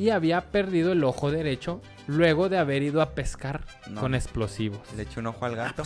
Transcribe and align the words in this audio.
y 0.00 0.08
había 0.08 0.50
perdido 0.50 0.92
el 0.92 1.04
ojo 1.04 1.30
derecho 1.30 1.82
luego 2.06 2.48
de 2.48 2.56
haber 2.56 2.82
ido 2.82 3.02
a 3.02 3.10
pescar 3.10 3.66
No. 3.90 4.00
con 4.00 4.14
explosivos. 4.14 4.80
Le 4.96 5.02
echo 5.02 5.20
un 5.20 5.26
ojo 5.26 5.44
al 5.44 5.56
gato. 5.56 5.82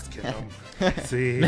Sí. 1.04 1.40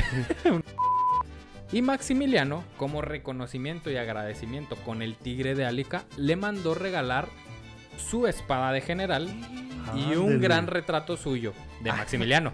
Y 1.71 1.83
Maximiliano, 1.83 2.65
como 2.77 3.03
reconocimiento 3.03 3.89
y 3.91 3.97
agradecimiento 3.97 4.75
con 4.85 5.01
el 5.01 5.15
tigre 5.17 5.55
de 5.55 5.65
Álica, 5.65 6.05
le 6.17 6.35
mandó 6.35 6.75
regalar 6.75 7.29
su 7.99 8.27
espada 8.27 8.73
de 8.73 8.81
general 8.81 9.29
y 9.95 10.17
un 10.17 10.41
gran 10.41 10.67
retrato 10.67 11.17
suyo 11.17 11.53
de 11.83 11.93
Maximiliano. 11.93 12.53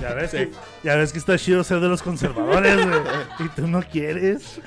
Ya 0.00 0.14
ves, 0.14 0.32
que, 0.32 0.50
ya 0.82 0.96
ves 0.96 1.12
que 1.12 1.18
está 1.20 1.38
chido 1.38 1.62
ser 1.62 1.78
de 1.78 1.88
los 1.88 2.02
conservadores, 2.02 2.76
güey. 2.86 3.00
Y 3.46 3.48
tú 3.50 3.68
no 3.68 3.82
quieres. 3.82 4.60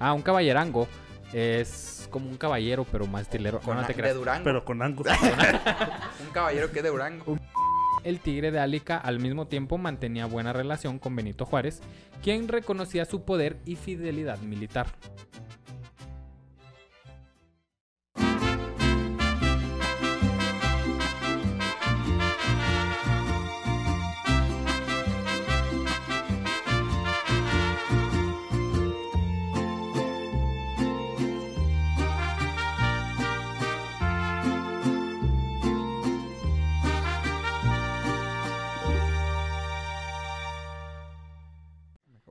Ah, 0.00 0.12
un 0.12 0.22
caballerango 0.22 0.88
es 1.36 2.08
como 2.10 2.30
un 2.30 2.38
caballero, 2.38 2.86
pero 2.90 3.06
más 3.06 3.22
estilero. 3.22 3.58
No, 3.58 3.64
Con 3.64 3.76
no 3.76 3.82
te 3.82 3.88
de 3.88 3.94
creas. 3.94 4.16
Durango. 4.16 4.44
Pero 4.44 4.64
con 4.64 4.80
ángulo. 4.80 5.10
Un 6.26 6.32
caballero 6.32 6.72
que 6.72 6.78
es 6.78 6.82
de 6.82 6.88
Durango. 6.88 7.38
El 8.04 8.20
tigre 8.20 8.50
de 8.50 8.58
Álica 8.58 8.96
al 8.96 9.20
mismo 9.20 9.46
tiempo 9.46 9.76
mantenía 9.76 10.24
buena 10.26 10.54
relación 10.54 10.98
con 10.98 11.14
Benito 11.14 11.44
Juárez, 11.44 11.82
quien 12.22 12.48
reconocía 12.48 13.04
su 13.04 13.24
poder 13.24 13.58
y 13.66 13.76
fidelidad 13.76 14.38
militar. 14.38 14.86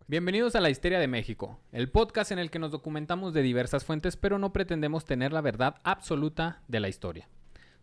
Bienvenidos 0.07 0.55
a 0.55 0.61
La 0.61 0.69
Histeria 0.69 0.99
de 0.99 1.07
México, 1.07 1.59
el 1.71 1.89
podcast 1.89 2.31
en 2.31 2.37
el 2.37 2.51
que 2.51 2.59
nos 2.59 2.69
documentamos 2.71 3.33
de 3.33 3.41
diversas 3.41 3.85
fuentes, 3.85 4.17
pero 4.17 4.37
no 4.37 4.53
pretendemos 4.53 5.03
tener 5.03 5.33
la 5.33 5.41
verdad 5.41 5.77
absoluta 5.83 6.61
de 6.67 6.79
la 6.79 6.89
historia. 6.89 7.27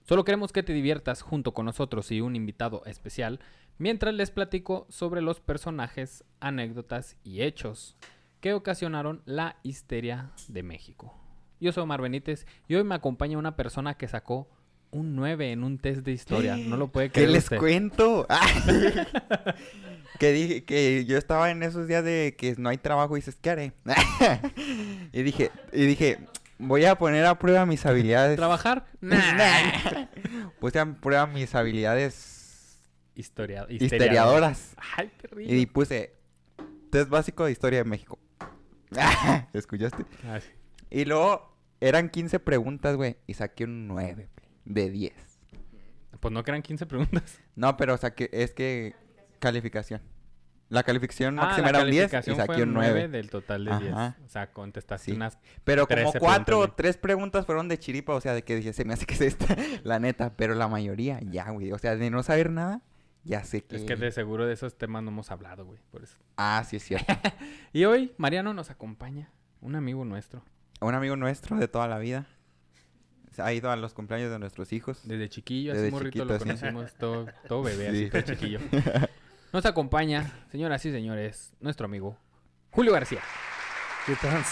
Solo 0.05 0.25
queremos 0.25 0.53
que 0.53 0.63
te 0.63 0.73
diviertas 0.73 1.21
junto 1.23 1.53
con 1.53 1.67
nosotros 1.67 2.13
y 2.13 2.21
un 2.21 2.37
invitado 2.37 2.85
especial 2.87 3.41
mientras 3.77 4.15
les 4.15 4.31
platico 4.31 4.87
sobre 4.89 5.21
los 5.21 5.41
personajes, 5.41 6.23
anécdotas 6.39 7.17
y 7.25 7.43
hechos 7.43 7.97
que 8.41 8.55
ocasionaron 8.55 9.23
la 9.25 9.57
histeria 9.65 10.31
de 10.47 10.63
México. 10.63 11.19
Yo 11.59 11.73
soy 11.73 11.83
Omar 11.83 12.03
Benítez 12.03 12.47
y 12.69 12.77
hoy 12.77 12.85
me 12.85 12.95
acompaña 12.95 13.37
una 13.37 13.57
persona 13.57 13.95
que 13.95 14.07
sacó 14.07 14.49
un 14.93 15.17
9 15.17 15.51
en 15.51 15.65
un 15.65 15.79
test 15.79 16.05
de 16.05 16.13
historia. 16.13 16.57
No 16.57 16.77
lo 16.77 16.87
puede 16.89 17.09
¿Qué 17.09 17.15
creer 17.15 17.31
les 17.31 17.45
usted. 17.45 17.59
cuento? 17.59 18.29
que 20.19 20.33
dije 20.33 20.65
que 20.65 21.05
yo 21.05 21.19
estaba 21.19 21.51
en 21.51 21.63
esos 21.63 21.89
días 21.89 22.05
de 22.05 22.35
que 22.39 22.55
no 22.59 22.69
hay 22.69 22.79
trabajo 22.79 23.17
y 23.17 23.21
dices, 23.21 23.37
¿qué 23.41 23.51
haré? 23.51 23.73
y 25.13 25.23
dije, 25.23 25.51
y 25.73 25.87
dije, 25.87 26.19
voy 26.59 26.85
a 26.85 26.97
poner 26.97 27.27
a 27.27 27.39
prueba 27.39 27.67
mis 27.67 27.85
habilidades. 27.87 28.37
¿Trabajar? 28.37 28.87
Puse 30.61 30.79
a 30.79 30.87
prueba 30.87 31.27
mis 31.27 31.55
habilidades 31.55 32.33
Historia, 33.15 33.67
historiadoras. 33.69 34.75
Ay, 34.97 35.11
qué 35.19 35.29
rico. 35.29 35.53
Y 35.53 35.67
puse 35.67 36.15
test 36.91 37.11
básico 37.11 37.45
de 37.45 37.53
historia 37.53 37.81
de 37.81 37.85
México. 37.85 38.19
¿Escuchaste? 39.53 40.05
Ah, 40.25 40.41
sí. 40.41 40.49
Y 40.91 41.05
luego 41.05 41.55
eran 41.81 42.09
15 42.09 42.41
preguntas, 42.41 42.97
güey. 42.97 43.17
Y 43.27 43.35
saqué 43.35 43.65
un 43.65 43.87
9 43.87 44.29
de 44.65 44.91
10. 44.91 45.13
Pues 46.21 46.33
no 46.33 46.43
que 46.43 46.53
eran 46.53 46.63
15 46.63 46.87
preguntas. 46.87 47.39
No, 47.55 47.77
pero 47.77 47.97
saqué, 47.99 48.31
es 48.33 48.53
que 48.53 48.95
calificación. 49.43 50.01
La 50.71 50.83
calificación 50.85 51.39
Ah, 51.39 51.43
máxima 51.47 51.71
la 51.71 51.79
era 51.81 51.85
un 51.85 51.91
10 51.91 52.13
y 52.29 52.35
saqué 52.35 52.45
fue 52.47 52.63
un 52.63 52.73
9. 52.73 53.09
del 53.09 53.29
total 53.29 53.67
de 53.67 53.77
10. 53.79 53.93
Ajá. 53.93 54.17
O 54.25 54.29
sea, 54.31 54.53
contestaste 54.55 55.11
Sí. 55.11 55.13
unas... 55.13 55.39
Pero 55.65 55.87
como 55.87 56.01
13 56.01 56.19
cuatro 56.19 56.59
o 56.61 56.73
tres 56.73 56.97
preguntas 56.97 57.45
fueron 57.45 57.69
de 57.69 57.79
chiripa, 57.79 58.15
o 58.15 58.21
sea, 58.23 58.33
de 58.33 58.43
que 58.43 58.57
dije, 58.57 58.73
se 58.73 58.87
me 58.87 58.95
hace 58.95 59.05
que 59.05 59.13
es 59.15 59.21
esta, 59.21 59.55
la 59.85 59.99
neta. 59.99 60.33
Pero 60.35 60.55
la 60.55 60.69
mayoría, 60.69 61.21
ya, 61.21 61.51
güey. 61.51 61.73
O 61.73 61.79
sea, 61.79 61.95
de 61.97 62.09
no 62.09 62.23
saber 62.23 62.51
nada, 62.51 62.81
ya 63.23 63.45
sé 63.45 63.63
que... 63.65 63.77
Es 63.77 63.83
que 63.83 63.97
de 63.97 64.11
seguro 64.13 64.47
de 64.47 64.55
esos 64.55 64.79
temas 64.79 65.03
no 65.03 65.11
hemos 65.11 65.31
hablado, 65.31 65.67
güey. 65.67 65.79
Por 65.91 66.05
eso. 66.05 66.17
Ah, 66.39 66.65
sí, 66.67 66.77
es 66.77 66.85
cierto. 66.85 67.13
Y 67.75 67.85
hoy 67.85 68.15
Mariano 68.17 68.55
nos 68.55 68.71
acompaña. 68.71 69.31
Un 69.61 69.75
amigo 69.75 70.07
nuestro. 70.07 70.43
un 70.81 70.95
amigo 70.95 71.17
nuestro 71.17 71.59
de 71.59 71.69
toda 71.69 71.87
la 71.87 71.99
vida. 71.99 72.27
Ha 73.39 73.53
ido 73.53 73.71
a 73.71 73.77
los 73.77 73.93
cumpleaños 73.95 74.31
de 74.31 74.39
nuestros 74.39 74.73
hijos. 74.73 75.07
Desde 75.07 75.29
chiquillo, 75.29 75.73
así 75.73 75.81
Desde 75.83 75.91
morrito 75.93 76.25
lo 76.25 76.33
sí. 76.39 76.45
conocimos. 76.45 76.95
Todo, 76.95 77.27
todo 77.47 77.63
bebé, 77.63 77.89
así 77.91 78.05
Sí. 78.05 78.11
todo 78.11 78.23
chiquillo. 78.23 78.59
Nos 79.53 79.67
acompaña, 79.67 80.47
señoras 80.51 80.85
y 80.87 80.91
señores, 80.93 81.53
nuestro 81.61 81.87
amigo 81.87 82.17
Julio 82.71 82.93
García. 82.93 83.21
¿Qué 84.07 84.15
tal? 84.17 84.43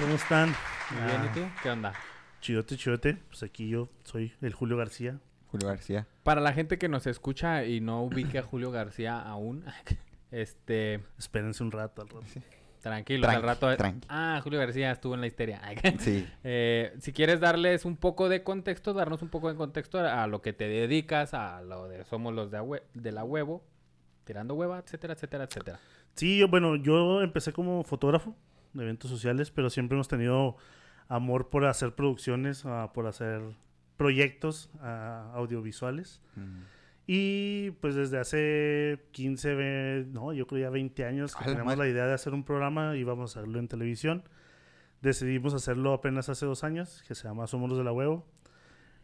¿Cómo 0.00 0.14
están? 0.14 0.54
Muy 0.90 1.02
bien, 1.06 1.24
¿y 1.24 1.26
Ah, 1.26 1.32
tú? 1.34 1.40
¿Qué 1.62 1.70
onda? 1.70 1.92
Chidote, 2.40 2.76
chidote. 2.76 3.14
Pues 3.28 3.42
aquí 3.42 3.68
yo 3.68 3.88
soy 4.04 4.32
el 4.40 4.54
Julio 4.54 4.76
García. 4.76 5.18
Julio 5.50 5.66
García. 5.68 6.06
Para 6.22 6.40
la 6.40 6.52
gente 6.52 6.78
que 6.78 6.88
nos 6.88 7.06
escucha 7.06 7.64
y 7.64 7.80
no 7.80 8.02
ubique 8.04 8.38
a 8.38 8.42
Julio 8.42 8.70
García 8.70 9.18
aún, 9.20 9.64
este, 10.30 11.02
Espérense 11.18 11.62
un 11.64 11.72
rato 11.72 12.02
al 12.02 12.08
rato. 12.08 12.22
tranquilo, 12.80 13.28
al 13.28 13.42
rato. 13.42 13.76
tranqui. 13.76 14.06
Ah, 14.08 14.40
Julio 14.44 14.60
García 14.60 14.92
estuvo 14.92 15.14
en 15.14 15.20
la 15.20 15.26
histeria. 15.26 15.60
Sí. 15.98 16.26
Eh, 16.44 16.94
si 17.00 17.12
quieres 17.12 17.40
darles 17.40 17.84
un 17.84 17.96
poco 17.96 18.28
de 18.28 18.44
contexto, 18.44 18.92
darnos 18.94 19.20
un 19.22 19.30
poco 19.30 19.48
de 19.50 19.56
contexto 19.56 19.98
a, 19.98 20.22
a 20.22 20.26
lo 20.28 20.42
que 20.42 20.52
te 20.52 20.68
dedicas, 20.68 21.34
a 21.34 21.60
lo 21.62 21.88
de 21.88 22.04
somos 22.04 22.32
los 22.34 22.50
de, 22.52 22.82
de 22.94 23.12
la 23.12 23.24
huevo, 23.24 23.64
tirando 24.28 24.54
hueva, 24.54 24.78
etcétera, 24.78 25.14
etcétera, 25.14 25.44
etcétera. 25.44 25.80
Sí, 26.14 26.36
yo, 26.38 26.48
bueno, 26.48 26.76
yo 26.76 27.22
empecé 27.22 27.54
como 27.54 27.82
fotógrafo 27.82 28.36
de 28.74 28.82
eventos 28.84 29.10
sociales, 29.10 29.50
pero 29.50 29.70
siempre 29.70 29.96
hemos 29.96 30.06
tenido 30.06 30.56
amor 31.08 31.48
por 31.48 31.64
hacer 31.64 31.94
producciones, 31.94 32.66
ah, 32.66 32.90
por 32.92 33.06
hacer 33.06 33.40
proyectos 33.96 34.68
ah, 34.80 35.32
audiovisuales. 35.34 36.20
Mm. 36.36 36.60
Y 37.06 37.70
pues 37.80 37.94
desde 37.94 38.18
hace 38.18 39.02
15, 39.12 39.54
ve- 39.54 40.06
no, 40.12 40.34
yo 40.34 40.46
creo 40.46 40.60
ya 40.60 40.68
20 40.70 41.06
años 41.06 41.34
que 41.34 41.46
tenemos 41.46 41.78
la 41.78 41.88
idea 41.88 42.06
de 42.06 42.12
hacer 42.12 42.34
un 42.34 42.44
programa 42.44 42.96
y 42.96 43.04
vamos 43.04 43.34
a 43.34 43.40
hacerlo 43.40 43.58
en 43.58 43.66
televisión. 43.66 44.24
Decidimos 45.00 45.54
hacerlo 45.54 45.94
apenas 45.94 46.28
hace 46.28 46.44
dos 46.44 46.64
años, 46.64 47.02
que 47.08 47.14
se 47.14 47.26
llama 47.26 47.46
Somos 47.46 47.70
los 47.70 47.78
de 47.78 47.84
la 47.84 47.92
Huevo. 47.92 48.26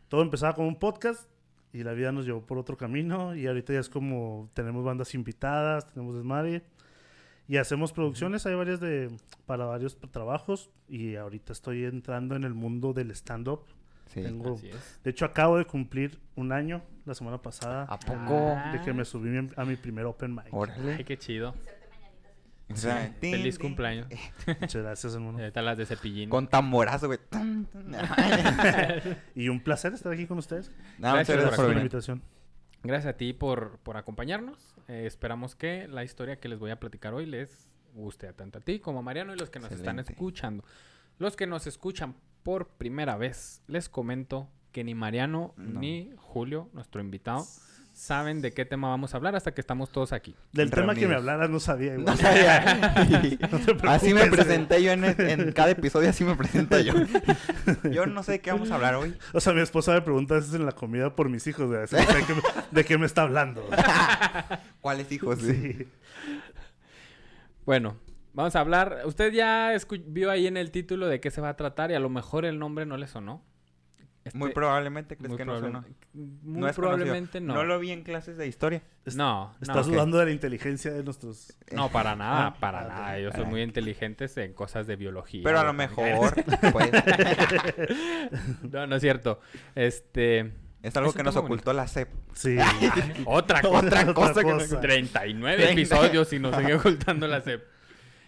Todo 0.08 0.20
empezaba 0.20 0.54
como 0.54 0.68
un 0.68 0.78
podcast 0.78 1.30
y 1.74 1.82
la 1.82 1.92
vida 1.92 2.12
nos 2.12 2.24
llevó 2.24 2.40
por 2.46 2.56
otro 2.56 2.76
camino 2.78 3.34
y 3.34 3.46
ahorita 3.46 3.74
ya 3.74 3.80
es 3.80 3.90
como 3.90 4.48
tenemos 4.54 4.82
bandas 4.84 5.14
invitadas, 5.14 5.86
tenemos 5.92 6.14
desmadre 6.14 6.62
y 7.48 7.58
hacemos 7.58 7.92
producciones, 7.92 8.46
hay 8.46 8.54
varias 8.54 8.80
de 8.80 9.10
para 9.44 9.66
varios 9.66 9.98
trabajos 10.10 10.70
y 10.88 11.16
ahorita 11.16 11.52
estoy 11.52 11.84
entrando 11.84 12.36
en 12.36 12.44
el 12.44 12.54
mundo 12.54 12.94
del 12.94 13.10
stand-up. 13.10 13.64
Sí. 14.06 14.22
Tengo- 14.22 14.54
Así 14.54 14.68
es. 14.68 15.00
De 15.02 15.10
hecho 15.10 15.24
acabo 15.24 15.58
de 15.58 15.64
cumplir 15.64 16.18
un 16.36 16.52
año 16.52 16.82
la 17.04 17.14
semana 17.14 17.42
pasada 17.42 17.82
¿A 17.84 17.98
poco? 17.98 18.54
Ah. 18.56 18.72
de 18.72 18.80
que 18.82 18.92
me 18.92 19.04
subí 19.04 19.28
mi- 19.30 19.50
a 19.56 19.64
mi 19.64 19.76
primer 19.76 20.06
open 20.06 20.32
mic. 20.34 20.46
Órale. 20.52 20.94
Ay, 20.94 21.04
qué 21.04 21.18
chido. 21.18 21.54
O 22.70 22.76
sea, 22.76 23.14
tin, 23.20 23.32
Feliz 23.32 23.58
cumpleaños. 23.58 24.06
Muchas 24.46 24.82
gracias, 24.82 25.14
hermano. 25.14 25.38
Ahí 25.38 25.44
están 25.44 25.64
las 25.66 25.76
de 25.76 25.84
cepillín. 25.86 26.30
Con 26.30 26.48
tamborazo, 26.48 27.06
güey. 27.08 27.18
Y 29.34 29.48
un 29.48 29.60
placer 29.60 29.92
estar 29.92 30.12
aquí 30.12 30.26
con 30.26 30.38
ustedes. 30.38 30.70
No, 30.98 31.12
Gracias 31.12 31.36
muchas 31.36 31.36
por 31.36 31.36
gracias 31.36 31.56
por 31.56 31.64
por 31.66 31.74
la 31.74 31.80
invitación. 31.80 32.22
Gracias 32.82 33.14
a 33.14 33.16
ti 33.16 33.32
por, 33.32 33.78
por 33.78 33.96
acompañarnos. 33.96 34.74
Eh, 34.88 35.04
esperamos 35.06 35.54
que 35.54 35.88
la 35.88 36.04
historia 36.04 36.38
que 36.40 36.48
les 36.48 36.58
voy 36.58 36.70
a 36.70 36.80
platicar 36.80 37.14
hoy 37.14 37.26
les 37.26 37.68
guste 37.94 38.32
tanto 38.32 38.58
a 38.58 38.60
ti 38.60 38.80
como 38.80 38.98
a 38.98 39.02
Mariano 39.02 39.34
y 39.34 39.38
los 39.38 39.50
que 39.50 39.60
nos 39.60 39.72
están 39.72 39.98
escuchando. 39.98 40.64
Los 41.18 41.36
que 41.36 41.46
nos 41.46 41.66
escuchan 41.66 42.14
por 42.42 42.68
primera 42.68 43.16
vez, 43.16 43.62
les 43.68 43.88
comento 43.88 44.48
que 44.72 44.84
ni 44.84 44.94
Mariano 44.94 45.54
No. 45.56 45.80
ni 45.80 46.10
Julio, 46.16 46.68
nuestro 46.72 47.00
invitado, 47.00 47.46
saben 47.94 48.42
de 48.42 48.52
qué 48.52 48.64
tema 48.64 48.88
vamos 48.88 49.14
a 49.14 49.16
hablar 49.16 49.36
hasta 49.36 49.54
que 49.54 49.60
estamos 49.60 49.90
todos 49.90 50.12
aquí. 50.12 50.34
Del 50.52 50.70
tema 50.70 50.94
que 50.94 51.06
me 51.06 51.14
hablaras 51.14 51.48
no 51.48 51.60
sabía. 51.60 51.94
igual. 51.94 52.06
No 52.06 52.16
sabía. 52.16 53.38
te 53.38 53.88
así 53.88 54.12
me 54.12 54.26
presenté 54.26 54.82
yo 54.82 54.92
en, 54.92 55.04
en 55.04 55.52
cada 55.52 55.70
episodio, 55.70 56.10
así 56.10 56.24
me 56.24 56.34
presento 56.34 56.78
yo. 56.80 56.92
Yo 57.90 58.06
no 58.06 58.22
sé 58.22 58.32
de 58.32 58.40
qué 58.40 58.50
vamos 58.50 58.70
a 58.70 58.74
hablar 58.74 58.96
hoy. 58.96 59.16
O 59.32 59.40
sea, 59.40 59.52
mi 59.52 59.60
esposa 59.60 59.92
me 59.92 60.02
pregunta 60.02 60.34
a 60.34 60.38
veces 60.38 60.54
en 60.54 60.66
la 60.66 60.72
comida 60.72 61.14
por 61.14 61.28
mis 61.28 61.46
hijos. 61.46 61.70
De, 61.70 61.78
de, 61.78 61.86
qué, 62.26 62.34
me, 62.34 62.42
de 62.70 62.84
qué 62.84 62.98
me 62.98 63.06
está 63.06 63.22
hablando? 63.22 63.66
¿Cuáles 64.80 65.10
hijos? 65.12 65.38
Sí. 65.38 65.86
Bueno, 67.64 67.96
vamos 68.32 68.56
a 68.56 68.60
hablar. 68.60 69.02
Usted 69.06 69.32
ya 69.32 69.72
vio 70.06 70.30
ahí 70.30 70.46
en 70.46 70.56
el 70.56 70.70
título 70.70 71.06
de 71.06 71.20
qué 71.20 71.30
se 71.30 71.40
va 71.40 71.50
a 71.50 71.56
tratar 71.56 71.90
y 71.90 71.94
a 71.94 72.00
lo 72.00 72.10
mejor 72.10 72.44
el 72.44 72.58
nombre 72.58 72.84
no 72.86 72.96
le 72.96 73.06
sonó. 73.06 73.42
Este, 74.24 74.38
Muy 74.38 74.52
probablemente 74.52 75.16
crees 75.18 75.28
muy 75.28 75.36
que 75.36 75.44
no 75.44 75.60
sonó. 75.60 75.84
Muy 76.14 76.60
No 76.62 76.66
es 76.68 76.74
probablemente 76.74 77.40
conocido. 77.40 77.54
no. 77.54 77.54
No 77.54 77.64
lo 77.64 77.78
vi 77.78 77.90
en 77.90 78.02
clases 78.04 78.38
de 78.38 78.46
historia. 78.46 78.82
No, 79.14 79.54
Estás 79.60 79.86
no, 79.86 79.92
dudando 79.92 80.16
de 80.18 80.24
la 80.24 80.30
inteligencia 80.30 80.90
de 80.92 81.02
nuestros... 81.04 81.52
no, 81.72 81.90
para 81.90 82.16
nada, 82.16 82.46
Ah, 82.46 82.56
para 82.58 82.80
ah, 82.80 82.88
nada. 82.88 83.06
ok. 83.10 83.18
Ellos 83.18 83.34
son 83.34 83.44
Ah. 83.44 83.48
muy 83.50 83.60
inteligentes 83.62 84.34
en 84.38 84.54
cosas 84.54 84.86
de 84.86 84.96
biología. 84.96 85.42
Pero 85.44 85.60
a 85.60 85.64
lo 85.64 85.74
mejor, 85.74 86.34
pues, 86.72 86.90
no, 88.72 88.86
no 88.86 88.96
es 88.96 89.02
cierto. 89.02 89.40
Este. 89.74 90.52
es 90.82 90.96
algo 90.96 91.10
Es 91.10 91.16
que 91.16 91.22
nos 91.22 91.36
ocultó 91.36 91.72
la 91.72 91.86
CEP. 91.86 92.08
Sí. 92.34 92.56
Otra 93.26 93.60
cosa. 93.60 93.78
Otra 93.86 94.14
cosa 94.14 94.42
que 94.42 94.52
cosa. 94.52 94.80
39 94.80 95.56
Treinta. 95.62 95.72
episodios 95.72 96.32
y 96.32 96.38
nos 96.38 96.56
sigue 96.56 96.74
ocultando 96.74 97.26
la 97.26 97.40
CEP. 97.40 97.62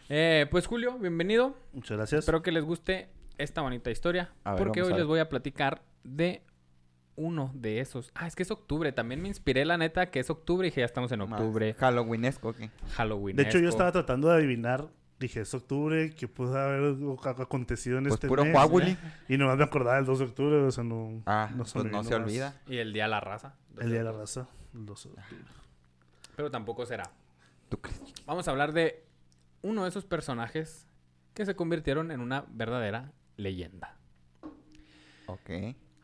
Eh, 0.08 0.46
pues 0.50 0.66
Julio, 0.66 0.98
bienvenido. 0.98 1.56
Muchas 1.72 1.96
gracias. 1.96 2.20
Espero 2.20 2.42
que 2.42 2.52
les 2.52 2.62
guste 2.64 3.08
esta 3.38 3.60
bonita 3.62 3.90
historia. 3.90 4.30
A 4.44 4.52
ver, 4.52 4.58
porque 4.58 4.82
hoy 4.82 4.92
a 4.92 4.96
les 4.96 5.06
voy 5.06 5.18
a 5.20 5.28
platicar 5.28 5.82
de 6.04 6.42
uno 7.16 7.50
de 7.54 7.80
esos. 7.80 8.10
Ah, 8.14 8.26
es 8.26 8.36
que 8.36 8.42
es 8.42 8.50
octubre. 8.50 8.92
También 8.92 9.22
me 9.22 9.28
inspiré, 9.28 9.64
la 9.64 9.78
neta, 9.78 10.10
que 10.10 10.20
es 10.20 10.28
octubre 10.30 10.66
y 10.66 10.70
dije, 10.70 10.80
ya 10.82 10.86
estamos 10.86 11.10
en 11.12 11.20
Más 11.20 11.28
octubre. 11.40 11.74
Halloweenesco, 11.74 12.52
¿qué? 12.52 12.70
Halloween. 12.94 13.36
De 13.36 13.44
hecho, 13.44 13.58
yo 13.58 13.68
estaba 13.68 13.92
tratando 13.92 14.28
de 14.28 14.34
adivinar. 14.36 14.88
Dije, 15.18 15.40
es 15.40 15.54
octubre, 15.54 16.10
¿qué 16.14 16.28
pudo 16.28 16.58
haber 16.58 16.82
ac- 16.94 17.40
acontecido 17.42 17.96
en 17.96 18.04
Pues 18.04 18.14
este 18.14 18.28
puro 18.28 18.44
mes? 18.44 18.52
Coahuili. 18.52 18.98
Y 19.30 19.38
nomás 19.38 19.56
me 19.56 19.64
acordaba 19.64 19.96
del 19.96 20.04
2 20.04 20.18
de 20.18 20.24
octubre, 20.26 20.56
o 20.58 20.70
sea, 20.70 20.84
no... 20.84 21.22
Ah, 21.24 21.48
no 21.52 21.58
pues 21.64 21.70
se 21.70 21.78
no 21.84 22.04
se 22.04 22.10
más. 22.10 22.20
olvida. 22.20 22.60
Y 22.66 22.76
el 22.76 22.92
Día 22.92 23.04
de 23.04 23.08
la 23.08 23.20
Raza. 23.20 23.54
El 23.80 23.88
Día 23.88 23.98
de 24.00 24.04
la 24.04 24.12
Raza, 24.12 24.46
el 24.74 24.84
2 24.84 25.04
de 25.04 25.08
octubre. 25.10 25.24
Pero 26.36 26.50
tampoco 26.50 26.84
será. 26.84 27.10
¿Tú 27.70 27.78
crees? 27.80 27.98
Vamos 28.26 28.46
a 28.46 28.50
hablar 28.50 28.74
de 28.74 29.06
uno 29.62 29.84
de 29.84 29.88
esos 29.88 30.04
personajes 30.04 30.86
que 31.32 31.46
se 31.46 31.56
convirtieron 31.56 32.10
en 32.10 32.20
una 32.20 32.44
verdadera 32.50 33.10
leyenda. 33.36 33.96
Ok. 35.26 35.50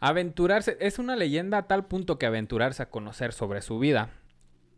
Aventurarse, 0.01 0.77
es 0.81 0.99
una 0.99 1.15
leyenda 1.17 1.59
a 1.59 1.67
tal 1.69 1.87
punto 1.87 2.19
que 2.19 2.27
aventurarse 2.27 2.83
a 2.83 2.91
conocer 2.91 3.33
sobre 3.33 3.63
su 3.63 3.79
vida 3.79 4.11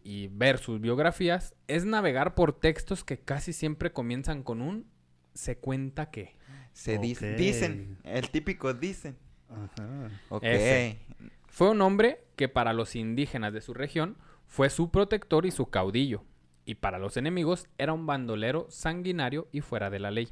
y 0.03 0.29
ver 0.29 0.59
sus 0.59 0.81
biografías 0.81 1.55
es 1.67 1.87
navegar 1.87 2.35
por 2.35 2.53
textos 2.53 3.05
que 3.05 3.19
casi 3.19 3.53
siempre 3.55 3.93
comienzan 3.93 4.43
con 4.43 4.61
un 4.61 4.87
se 5.33 5.56
cuenta 5.59 6.11
que. 6.11 6.37
Se 6.73 6.99
dice, 6.99 7.33
Ok. 7.33 7.39
dicen, 7.39 7.99
el 8.03 8.31
típico 8.31 8.75
dicen. 8.75 9.17
Ajá. 9.49 10.11
Ok. 10.29 10.43
Ese. 10.45 10.99
Fue 11.47 11.71
un 11.71 11.81
hombre 11.83 12.25
que 12.37 12.49
para 12.49 12.73
los 12.73 12.97
indígenas 12.97 13.53
de 13.53 13.61
su 13.61 13.75
región 13.75 14.17
fue 14.47 14.69
su 14.71 14.91
protector 14.91 15.47
y 15.47 15.53
su 15.53 15.67
caudillo, 15.71 16.25
y 16.65 16.75
para 16.75 16.99
los 16.99 17.17
enemigos 17.17 17.69
era 17.79 17.93
un 17.93 18.06
bandolero 18.06 18.67
sanguinario 18.71 19.49
y 19.53 19.61
fuera 19.61 19.89
de 19.89 20.01
la 20.01 20.11
ley. 20.11 20.29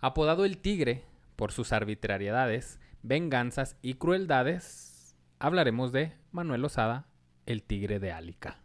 Apodado 0.00 0.44
el 0.44 0.58
Tigre 0.58 1.04
por 1.36 1.52
sus 1.52 1.72
arbitrariedades, 1.72 2.80
venganzas 3.02 3.76
y 3.82 3.94
crueldades, 3.94 5.16
hablaremos 5.38 5.92
de 5.92 6.12
Manuel 6.32 6.64
Osada, 6.64 7.06
el 7.46 7.62
Tigre 7.62 7.98
de 7.98 8.12
Álica. 8.12 8.58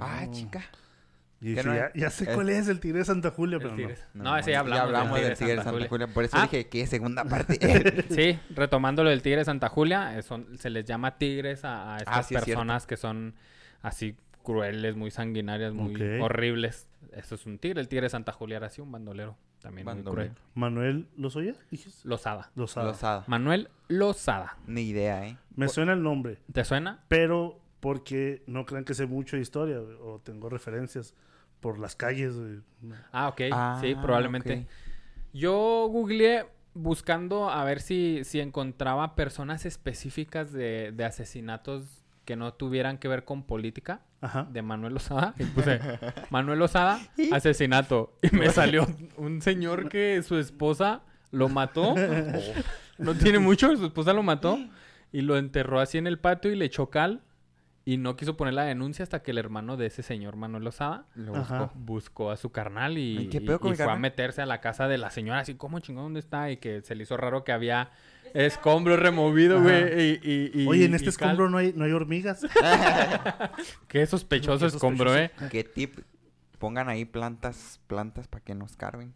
Ah, 0.00 0.24
Oh. 0.28 0.32
chica. 0.32 0.62
Y 1.40 1.54
Que 1.56 1.62
dije, 1.62 1.64
no 1.64 1.74
ya, 1.96 2.10
sé 2.10 2.26
cuál 2.32 2.50
es 2.50 2.68
el 2.68 2.78
tigre 2.78 3.00
de 3.00 3.04
Santa 3.04 3.30
Julia, 3.32 3.58
pero 3.58 3.74
Tigre. 3.74 3.96
no. 4.14 4.22
No, 4.22 4.36
ese 4.38 4.52
ya 4.52 4.60
hablamos, 4.60 5.12
del 5.14 5.24
del 5.24 5.36
Tigre 5.36 5.56
de 5.56 5.62
Santa 5.64 5.88
Julia. 5.88 6.06
Por 6.06 6.22
eso 6.22 6.36
Ah. 6.36 6.42
dije, 6.42 6.68
¿qué 6.68 6.86
segunda 6.86 7.24
parte? 7.24 7.58
Sí, 8.10 8.38
retomando 8.50 9.02
lo 9.02 9.10
del 9.10 9.22
Tigre 9.22 9.38
de 9.38 9.44
Santa 9.44 9.68
Julia, 9.68 10.16
eh, 10.16 10.22
son- 10.22 10.56
se 10.56 10.70
les 10.70 10.84
llama 10.84 11.18
tigres 11.18 11.64
a, 11.64 11.94
a 11.94 11.98
estas 11.98 12.16
Ah, 12.16 12.22
sí, 12.22 12.34
es 12.36 12.44
cierto. 12.44 12.60
personas 12.60 12.86
que 12.86 12.96
son 12.96 13.34
así 13.82 14.14
crueles, 14.44 14.94
muy 14.94 15.10
sanguinarias, 15.10 15.72
muy 15.72 16.00
horribles. 16.20 16.86
Eso 17.12 17.34
es 17.34 17.44
un 17.44 17.58
tigre. 17.58 17.80
El 17.80 17.88
Tigre 17.88 18.04
de 18.04 18.10
Santa 18.10 18.30
Julia 18.32 18.58
era 18.58 18.68
así, 18.68 18.80
un 18.80 18.92
bandolero. 18.92 19.36
También 19.62 19.86
muy 19.86 20.02
cruel. 20.02 20.32
Manuel 20.54 21.08
¿Lozoya? 21.16 21.54
dijiste? 21.70 22.06
Lozada. 22.08 22.50
Lozada. 22.56 22.86
Lozada. 22.88 23.24
Manuel 23.26 23.68
Lozada. 23.88 24.56
Ni 24.66 24.82
idea, 24.82 25.26
¿eh? 25.26 25.36
Me 25.54 25.68
suena 25.68 25.92
el 25.92 26.02
nombre, 26.02 26.38
¿Te 26.52 26.64
suena? 26.64 27.04
pero 27.08 27.60
porque 27.80 28.42
no 28.46 28.64
crean 28.66 28.84
que 28.84 28.94
sé 28.94 29.06
mucho 29.06 29.36
de 29.36 29.42
historia 29.42 29.78
güey, 29.78 29.96
o 30.00 30.20
tengo 30.22 30.48
referencias 30.48 31.14
por 31.60 31.78
las 31.78 31.94
calles. 31.96 32.36
güey. 32.36 32.60
Ah, 33.12 33.28
ok. 33.28 33.40
Ah, 33.52 33.78
sí, 33.80 33.94
probablemente. 33.94 34.66
ok. 34.66 34.66
Yo 35.32 35.88
googleé 35.90 36.46
buscando 36.74 37.50
a 37.50 37.64
ver 37.64 37.80
si, 37.80 38.24
si 38.24 38.40
encontraba 38.40 39.14
personas 39.14 39.66
específicas 39.66 40.52
de, 40.52 40.92
de 40.92 41.04
asesinatos 41.04 42.02
que 42.24 42.36
no 42.36 42.54
tuvieran 42.54 42.98
que 42.98 43.08
ver 43.08 43.24
con 43.24 43.42
política. 43.42 44.00
Ajá. 44.22 44.46
de 44.50 44.62
Manuel 44.62 44.96
Osada. 44.96 45.34
Y 45.38 45.44
puse 45.44 45.78
Manuel 46.30 46.62
Osada, 46.62 46.98
asesinato. 47.32 48.16
Y 48.22 48.34
me 48.34 48.48
salió 48.50 48.86
un 49.18 49.42
señor 49.42 49.88
que 49.90 50.22
su 50.22 50.38
esposa 50.38 51.02
lo 51.30 51.48
mató. 51.50 51.94
No 52.98 53.14
tiene 53.14 53.38
mucho, 53.40 53.74
su 53.76 53.86
esposa 53.86 54.12
lo 54.12 54.22
mató. 54.22 54.58
Y 55.12 55.22
lo 55.22 55.36
enterró 55.36 55.80
así 55.80 55.98
en 55.98 56.06
el 56.06 56.18
patio 56.18 56.52
y 56.52 56.56
le 56.56 56.66
echó 56.66 56.88
cal. 56.90 57.22
Y 57.84 57.96
no 57.96 58.14
quiso 58.14 58.36
poner 58.36 58.54
la 58.54 58.62
denuncia 58.62 59.02
hasta 59.02 59.22
que 59.24 59.32
el 59.32 59.38
hermano 59.38 59.76
de 59.76 59.86
ese 59.86 60.02
señor 60.04 60.36
Manuel 60.36 60.64
Osada 60.68 61.06
Lo 61.16 61.34
Ajá. 61.34 61.58
busco. 61.58 61.72
buscó 61.80 62.30
a 62.30 62.36
su 62.36 62.52
carnal 62.52 62.96
y, 62.96 63.18
Ay, 63.18 63.26
¿qué 63.28 63.38
y- 63.38 63.40
pedo 63.40 63.58
con 63.58 63.68
y 63.68 63.70
mi 63.72 63.76
fue 63.76 63.90
a 63.90 63.96
meterse 63.96 64.40
a 64.40 64.46
la 64.46 64.60
casa 64.60 64.86
de 64.86 64.98
la 64.98 65.10
señora 65.10 65.40
así, 65.40 65.54
¿cómo 65.56 65.80
chingón 65.80 66.04
dónde 66.04 66.20
está? 66.20 66.48
Y 66.52 66.58
que 66.58 66.80
se 66.82 66.94
le 66.94 67.02
hizo 67.02 67.16
raro 67.16 67.42
que 67.42 67.50
había 67.50 67.90
escombro 68.34 68.96
removido, 68.96 69.62
güey. 69.62 70.00
Y, 70.00 70.20
y- 70.22 70.62
y- 70.62 70.66
Oye, 70.68 70.84
en 70.86 70.94
este 70.94 71.06
cal. 71.12 71.30
escombro 71.30 71.50
no 71.50 71.58
hay, 71.58 71.72
no 71.74 71.84
hay 71.84 71.92
hormigas. 71.92 72.42
Qué 73.88 74.06
sospechoso 74.06 74.68
Qué 74.68 74.74
escombro, 74.76 75.16
¿eh? 75.16 75.30
¿Qué 75.50 75.64
tip? 75.64 75.98
Pongan 76.58 76.88
ahí 76.88 77.04
plantas, 77.04 77.80
plantas 77.86 78.28
para 78.28 78.44
que 78.44 78.54
no 78.54 78.64
escarben. 78.66 79.14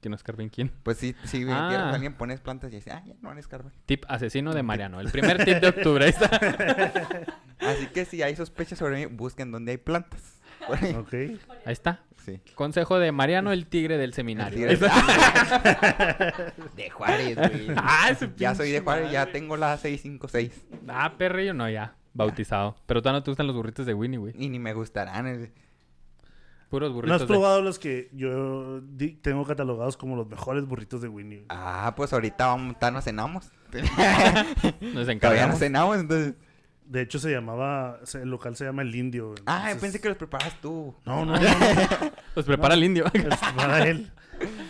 Que 0.00 0.08
no 0.08 0.14
escarben 0.16 0.48
quién. 0.48 0.70
Pues 0.82 0.98
sí, 0.98 1.16
si 1.24 1.44
Ah. 1.50 1.90
alguien, 1.92 2.14
pones 2.14 2.40
plantas 2.40 2.72
y 2.72 2.76
dices, 2.76 2.92
ah, 2.94 3.02
ya 3.04 3.14
no 3.20 3.28
van 3.30 3.38
a 3.38 3.40
escarbar. 3.40 3.72
Tip 3.86 4.04
asesino 4.08 4.54
de 4.54 4.62
Mariano. 4.62 5.00
El 5.00 5.10
primer 5.10 5.44
tip 5.44 5.58
de 5.58 5.68
octubre. 5.68 6.04
Ahí 6.04 6.10
está. 6.10 6.26
Así 7.58 7.86
que 7.88 8.04
si 8.04 8.22
hay 8.22 8.36
sospechas 8.36 8.78
sobre 8.78 8.96
mí, 8.96 9.06
busquen 9.06 9.50
donde 9.50 9.72
hay 9.72 9.78
plantas. 9.78 10.40
Ahí. 10.68 10.94
ok. 10.94 11.12
Ahí 11.64 11.72
está. 11.72 12.02
Sí. 12.28 12.40
Consejo 12.54 12.98
de 12.98 13.10
Mariano, 13.12 13.52
el 13.52 13.66
tigre 13.66 13.96
del 13.96 14.10
El 14.10 14.14
seminario. 14.14 14.68
tigre- 14.68 14.78
de 16.76 16.90
Juárez, 16.90 17.36
güey. 17.36 17.68
ah, 17.76 18.08
ese 18.10 18.30
Ya 18.36 18.54
soy 18.54 18.70
de 18.70 18.80
Juárez, 18.80 19.10
ya 19.10 19.26
tengo 19.32 19.56
la 19.56 19.76
656. 19.76 20.64
Ah, 20.88 21.14
perrillo, 21.16 21.54
no, 21.54 21.68
ya. 21.70 21.94
Bautizado. 22.14 22.76
Pero 22.86 23.00
todavía 23.02 23.20
no 23.20 23.24
te 23.24 23.30
gustan 23.30 23.46
los 23.46 23.56
burritos 23.56 23.86
de 23.86 23.94
Winnie, 23.94 24.18
güey. 24.18 24.34
Y 24.36 24.48
ni 24.48 24.58
me 24.58 24.72
gustarán. 24.74 25.50
Puros 26.68 26.90
¿No 26.90 26.94
burritos 26.96 27.14
has 27.16 27.20
de... 27.22 27.26
probado 27.28 27.62
los 27.62 27.78
que 27.78 28.10
yo 28.12 28.82
tengo 29.22 29.46
catalogados 29.46 29.96
como 29.96 30.16
los 30.16 30.28
mejores 30.28 30.66
burritos 30.66 31.00
de 31.00 31.08
Winnie? 31.08 31.38
güey? 31.38 31.46
Ah, 31.48 31.94
pues 31.96 32.12
ahorita 32.12 32.46
vamos, 32.46 32.76
nos 32.92 33.04
cenamos. 33.04 33.50
Nos 33.72 33.82
Todavía 34.80 35.12
encargamos. 35.12 35.50
nos 35.50 35.58
cenamos, 35.58 35.98
entonces. 35.98 36.34
De 36.88 37.02
hecho, 37.02 37.18
se 37.18 37.30
llamaba... 37.30 38.00
El 38.14 38.30
local 38.30 38.56
se 38.56 38.64
llama 38.64 38.82
El 38.82 38.94
Indio. 38.94 39.34
Ah, 39.46 39.72
pensé 39.80 40.00
que 40.00 40.08
los 40.08 40.16
preparas 40.16 40.58
tú. 40.60 40.94
No, 41.04 41.24
no, 41.26 41.34
no. 41.38 41.40
no, 41.40 41.48
Los 42.34 42.46
prepara 42.46 42.74
el 42.74 42.84
indio. 42.84 43.04
es 43.12 43.36
para 43.56 43.86
él. 43.86 44.10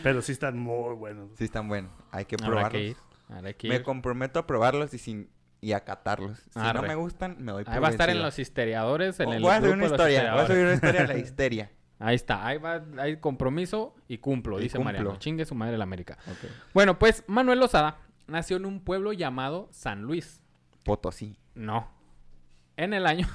Pero 0.02 0.20
sí 0.22 0.32
están 0.32 0.58
muy 0.58 0.94
buenos. 0.96 1.30
Sí, 1.38 1.44
están 1.44 1.68
buenos. 1.68 1.92
Hay 2.10 2.24
que 2.24 2.34
Habrá 2.36 2.46
probarlos. 2.46 2.72
que 2.72 2.86
ir. 2.88 2.96
Habrá 3.28 3.52
que 3.52 3.68
Me 3.68 3.82
comprometo 3.82 4.38
a 4.40 4.46
probarlos 4.46 4.92
y 4.94 4.98
sin 4.98 5.30
y 5.60 5.72
acatarlos. 5.72 6.38
Si 6.38 6.58
no 6.58 6.64
Arre. 6.64 6.88
me 6.88 6.94
gustan, 6.94 7.36
me 7.40 7.52
doy 7.52 7.64
por 7.64 7.74
Ahí 7.74 7.80
va 7.80 7.88
a 7.88 7.90
estar 7.90 8.10
en 8.10 8.20
los 8.22 8.38
histeriadores. 8.38 9.18
En 9.20 9.28
Oh, 9.28 9.32
el 9.34 9.42
voy 9.42 9.50
a 9.52 9.56
subir 9.60 9.70
grupo 9.72 9.74
una 9.74 9.84
de 9.84 9.90
los 9.90 9.92
historia. 10.10 10.32
Voy 10.34 10.42
a 10.42 10.46
subir 10.46 10.62
una 10.64 10.74
historia 10.74 11.00
de 11.02 11.06
la 11.08 11.18
histeria. 11.24 11.70
Ahí 12.00 12.14
está. 12.16 12.46
Ahí 12.46 12.58
va. 12.58 12.82
Hay 12.98 13.16
compromiso 13.18 13.94
y 14.08 14.18
cumplo, 14.18 14.58
Y 14.58 14.64
dice 14.64 14.76
cumplo. 14.78 14.92
Mariano. 14.92 15.16
Chingue 15.18 15.44
su 15.44 15.54
madre 15.54 15.76
la 15.78 15.84
América. 15.84 16.16
Bueno, 16.74 16.98
pues 16.98 17.22
Manuel 17.26 17.58
Lozada 17.60 17.98
nació 18.26 18.56
en 18.56 18.66
un 18.66 18.80
pueblo 18.80 19.12
llamado 19.12 19.68
San 19.72 20.02
Luis. 20.02 20.40
Potosí. 20.84 21.36
No. 21.54 21.90
En 22.78 22.94
el 22.94 23.04
año. 23.06 23.26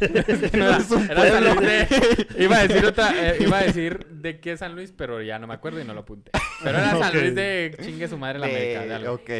Es 0.00 0.50
que 0.50 0.56
no 0.56 0.64
era- 0.66 0.76
Es 0.78 0.90
un 0.90 1.02
era 1.10 1.22
San 1.28 1.42
pueblo. 1.44 1.54
Luis 1.60 1.66
de- 1.88 2.42
iba 2.44 2.56
a 2.56 2.66
decir 2.66 2.84
otra, 2.86 3.30
eh, 3.30 3.36
iba 3.40 3.58
a 3.58 3.62
decir 3.64 4.06
de 4.06 4.40
qué 4.40 4.56
San 4.56 4.74
Luis, 4.74 4.92
pero 4.92 5.20
ya 5.22 5.38
no 5.38 5.46
me 5.46 5.54
acuerdo 5.54 5.80
y 5.80 5.84
no 5.84 5.92
lo 5.94 6.00
apunté. 6.00 6.30
Pero 6.62 6.78
era 6.78 6.90
San. 6.98 7.12
Luis 7.12 7.34
de 7.34 7.76
chingue 7.82 8.08
su 8.08 8.16
madre 8.16 8.38
la 8.38 8.46
América. 8.46 8.98
de 8.98 9.08
ok. 9.08 9.30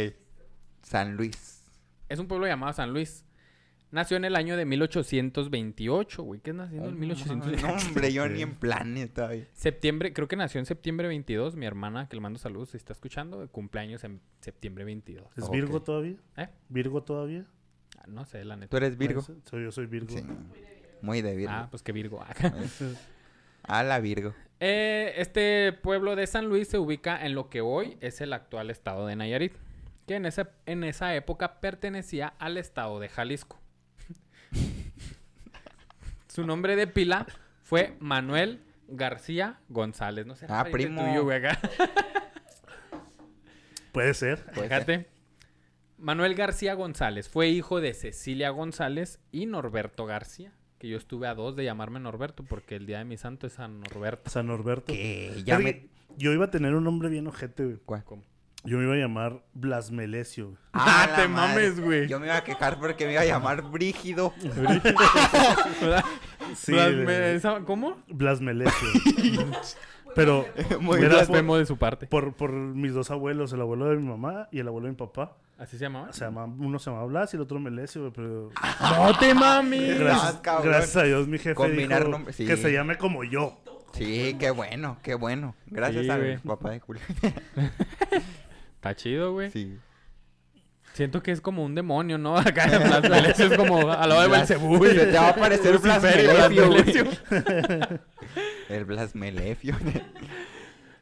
San 0.82 1.16
Luis. 1.16 1.62
Es 2.08 2.18
un 2.18 2.28
pueblo 2.28 2.46
llamado 2.46 2.72
San 2.72 2.92
Luis. 2.92 3.24
Nació 3.90 4.16
en 4.16 4.24
el 4.24 4.34
año 4.34 4.56
de 4.56 4.64
1828, 4.64 6.22
güey. 6.24 6.40
¿Qué 6.40 6.50
es 6.50 6.56
naciendo 6.56 6.88
en 6.88 6.98
1828? 6.98 7.66
No, 7.66 7.74
hombre, 7.74 8.12
yo 8.12 8.28
ni 8.28 8.42
en 8.42 8.54
planes 8.56 9.14
todavía. 9.14 9.46
Septiembre, 9.52 10.12
creo 10.12 10.26
que 10.26 10.34
nació 10.36 10.58
en 10.58 10.66
septiembre 10.66 11.06
22. 11.06 11.54
Mi 11.54 11.64
hermana, 11.66 12.08
que 12.08 12.16
le 12.16 12.20
mando 12.20 12.38
saludos, 12.40 12.70
si 12.70 12.76
está 12.76 12.92
escuchando, 12.92 13.46
cumpleaños 13.52 14.02
en 14.02 14.20
septiembre 14.40 14.84
22. 14.84 15.24
¿Es. 15.36 15.48
Virgo 15.50 15.80
todavía? 15.82 16.16
¿Eh? 16.36 16.48
¿Virgo 16.68 17.02
todavía? 17.04 17.46
No 18.06 18.24
sé, 18.24 18.44
la 18.44 18.56
neta. 18.56 18.70
¿Tú 18.70 18.76
eres 18.76 18.96
Virgo? 18.98 19.22
Soy, 19.22 19.64
yo 19.64 19.72
soy 19.72 19.86
Virgo. 19.86 20.08
Sí. 20.16 20.24
Muy 21.02 21.22
de 21.22 21.36
Virgo. 21.36 21.52
Ah, 21.54 21.68
pues 21.70 21.82
que 21.82 21.92
Virgo. 21.92 22.24
A 23.62 23.82
la 23.82 23.98
Virgo. 24.00 24.34
Eh, 24.60 25.14
este 25.16 25.72
pueblo 25.72 26.16
de 26.16 26.26
San 26.26 26.46
Luis 26.46 26.68
se 26.68 26.78
ubica 26.78 27.24
en 27.24 27.34
lo 27.34 27.48
que 27.50 27.60
hoy 27.60 27.96
es 28.00 28.20
el 28.20 28.32
actual 28.32 28.70
estado 28.70 29.06
de 29.06 29.16
Nayarit, 29.16 29.52
que 30.06 30.16
en 30.16 30.26
esa, 30.26 30.50
en 30.66 30.84
esa 30.84 31.14
época 31.14 31.60
pertenecía 31.60 32.34
al 32.38 32.56
estado 32.58 33.00
de 33.00 33.08
Jalisco. 33.08 33.58
Su 36.28 36.46
nombre 36.46 36.76
de 36.76 36.86
pila 36.86 37.26
fue 37.62 37.96
Manuel 38.00 38.60
García 38.88 39.58
González. 39.68 40.26
No 40.26 40.36
sé, 40.36 40.46
Ah, 40.48 40.66
primo. 40.70 41.02
tuyo, 41.04 41.24
güey, 41.24 41.38
acá. 41.44 41.58
Puede 43.92 44.12
ser. 44.14 44.44
Puede 44.46 44.68
ser. 44.68 44.84
Fíjate. 44.84 45.08
Manuel 46.04 46.34
García 46.34 46.74
González 46.74 47.30
fue 47.30 47.48
hijo 47.48 47.80
de 47.80 47.94
Cecilia 47.94 48.50
González 48.50 49.20
y 49.32 49.46
Norberto 49.46 50.04
García. 50.04 50.52
Que 50.78 50.86
yo 50.88 50.98
estuve 50.98 51.26
a 51.28 51.34
dos 51.34 51.56
de 51.56 51.64
llamarme 51.64 51.98
Norberto 51.98 52.44
porque 52.44 52.76
el 52.76 52.84
día 52.84 52.98
de 52.98 53.06
mi 53.06 53.16
santo 53.16 53.46
es 53.46 53.54
San 53.54 53.80
Norberto. 53.80 54.30
San 54.30 54.48
Norberto. 54.48 54.92
Que 54.92 55.28
ya 55.46 55.56
Fíjate 55.56 55.62
me... 55.64 55.72
que 55.72 55.88
Yo 56.18 56.32
iba 56.34 56.44
a 56.44 56.50
tener 56.50 56.74
un 56.74 56.84
nombre 56.84 57.08
bien 57.08 57.26
ojete, 57.26 57.64
güey. 57.64 57.78
¿Cuál? 57.86 58.04
¿Cómo? 58.04 58.22
Yo 58.64 58.76
me 58.76 58.84
iba 58.84 58.92
a 58.92 58.96
llamar 58.98 59.42
Blasmelesio. 59.54 60.48
güey. 60.48 60.58
Ah, 60.74 61.06
la 61.10 61.16
te 61.22 61.28
mames, 61.28 61.80
güey. 61.80 62.06
Yo 62.06 62.20
me 62.20 62.26
iba 62.26 62.36
a 62.36 62.44
quejar 62.44 62.78
porque 62.78 63.06
me 63.06 63.12
iba 63.12 63.22
a 63.22 63.26
llamar 63.26 63.62
Brígido. 63.70 64.34
¿Verdad? 64.42 66.04
Sí, 66.54 66.72
Blasme- 66.72 67.04
güey. 67.04 67.34
¿esa- 67.36 67.60
¿Cómo? 67.60 67.96
Blasmelesio. 68.08 68.88
Pero 70.14 70.46
Muy 70.80 70.98
Era 70.98 71.08
Blasfemo 71.14 71.56
de 71.56 71.64
su 71.66 71.76
parte. 71.78 72.06
por, 72.08 72.34
por 72.34 72.52
mis 72.52 72.92
dos 72.92 73.10
abuelos, 73.10 73.52
el 73.54 73.60
abuelo 73.62 73.86
de 73.86 73.96
mi 73.96 74.06
mamá 74.06 74.48
y 74.52 74.58
el 74.60 74.68
abuelo 74.68 74.86
de 74.86 74.92
mi 74.92 74.96
papá. 74.98 75.36
¿Así 75.58 75.78
se 75.78 75.84
llamaba? 75.84 76.12
Se 76.12 76.24
llama, 76.24 76.44
uno 76.46 76.78
se 76.78 76.90
llama 76.90 77.04
Blas 77.04 77.32
y 77.32 77.36
el 77.36 77.42
otro 77.42 77.60
Melesio, 77.60 78.00
güey, 78.02 78.12
pero 78.14 78.50
¡No 78.96 79.18
te 79.18 79.32
mames! 79.34 79.98
gracias, 80.00 80.34
Ah, 80.36 80.42
cabrón. 80.42 80.66
gracias 80.72 80.96
a 80.96 81.02
Dios 81.04 81.28
mi 81.28 81.38
jefe 81.38 81.54
Combinar 81.54 82.00
dijo 82.00 82.10
nombres, 82.10 82.36
sí. 82.36 82.44
que 82.46 82.56
se 82.56 82.72
llame 82.72 82.96
como 82.98 83.22
yo. 83.24 83.60
Sí, 83.92 84.36
qué 84.40 84.50
bueno, 84.50 84.98
qué 85.02 85.14
bueno. 85.14 85.54
Gracias 85.66 86.04
Sí, 86.04 86.10
al 86.10 86.20
güey. 86.20 86.38
papá 86.38 86.70
de 86.72 86.80
Julio. 86.80 87.02
Está 88.74 88.96
chido, 88.96 89.32
güey. 89.32 89.50
Sí. 89.52 89.78
Siento 90.94 91.22
que 91.22 91.30
es 91.32 91.40
como 91.40 91.64
un 91.64 91.74
demonio, 91.76 92.18
¿no? 92.18 92.36
Acá 92.38 92.64
en 92.64 92.82
Blasmelesio 92.82 93.46
es 93.46 93.56
como 93.56 93.88
a 93.90 94.06
la 94.06 94.14
hora 94.16 94.22
de 94.24 94.28
Belcebú. 94.28 94.78
te 94.84 95.12
va 95.12 95.26
a 95.26 95.30
aparecer 95.30 95.78
güey. 95.78 95.92
Blasmelesio. 96.24 97.04
El 98.68 98.84
Blasmelefio. 98.84 99.76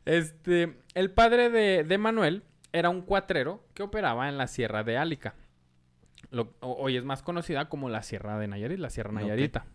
Este, 0.04 0.78
el 0.94 1.10
padre 1.12 1.48
de, 1.50 1.84
de 1.84 1.98
Manuel 1.98 2.42
era 2.72 2.88
un 2.90 3.02
cuatrero 3.02 3.64
que 3.74 3.82
operaba 3.82 4.28
en 4.28 4.38
la 4.38 4.46
Sierra 4.46 4.82
de 4.84 4.96
Álica. 4.98 5.34
Lo- 6.30 6.54
hoy 6.60 6.96
es 6.96 7.04
más 7.04 7.22
conocida 7.22 7.68
como 7.68 7.88
la 7.88 8.02
Sierra 8.02 8.38
de 8.38 8.48
Nayarit, 8.48 8.78
la 8.78 8.90
Sierra. 8.90 9.12
Nayarita. 9.12 9.66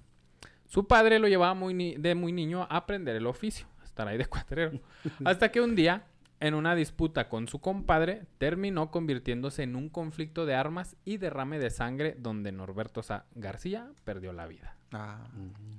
Su 0.66 0.88
padre 0.88 1.20
lo 1.20 1.27
llevaba 1.27 1.54
muy 1.54 1.74
ni- 1.74 1.96
de 1.96 2.16
muy 2.16 2.32
niño 2.32 2.63
a 2.63 2.77
aprender 2.77 3.16
el 3.16 3.27
oficio, 3.27 3.68
a 3.82 3.86
estar 3.86 4.08
ahí 4.08 4.18
de 4.18 4.25
cuatrero. 4.25 4.80
Hasta 5.25 5.51
que 5.51 5.62
un 5.62 5.75
día, 5.75 6.04
en 6.39 6.54
una 6.56 6.75
disputa 6.75 7.30
con 7.30 7.48
su 7.48 7.60
compadre, 7.60 8.24
terminó 8.38 8.92
convirtiéndose 8.92 9.63
en 9.63 9.75
un 9.75 9.89
conflicto 9.89 10.46
de 10.46 10.56
armas 10.56 10.96
y 11.06 11.18
derrame 11.18 11.60
de 11.60 11.70
sangre 11.70 12.16
donde 12.18 12.51
Norberto 12.51 13.01
Sa- 13.04 13.25
García 13.36 13.89
perdió 14.04 14.34
la 14.34 14.48
vida. 14.48 14.75
Ah, 14.92 15.27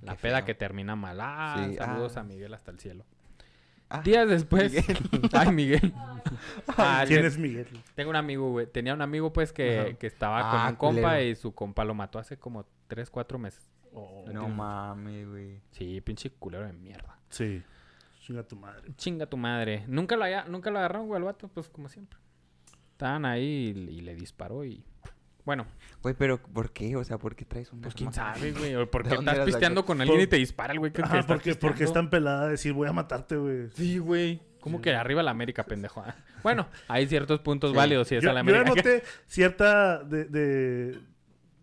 La 0.02 0.16
Qué 0.16 0.22
peda 0.22 0.37
feo. 0.38 0.46
que 0.46 0.54
termina 0.54 0.94
mal. 0.96 1.18
Ah, 1.20 1.66
Sí, 1.68 1.75
saludos 1.76 2.16
ah. 2.16 2.20
a 2.20 2.25
Miguel 2.25 2.52
hasta 2.54 2.70
el 2.70 2.78
cielo. 2.78 3.04
Ah, 3.90 4.02
Días 4.02 4.28
después. 4.28 4.73
Miguel. 4.73 4.99
Ay, 5.33 5.52
Miguel. 5.52 5.92
Ah, 6.76 7.04
¿Quién 7.07 7.25
es 7.25 7.38
Miguel? 7.38 7.66
Tengo 7.95 8.11
un 8.11 8.16
amigo, 8.16 8.50
güey. 8.50 8.66
Tenía 8.66 8.92
un 8.92 9.00
amigo, 9.00 9.33
pues, 9.33 9.52
que, 9.52 9.97
que 9.99 10.07
estaba 10.07 10.40
Ah, 10.40 10.50
con 10.50 10.61
un 10.68 10.76
compa 10.76 11.11
culero. 11.14 11.23
y 11.30 11.35
su 11.37 11.54
compa 11.54 11.85
lo 11.85 11.95
mató 11.95 12.18
hace 12.18 12.37
como 12.37 12.66
3, 12.88 13.09
4 13.11 13.38
meses. 13.38 13.71
Oh, 13.95 14.25
No 14.30 14.47
mames, 14.49 15.26
güey. 15.26 15.61
Sí, 15.71 16.00
pinche 16.02 16.30
culero 16.30 16.66
de 16.66 16.73
mierda. 16.75 17.18
Sí. 17.30 17.62
Chinga 18.21 18.42
tu 18.42 18.57
madre. 18.57 18.92
Chinga 18.97 19.25
tu 19.26 19.37
madre. 19.38 19.85
Nunca 19.88 20.16
lo, 20.16 20.25
haya- 20.25 20.45
nunca 20.45 20.71
lo 20.71 20.78
agarraron, 20.78 21.07
güey, 21.07 21.16
al 21.18 21.25
vato, 21.25 21.49
pues, 21.49 21.68
como 21.71 21.88
siempre. 21.88 22.18
Estaban 22.92 23.25
ahí 23.25 23.73
y, 23.75 23.99
y 23.99 24.00
le 24.02 24.14
disparó 24.14 24.64
y... 24.66 24.85
Bueno, 25.49 25.64
Güey, 26.02 26.14
pero 26.14 26.37
¿por 26.37 26.73
qué? 26.73 26.95
O 26.95 27.02
sea, 27.05 27.17
¿por 27.17 27.35
qué 27.35 27.47
traes 27.47 27.73
un 27.73 27.81
pues 27.81 27.95
quién 27.95 28.11
arma? 28.11 28.35
sabe, 28.35 28.52
güey. 28.52 28.75
O 28.76 28.90
¿Por 28.90 29.02
¿De 29.02 29.09
qué 29.09 29.17
dónde 29.17 29.31
estás 29.31 29.47
pisteando 29.47 29.83
con 29.87 29.99
alguien 29.99 30.21
y 30.21 30.26
te 30.26 30.37
dispara 30.37 30.75
el 30.75 30.78
güey? 30.78 30.93
que- 30.93 31.00
que 31.00 31.09
está 31.09 31.26
porque, 31.26 31.55
porque 31.55 31.85
es 31.85 31.88
pisteando? 31.88 31.95
tan 31.95 32.11
pelada 32.11 32.45
de 32.45 32.50
decir 32.50 32.75
voy 32.75 32.87
a 32.87 32.93
matarte, 32.93 33.35
güey. 33.37 33.71
Sí, 33.75 33.97
güey. 33.97 34.43
¿Cómo 34.61 34.83
que 34.83 34.95
arriba 34.95 35.23
la 35.23 35.31
América, 35.31 35.64
pendejo? 35.64 36.05
Ah. 36.07 36.14
Bueno, 36.43 36.69
hay 36.87 37.07
ciertos 37.09 37.40
puntos 37.40 37.71
Sí. 37.71 37.76
válidos 37.78 38.09
si 38.09 38.17
es 38.17 38.23
Yo, 38.23 38.28
a 38.31 38.35
la 38.35 38.43
yo 38.43 38.55
América. 38.55 38.75
noté 38.76 39.02
cierta 39.26 40.05
de, 40.05 40.25
de- 40.26 40.99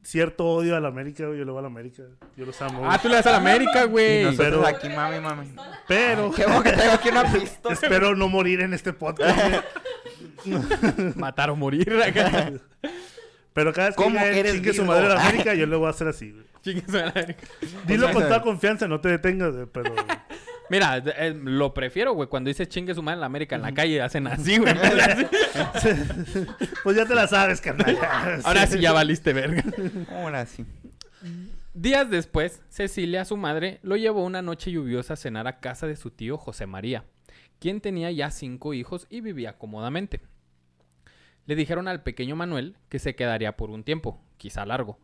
cierto 0.02 0.46
odio 0.48 0.76
a 0.76 0.80
la 0.80 0.88
América, 0.88 1.28
güey. 1.28 1.38
Yo 1.38 1.46
le 1.46 1.52
voy 1.52 1.60
a 1.60 1.62
la 1.62 1.68
América. 1.68 2.02
Yo 2.36 2.46
los 2.48 2.60
amo. 2.64 2.80
Ah, 2.86 2.88
güey. 2.88 3.00
tú 3.04 3.10
le 3.10 3.16
das 3.18 3.28
a 3.28 3.32
la 3.32 3.38
América, 3.38 3.86
Y 3.86 3.88
güey. 3.88 4.24
nosotros 4.24 4.66
pero- 4.66 4.66
aquí, 4.68 4.90
mami, 4.90 5.20
mami. 5.20 5.54
Pero 5.88 6.32
Qué 6.32 6.44
bueno 6.46 6.64
que 6.64 6.72
traigo 6.72 6.94
aquí 6.96 7.10
una 7.10 7.32
pistola. 7.32 7.74
espero 7.74 8.16
no 8.16 8.28
morir 8.30 8.62
en 8.62 8.74
este 8.74 8.94
podcast. 8.94 9.64
Matar 11.16 11.52
o 11.52 11.56
morir. 11.56 11.94
acá. 12.02 12.52
Pero 13.56 13.72
cada 13.72 13.88
vez 13.88 13.96
que, 13.96 14.04
¿Cómo 14.04 14.20
diga 14.20 14.24
que 14.24 14.32
él, 14.32 14.38
eres 14.40 14.54
chingue 14.56 14.74
su 14.74 14.82
Virgo? 14.82 14.92
madre 14.92 15.06
a 15.06 15.16
la 15.16 15.30
América, 15.30 15.54
yo 15.56 15.66
le 15.66 15.78
voy 15.78 15.88
a 15.88 15.92
hacer 15.92 16.10
así, 16.10 16.30
güey. 16.30 16.44
Chingue 16.62 16.84
su 16.86 16.92
madre. 16.92 17.38
Dilo 17.88 18.12
con 18.12 18.24
toda 18.24 18.42
confianza, 18.42 18.86
no 18.86 19.00
te 19.00 19.08
detengas, 19.08 19.54
güey, 19.54 19.66
pero... 19.72 19.96
Mira, 20.70 20.98
eh, 20.98 21.34
lo 21.42 21.74
prefiero, 21.74 22.14
güey. 22.14 22.28
Cuando 22.28 22.50
dice 22.50 22.68
chingue 22.68 22.94
su 22.94 23.02
madre 23.02 23.16
en 23.16 23.20
la 23.22 23.28
América 23.28 23.56
en 23.56 23.62
la 23.62 23.74
calle, 23.74 24.02
hacen 24.02 24.28
así, 24.28 24.58
güey. 24.58 24.74
pues 26.84 26.98
ya 26.98 27.06
te 27.06 27.16
la 27.16 27.28
sabes, 27.28 27.62
carnal. 27.62 27.98
Ahora 28.44 28.68
sí 28.68 28.80
ya 28.80 28.92
valiste 28.92 29.32
verga. 29.32 29.64
Ahora 30.10 30.46
sí. 30.48 30.66
Días 31.76 32.10
después, 32.10 32.62
Cecilia, 32.68 33.24
su 33.26 33.38
madre, 33.38 33.80
lo 33.84 33.96
llevó 33.96 34.26
una 34.26 34.42
noche 34.42 34.72
lluviosa 34.72 35.14
a 35.14 35.18
cenar 35.18 35.48
a 35.48 35.60
casa 35.60 35.88
de 35.88 35.96
su 35.96 36.10
tío 36.10 36.38
José 36.38 36.66
María, 36.66 37.06
quien 37.60 37.80
tenía 37.80 38.12
ya 38.12 38.32
cinco 38.32 38.74
hijos 38.74 39.08
y 39.10 39.22
vivía 39.22 39.58
cómodamente. 39.58 40.20
Le 41.46 41.56
dijeron 41.56 41.88
al 41.88 42.04
pequeño 42.04 42.36
Manuel 42.36 42.78
que 42.90 43.00
se 43.00 43.16
quedaría 43.16 43.56
por 43.58 43.70
un 43.70 43.84
tiempo, 43.84 44.22
quizá 44.38 44.66
largo, 44.66 45.00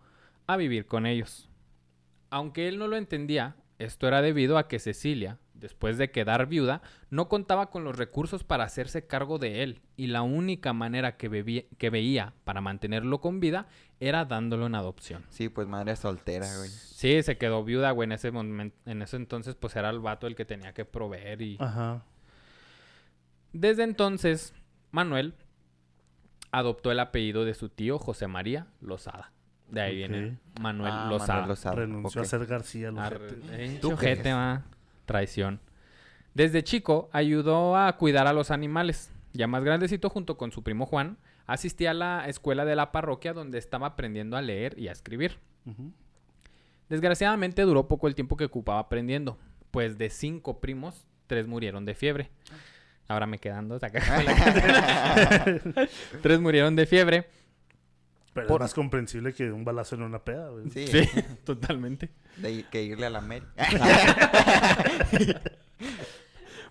a 0.48 0.58
vivir 0.58 0.86
con 0.88 1.06
ellos. 1.06 1.50
Aunque 2.30 2.68
él 2.68 2.80
no 2.80 2.88
lo 2.88 2.96
entendía, 2.98 3.56
esto 3.78 4.08
era 4.08 4.22
debido 4.22 4.58
a 4.58 4.68
que 4.68 4.80
Cecilia, 4.80 5.38
después 5.54 5.98
de 6.00 6.10
quedar 6.10 6.48
viuda, 6.48 6.82
no 7.12 7.28
contaba 7.30 7.70
con 7.70 7.84
los 7.84 7.96
recursos 7.96 8.44
para 8.44 8.64
hacerse 8.64 9.06
cargo 9.06 9.38
de 9.38 9.62
él, 9.62 9.82
y 9.98 10.08
la 10.08 10.24
única 10.24 10.74
manera 10.74 11.18
que, 11.18 11.30
bebía- 11.30 11.66
que 11.78 11.92
veía 11.92 12.34
para 12.44 12.62
mantenerlo 12.62 13.22
con 13.22 13.40
vida 13.40 13.68
era 14.00 14.26
dándolo 14.26 14.66
en 14.66 14.74
adopción. 14.74 15.24
Sí, 15.30 15.50
pues 15.50 15.68
madre 15.68 15.96
soltera, 15.96 16.48
güey. 16.58 16.70
Sí, 16.70 17.22
se 17.22 17.38
quedó 17.38 17.64
viuda, 17.64 17.92
güey. 17.92 18.06
En 18.08 18.14
ese 18.14 18.32
momento, 18.32 18.76
en 18.90 19.04
ese 19.04 19.18
entonces, 19.18 19.54
pues 19.54 19.76
era 19.76 19.92
el 19.92 20.00
vato 20.00 20.26
el 20.26 20.36
que 20.36 20.46
tenía 20.46 20.74
que 20.74 20.86
proveer. 20.86 21.42
Y 21.44 21.58
Ajá. 21.60 22.04
desde 23.54 23.84
entonces, 23.84 24.54
Manuel 24.92 25.36
adoptó 26.52 26.92
el 26.92 27.00
apellido 27.00 27.46
de 27.46 27.54
su 27.54 27.70
tío 27.70 27.98
José 28.00 28.28
María 28.28 28.68
Lozada. 28.82 29.32
De 29.70 29.82
ahí 29.82 29.96
viene 29.96 30.38
Manuel 30.60 30.92
Ah, 30.94 31.08
Lozada. 31.10 31.34
Manuel 31.34 31.50
Lozada. 31.50 31.76
Renunció 31.76 32.22
a 32.22 32.26
ser 32.26 32.46
García. 32.46 32.90
Arre- 32.90 33.82
Lujete. 33.82 34.30
eh, 34.30 34.34
ma. 34.34 34.66
Traición. 35.06 35.60
Desde 36.34 36.64
chico 36.64 37.10
ayudó 37.14 37.76
a 37.78 37.96
cuidar 37.98 38.28
a 38.28 38.34
los 38.34 38.52
animales. 38.52 39.14
Ya 39.34 39.48
más 39.48 39.64
grandecito, 39.64 40.10
junto 40.10 40.38
con 40.38 40.52
su 40.52 40.62
primo 40.64 40.86
Juan, 40.86 41.18
asistía 41.48 41.92
a 41.92 41.94
la 41.94 42.28
escuela 42.28 42.66
de 42.66 42.76
la 42.76 42.92
parroquia 42.92 43.34
donde 43.34 43.58
estaba 43.58 43.88
aprendiendo 43.88 44.36
a 44.36 44.42
leer 44.42 44.78
y 44.78 44.90
a 44.90 44.92
escribir. 44.92 45.38
Desgraciadamente 46.90 47.62
duró 47.64 47.88
poco 47.88 48.08
el 48.08 48.16
tiempo 48.16 48.36
que 48.36 48.46
ocupaba 48.46 48.80
aprendiendo, 48.80 49.38
pues 49.72 49.98
de 49.98 50.10
cinco 50.10 50.60
primos, 50.60 51.08
tres 51.28 51.48
murieron 51.48 51.86
de 51.86 51.96
fiebre. 51.96 52.30
Ahora 53.08 53.26
me 53.26 53.40
quedan 53.40 53.68
dos 53.68 53.84
acá. 53.84 54.02
tres 56.22 56.40
murieron 56.40 56.76
de 56.76 56.86
fiebre. 56.86 57.28
Pero 58.34 58.48
Por- 58.48 58.62
es 58.62 58.66
más 58.66 58.74
comprensible 58.74 59.34
que 59.34 59.52
un 59.52 59.66
balazo 59.66 59.96
en 59.96 60.04
una 60.04 60.20
peda, 60.24 60.50
güey. 60.50 60.70
Sí, 60.70 60.88
Sí, 60.88 61.10
totalmente. 61.44 62.10
de 62.38 62.52
ir- 62.52 62.70
que 62.70 62.82
irle 62.84 63.06
a 63.06 63.10
la 63.10 63.20
América. 63.20 63.52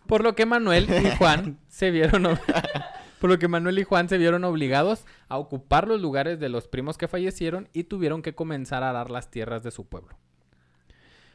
Por 0.06 0.22
lo 0.24 0.34
que 0.34 0.46
Manuel 0.46 0.88
y 0.90 1.10
Juan 1.16 1.58
se 1.68 1.90
vieron 1.90 2.24
ob- 2.24 2.40
por 3.20 3.28
lo 3.30 3.38
que 3.38 3.48
Manuel 3.48 3.78
y 3.78 3.84
Juan 3.84 4.08
se 4.08 4.16
vieron 4.18 4.44
obligados 4.44 5.04
a 5.28 5.36
ocupar 5.36 5.86
los 5.86 6.00
lugares 6.00 6.40
de 6.40 6.48
los 6.48 6.66
primos 6.68 6.96
que 6.96 7.06
fallecieron 7.06 7.68
y 7.74 7.84
tuvieron 7.84 8.22
que 8.22 8.34
comenzar 8.34 8.82
a 8.82 8.90
arar 8.90 9.10
las 9.10 9.30
tierras 9.30 9.62
de 9.62 9.70
su 9.70 9.86
pueblo. 9.86 10.16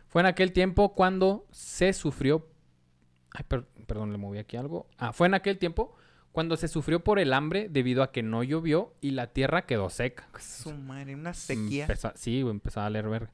Fue 0.07 0.21
en 0.21 0.25
aquel 0.25 0.51
tiempo 0.51 0.95
cuando 0.95 1.45
se 1.51 1.93
sufrió 1.93 2.47
Ay, 3.35 3.43
per- 3.47 3.65
perdón, 3.87 4.11
le 4.11 4.17
moví 4.17 4.37
aquí 4.39 4.57
algo. 4.57 4.87
Ah, 4.97 5.11
fue 5.13 5.27
en 5.27 5.33
aquel 5.33 5.57
tiempo 5.57 5.95
cuando 6.31 6.57
se 6.57 6.67
sufrió 6.67 7.03
por 7.03 7.19
el 7.19 7.33
hambre 7.33 7.67
debido 7.69 8.03
a 8.03 8.11
que 8.11 8.23
no 8.23 8.43
llovió 8.43 8.93
y 9.01 9.11
la 9.11 9.27
tierra 9.27 9.65
quedó 9.65 9.89
seca. 9.89 10.27
Su 10.39 10.73
madre, 10.73 11.15
una 11.15 11.33
sequía. 11.33 11.87
Sí, 12.15 12.41
güey, 12.41 12.51
empezaba 12.51 12.85
a 12.85 12.89
leer 12.89 13.09
verga. 13.09 13.31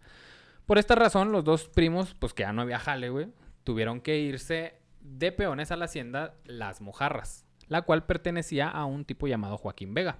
Por 0.65 0.77
esta 0.77 0.95
razón, 0.95 1.31
los 1.31 1.43
dos 1.43 1.67
primos, 1.69 2.13
pues 2.15 2.33
que 2.33 2.43
ya 2.43 2.53
no 2.53 2.61
había 2.61 2.79
jale, 2.79 3.09
güey, 3.09 3.27
tuvieron 3.63 4.01
que 4.01 4.19
irse 4.19 4.75
de 5.01 5.31
peones 5.31 5.71
a 5.71 5.75
la 5.75 5.85
hacienda 5.85 6.35
Las 6.45 6.79
Mojarras, 6.81 7.45
la 7.67 7.81
cual 7.81 8.05
pertenecía 8.05 8.69
a 8.69 8.85
un 8.85 9.03
tipo 9.05 9.27
llamado 9.27 9.57
Joaquín 9.57 9.93
Vega. 9.93 10.19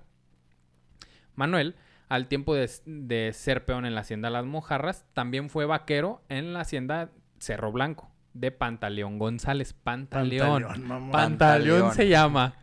Manuel, 1.35 1.75
al 2.09 2.27
tiempo 2.27 2.55
de, 2.55 2.69
de 2.85 3.31
ser 3.33 3.63
peón 3.65 3.85
en 3.85 3.95
la 3.95 4.01
hacienda 4.01 4.29
Las 4.29 4.45
Mojarras, 4.45 5.05
también 5.13 5.49
fue 5.49 5.65
vaquero 5.65 6.21
en 6.29 6.53
la 6.53 6.61
hacienda 6.61 7.11
Cerro 7.39 7.71
Blanco, 7.71 8.10
de 8.33 8.51
Pantaleón 8.51 9.19
González. 9.19 9.73
Pantaleón. 9.73 10.63
Pantaleón, 10.63 10.87
mamá. 10.87 11.11
Pantaleón 11.11 11.79
Pantaleón. 11.81 11.93
se 11.95 12.07
llama. 12.07 12.55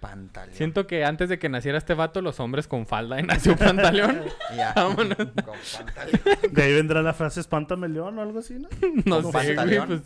Pantaleón. 0.00 0.56
Siento 0.56 0.86
que 0.86 1.04
antes 1.04 1.28
de 1.28 1.38
que 1.38 1.48
naciera 1.48 1.78
este 1.78 1.94
vato, 1.94 2.20
los 2.20 2.38
hombres 2.40 2.68
con 2.68 2.86
falda 2.86 3.18
y 3.18 3.22
nació 3.22 3.56
Pantaleón. 3.56 4.22
Ya. 4.56 4.72
Vámonos. 4.76 5.16
Con 5.16 5.34
pantaleón. 5.34 6.20
De 6.52 6.62
ahí 6.62 6.72
vendrá 6.74 7.02
la 7.02 7.12
frase 7.14 7.40
espántame 7.40 7.88
león 7.88 8.18
o 8.18 8.22
algo 8.22 8.38
así, 8.40 8.54
¿no? 8.58 8.68
No 9.06 9.22
sé, 9.32 9.54
güey, 9.54 9.86
pues, 9.86 10.02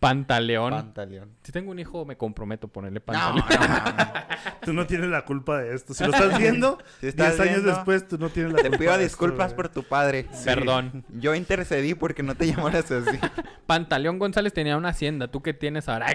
Pantaleón. 0.00 0.70
Pantaleón. 0.70 1.30
si 1.42 1.50
tengo 1.50 1.72
un 1.72 1.78
hijo, 1.78 2.04
me 2.04 2.16
comprometo 2.16 2.68
a 2.68 2.70
ponerle 2.70 3.00
No, 3.00 3.04
pantaleón. 3.04 3.44
no, 3.48 3.68
mames. 3.68 4.06
Tú 4.64 4.72
no 4.72 4.86
tienes 4.86 5.08
la 5.10 5.24
culpa 5.24 5.58
de 5.58 5.74
esto. 5.74 5.92
Si 5.94 6.04
lo 6.04 6.12
estás 6.12 6.38
viendo, 6.38 6.78
Si 7.00 7.08
estás 7.08 7.36
10 7.36 7.48
años 7.48 7.64
después, 7.64 8.06
tú 8.06 8.18
no 8.18 8.28
tienes 8.28 8.52
la 8.52 8.58
Te 8.58 8.68
culpa 8.68 8.78
pido 8.78 8.90
de 8.92 9.04
esto, 9.04 9.16
disculpas 9.16 9.54
por 9.54 9.68
tu 9.68 9.82
padre. 9.82 10.26
Perdón. 10.44 11.04
Yo 11.08 11.34
intercedí 11.34 11.94
porque 11.94 12.22
no 12.22 12.34
te 12.36 12.46
llamaras 12.46 12.90
así. 12.90 13.18
Pantaleón 13.66 14.18
González 14.18 14.52
tenía 14.52 14.76
una 14.76 14.90
hacienda. 14.90 15.28
¿Tú 15.28 15.42
qué 15.42 15.52
tienes 15.54 15.88
ahora? 15.88 16.06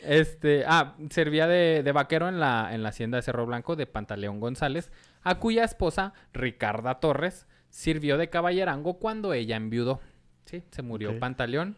este, 0.00 0.64
ah, 0.66 0.94
servía 1.10 1.46
de, 1.46 1.82
de 1.84 1.92
vaquero 1.92 2.28
en 2.28 2.40
la, 2.40 2.74
en 2.74 2.82
la 2.82 2.88
hacienda 2.90 3.16
de 3.16 3.22
Cerro 3.22 3.46
Blanco 3.46 3.76
de 3.76 3.86
Pantaleón 3.86 4.40
González, 4.40 4.90
a 5.22 5.36
cuya 5.36 5.64
esposa, 5.64 6.12
Ricarda 6.32 7.00
Torres, 7.00 7.46
sirvió 7.70 8.16
de 8.18 8.30
caballerango 8.30 8.98
cuando 8.98 9.32
ella 9.32 9.56
enviudó. 9.56 10.00
Sí, 10.46 10.62
se 10.70 10.82
murió. 10.82 11.18
Pantaleón. 11.18 11.76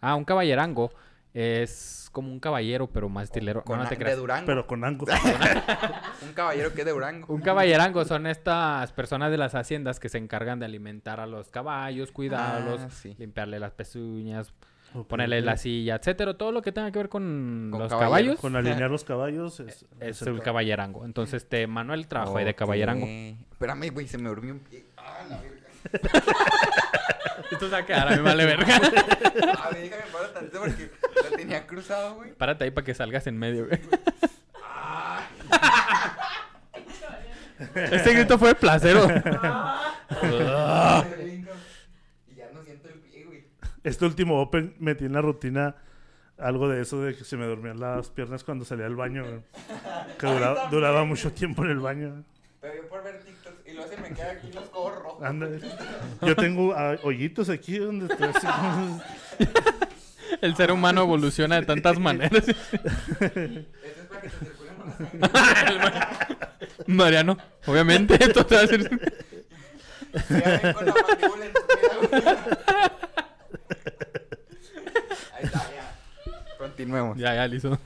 ah, 0.00 0.14
un 0.14 0.24
caballerango 0.24 0.90
es 1.32 2.08
como 2.12 2.32
un 2.32 2.40
caballero, 2.40 2.86
pero 2.86 3.10
más 3.10 3.24
estilero. 3.24 3.62
Con 3.62 3.78
no 3.78 3.84
te 3.84 3.90
de 3.96 3.98
creas. 3.98 4.16
Durango. 4.18 4.46
Pero 4.46 4.66
con 4.66 4.82
Angus. 4.84 5.10
Un 6.22 6.32
caballero 6.32 6.72
que 6.72 6.80
es 6.80 6.86
de 6.86 6.92
Durango. 6.92 7.32
Un 7.34 7.42
caballerango 7.42 8.06
son 8.06 8.26
estas 8.26 8.90
personas 8.92 9.30
de 9.30 9.36
las 9.36 9.54
haciendas 9.54 10.00
que 10.00 10.08
se 10.08 10.16
encargan 10.16 10.58
de 10.58 10.64
alimentar 10.64 11.20
a 11.20 11.26
los 11.26 11.50
caballos, 11.50 12.10
cuidarlos, 12.10 12.80
Ah, 12.80 12.88
sí. 12.90 13.14
limpiarle 13.18 13.60
las 13.60 13.72
pezuñas, 13.72 14.54
ponerle 15.08 15.42
la 15.42 15.58
silla, 15.58 15.96
etcétera, 15.96 16.38
todo 16.38 16.52
lo 16.52 16.62
que 16.62 16.72
tenga 16.72 16.90
que 16.90 16.98
ver 17.00 17.10
con, 17.10 17.68
Con 17.70 17.80
los 17.80 17.92
caballos 17.92 18.40
Con 18.40 18.56
alinear 18.56 18.90
los 18.90 19.04
caballos 19.04 19.60
es, 19.60 19.84
es 20.00 20.22
el 20.22 20.28
el 20.36 20.40
caballerango. 20.42 21.04
Entonces, 21.04 21.42
este 21.42 21.66
Manuel 21.66 22.06
trabajó 22.08 22.38
ahí 22.38 22.46
de 22.46 22.54
caballerango. 22.54 23.04
Espérame, 23.06 23.90
güey, 23.92 24.08
se 24.08 24.16
me 24.16 24.30
durmió 24.30 24.54
un 24.54 24.60
pie. 24.60 24.86
Ah, 24.96 25.18
la. 25.28 25.42
Esto 27.50 27.66
se 27.66 27.72
va 27.72 27.78
a 27.78 27.86
quedar 27.86 28.08
a 28.12 28.16
mí 28.16 28.22
vale 28.22 28.44
verga. 28.44 28.76
A 28.76 28.80
ver, 29.70 29.82
déjame 29.82 30.02
parar 30.12 30.28
tantito 30.32 30.60
porque 30.60 30.90
lo 31.30 31.36
tenía 31.36 31.66
cruzado, 31.66 32.14
güey. 32.16 32.32
Párate 32.32 32.64
ahí 32.64 32.70
para 32.70 32.84
que 32.84 32.94
salgas 32.94 33.26
en 33.26 33.38
medio, 33.38 33.66
güey. 33.68 33.80
Ese 37.74 38.12
grito 38.14 38.38
fue 38.38 38.48
de 38.48 38.54
placero. 38.56 39.06
Y 42.28 42.34
ya 42.36 42.50
no 42.52 42.62
siento 42.62 42.88
el 42.88 43.00
pie, 43.00 43.24
güey. 43.24 43.44
Este 43.84 44.04
último 44.04 44.40
Open 44.40 44.74
metí 44.78 45.04
en 45.06 45.12
la 45.12 45.20
rutina 45.22 45.76
algo 46.38 46.68
de 46.68 46.82
eso 46.82 47.00
de 47.00 47.16
que 47.16 47.24
se 47.24 47.36
me 47.36 47.46
dormían 47.46 47.80
las 47.80 48.10
piernas 48.10 48.44
cuando 48.44 48.64
salía 48.64 48.84
del 48.84 48.96
baño. 48.96 49.24
güey. 49.24 49.40
Que 50.18 50.26
dura- 50.26 50.68
duraba 50.70 51.04
mucho 51.04 51.32
tiempo 51.32 51.64
en 51.64 51.70
el 51.70 51.78
baño. 51.78 52.24
Pero 52.60 52.74
yo 52.82 52.88
por 52.88 53.02
ver 53.04 53.22
TikToks 53.24 53.66
y 53.66 53.72
luego 53.72 53.88
se 53.88 53.95
me 54.08 54.14
queda 54.14 54.30
aquí 54.32 54.52
los 54.52 54.70
rojos. 54.70 55.22
Anda. 55.22 55.48
Yo 56.22 56.36
tengo 56.36 56.74
ah, 56.74 56.96
hoyitos 57.02 57.48
aquí 57.48 57.78
donde 57.78 58.12
estoy 58.12 58.30
así 58.34 58.46
El 60.40 60.56
ser 60.56 60.72
humano 60.72 61.02
evoluciona 61.02 61.56
de 61.56 61.66
tantas 61.66 61.98
maneras. 61.98 62.48
Esto 62.48 62.60
es 63.20 64.06
para 64.08 64.20
que 64.22 64.28
te 64.28 64.38
circule 64.38 64.70
más 64.72 65.32
la 65.32 65.54
sangre. 65.54 66.36
Mariano, 66.86 67.38
obviamente, 67.66 68.14
esto 68.20 68.46
te 68.46 68.54
va 68.54 68.60
a 68.60 68.64
hacer... 68.64 68.82
Ya 70.30 70.60
ven 70.62 70.72
con 70.72 70.86
la 70.86 70.94
mandíbula 70.94 71.46
en 71.46 71.52
tu 71.52 71.60
Ahí 75.34 75.44
está, 75.44 75.58
ya. 75.58 76.56
Continuemos. 76.58 77.18
Ya, 77.18 77.34
ya, 77.34 77.46
listo. 77.46 77.78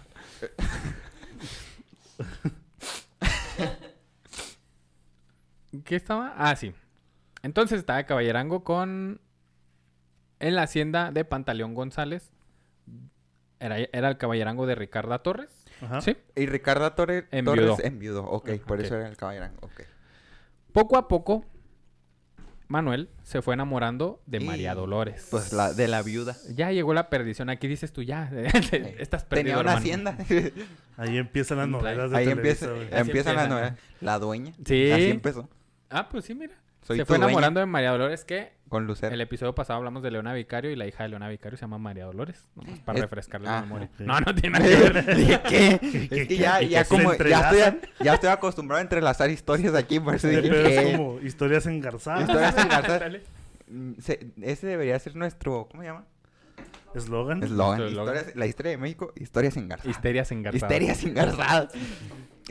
¿Qué 5.91 5.97
estaba? 5.97 6.33
Ah, 6.37 6.55
sí. 6.55 6.73
Entonces 7.43 7.81
estaba 7.81 8.05
Caballerango 8.05 8.63
con... 8.63 9.21
En 10.39 10.55
la 10.55 10.63
hacienda 10.63 11.11
de 11.11 11.25
Pantaleón 11.25 11.75
González. 11.75 12.31
Era, 13.59 13.77
era 13.93 14.09
el 14.09 14.17
Caballerango 14.17 14.67
de 14.67 14.77
Ricarda 14.77 15.19
Torres. 15.25 15.65
Ajá. 15.83 16.01
Sí. 16.01 16.17
Y 16.37 16.47
Ricardo 16.47 16.93
Torres, 16.93 17.25
Enviudó. 17.33 17.71
Torres 17.75 17.85
enviudó. 17.85 18.23
Ok, 18.25 18.51
por 18.65 18.79
Ok. 18.79 18.85
eso 18.85 18.95
era 18.95 19.09
el 19.09 19.17
caballero. 19.17 19.51
Ok. 19.63 19.81
Poco 20.73 20.97
a 20.97 21.09
poco, 21.09 21.45
Manuel 22.69 23.11
se 23.25 23.43
fue 23.43 23.55
enamorando 23.55 24.23
de 24.27 24.39
Y, 24.39 24.45
María 24.47 24.77
Dolores. 24.77 25.27
Pues 25.29 25.53
la 25.53 25.73
de 25.73 25.89
la 25.89 26.03
viuda. 26.03 26.37
Ya 26.55 26.71
llegó 26.71 26.95
la 26.95 27.11
perdición. 27.11 27.51
Aquí 27.51 27.67
dices 27.67 27.93
tú, 27.93 28.05
ya. 28.05 28.31
Estás 28.97 29.25
perdido, 29.25 29.29
Tenía 29.29 29.59
una 29.59 29.73
hermano. 29.73 29.79
hacienda. 29.79 30.17
Ahí 30.97 31.19
empiezan 31.19 31.59
las 31.59 31.69
novelas 31.69 32.13
de 32.13 32.17
Ahí 32.17 32.29
empieza. 32.29 32.67
Así 32.67 32.81
empiezan 32.93 33.35
las 33.35 33.45
empieza. 33.47 33.49
novelas. 33.49 33.79
La 34.01 34.19
dueña. 34.21 34.53
Sí. 34.65 34.93
Así 34.93 35.11
empezó. 35.11 35.49
Ah, 35.91 36.09
pues 36.09 36.25
sí, 36.25 36.35
mira. 36.35 36.55
Soy 36.83 36.97
se 36.97 37.05
fue 37.05 37.17
dueña. 37.19 37.27
enamorando 37.33 37.61
de 37.61 37.67
María 37.67 37.91
Dolores 37.91 38.25
que 38.25 38.53
Con 38.71 38.87
Lucero. 38.87 39.13
el 39.13 39.21
episodio 39.21 39.55
pasado 39.55 39.77
hablamos 39.77 40.03
de 40.03 40.11
Leona 40.11 40.33
Vicario 40.33 40.71
y 40.71 40.77
la 40.77 40.87
hija 40.87 41.03
de 41.03 41.11
Leona 41.11 41.29
Vicario 41.29 41.59
se 41.59 41.63
llama 41.63 41.77
María 41.77 42.07
Dolores. 42.07 42.49
Nomás 42.55 42.79
para 42.81 42.99
Es- 42.99 43.03
refrescarle 43.03 43.49
ah, 43.49 43.57
la 43.57 43.61
memoria. 43.63 43.91
ok. 43.93 44.01
No, 44.01 44.19
no 44.21 44.35
tiene 44.35 44.59
nada 44.59 44.67
que 44.71 44.91
ver. 44.91 45.17
Dije, 45.17 45.41
¿qué? 45.47 45.79
¿Qué, 45.81 46.03
Es 46.05 46.09
que 46.09 46.27
qué? 46.29 46.37
ya, 46.39 46.63
¿Y 46.63 46.69
ya 46.71 46.85
como, 46.87 47.03
ya 47.03 47.11
estoy, 47.13 47.27
entrelazan? 47.61 47.81
ya 48.01 48.15
estoy 48.15 48.31
acostumbrado 48.31 48.79
a 48.79 48.83
entrelazar 48.83 49.29
historias 49.31 49.75
aquí, 49.75 50.01
por 50.01 50.15
eso 50.15 50.27
dije 50.29 50.81
es 50.89 50.97
como 50.97 51.21
historias 51.21 51.67
engarzadas. 51.67 52.23
historias 52.23 52.57
engarzadas. 52.57 53.13
Mm, 53.69 53.93
se- 54.01 54.33
ese 54.41 54.67
debería 54.67 54.99
ser 54.99 55.17
nuestro, 55.17 55.69
¿cómo 55.71 55.83
se 55.83 55.89
llama? 55.89 56.07
Eslogan. 56.95 57.43
Eslogan. 57.43 57.83
La 58.35 58.47
historia 58.47 58.71
de 58.71 58.79
México, 58.79 59.13
historias 59.17 59.57
engarzadas. 59.59 59.95
Histerias 59.95 60.33
engarzadas. 60.33 60.63
Histerias 60.73 61.05
engarzadas. 61.05 61.73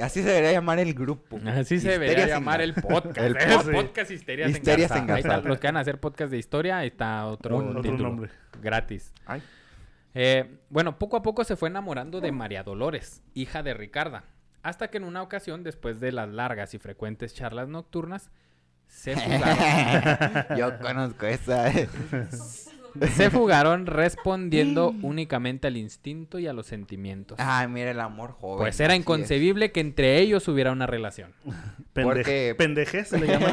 Así 0.01 0.21
se 0.23 0.29
debería 0.29 0.51
llamar 0.53 0.79
el 0.79 0.93
grupo. 0.93 1.39
Así 1.45 1.79
se 1.79 1.89
debería 1.91 2.27
llamar 2.27 2.61
el 2.61 2.73
podcast. 2.73 3.17
El 3.17 3.35
¿eh? 3.37 3.39
podcast. 3.39 3.71
podcast 3.71 4.11
Histerias, 4.11 4.49
Histerias 4.51 4.91
engarzadas. 4.91 5.15
Ahí 5.15 5.37
está, 5.37 5.47
los 5.49 5.59
que 5.59 5.67
van 5.67 5.77
a 5.77 5.79
hacer 5.81 5.99
podcast 5.99 6.31
de 6.31 6.37
historia, 6.37 6.77
ahí 6.79 6.87
está 6.87 7.25
otro, 7.25 7.57
Un- 7.57 7.69
Otro 7.69 7.81
título. 7.81 8.09
nombre. 8.09 8.31
Gratis. 8.61 9.13
Ay. 9.25 9.41
Eh, 10.13 10.57
bueno, 10.69 10.97
poco 10.97 11.17
a 11.17 11.21
poco 11.21 11.43
se 11.43 11.55
fue 11.55 11.69
enamorando 11.69 12.19
de 12.21 12.31
María 12.31 12.63
Dolores, 12.63 13.21
hija 13.33 13.61
de 13.63 13.73
Ricarda. 13.73 14.23
Hasta 14.63 14.89
que 14.89 14.97
en 14.97 15.03
una 15.05 15.21
ocasión, 15.21 15.63
después 15.63 15.99
de 15.99 16.11
las 16.11 16.27
largas 16.29 16.73
y 16.73 16.79
frecuentes 16.79 17.33
charlas 17.33 17.67
nocturnas, 17.69 18.29
se 18.87 19.15
fugaron. 19.15 20.45
Yo 20.57 20.79
conozco 20.79 21.25
esa. 21.27 21.71
se 23.15 23.29
fugaron 23.31 23.85
respondiendo 23.85 24.93
únicamente 25.01 25.67
al 25.67 25.77
instinto 25.77 26.39
y 26.39 26.47
a 26.47 26.53
los 26.53 26.65
sentimientos. 26.67 27.37
Ay, 27.39 27.67
mira 27.67 27.91
el 27.91 27.99
amor 27.99 28.31
joven. 28.33 28.59
pues 28.59 28.79
era 28.79 28.93
es. 28.93 28.99
inconcebible 28.99 29.71
que 29.71 29.79
entre 29.79 30.19
ellos 30.19 30.47
hubiera 30.47 30.71
una 30.71 30.87
relación. 30.87 31.33
Pendeje- 31.93 32.03
Porque- 32.03 32.55
Pendeje 32.57 33.05
se 33.05 33.19
le 33.19 33.27
llama. 33.27 33.47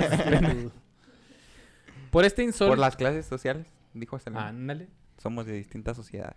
Por 2.10 2.24
este 2.24 2.42
insólito... 2.42 2.72
Por 2.72 2.78
las 2.78 2.96
clases 2.96 3.26
sociales, 3.26 3.66
dijo 3.94 4.18
Selena. 4.18 4.48
Ándale. 4.48 4.88
Somos 5.18 5.46
de 5.46 5.52
distintas 5.54 5.96
sociedades. 5.96 6.36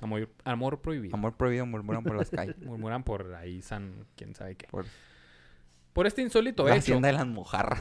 Amor, 0.00 0.28
amor 0.44 0.80
prohibido. 0.82 1.14
Amor 1.14 1.34
prohibido 1.36 1.66
murmuran 1.66 2.02
por 2.04 2.16
las 2.16 2.30
calles. 2.30 2.56
Murmuran 2.58 3.02
por 3.04 3.34
ahí 3.34 3.62
San... 3.62 4.06
quién 4.16 4.34
sabe 4.34 4.54
qué. 4.56 4.66
Por 4.68 4.86
Por 5.92 6.06
este 6.06 6.20
insólito 6.22 6.64
la 6.64 6.70
hecho... 6.72 6.80
hacienda 6.80 7.08
de 7.08 7.14
las 7.14 7.26
mojarras. 7.26 7.80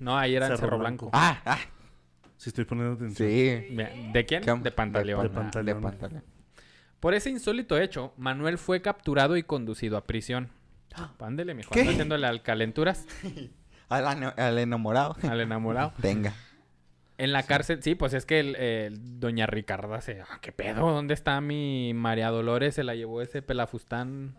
No, 0.00 0.16
ahí 0.16 0.34
era 0.34 0.46
en 0.46 0.52
Cerro 0.52 0.66
Cerro 0.66 0.78
Blanco. 0.78 1.10
Blanco. 1.10 1.10
ah, 1.12 1.40
ah. 1.44 1.58
Si 2.40 2.48
estoy 2.48 2.64
poniendo 2.64 2.94
atención. 2.94 3.28
Sí. 3.28 3.76
¿De 4.14 4.24
quién? 4.26 4.42
¿Qué? 4.42 4.54
De 4.54 4.70
Pantaleón. 4.70 5.22
De 5.22 5.28
De, 5.28 5.34
Pantaleón. 5.34 5.82
Pantaleón. 5.82 6.24
Por 6.98 7.12
ese 7.12 7.28
insólito 7.28 7.76
hecho, 7.78 8.14
Manuel 8.16 8.56
fue 8.56 8.80
capturado 8.80 9.36
y 9.36 9.42
conducido 9.42 9.98
a 9.98 10.06
prisión. 10.06 10.48
Pándele, 11.18 11.52
mijo. 11.52 11.70
¿Qué? 11.70 11.82
Haciéndole 11.82 12.26
al 12.26 12.42
calenturas 12.42 13.06
Al, 13.90 14.58
enamorado. 14.58 15.16
al 15.28 15.40
enamorado. 15.40 15.92
Venga. 15.98 16.32
En 17.18 17.32
la 17.32 17.42
cárcel, 17.42 17.82
sí, 17.82 17.94
pues 17.94 18.14
es 18.14 18.24
que 18.24 18.40
el, 18.40 18.56
el- 18.56 19.20
doña 19.20 19.44
Ricarda 19.46 20.00
se... 20.00 20.22
ah, 20.22 20.38
¿Qué 20.40 20.52
pedo? 20.52 20.80
¿Dónde 20.90 21.12
está 21.12 21.38
mi 21.42 21.92
María 21.92 22.30
Dolores? 22.30 22.76
Se 22.76 22.84
la 22.84 22.94
llevó 22.94 23.20
ese 23.20 23.42
pelafustán 23.42 24.34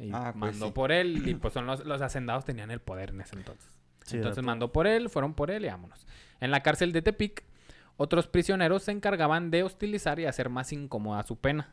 y 0.00 0.10
Ah, 0.12 0.30
pues 0.32 0.36
mandó 0.36 0.66
sí. 0.66 0.72
por 0.72 0.90
él. 0.90 1.22
Y 1.28 1.34
pues 1.36 1.54
son 1.54 1.66
los, 1.66 1.84
los 1.84 2.02
hacendados 2.02 2.44
tenían 2.44 2.72
el 2.72 2.80
poder 2.80 3.10
en 3.10 3.20
ese 3.20 3.36
entonces. 3.36 3.70
Sí, 4.04 4.16
entonces 4.16 4.42
mandó 4.42 4.72
por 4.72 4.88
él, 4.88 5.08
fueron 5.10 5.34
por 5.34 5.52
él 5.52 5.64
y 5.64 5.68
vámonos. 5.68 6.04
En 6.40 6.50
la 6.50 6.62
cárcel 6.62 6.92
de 6.92 7.02
Tepic, 7.02 7.44
otros 7.96 8.26
prisioneros 8.26 8.82
se 8.84 8.92
encargaban 8.92 9.50
de 9.50 9.62
hostilizar 9.62 10.18
y 10.20 10.26
hacer 10.26 10.48
más 10.50 10.72
incómoda 10.72 11.22
su 11.22 11.36
pena. 11.36 11.72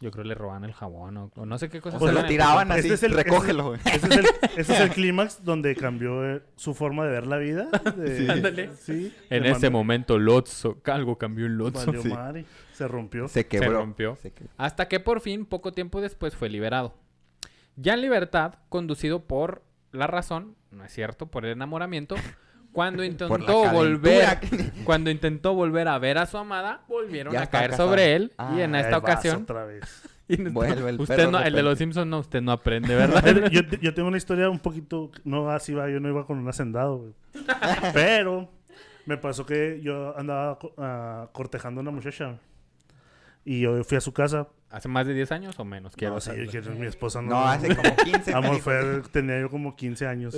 Yo 0.00 0.10
creo 0.10 0.24
que 0.24 0.28
le 0.28 0.34
roban 0.34 0.64
el 0.64 0.72
jabón 0.72 1.16
o, 1.16 1.30
o 1.36 1.46
no 1.46 1.56
sé 1.56 1.68
qué 1.68 1.80
cosa. 1.80 1.96
Pues 1.98 2.12
lo 2.12 2.24
tiraban 2.24 2.68
Este 2.72 2.80
así. 2.80 2.92
es 2.94 3.02
el- 3.04 3.12
recógelo, 3.12 3.68
güey. 3.68 3.80
Ese 3.84 4.06
es 4.06 4.16
el, 4.16 4.24
ese 4.56 4.72
es 4.74 4.80
el 4.80 4.90
clímax 4.90 5.44
donde 5.44 5.76
cambió 5.76 6.28
eh, 6.28 6.42
su 6.56 6.74
forma 6.74 7.04
de 7.04 7.12
ver 7.12 7.26
la 7.28 7.36
vida. 7.36 7.68
de- 7.96 8.16
Sí. 8.16 8.28
Ándale. 8.28 8.70
Sí. 8.76 9.14
En 9.28 9.46
ese 9.46 9.70
momento, 9.70 10.18
Lotso, 10.18 10.78
algo 10.86 11.18
cambió 11.18 11.46
en 11.46 11.56
Lotso. 11.56 11.92
Sí. 12.02 12.12
Se 12.72 12.88
rompió. 12.88 13.28
Se 13.28 13.46
quebró. 13.46 13.74
rompió. 13.74 14.16
Se 14.16 14.32
quebró. 14.32 14.52
Hasta 14.56 14.88
que 14.88 14.98
por 14.98 15.20
fin, 15.20 15.46
poco 15.46 15.70
tiempo 15.72 16.00
después, 16.00 16.34
fue 16.34 16.48
liberado. 16.48 16.94
Ya 17.76 17.94
en 17.94 18.00
libertad, 18.00 18.54
conducido 18.70 19.24
por 19.26 19.62
la 19.92 20.08
razón, 20.08 20.56
no 20.72 20.84
es 20.84 20.92
cierto, 20.92 21.26
por 21.26 21.44
el 21.46 21.52
enamoramiento, 21.52 22.16
cuando 22.72 23.04
intentó 23.04 23.70
volver, 23.70 24.38
cuando 24.84 25.10
intentó 25.10 25.54
volver 25.54 25.88
a 25.88 25.98
ver 25.98 26.18
a 26.18 26.26
su 26.26 26.38
amada, 26.38 26.82
volvieron 26.88 27.32
Ya 27.32 27.42
a 27.42 27.46
caer 27.46 27.70
casado. 27.70 27.88
sobre 27.90 28.14
él 28.16 28.32
Ah, 28.38 28.54
y 28.56 28.60
en 28.62 28.74
Ahí 28.74 28.82
esta 28.82 28.98
ocasión, 28.98 29.42
Otra 29.42 29.64
vez. 29.64 29.84
en 30.28 30.52
Vuelve 30.54 30.90
el 30.90 31.00
usted 31.00 31.16
perro 31.16 31.30
no, 31.32 31.40
el 31.40 31.52
de 31.52 31.62
los 31.62 31.76
Simpsons 31.78 32.06
no, 32.06 32.20
usted 32.20 32.40
no 32.40 32.52
aprende, 32.52 32.94
¿verdad? 32.96 33.50
yo, 33.50 33.62
yo 33.62 33.94
tengo 33.94 34.08
una 34.08 34.16
historia 34.18 34.48
un 34.48 34.60
poquito. 34.60 35.10
No, 35.24 35.50
así 35.50 35.74
va. 35.74 35.90
Yo 35.90 35.98
no 36.00 36.08
iba 36.08 36.24
con 36.26 36.38
un 36.38 36.48
hacendado, 36.48 36.98
güey. 36.98 37.12
Pero 37.92 38.48
Me 39.06 39.16
pasó 39.16 39.44
que 39.44 39.80
yo 39.82 40.16
andaba 40.16 40.58
ah, 40.78 41.28
cortejando 41.32 41.80
a 41.80 41.82
una 41.82 41.90
muchacha. 41.90 42.38
Y 43.44 43.60
yo 43.60 43.82
fui 43.84 43.96
a 43.96 44.00
su 44.00 44.12
casa. 44.12 44.48
¿Hace 44.70 44.86
más 44.88 45.06
de 45.06 45.14
10 45.14 45.32
años 45.32 45.58
o 45.58 45.64
menos? 45.64 45.96
Quiero 45.96 46.14
No, 46.14 46.20
sí, 46.20 46.30
mi 46.78 46.86
esposa 46.86 47.20
no. 47.22 47.30
No, 47.30 47.44
hace 47.46 47.74
como 47.74 47.96
15 47.96 48.34
Amor, 48.34 48.60
fue, 48.60 49.02
tenía 49.10 49.40
yo 49.40 49.50
como 49.50 49.74
15 49.74 50.06
años. 50.06 50.36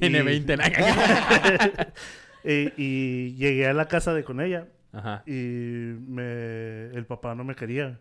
Tiene 0.00 0.18
y- 0.20 0.22
20 0.22 0.52
años. 0.54 0.78
y, 2.44 2.72
y 2.76 3.34
llegué 3.36 3.66
a 3.66 3.72
la 3.74 3.86
casa 3.88 4.14
de 4.14 4.24
con 4.24 4.40
ella. 4.40 4.66
Ajá. 4.92 5.22
Y 5.26 5.32
me, 5.32 6.86
el 6.86 7.04
papá 7.06 7.34
no 7.34 7.44
me 7.44 7.54
quería. 7.54 7.98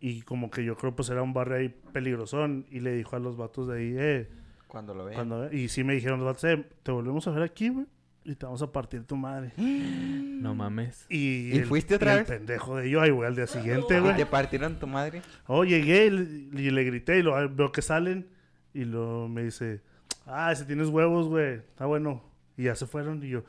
Y 0.00 0.22
como 0.22 0.50
que 0.50 0.64
yo 0.64 0.76
creo 0.76 0.94
pues 0.96 1.10
era 1.10 1.22
un 1.22 1.32
barrio 1.32 1.56
ahí 1.56 1.68
peligrosón. 1.92 2.66
Y 2.70 2.80
le 2.80 2.94
dijo 2.94 3.16
a 3.16 3.18
los 3.18 3.36
vatos 3.36 3.68
de 3.68 3.78
ahí, 3.78 3.94
eh, 3.98 4.28
Cuando 4.68 4.94
lo 4.94 5.04
vean. 5.04 5.14
cuando, 5.16 5.52
y 5.52 5.68
sí 5.68 5.84
me 5.84 5.94
dijeron 5.94 6.20
los 6.20 6.26
vatos, 6.26 6.44
eh, 6.44 6.64
te 6.82 6.92
volvemos 6.92 7.26
a 7.26 7.30
ver 7.32 7.42
aquí, 7.42 7.68
güey. 7.68 7.86
Y 8.22 8.34
te 8.34 8.44
vamos 8.44 8.60
a 8.62 8.70
partir 8.70 9.02
tu 9.04 9.16
madre. 9.16 9.52
No 10.40 10.54
mames. 10.54 11.04
Y, 11.10 11.50
¿Y 11.52 11.58
el- 11.58 11.66
fuiste 11.66 11.96
otra 11.96 12.14
y 12.14 12.18
vez? 12.20 12.30
El 12.30 12.36
pendejo 12.38 12.76
de 12.78 12.88
yo, 12.88 13.02
ahí, 13.02 13.10
güey, 13.10 13.28
al 13.28 13.36
día 13.36 13.46
siguiente, 13.46 13.98
¿Y 13.98 14.00
güey. 14.00 14.16
te 14.16 14.24
partieron 14.24 14.78
tu 14.78 14.86
madre? 14.86 15.20
Oh, 15.46 15.64
llegué 15.64 16.06
y 16.06 16.10
le, 16.10 16.22
y 16.62 16.70
le 16.70 16.82
grité 16.84 17.18
y 17.18 17.22
lo, 17.22 17.34
veo 17.50 17.70
que 17.72 17.82
salen. 17.82 18.26
Y 18.72 18.86
lo 18.86 19.28
me 19.28 19.42
dice, 19.44 19.82
ah, 20.26 20.52
ese 20.52 20.64
tienes 20.64 20.88
huevos, 20.88 21.28
güey. 21.28 21.54
Está 21.54 21.86
bueno. 21.86 22.22
Y 22.56 22.64
ya 22.64 22.74
se 22.74 22.86
fueron. 22.86 23.22
Y 23.24 23.30
yo, 23.30 23.42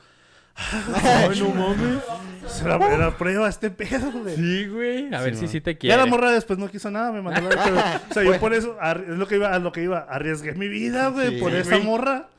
Ay, 1.04 1.40
no 1.40 1.50
mames. 1.50 2.04
será 2.48 2.76
era 2.94 3.18
prueba 3.18 3.48
este 3.48 3.72
pedo, 3.72 4.12
güey. 4.12 4.36
Sí, 4.36 4.68
güey. 4.68 5.14
A 5.14 5.22
ver 5.22 5.34
Sí, 5.36 5.40
si 5.42 5.46
no. 5.46 5.52
sí 5.52 5.62
te 5.62 5.74
Ya 5.74 5.80
quiere. 5.80 5.98
la 5.98 6.06
morra 6.06 6.32
después 6.32 6.60
no 6.60 6.70
quiso 6.70 6.92
nada, 6.92 7.12
me 7.12 7.22
mandó 7.22 7.42
la 7.50 7.50
pero, 7.64 7.76
O 7.78 8.14
sea, 8.14 8.24
yo 8.24 8.30
Bueno. 8.30 8.40
por 8.42 8.54
eso, 8.54 8.78
es 8.82 9.18
lo 9.18 9.28
que 9.28 9.36
iba, 9.36 9.54
a 9.54 9.60
lo 9.60 9.72
que 9.72 9.84
iba, 9.84 10.00
arriesgué 10.00 10.54
mi 10.54 10.68
vida, 10.68 11.08
güey, 11.10 11.36
Sí, 11.36 11.42
por 11.42 11.54
esa 11.54 11.76
güey. 11.78 11.84
morra. 11.88 12.30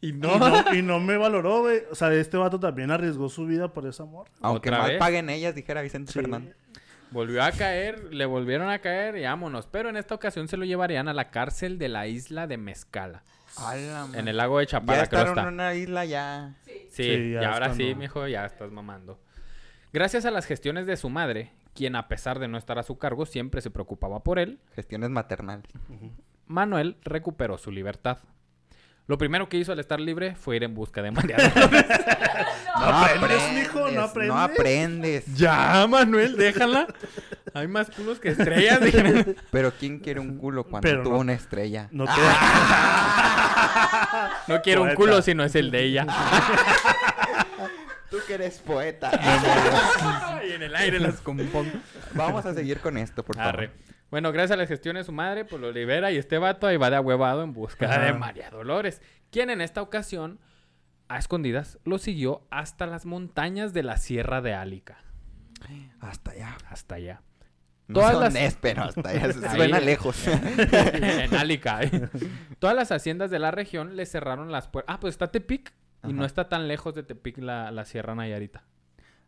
Y 0.00 0.08
Y 0.10 0.12
no. 0.14 0.38
no, 0.38 0.74
y 0.74 0.82
no 0.82 0.98
me 0.98 1.16
valoró, 1.18 1.60
güey. 1.60 1.82
O 1.90 1.94
sea, 1.94 2.12
este 2.14 2.36
vato 2.38 2.58
también 2.58 2.90
arriesgó 2.90 3.28
su 3.28 3.44
vida 3.44 3.72
por 3.72 3.86
esa 3.86 4.04
morra. 4.06 4.30
Aunque 4.40 4.70
¿Otra 4.70 4.78
más 4.78 4.88
vez? 4.88 4.98
paguen 4.98 5.28
ellas, 5.28 5.54
dijera 5.54 5.82
Vicente 5.82 6.12
Sí. 6.12 6.20
Fernández. 6.20 6.56
Volvió 7.10 7.42
a 7.42 7.50
caer, 7.52 8.12
le 8.14 8.24
volvieron 8.26 8.68
a 8.70 8.78
caer 8.78 9.16
y 9.16 9.22
vámonos. 9.24 9.66
Pero 9.66 9.88
en 9.88 9.96
esta 9.96 10.14
ocasión 10.14 10.46
se 10.48 10.56
lo 10.56 10.64
llevarían 10.64 11.08
a 11.08 11.12
la 11.14 11.30
cárcel 11.30 11.78
de 11.78 11.88
la 11.88 12.06
isla 12.06 12.46
de 12.46 12.56
Mezcala. 12.56 13.22
En 14.14 14.28
el 14.28 14.36
lago 14.36 14.58
de 14.60 14.66
Ya 14.66 14.70
Chapala, 14.70 15.06
creo 15.06 15.20
estar 15.20 15.28
está. 15.28 15.42
en 15.42 15.54
una 15.54 15.74
isla 15.74 16.04
ya. 16.04 16.54
Sí, 16.64 16.72
Sí, 16.90 17.32
ya 17.32 17.42
y 17.42 17.44
ahora 17.44 17.74
sí, 17.74 17.82
cuando- 17.84 17.96
mijo, 18.00 18.26
ya 18.28 18.46
estás 18.46 18.70
mamando. 18.70 19.20
Gracias 19.92 20.24
a 20.24 20.30
las 20.30 20.46
gestiones 20.46 20.86
de 20.86 20.96
su 20.96 21.10
madre, 21.10 21.52
quien 21.74 21.96
a 21.96 22.06
pesar 22.06 22.38
de 22.38 22.46
no 22.46 22.56
estar 22.58 22.78
a 22.78 22.84
su 22.84 22.96
cargo 22.98 23.26
siempre 23.26 23.60
se 23.60 23.70
preocupaba 23.70 24.22
por 24.22 24.38
él, 24.38 24.60
Gestiones 24.76 25.10
maternales. 25.10 25.66
Manuel 26.46 26.96
recuperó 27.02 27.58
su 27.58 27.70
libertad. 27.72 28.18
Lo 29.10 29.18
primero 29.18 29.48
que 29.48 29.56
hizo 29.56 29.72
al 29.72 29.80
estar 29.80 29.98
libre 29.98 30.36
fue 30.36 30.54
ir 30.54 30.62
en 30.62 30.72
busca 30.72 31.02
de 31.02 31.10
María 31.10 31.36
Dolores. 31.36 31.84
No 32.80 32.86
aprendes, 32.86 33.52
mijo, 33.52 33.90
no 33.90 34.02
aprendes. 34.02 34.28
No 34.34 34.40
aprendes. 34.40 35.24
ya, 35.34 35.84
Manuel, 35.88 36.36
déjala. 36.36 36.86
Hay 37.52 37.66
más 37.66 37.90
culos 37.90 38.20
que 38.20 38.28
estrellas. 38.28 38.80
dije. 38.84 39.34
Pero 39.50 39.72
¿quién 39.72 39.98
quiere 39.98 40.20
un 40.20 40.38
culo 40.38 40.62
cuando 40.62 40.88
Pero 40.88 41.02
tuvo 41.02 41.14
no- 41.14 41.18
una 41.18 41.32
estrella? 41.32 41.88
No 41.90 42.04
te 42.04 42.12
No 44.46 44.62
quiero 44.62 44.82
un 44.84 44.94
culo 44.94 45.20
si 45.22 45.34
no 45.34 45.42
es 45.42 45.56
el 45.56 45.72
de 45.72 45.82
ella. 45.82 46.06
Tú 48.10 48.18
que 48.28 48.34
eres 48.34 48.58
poeta. 48.60 49.10
y 50.48 50.52
en 50.52 50.62
el 50.62 50.76
aire 50.76 51.00
las 51.00 51.16
compongo. 51.20 51.72
Vamos 52.14 52.46
a 52.46 52.54
seguir 52.54 52.78
con 52.78 52.96
esto, 52.96 53.24
por 53.24 53.34
favor. 53.36 53.54
Arre. 53.54 53.70
Bueno, 54.10 54.32
gracias 54.32 54.52
a 54.52 54.56
las 54.56 54.68
gestiones 54.68 55.02
de 55.02 55.06
su 55.06 55.12
madre, 55.12 55.44
pues 55.44 55.60
lo 55.62 55.70
libera 55.70 56.10
y 56.10 56.16
este 56.16 56.38
vato 56.38 56.66
ahí 56.66 56.76
va 56.76 56.90
de 56.90 56.96
ahuevado 56.96 57.42
en 57.44 57.52
busca 57.52 57.86
Ajá. 57.88 58.04
de 58.06 58.12
María 58.12 58.50
Dolores, 58.50 59.00
quien 59.30 59.50
en 59.50 59.60
esta 59.60 59.82
ocasión, 59.82 60.40
a 61.08 61.18
escondidas, 61.18 61.78
lo 61.84 61.98
siguió 61.98 62.46
hasta 62.50 62.86
las 62.86 63.06
montañas 63.06 63.72
de 63.72 63.82
la 63.84 63.96
Sierra 63.98 64.40
de 64.40 64.54
Álica. 64.54 64.98
Hasta 66.00 66.32
allá. 66.32 66.56
Hasta 66.68 66.94
allá. 66.96 67.22
No 67.86 67.94
Todas 67.94 68.12
son 68.12 68.22
las- 68.22 68.34
es, 68.36 68.56
pero 68.60 68.82
hasta 68.84 69.08
allá 69.08 69.32
se 69.32 69.46
Ahí- 69.48 69.56
suena 69.56 69.80
lejos. 69.80 70.26
en 70.28 71.34
Álica. 71.34 71.82
¿eh? 71.82 72.08
Todas 72.58 72.74
las 72.76 72.92
haciendas 72.92 73.30
de 73.30 73.38
la 73.38 73.50
región 73.50 73.96
le 73.96 74.06
cerraron 74.06 74.50
las 74.52 74.68
puertas. 74.68 74.94
Ah, 74.94 75.00
pues 75.00 75.14
está 75.14 75.30
Tepic. 75.30 75.72
Y 76.02 76.06
Ajá. 76.06 76.12
no 76.14 76.24
está 76.24 76.48
tan 76.48 76.66
lejos 76.66 76.94
de 76.94 77.02
Tepic 77.02 77.38
la, 77.38 77.70
la 77.70 77.84
Sierra 77.84 78.14
Nayarita. 78.14 78.64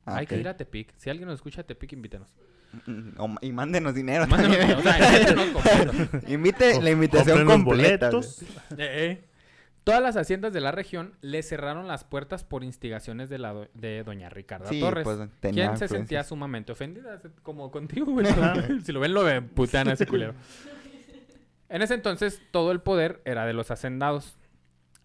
Ah, 0.07 0.17
Hay 0.17 0.27
que 0.27 0.39
ir 0.39 0.49
a 0.49 0.57
Tepic. 0.57 0.93
Si 0.97 1.11
alguien 1.11 1.29
nos 1.29 1.37
escucha 1.37 1.61
a 1.61 1.65
Tepic, 1.65 1.93
invítenos. 1.93 2.35
O- 3.19 3.35
y 3.41 3.53
mándenos 3.53 3.95
dinero. 3.95 4.27
Mándenos, 4.27 4.57
también. 4.59 4.79
o 4.79 5.63
sea. 5.63 6.21
Invite 6.29 6.81
la 6.81 6.91
invitación 6.91 7.45
completa. 7.47 8.11
boletos. 8.11 8.43
Eh, 8.43 8.77
eh. 8.79 9.25
Todas 9.85 10.01
las 10.01 10.17
haciendas 10.17 10.53
de 10.53 10.61
la 10.61 10.71
región 10.71 11.15
le 11.23 11.43
cerraron 11.43 11.89
las 11.89 12.05
puertas 12.05 12.45
por 12.45 12.63
instigaciones 12.63 13.29
de, 13.29 13.39
la 13.39 13.53
do- 13.53 13.69
de 13.75 14.05
doña 14.05 14.29
Ricarda 14.29 14.69
Sí, 14.69 14.79
Torres, 14.79 15.03
pues, 15.03 15.19
tenía 15.41 15.67
quien 15.67 15.77
se 15.79 15.89
sentía 15.89 16.23
sumamente 16.23 16.71
ofendida, 16.71 17.21
como 17.43 17.71
contigo, 17.73 18.07
güey. 18.13 18.27
si 18.85 18.93
lo 18.93 19.01
ven, 19.01 19.13
lo 19.13 19.25
ven, 19.25 19.49
putean 19.49 19.89
a 19.89 19.95
ese 19.95 20.07
culero. 20.07 20.35
En 21.69 21.83
ese 21.83 21.95
entonces, 21.95 22.41
todo 22.53 22.71
el 22.71 22.81
poder 22.81 23.21
era 23.25 23.45
de 23.45 23.55
los 23.55 23.71
hacendados. 23.71 24.37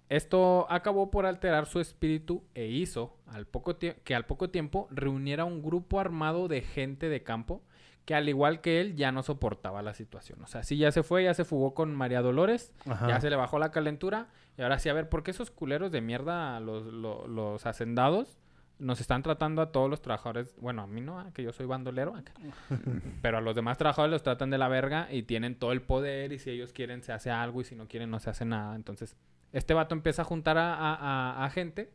Esto 0.10 0.66
acabó 0.70 1.12
por 1.12 1.26
alterar 1.26 1.66
su 1.66 1.80
espíritu 1.80 2.44
e 2.56 2.68
hizo 2.68 3.18
al 3.28 3.46
poco 3.46 3.78
que 3.78 4.16
al 4.16 4.26
poco 4.26 4.50
tiempo 4.50 4.88
reuniera 4.90 5.44
un 5.44 5.62
grupo 5.62 6.00
armado 6.00 6.48
de 6.48 6.62
gente 6.62 7.10
de 7.10 7.24
campo 7.24 7.62
que 8.06 8.16
al 8.16 8.30
igual 8.30 8.62
que 8.62 8.80
él 8.80 8.96
ya 8.96 9.12
no 9.12 9.22
soportaba 9.22 9.82
la 9.82 9.94
situación. 9.94 10.42
O 10.42 10.48
sea, 10.48 10.64
sí 10.64 10.78
ya 10.78 10.94
se 10.94 11.04
fue, 11.04 11.26
ya 11.26 11.34
se 11.34 11.44
fugó 11.44 11.74
con 11.74 11.94
María 11.94 12.22
Dolores, 12.22 12.74
Ajá. 12.88 13.06
ya 13.10 13.20
se 13.20 13.30
le 13.30 13.36
bajó 13.36 13.60
la 13.60 13.70
calentura. 13.72 14.28
Y 14.58 14.62
ahora 14.62 14.80
sí, 14.80 14.88
a 14.88 14.94
ver, 14.94 15.10
¿por 15.10 15.24
qué 15.24 15.32
esos 15.32 15.52
culeros 15.52 15.92
de 15.92 16.00
mierda, 16.00 16.58
los, 16.62 16.86
lo- 16.86 17.28
los, 17.28 17.66
hacendados, 17.66 18.38
nos 18.80 19.02
están 19.02 19.24
tratando 19.24 19.62
a 19.62 19.74
todos 19.74 19.90
los 19.90 20.02
trabajadores? 20.02 20.56
Bueno, 20.62 20.84
a 20.84 20.88
mí 20.88 21.02
no, 21.02 21.20
ah, 21.20 21.32
que 21.34 21.44
yo 21.44 21.52
soy 21.52 21.66
bandolero. 21.66 22.16
acá. 22.16 22.32
Pero 23.22 23.40
a 23.40 23.42
los 23.42 23.56
demás 23.56 23.78
trabajadores 23.78 24.14
los 24.14 24.24
tratan 24.24 24.52
de 24.52 24.58
la 24.58 24.70
verga 24.70 25.10
y 25.12 25.24
tienen 25.24 25.56
todo 25.60 25.74
el 25.74 25.82
poder. 25.82 26.32
Y 26.32 26.40
si 26.40 26.50
ellos 26.50 26.72
quieren, 26.72 27.04
se 27.04 27.12
hace 27.12 27.30
algo. 27.30 27.60
Y 27.60 27.66
si 27.66 27.76
no 27.76 27.90
quieren, 27.90 28.10
no 28.10 28.20
se 28.22 28.30
hace 28.30 28.46
nada. 28.46 28.78
Entonces, 28.78 29.18
este 29.54 29.74
vato 29.74 29.96
empieza 29.96 30.22
a 30.24 30.26
juntar 30.26 30.58
a, 30.58 31.44
a- 31.46 31.50
gente. 31.50 31.90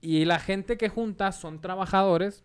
Y 0.00 0.24
la 0.24 0.38
gente 0.38 0.76
que 0.76 0.88
junta 0.88 1.32
son 1.32 1.60
trabajadores 1.60 2.44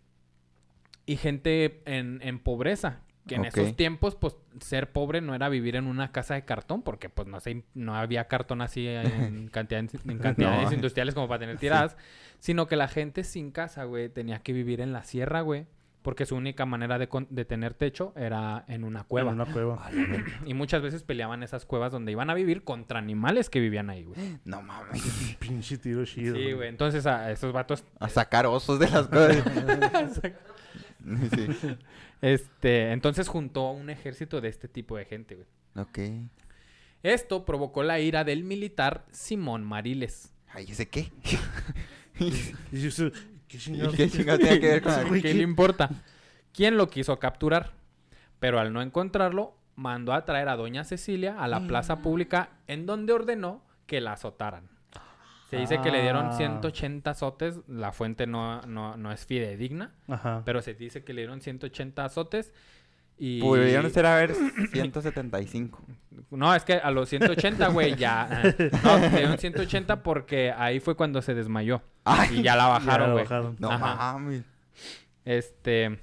y 1.05 1.17
gente 1.17 1.81
en, 1.85 2.19
en 2.23 2.39
pobreza. 2.39 3.01
Que 3.27 3.35
en 3.35 3.45
esos 3.45 3.73
tiempos, 3.77 4.15
pues, 4.15 4.35
ser 4.59 4.91
pobre 4.91 5.21
no 5.21 5.33
era 5.33 5.47
vivir 5.47 5.77
en 5.77 5.87
una 5.87 6.11
casa 6.11 6.33
de 6.33 6.43
cartón, 6.43 6.81
porque 6.81 7.07
pues 7.07 7.25
no 7.25 7.39
sé, 7.39 7.63
no 7.73 7.95
había 7.95 8.27
cartón 8.27 8.61
así 8.61 8.85
en, 8.85 9.47
cantidades, 9.51 9.93
en 10.05 10.17
cantidades 10.19 10.69
No. 10.69 10.73
industriales 10.75 11.13
como 11.15 11.29
para 11.29 11.39
tener 11.39 11.57
tiradas, 11.57 11.95
sino 12.39 12.67
que 12.67 12.75
la 12.75 12.89
gente 12.89 13.23
sin 13.23 13.51
casa, 13.51 13.85
güey, 13.85 14.09
tenía 14.09 14.39
que 14.39 14.51
vivir 14.51 14.81
en 14.81 14.91
la 14.91 15.05
sierra, 15.05 15.39
güey, 15.39 15.67
porque 16.03 16.25
su 16.27 16.35
única 16.35 16.65
manera 16.67 16.99
de, 16.99 17.07
con- 17.09 17.27
de 17.31 17.45
tener 17.45 17.73
techo 17.73 18.13
era 18.15 18.63
en 18.67 18.83
una 18.83 19.03
cueva. 19.05 19.31
En 19.31 19.41
una 19.41 19.51
cueva. 19.51 19.89
Y 20.45 20.53
muchas 20.53 20.81
veces 20.83 21.01
peleaban 21.01 21.41
esas 21.41 21.65
cuevas 21.65 21.91
donde 21.91 22.11
iban 22.11 22.29
a 22.29 22.33
vivir 22.35 22.63
contra 22.63 22.99
animales 22.99 23.49
que 23.49 23.59
vivían 23.59 23.89
ahí, 23.89 24.03
güey. 24.03 24.19
No 24.45 24.61
mames. 24.61 25.35
Pinche 25.39 25.77
tiro 25.77 26.05
chido. 26.05 26.35
Sí, 26.35 26.51
güey. 26.51 26.69
Entonces 26.69 27.05
a 27.07 27.31
esos 27.31 27.51
vatos 27.53 27.83
A 27.99 28.09
sacar 28.09 28.45
osos 28.45 28.79
de 28.79 28.89
las 28.89 29.07
cosas. 29.07 30.21
sí. 31.33 31.77
Este, 32.21 32.91
entonces 32.91 33.27
juntó 33.27 33.71
un 33.71 33.89
ejército 33.89 34.39
de 34.41 34.49
este 34.49 34.67
tipo 34.67 34.95
de 34.97 35.05
gente, 35.05 35.35
güey. 35.35 35.47
Ok. 35.75 35.99
Esto 37.01 37.43
provocó 37.45 37.83
la 37.83 37.99
ira 37.99 38.23
del 38.23 38.43
militar 38.43 39.05
Simón 39.11 39.63
Mariles. 39.63 40.33
Ay, 40.49 40.65
¿ese 40.69 40.87
qué? 40.87 41.11
¿Qué 43.53 43.59
chingados? 43.59 43.95
¿Qué 43.95 44.09
chingados 44.09 44.41
tiene 44.41 44.59
que 44.59 44.67
ver 44.67 44.81
con 44.81 44.93
¿Qué 45.21 45.33
le 45.33 45.43
importa? 45.43 45.89
¿Quién 46.51 46.75
lo 46.75 46.89
quiso 46.89 47.19
capturar? 47.19 47.71
Pero 48.39 48.59
al 48.59 48.73
no 48.73 48.81
encontrarlo, 48.81 49.55
mandó 49.75 50.13
a 50.13 50.25
traer 50.25 50.49
a 50.49 50.55
doña 50.55 50.83
Cecilia 50.83 51.39
a 51.39 51.47
la 51.47 51.67
plaza 51.67 52.01
pública 52.01 52.49
en 52.65 52.87
donde 52.87 53.13
ordenó 53.13 53.63
que 53.85 54.01
la 54.01 54.13
azotaran. 54.13 54.69
Se 55.51 55.57
dice 55.57 55.79
que 55.81 55.91
le 55.91 56.01
dieron 56.01 56.29
Ah. 56.29 56.33
180 56.33 57.11
azotes. 57.11 57.59
La 57.67 57.91
fuente 57.91 58.25
no, 58.25 58.63
no, 58.63 58.97
no 58.97 59.11
es 59.11 59.23
fidedigna. 59.27 59.93
Ajá. 60.07 60.41
Pero 60.45 60.63
se 60.63 60.73
dice 60.73 61.03
que 61.03 61.13
le 61.13 61.21
dieron 61.21 61.41
180 61.41 62.03
azotes. 62.03 62.53
Y... 63.25 63.39
Pudieron 63.39 63.89
ser 63.89 64.05
a 64.05 64.15
ver 64.17 64.35
175. 64.73 65.81
No, 66.31 66.53
es 66.53 66.63
que 66.65 66.73
a 66.73 66.91
los 66.91 67.07
180, 67.07 67.67
güey, 67.69 67.95
ya. 67.95 68.27
No, 68.83 68.97
le 68.97 69.09
dieron 69.11 69.37
180 69.37 70.03
porque 70.03 70.51
ahí 70.51 70.81
fue 70.81 70.95
cuando 70.97 71.21
se 71.21 71.33
desmayó. 71.33 71.81
Ay, 72.03 72.39
Y 72.39 72.43
ya 72.43 72.57
la 72.57 72.67
bajaron, 72.67 73.13
güey. 73.13 73.23
bajaron. 73.23 73.55
no 73.59 73.71
Ajá. 73.71 73.95
mames. 74.13 74.43
Este. 75.23 75.99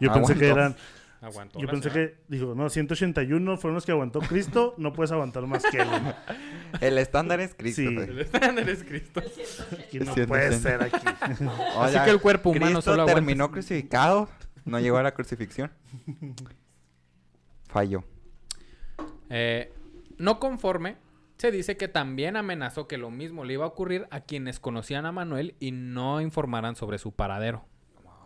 Yo 0.00 0.10
pensé 0.14 0.36
que 0.36 0.48
eran. 0.48 0.74
Aguantó. 1.20 1.58
Yo 1.58 1.68
pensé 1.68 1.90
señora. 1.90 2.10
que. 2.12 2.16
Digo, 2.28 2.54
no, 2.54 2.70
181 2.70 3.56
fueron 3.58 3.74
los 3.74 3.84
que 3.84 3.92
aguantó 3.92 4.20
Cristo. 4.20 4.74
No 4.78 4.94
puedes 4.94 5.12
aguantar 5.12 5.46
más 5.46 5.64
que 5.64 5.78
él. 5.82 5.88
El 6.80 6.96
estándar 6.96 7.40
es 7.40 7.54
Cristo. 7.54 7.82
Sí. 7.82 7.94
güey. 7.94 8.08
El 8.08 8.20
estándar 8.20 8.66
es 8.70 8.84
Cristo. 8.84 9.20
Aquí 9.20 9.98
no 9.98 10.14
180. 10.14 10.26
puede 10.28 10.52
ser 10.58 10.82
aquí. 10.82 11.06
Sea, 11.90 12.04
que 12.04 12.10
el 12.10 12.20
cuerpo 12.20 12.50
humano 12.50 12.66
Cristo 12.66 12.82
solo 12.82 13.02
aguanta- 13.02 13.14
terminó 13.14 13.50
crucificado. 13.50 14.28
No 14.64 14.78
llegó 14.80 14.96
a 14.98 15.02
la 15.02 15.12
crucifixión. 15.12 15.70
Falló. 17.68 18.04
Eh, 19.30 19.72
no 20.18 20.38
conforme, 20.38 20.96
Se 21.36 21.50
dice 21.50 21.76
que 21.76 21.88
también 21.88 22.36
amenazó 22.36 22.86
que 22.86 22.96
lo 22.96 23.10
mismo 23.10 23.44
le 23.44 23.54
iba 23.54 23.64
a 23.64 23.68
ocurrir 23.68 24.06
a 24.10 24.20
quienes 24.20 24.60
conocían 24.60 25.04
a 25.04 25.10
Manuel 25.12 25.56
y 25.58 25.72
no 25.72 26.20
informaran 26.20 26.76
sobre 26.76 26.98
su 26.98 27.12
paradero. 27.12 27.64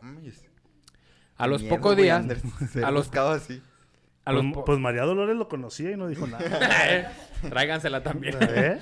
Mames. 0.03 0.45
A 1.37 1.47
los 1.47 1.63
pocos 1.63 1.97
días, 1.97 2.23
a 2.85 2.91
los- 2.91 3.09
así. 3.17 3.63
a 4.25 4.33
los 4.33 4.45
Pues, 4.53 4.65
pues 4.67 4.79
María 4.79 5.05
Dolores 5.05 5.37
lo 5.37 5.49
conocía 5.49 5.91
y 5.91 5.97
no 5.97 6.07
dijo 6.09 6.27
nada. 6.27 7.11
Tráigansela 7.49 8.03
también. 8.03 8.37
¿Eh? 8.43 8.79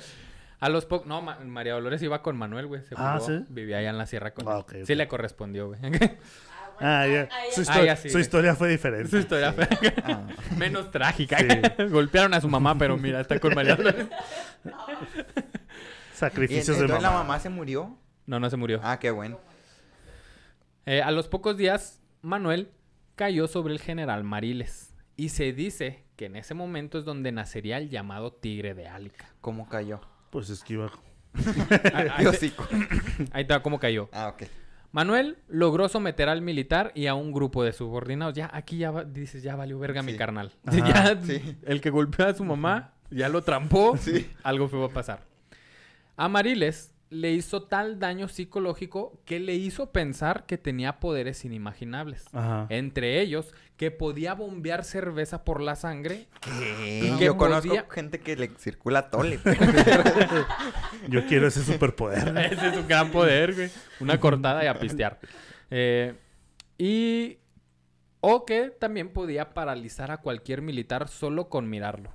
A 0.59 0.67
los 0.69 0.85
pocos... 0.85 1.07
No, 1.07 1.21
Ma- 1.21 1.39
María 1.45 1.73
Dolores 1.73 2.01
iba 2.03 2.21
con 2.21 2.35
Manuel, 2.35 2.67
güey. 2.67 2.83
Se 2.83 2.95
Ah, 2.97 3.19
¿sí? 3.21 3.45
Vivía 3.47 3.77
allá 3.77 3.91
en 3.91 3.97
la 3.97 4.07
sierra 4.07 4.33
con 4.33 4.45
Ah, 4.49 4.65
él. 4.73 4.85
Sí 4.85 4.93
le 4.95 5.07
correspondió, 5.07 5.67
güey. 5.67 5.79
Ah, 6.79 7.07
ya. 7.07 7.29
Su, 7.51 7.61
histo- 7.61 7.71
Ah, 7.73 7.83
ya 7.85 7.95
sí, 7.95 8.09
su 8.09 8.13
güey. 8.13 8.21
historia 8.23 8.55
fue 8.55 8.69
diferente. 8.69 9.09
Su 9.09 9.17
historia 9.17 9.53
fue 9.53 9.67
Ah. 10.05 10.27
menos 10.57 10.91
trágica. 10.91 11.37
Sí. 11.39 11.83
Golpearon 11.89 12.33
a 12.33 12.41
su 12.41 12.47
mamá, 12.47 12.77
pero 12.77 12.97
mira, 12.97 13.19
está 13.21 13.39
con 13.39 13.53
María 13.55 13.75
Dolores. 13.75 14.07
¿Y 14.65 14.69
Sacrificios 16.13 16.67
de 16.77 16.83
entonces 16.83 17.01
la 17.03 17.09
mamá. 17.11 17.23
mamá 17.23 17.39
se 17.39 17.49
murió? 17.49 17.97
No, 18.25 18.39
no 18.39 18.49
se 18.49 18.57
murió. 18.57 18.79
Ah, 18.83 18.99
qué 18.99 19.11
bueno. 19.11 19.39
Eh, 20.85 21.01
a 21.01 21.11
los 21.11 21.27
pocos 21.27 21.57
días, 21.57 22.01
Manuel 22.21 22.71
cayó 23.15 23.47
sobre 23.47 23.73
el 23.73 23.79
general 23.79 24.23
Mariles. 24.23 24.93
Y 25.15 25.29
se 25.29 25.51
dice 25.53 26.03
que 26.15 26.25
en 26.25 26.35
ese 26.35 26.53
momento 26.53 26.97
es 26.99 27.05
donde 27.05 27.31
nacería 27.31 27.77
el 27.77 27.89
llamado 27.89 28.31
Tigre 28.33 28.73
de 28.73 28.87
Álica. 28.87 29.25
¿Cómo 29.41 29.67
cayó? 29.67 30.01
Pues 30.29 30.49
es 30.49 30.63
que 30.63 30.73
iba. 30.73 30.91
Ahí, 31.93 32.25
te- 32.31 32.37
sí. 32.37 32.53
ahí 33.31 33.41
está 33.43 33.61
cómo 33.61 33.79
cayó. 33.79 34.09
Ah, 34.11 34.29
ok. 34.29 34.43
Manuel 34.97 35.37
logró 35.47 35.87
someter 35.89 36.27
al 36.27 36.41
militar 36.41 36.91
y 36.95 37.05
a 37.05 37.13
un 37.13 37.31
grupo 37.31 37.63
de 37.63 37.71
subordinados. 37.71 38.33
Ya, 38.33 38.49
aquí 38.51 38.79
ya 38.79 38.89
va- 38.89 39.03
dices, 39.03 39.43
ya 39.43 39.55
valió 39.55 39.77
verga 39.77 40.01
mi 40.01 40.17
carnal. 40.17 40.53
Ajá, 40.65 41.13
ya, 41.13 41.21
sí. 41.23 41.55
el 41.67 41.81
que 41.81 41.91
golpeó 41.91 42.25
a 42.25 42.33
su 42.33 42.43
mamá, 42.43 42.93
ya 43.11 43.29
lo 43.29 43.43
trampó. 43.43 43.95
Sí. 43.95 44.27
Algo 44.41 44.67
fue 44.67 44.83
a 44.83 44.89
pasar. 44.89 45.21
A 46.15 46.27
Mariles 46.27 46.95
le 47.09 47.31
hizo 47.31 47.63
tal 47.63 47.99
daño 47.99 48.27
psicológico 48.27 49.19
que 49.25 49.39
le 49.39 49.55
hizo 49.55 49.91
pensar 49.91 50.45
que 50.45 50.57
tenía 50.57 50.99
poderes 50.99 51.45
inimaginables. 51.45 52.25
Ajá. 52.33 52.67
Entre 52.69 53.21
ellos, 53.21 53.53
que 53.77 53.91
podía 53.91 54.33
bombear 54.33 54.83
cerveza 54.83 55.43
por 55.43 55.61
la 55.61 55.75
sangre. 55.75 56.27
¿Qué? 56.41 57.15
que 57.17 57.25
Yo 57.25 57.37
conozco 57.37 57.75
gente 57.89 58.19
que 58.19 58.35
le 58.35 58.49
circula 58.57 59.09
tole. 59.09 59.39
Yo 61.07 61.25
quiero 61.27 61.47
ese 61.47 61.63
superpoder. 61.63 62.35
Ese 62.51 62.67
es 62.67 62.77
un 62.77 62.87
gran 62.87 63.11
poder, 63.11 63.53
güey. 63.53 63.69
Una 63.99 64.19
cortada 64.19 64.63
y 64.63 64.67
a 64.67 64.77
pistear. 64.79 65.19
Eh, 65.69 66.15
y... 66.77 67.37
O 68.19 68.45
que 68.45 68.71
también 68.71 69.09
podía 69.09 69.53
paralizar 69.53 70.09
a 70.09 70.17
cualquier 70.17 70.63
militar 70.63 71.07
solo 71.07 71.49
con 71.49 71.69
mirarlo. 71.69 72.11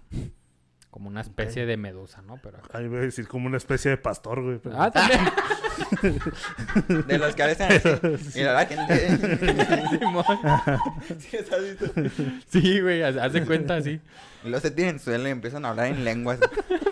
Como 0.93 1.09
una 1.09 1.23
especie 1.23 1.65
de 1.65 1.79
medusa, 1.79 2.21
¿no? 2.21 2.39
Pero... 2.43 2.59
Ahí 2.75 2.87
voy 2.87 2.99
a 2.99 3.01
decir 3.01 3.27
como 3.27 3.47
una 3.47 3.57
especie 3.57 3.91
de 3.93 3.97
pastor, 3.97 4.43
güey. 4.43 4.59
pero- 4.59 4.79
Ah, 4.79 4.91
también. 4.91 5.21
De 7.07 7.19
los 7.19 7.35
que 7.35 7.43
hacen 7.43 7.73
así. 7.73 7.89
Mira 8.39 8.53
la 8.53 8.67
gente. 8.67 9.09
¿Sí 11.19 11.37
has 11.39 11.63
visto? 11.63 11.87
Sí, 12.47 12.81
güey, 12.83 12.99
de 13.01 13.45
cuenta 13.47 13.77
así. 13.77 14.01
Y 14.45 14.49
luego 14.49 14.61
se 14.61 14.71
tienen 14.71 14.99
suelo 14.99 15.29
y 15.29 15.31
empiezan 15.31 15.65
a 15.65 15.71
hablar 15.71 15.87
en 15.87 16.05
lenguas. 16.05 16.39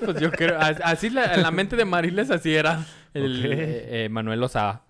Pues 0.02 0.18
yo 0.18 0.32
creo, 0.32 0.58
as- 0.58 0.80
así 0.82 1.10
la, 1.10 1.34
en 1.34 1.42
la 1.42 1.50
mente 1.50 1.76
de 1.76 1.84
Mariles 1.84 2.30
así 2.30 2.54
era 2.54 2.86
el 3.12 3.44
eh, 3.44 4.04
eh, 4.04 4.08
Manuel 4.08 4.40
Lozada. 4.40 4.86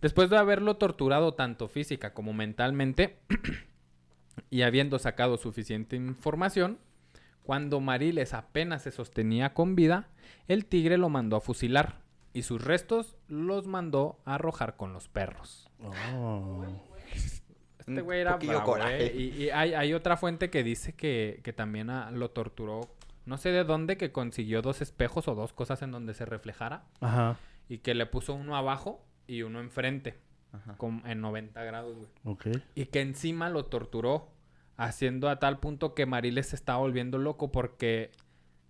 Después 0.00 0.30
de 0.30 0.36
haberlo 0.38 0.76
torturado 0.76 1.34
tanto 1.34 1.66
física 1.66 2.14
como 2.14 2.32
mentalmente 2.32 3.18
y 4.50 4.62
habiendo 4.62 5.00
sacado 5.00 5.36
suficiente 5.36 5.96
información, 5.96 6.78
cuando 7.46 7.80
Mariles 7.80 8.34
apenas 8.34 8.82
se 8.82 8.90
sostenía 8.90 9.54
con 9.54 9.74
vida, 9.76 10.08
el 10.48 10.66
tigre 10.66 10.98
lo 10.98 11.08
mandó 11.08 11.36
a 11.36 11.40
fusilar 11.40 12.00
y 12.32 12.42
sus 12.42 12.62
restos 12.62 13.16
los 13.28 13.66
mandó 13.66 14.18
a 14.24 14.34
arrojar 14.34 14.76
con 14.76 14.92
los 14.92 15.08
perros. 15.08 15.70
Oh. 15.82 16.64
Este 17.78 18.00
güey 18.00 18.20
era 18.20 18.36
bravo, 18.36 18.64
coraje. 18.64 19.06
¿eh? 19.06 19.12
Y, 19.16 19.44
y 19.44 19.50
hay, 19.50 19.74
hay 19.74 19.94
otra 19.94 20.16
fuente 20.16 20.50
que 20.50 20.64
dice 20.64 20.94
que, 20.94 21.40
que 21.44 21.52
también 21.52 21.88
lo 22.18 22.30
torturó. 22.30 22.80
No 23.26 23.38
sé 23.38 23.50
de 23.50 23.62
dónde, 23.64 23.96
que 23.96 24.10
consiguió 24.12 24.60
dos 24.60 24.80
espejos 24.82 25.28
o 25.28 25.34
dos 25.36 25.52
cosas 25.52 25.82
en 25.82 25.92
donde 25.92 26.12
se 26.14 26.24
reflejara. 26.26 26.84
Ajá. 27.00 27.36
Y 27.68 27.78
que 27.78 27.94
le 27.94 28.06
puso 28.06 28.34
uno 28.34 28.56
abajo 28.56 29.04
y 29.26 29.42
uno 29.42 29.60
enfrente. 29.60 30.18
Ajá. 30.52 30.74
con- 30.78 31.02
en 31.06 31.20
90 31.20 31.62
grados, 31.64 31.96
güey. 31.96 32.08
Ok. 32.24 32.46
Y 32.74 32.86
que 32.86 33.00
encima 33.02 33.50
lo 33.50 33.66
torturó. 33.66 34.28
Haciendo 34.76 35.28
a 35.28 35.38
tal 35.38 35.58
punto 35.58 35.94
que 35.94 36.04
Mariles 36.06 36.48
se 36.48 36.56
estaba 36.56 36.78
volviendo 36.78 37.18
loco 37.18 37.50
porque 37.50 38.10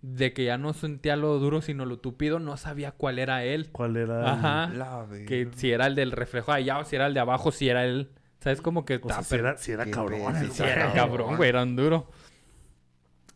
de 0.01 0.31
que 0.31 0.45
ya 0.45 0.57
no 0.57 0.73
sentía 0.73 1.15
lo 1.15 1.37
duro 1.39 1.61
sino 1.61 1.85
lo 1.85 1.97
tupido, 1.99 2.39
no 2.39 2.55
sabía 2.55 2.91
cuál 2.91 3.19
era 3.19 3.43
él. 3.43 3.69
¿Cuál 3.71 3.97
era? 3.97 4.19
el- 4.21 4.25
Ajá. 4.27 4.69
La 4.73 5.03
verga. 5.05 5.25
Que 5.25 5.49
si 5.55 5.71
era 5.71 5.87
el 5.87 5.95
del 5.95 6.11
reflejo 6.11 6.51
allá 6.51 6.79
o 6.79 6.85
si 6.85 6.95
era 6.95 7.07
el 7.07 7.13
de 7.13 7.19
abajo, 7.19 7.51
si 7.51 7.67
era 7.67 7.83
él. 7.85 8.11
¿Sabes? 8.39 8.61
Como 8.61 8.85
que... 8.85 9.01
O 9.03 9.07
sea, 9.09 9.23
si 9.23 9.35
era, 9.35 9.57
si 9.57 9.71
era 9.71 9.89
cabrón. 9.89 10.35
el 10.37 10.49
güey. 10.49 10.69
era 10.69 10.93
cabrón, 10.93 11.35
güey, 11.37 11.49
era 11.49 11.63
un 11.63 11.75
duro. 11.75 12.07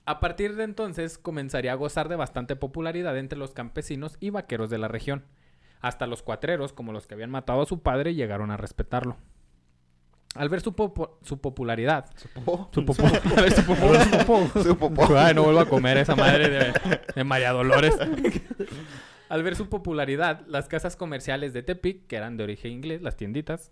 A 0.05 0.19
partir 0.19 0.55
de 0.55 0.63
entonces 0.63 1.17
comenzaría 1.17 1.71
a 1.73 1.75
gozar 1.75 2.07
de 2.09 2.15
bastante 2.15 2.55
popularidad 2.55 3.17
entre 3.17 3.37
los 3.37 3.51
campesinos 3.51 4.17
y 4.19 4.29
vaqueros 4.29 4.69
de 4.69 4.77
la 4.77 4.87
región. 4.87 5.25
Hasta 5.79 6.05
los 6.07 6.21
cuatreros, 6.21 6.73
como 6.73 6.91
los 6.93 7.07
que 7.07 7.15
habían 7.15 7.31
matado 7.31 7.61
a 7.61 7.65
su 7.65 7.81
padre, 7.81 8.13
llegaron 8.13 8.51
a 8.51 8.57
respetarlo. 8.57 9.17
Al 10.35 10.47
ver 10.47 10.61
su, 10.61 10.73
popo- 10.73 11.17
su 11.23 11.39
popularidad, 11.41 12.09
Su 12.15 12.29
popó. 12.29 12.69
su, 12.73 12.85
popo- 12.85 13.05
a 13.37 13.41
ver, 13.41 13.51
su 13.51 13.61
popó- 13.63 14.63
Su 14.63 14.77
popó. 14.77 15.17
Ay, 15.17 15.33
no 15.35 15.43
vuelvo 15.43 15.59
a 15.59 15.65
comer 15.67 15.97
esa 15.97 16.15
madre 16.15 16.49
de, 16.49 16.73
de 17.15 17.23
María 17.23 17.51
Dolores. 17.51 17.93
Al 19.29 19.43
ver 19.43 19.55
su 19.55 19.69
popularidad, 19.69 20.45
las 20.47 20.67
casas 20.67 20.95
comerciales 20.97 21.53
de 21.53 21.63
Tepic, 21.63 22.05
que 22.07 22.17
eran 22.17 22.35
de 22.37 22.43
origen 22.43 22.71
inglés, 22.73 23.01
las 23.01 23.15
tienditas, 23.15 23.71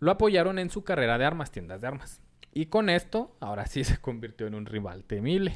lo 0.00 0.10
apoyaron 0.10 0.58
en 0.58 0.68
su 0.68 0.84
carrera 0.84 1.16
de 1.16 1.24
armas, 1.24 1.50
tiendas 1.50 1.80
de 1.80 1.86
armas. 1.86 2.20
Y 2.52 2.66
con 2.66 2.90
esto, 2.90 3.34
ahora 3.40 3.64
sí 3.66 3.84
se 3.84 3.96
convirtió 3.98 4.46
en 4.46 4.54
un 4.54 4.66
rival 4.66 5.04
temible. 5.04 5.54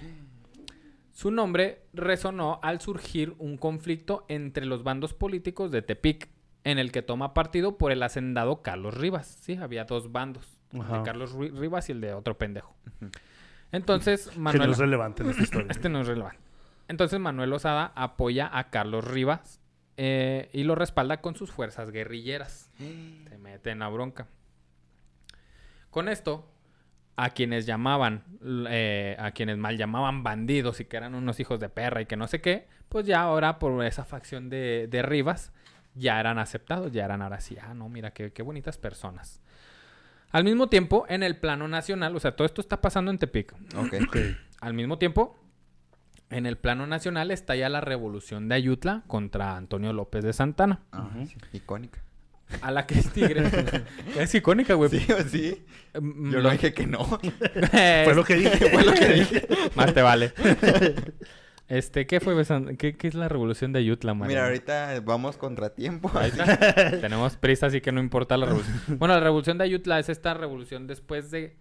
Su 1.13 1.31
nombre 1.31 1.83
resonó 1.93 2.61
al 2.63 2.81
surgir 2.81 3.35
un 3.39 3.59
conflicto 3.59 4.25
entre 4.29 4.65
los 4.65 4.83
bandos 4.85 5.13
políticos 5.13 5.71
de 5.71 5.83
Tepic, 5.83 6.30
en 6.65 6.79
el 6.79 6.93
que 6.93 7.03
toma 7.03 7.33
partido 7.35 7.79
por 7.79 7.93
el 7.93 8.03
hacendado 8.03 8.63
Carlos 8.63 8.95
Rivas. 8.95 9.27
Sí, 9.43 9.57
había 9.57 9.85
dos 9.85 10.13
bandos, 10.13 10.59
el 10.73 10.81
de 10.81 11.03
Carlos 11.05 11.35
Ru- 11.35 11.53
Rivas 11.59 11.89
y 11.89 11.93
el 11.93 12.01
de 12.01 12.13
otro 12.15 12.37
pendejo. 12.39 12.75
Entonces, 13.73 14.29
Que 14.29 14.37
no 14.37 14.43
Manuel... 14.43 14.71
es 14.71 14.79
relevante 14.79 15.23
en 15.23 15.31
esta 15.31 15.43
historia. 15.43 15.67
Este 15.71 15.89
no 15.89 16.01
es 16.01 16.07
relevante. 16.07 16.39
Entonces 16.89 17.21
Manuel 17.21 17.53
Osada 17.53 17.93
apoya 17.95 18.51
a 18.53 18.69
Carlos 18.71 19.05
Rivas 19.05 19.61
eh, 19.97 20.51
y 20.53 20.65
lo 20.65 20.75
respalda 20.75 21.21
con 21.21 21.37
sus 21.37 21.51
fuerzas 21.53 21.91
guerrilleras. 21.91 22.71
Se 22.79 23.39
mete 23.39 23.71
en 23.71 23.79
la 23.79 23.89
bronca. 23.89 24.27
Con 25.91 26.09
esto, 26.09 26.49
a 27.17 27.31
quienes 27.31 27.67
llamaban, 27.67 28.25
eh, 28.69 29.17
a 29.19 29.31
quienes 29.33 29.57
mal 29.59 29.77
llamaban 29.77 30.23
bandidos 30.23 30.81
y 30.81 30.85
que 30.85 30.97
eran 30.97 31.15
unos 31.15 31.41
hijos 31.41 31.59
de 31.61 31.69
perra 31.69 32.01
y 32.03 32.07
que 32.07 32.17
no 32.17 32.27
sé 32.29 32.41
qué, 32.41 32.69
pues 32.89 33.07
ya 33.07 33.23
ahora 33.23 33.59
por 33.59 33.85
esa 33.85 34.05
facción 34.05 34.49
de, 34.51 34.87
de 34.89 35.03
Rivas 35.03 35.53
ya 36.01 36.19
eran 36.19 36.39
aceptados, 36.39 36.91
ya 36.93 37.05
eran 37.05 37.23
ahora 37.23 37.41
sí, 37.41 37.57
ah, 37.63 37.75
no, 37.75 37.89
mira, 37.89 38.11
qué, 38.13 38.33
qué 38.33 38.43
bonitas 38.43 38.79
personas. 38.79 39.41
Al 40.33 40.45
mismo 40.45 40.69
tiempo, 40.69 41.07
en 41.09 41.23
el 41.23 41.37
plano 41.37 41.69
nacional, 41.69 42.15
o 42.17 42.21
sea, 42.21 42.37
todo 42.37 42.47
esto 42.47 42.61
está 42.61 42.81
pasando 42.81 43.11
en 43.11 43.19
Tepic. 43.19 43.53
Ok. 43.77 43.95
Ok. 44.07 44.17
Al 44.61 44.75
mismo 44.75 44.97
tiempo, 44.99 45.37
en 46.31 46.47
el 46.47 46.57
plano 46.57 46.87
nacional 46.87 47.31
estalla 47.31 47.69
la 47.69 47.81
revolución 47.81 48.49
de 48.49 48.55
Ayutla 48.55 49.03
contra 49.09 49.57
Antonio 49.57 49.93
López 49.93 50.23
de 50.23 50.33
Santana, 50.33 50.81
sí. 51.27 51.35
Icónica. 51.55 52.01
a 52.63 52.71
la 52.71 52.87
que 52.87 52.99
es 52.99 53.11
tigre. 53.11 53.43
es 54.19 54.35
icónica, 54.35 54.75
güey. 54.75 54.91
Sí 54.91 55.13
o 55.13 55.21
sí. 55.23 55.65
Mm, 56.01 56.31
Yo 56.31 56.39
lo- 56.39 56.43
no 56.45 56.51
dije 56.51 56.73
que 56.75 56.87
no. 56.87 57.05
Fue 58.05 58.15
lo 58.15 58.23
que 58.25 58.35
dije. 58.37 58.71
Fue 58.71 58.85
lo 58.85 58.93
que 58.93 59.09
dije. 59.15 59.49
Más 59.75 59.93
te 59.95 60.03
vale. 60.03 60.33
Este, 61.71 62.07
¿qué 62.07 62.21
fue? 62.21 62.35
Besan- 62.35 62.77
¿Qué, 62.77 62.97
qué 62.97 63.09
es 63.09 63.15
la 63.15 63.29
revolución 63.29 63.73
de 63.73 63.79
Ayutla, 63.79 64.13
María? 64.13 64.29
Mira, 64.37 64.45
ahorita 64.47 65.01
vamos 65.05 65.37
contratiempo. 65.37 66.11
Tenemos 67.01 67.37
prisa, 67.37 67.67
así 67.67 67.81
que 67.81 67.93
no 67.93 68.01
importa 68.01 68.37
la 68.37 68.47
revolución. 68.47 68.99
Bueno, 68.99 69.15
la 69.15 69.21
revolución 69.21 69.57
de 69.57 69.65
Ayutla 69.65 69.99
es 69.99 70.09
esta 70.09 70.35
revolución 70.35 70.87
después 70.87 71.31
de, 71.31 71.57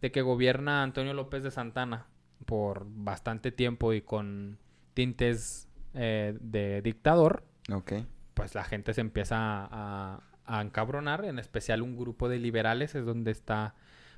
de 0.00 0.12
que 0.12 0.22
gobierna 0.22 0.82
Antonio 0.82 1.12
López 1.14 1.42
de 1.42 1.50
Santana 1.50 2.06
por 2.46 2.86
bastante 2.88 3.50
tiempo 3.52 3.92
y 3.92 4.02
con 4.02 4.58
tintes 4.94 5.68
eh, 5.94 6.36
de 6.40 6.80
dictador. 6.82 7.42
Ok. 7.72 7.92
Pues 8.34 8.54
la 8.54 8.62
gente 8.64 8.94
se 8.94 9.00
empieza 9.00 9.36
a, 9.36 9.68
a- 10.14 10.20
a 10.46 10.62
encabronar, 10.62 11.24
en 11.24 11.38
especial 11.38 11.82
un 11.82 11.96
grupo 11.96 12.28
de 12.28 12.38
liberales, 12.38 12.94
es 12.94 13.04
donde 13.04 13.30
está 13.30 13.74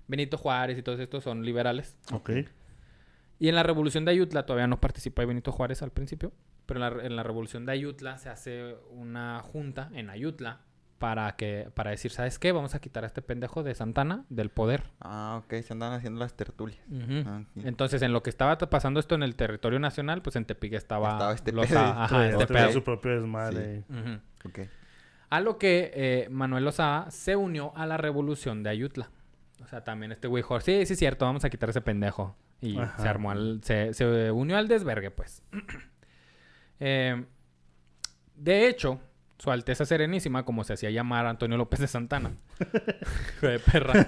Benito 0.08 0.38
Juárez 0.38 0.78
y 0.78 0.82
todos 0.82 0.98
estos 1.00 1.24
son 1.24 1.44
liberales. 1.44 1.96
Ok. 2.12 2.30
Y 3.42 3.48
en 3.48 3.56
la 3.56 3.64
revolución 3.64 4.04
de 4.04 4.12
Ayutla 4.12 4.46
todavía 4.46 4.68
no 4.68 4.80
participa 4.80 5.24
Benito 5.24 5.50
Juárez 5.50 5.82
al 5.82 5.90
principio, 5.90 6.32
pero 6.64 6.78
en 6.86 6.96
la, 6.96 7.04
en 7.06 7.16
la 7.16 7.22
revolución 7.24 7.66
de 7.66 7.72
Ayutla 7.72 8.16
se 8.18 8.28
hace 8.28 8.76
una 8.92 9.40
junta 9.40 9.90
en 9.94 10.10
Ayutla 10.10 10.60
para 11.00 11.34
que 11.34 11.68
para 11.74 11.90
decir, 11.90 12.12
¿sabes 12.12 12.38
qué? 12.38 12.52
Vamos 12.52 12.76
a 12.76 12.80
quitar 12.80 13.02
a 13.02 13.08
este 13.08 13.20
pendejo 13.20 13.64
de 13.64 13.74
Santana 13.74 14.24
del 14.28 14.50
poder. 14.50 14.84
Ah, 15.00 15.40
ok, 15.42 15.54
se 15.62 15.72
andan 15.72 15.92
haciendo 15.92 16.20
las 16.20 16.34
tertulias. 16.34 16.80
Ah, 17.26 17.42
sí. 17.52 17.62
Entonces, 17.64 18.00
en 18.02 18.12
lo 18.12 18.22
que 18.22 18.30
estaba 18.30 18.56
pasando 18.58 19.00
esto 19.00 19.16
en 19.16 19.24
el 19.24 19.34
territorio 19.34 19.80
nacional, 19.80 20.22
pues 20.22 20.36
en 20.36 20.44
Tepic 20.44 20.74
estaba, 20.74 21.10
Estaba 21.14 21.32
este 21.32 21.50
los- 21.50 21.66
pedo. 21.66 21.80
ajá, 21.80 22.28
este 22.28 22.46
pedo. 22.46 22.70
su 22.70 22.84
propio 22.84 23.10
desmadre. 23.20 23.82
Ujú. 23.88 24.48
Ok. 24.48 24.68
A 25.30 25.40
lo 25.40 25.58
que 25.58 25.90
eh, 25.96 26.28
Manuel 26.30 26.64
Lozada 26.64 27.10
se 27.10 27.34
unió 27.34 27.72
a 27.74 27.86
la 27.86 27.96
revolución 27.96 28.62
de 28.62 28.70
Ayutla. 28.70 29.10
O 29.64 29.66
sea, 29.66 29.82
también 29.82 30.12
este 30.12 30.28
güey 30.28 30.44
dijo, 30.44 30.60
sí, 30.60 30.86
sí 30.86 30.92
es 30.92 30.98
cierto, 31.00 31.24
vamos 31.24 31.44
a 31.44 31.50
quitar 31.50 31.68
ese 31.70 31.80
pendejo. 31.80 32.36
Y 32.62 32.78
Ajá. 32.78 33.02
se 33.02 33.08
armó 33.08 33.30
al, 33.30 33.60
se, 33.62 33.92
se 33.92 34.30
unió 34.30 34.56
al 34.56 34.68
desvergue, 34.68 35.10
pues. 35.10 35.42
Eh, 36.84 37.26
de 38.34 38.66
hecho, 38.66 38.98
su 39.38 39.52
Alteza 39.52 39.84
Serenísima, 39.84 40.44
como 40.44 40.64
se 40.64 40.72
hacía 40.72 40.90
llamar 40.90 41.26
Antonio 41.26 41.56
López 41.56 41.78
de 41.78 41.86
Santana, 41.86 42.32
de 43.40 43.60
perra, 43.60 44.06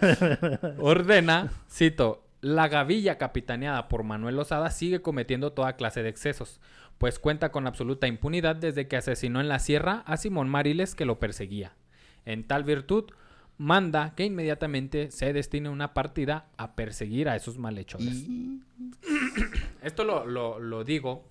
ordena, 0.78 1.52
cito, 1.70 2.26
la 2.40 2.66
gavilla 2.66 3.16
capitaneada 3.16 3.88
por 3.88 4.02
Manuel 4.02 4.36
Lozada 4.36 4.70
sigue 4.70 5.02
cometiendo 5.02 5.52
toda 5.52 5.76
clase 5.76 6.02
de 6.02 6.08
excesos, 6.08 6.60
pues 6.98 7.18
cuenta 7.18 7.52
con 7.52 7.66
absoluta 7.66 8.06
impunidad 8.06 8.56
desde 8.56 8.86
que 8.86 8.96
asesinó 8.96 9.40
en 9.40 9.48
la 9.48 9.60
sierra 9.60 10.02
a 10.06 10.16
Simón 10.16 10.48
Mariles 10.48 10.94
que 10.94 11.04
lo 11.04 11.18
perseguía. 11.18 11.74
En 12.24 12.44
tal 12.46 12.64
virtud, 12.64 13.04
manda 13.58 14.14
que 14.16 14.24
inmediatamente 14.24 15.10
se 15.10 15.32
destine 15.32 15.68
una 15.68 15.94
partida 15.94 16.46
a 16.56 16.74
perseguir 16.74 17.28
a 17.28 17.36
esos 17.36 17.58
malhechores. 17.58 18.06
Y 18.08 18.60
Esto 19.82 20.04
lo, 20.04 20.26
lo- 20.26 20.58
lo 20.58 20.84
digo 20.84 21.24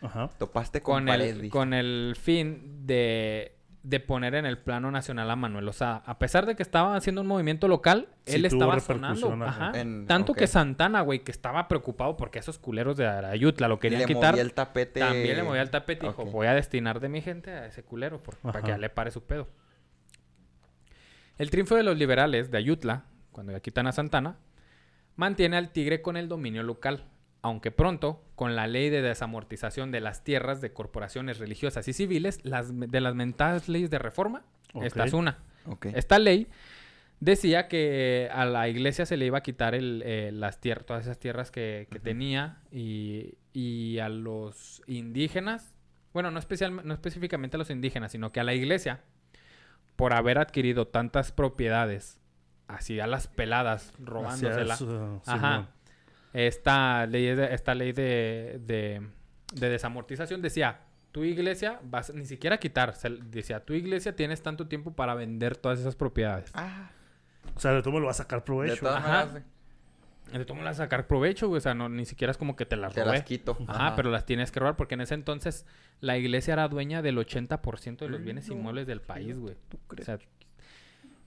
Ajá. 0.00 0.30
topaste 0.38 0.80
con, 0.80 1.06
con 1.06 1.08
el, 1.20 1.50
con 1.50 1.74
el 1.74 2.16
fin 2.18 2.86
de, 2.86 3.52
de 3.82 4.00
poner 4.00 4.34
en 4.36 4.46
el 4.46 4.56
plano 4.58 4.90
nacional 4.90 5.30
a 5.30 5.36
Manuel 5.36 5.66
Lozada. 5.66 6.02
A 6.06 6.18
pesar 6.18 6.46
de 6.46 6.54
que 6.56 6.62
estaba 6.62 6.96
haciendo 6.96 7.20
un 7.20 7.26
movimiento 7.26 7.68
local, 7.68 8.08
Sí 8.24 8.36
él 8.36 8.44
estaba 8.46 8.80
sonando. 8.80 9.32
ajá. 9.44 9.72
En- 9.78 10.06
Tanto 10.06 10.32
que 10.32 10.46
Santana, 10.46 11.02
güey, 11.02 11.18
que 11.20 11.30
estaba 11.32 11.68
preocupado 11.68 12.16
porque 12.16 12.38
esos 12.38 12.58
culeros 12.58 12.96
de 12.96 13.06
Ayutla 13.06 13.68
lo 13.68 13.78
querían 13.78 14.00
le 14.02 14.06
quitar. 14.06 14.32
movía 14.32 14.42
el 14.42 14.54
tapete. 14.54 15.00
También 15.00 15.36
le 15.36 15.42
movía 15.42 15.62
el 15.62 15.70
tapete 15.70 16.06
y 16.06 16.08
dijo, 16.08 16.24
voy 16.26 16.46
a 16.46 16.54
destinar 16.54 17.00
de 17.00 17.08
mi 17.10 17.20
gente 17.20 17.50
a 17.50 17.66
ese 17.66 17.82
culero 17.82 18.22
por- 18.22 18.36
para 18.36 18.62
que 18.62 18.68
ya 18.68 18.78
le 18.78 18.88
pare 18.88 19.10
su 19.10 19.22
pedo. 19.24 19.48
El 21.40 21.48
triunfo 21.48 21.74
de 21.74 21.82
los 21.82 21.96
liberales 21.96 22.50
de 22.50 22.58
Ayutla, 22.58 23.06
cuando 23.32 23.52
ya 23.52 23.60
quitan 23.60 23.86
a 23.86 23.92
Santana, 23.92 24.36
mantiene 25.16 25.56
al 25.56 25.72
tigre 25.72 26.02
con 26.02 26.18
el 26.18 26.28
dominio 26.28 26.62
local, 26.62 27.06
aunque 27.40 27.70
pronto, 27.70 28.22
con 28.34 28.56
la 28.56 28.66
ley 28.66 28.90
de 28.90 29.00
desamortización 29.00 29.90
de 29.90 30.00
las 30.00 30.22
tierras 30.22 30.60
de 30.60 30.74
corporaciones 30.74 31.38
religiosas 31.38 31.88
y 31.88 31.94
civiles, 31.94 32.44
las, 32.44 32.78
de 32.78 33.00
las 33.00 33.14
mentadas 33.14 33.70
leyes 33.70 33.88
de 33.88 33.98
reforma, 33.98 34.44
esta 34.82 35.06
es 35.06 35.14
una. 35.14 35.38
Esta 35.94 36.18
ley 36.18 36.46
decía 37.20 37.68
que 37.68 38.28
a 38.30 38.44
la 38.44 38.68
iglesia 38.68 39.06
se 39.06 39.16
le 39.16 39.24
iba 39.24 39.38
a 39.38 39.42
quitar 39.42 39.74
el, 39.74 40.02
eh, 40.04 40.32
las 40.34 40.60
tierras, 40.60 40.84
todas 40.84 41.06
esas 41.06 41.18
tierras 41.18 41.50
que, 41.50 41.88
que 41.90 42.00
tenía 42.00 42.58
y, 42.70 43.38
y 43.54 43.98
a 44.00 44.10
los 44.10 44.82
indígenas, 44.86 45.74
bueno, 46.12 46.30
no, 46.30 46.38
especial, 46.38 46.86
no 46.86 46.92
específicamente 46.92 47.56
a 47.56 47.58
los 47.58 47.70
indígenas, 47.70 48.12
sino 48.12 48.30
que 48.30 48.40
a 48.40 48.44
la 48.44 48.52
iglesia, 48.52 49.00
por 50.00 50.12
haber 50.14 50.38
adquirido 50.38 50.88
tantas 50.88 51.30
propiedades, 51.32 52.18
así 52.66 52.98
a 53.00 53.06
las 53.06 53.28
peladas, 53.28 53.92
robándosela. 53.98 54.76
Ajá. 55.26 55.68
Esta 56.32 57.06
ley, 57.06 57.34
de, 57.34 57.54
esta 57.54 57.74
ley 57.74 57.92
de, 57.92 58.60
de, 58.64 59.06
de 59.54 59.68
desamortización 59.68 60.42
decía, 60.42 60.80
tu 61.12 61.24
iglesia 61.24 61.80
vas 61.82 62.14
ni 62.14 62.24
siquiera 62.24 62.56
a 62.56 62.58
quitar, 62.58 62.94
decía, 63.24 63.64
tu 63.64 63.72
iglesia 63.74 64.14
tienes 64.14 64.42
tanto 64.42 64.68
tiempo 64.68 64.92
para 64.92 65.14
vender 65.14 65.56
todas 65.56 65.80
esas 65.80 65.96
propiedades. 65.96 66.50
Ah, 66.54 66.90
O 67.56 67.60
sea, 67.60 67.72
de 67.72 67.82
todo 67.82 67.94
me 67.94 68.00
lo 68.00 68.06
va 68.06 68.12
a 68.12 68.14
sacar 68.14 68.40
de 68.40 68.44
provecho. 68.44 68.76
todas 68.80 68.96
Ajá. 69.04 69.42
De 70.32 70.44
todo 70.44 70.56
modo, 70.56 70.68
a 70.68 70.74
sacar 70.74 71.06
provecho, 71.06 71.48
güey, 71.48 71.58
o 71.58 71.60
sea, 71.60 71.74
no, 71.74 71.88
ni 71.88 72.04
siquiera 72.06 72.30
es 72.30 72.36
como 72.38 72.56
que 72.56 72.66
te 72.66 72.76
las 72.76 72.94
te 72.94 73.02
robé. 73.04 73.16
las 73.18 73.24
quito. 73.24 73.56
Ajá, 73.66 73.96
pero 73.96 74.10
las 74.10 74.26
tienes 74.26 74.50
que 74.52 74.60
robar 74.60 74.76
porque 74.76 74.94
en 74.94 75.00
ese 75.00 75.14
entonces 75.14 75.66
la 76.00 76.16
iglesia 76.18 76.52
era 76.52 76.68
dueña 76.68 77.02
del 77.02 77.18
80% 77.18 77.98
de 77.98 78.08
los 78.08 78.22
bienes 78.22 78.48
No, 78.48 78.54
inmuebles 78.54 78.86
del 78.86 79.00
país, 79.00 79.38
güey. 79.38 79.56
¿Tú 79.68 79.78
O 79.84 79.88
crees? 79.88 80.06
sea, 80.06 80.18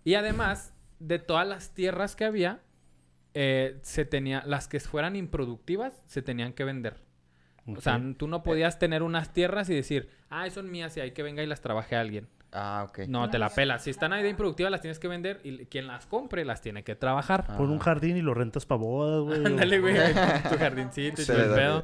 y 0.03 0.15
además, 0.15 0.73
de 0.99 1.19
todas 1.19 1.47
las 1.47 1.73
tierras 1.73 2.15
que 2.15 2.25
había, 2.25 2.61
eh, 3.33 3.79
se 3.81 4.05
tenía, 4.05 4.43
las 4.45 4.67
que 4.67 4.79
fueran 4.79 5.15
improductivas, 5.15 6.01
se 6.05 6.21
tenían 6.21 6.53
que 6.53 6.63
vender. 6.63 7.01
O 7.65 7.79
sea, 7.79 8.01
tú 8.17 8.27
no 8.27 8.43
podías 8.43 8.77
tener 8.77 9.03
unas 9.03 9.31
tierras 9.31 9.69
y 9.69 9.75
decir, 9.75 10.09
ah, 10.29 10.49
son 10.49 10.69
mías 10.69 10.97
y 10.97 10.99
hay 10.99 11.11
que 11.11 11.23
venga 11.23 11.41
y 11.43 11.47
las 11.47 11.61
trabaje 11.61 11.95
alguien. 11.95 12.27
Ah, 12.53 12.85
ok. 12.87 12.99
No, 13.07 13.29
te 13.29 13.39
la 13.39 13.49
pelas. 13.49 13.83
Si 13.83 13.89
están 13.89 14.13
ahí 14.13 14.21
de 14.23 14.29
improductivas, 14.29 14.71
las 14.71 14.81
tienes 14.81 14.99
que 14.99 15.07
vender 15.07 15.41
y 15.43 15.65
quien 15.65 15.87
las 15.87 16.05
compre 16.05 16.45
las 16.45 16.61
tiene 16.61 16.83
que 16.83 16.95
trabajar. 16.95 17.45
Ah. 17.47 17.57
Pon 17.57 17.69
un 17.71 17.79
jardín 17.79 18.15
y 18.17 18.21
lo 18.21 18.33
rentas 18.33 18.65
para 18.65 18.79
bodas, 18.79 19.23
güey. 19.23 19.45
Ándale, 19.45 19.79
güey. 19.79 19.95
Tu 20.49 20.57
jardincito 20.57 21.21
y 21.21 21.25
todo 21.25 21.37
el 21.43 21.51
pedo. 21.55 21.83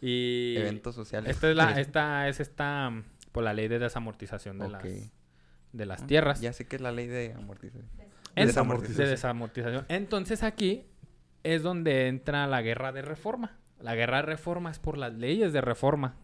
Y 0.00 0.54
Eventos 0.56 0.94
sociales. 0.94 1.30
esta 1.30 1.50
es 1.50 1.56
la, 1.56 1.80
esta 1.80 2.28
es 2.28 2.38
esta 2.40 2.92
por 3.32 3.42
la 3.42 3.52
ley 3.52 3.66
de 3.68 3.78
desamortización 3.80 4.58
de 4.58 4.68
las 4.68 4.82
de 5.72 5.86
las 5.86 6.02
Ah, 6.02 6.06
tierras. 6.06 6.40
Ya 6.40 6.52
sé 6.52 6.66
que 6.66 6.76
es 6.76 6.82
la 6.82 6.92
ley 6.92 7.06
de 7.08 7.34
amortización. 7.36 7.84
En- 8.36 8.46
Desamortización. 8.46 9.04
de 9.04 9.10
desamortización. 9.10 9.84
Entonces 9.88 10.42
aquí 10.44 10.86
es 11.42 11.62
donde 11.62 12.06
entra 12.06 12.46
la 12.46 12.62
guerra 12.62 12.92
de 12.92 13.02
reforma. 13.02 13.56
La 13.80 13.94
guerra 13.96 14.18
de 14.18 14.22
reforma 14.22 14.70
es 14.70 14.78
por 14.78 14.96
las 14.96 15.14
leyes 15.14 15.52
de 15.52 15.60
reforma 15.60 16.14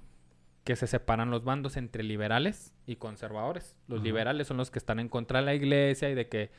que 0.64 0.76
se 0.76 0.86
separan 0.86 1.30
los 1.30 1.44
bandos 1.44 1.76
entre 1.76 2.02
liberales 2.02 2.72
y 2.86 2.96
conservadores. 2.96 3.76
Los 3.86 3.98
Ajá. 3.98 4.04
liberales 4.04 4.46
son 4.46 4.56
los 4.56 4.70
que 4.70 4.78
están 4.78 4.98
en 4.98 5.08
contra 5.08 5.40
de 5.40 5.44
la 5.44 5.54
iglesia 5.54 6.08
y 6.10 6.14
de 6.14 6.28
que 6.28 6.50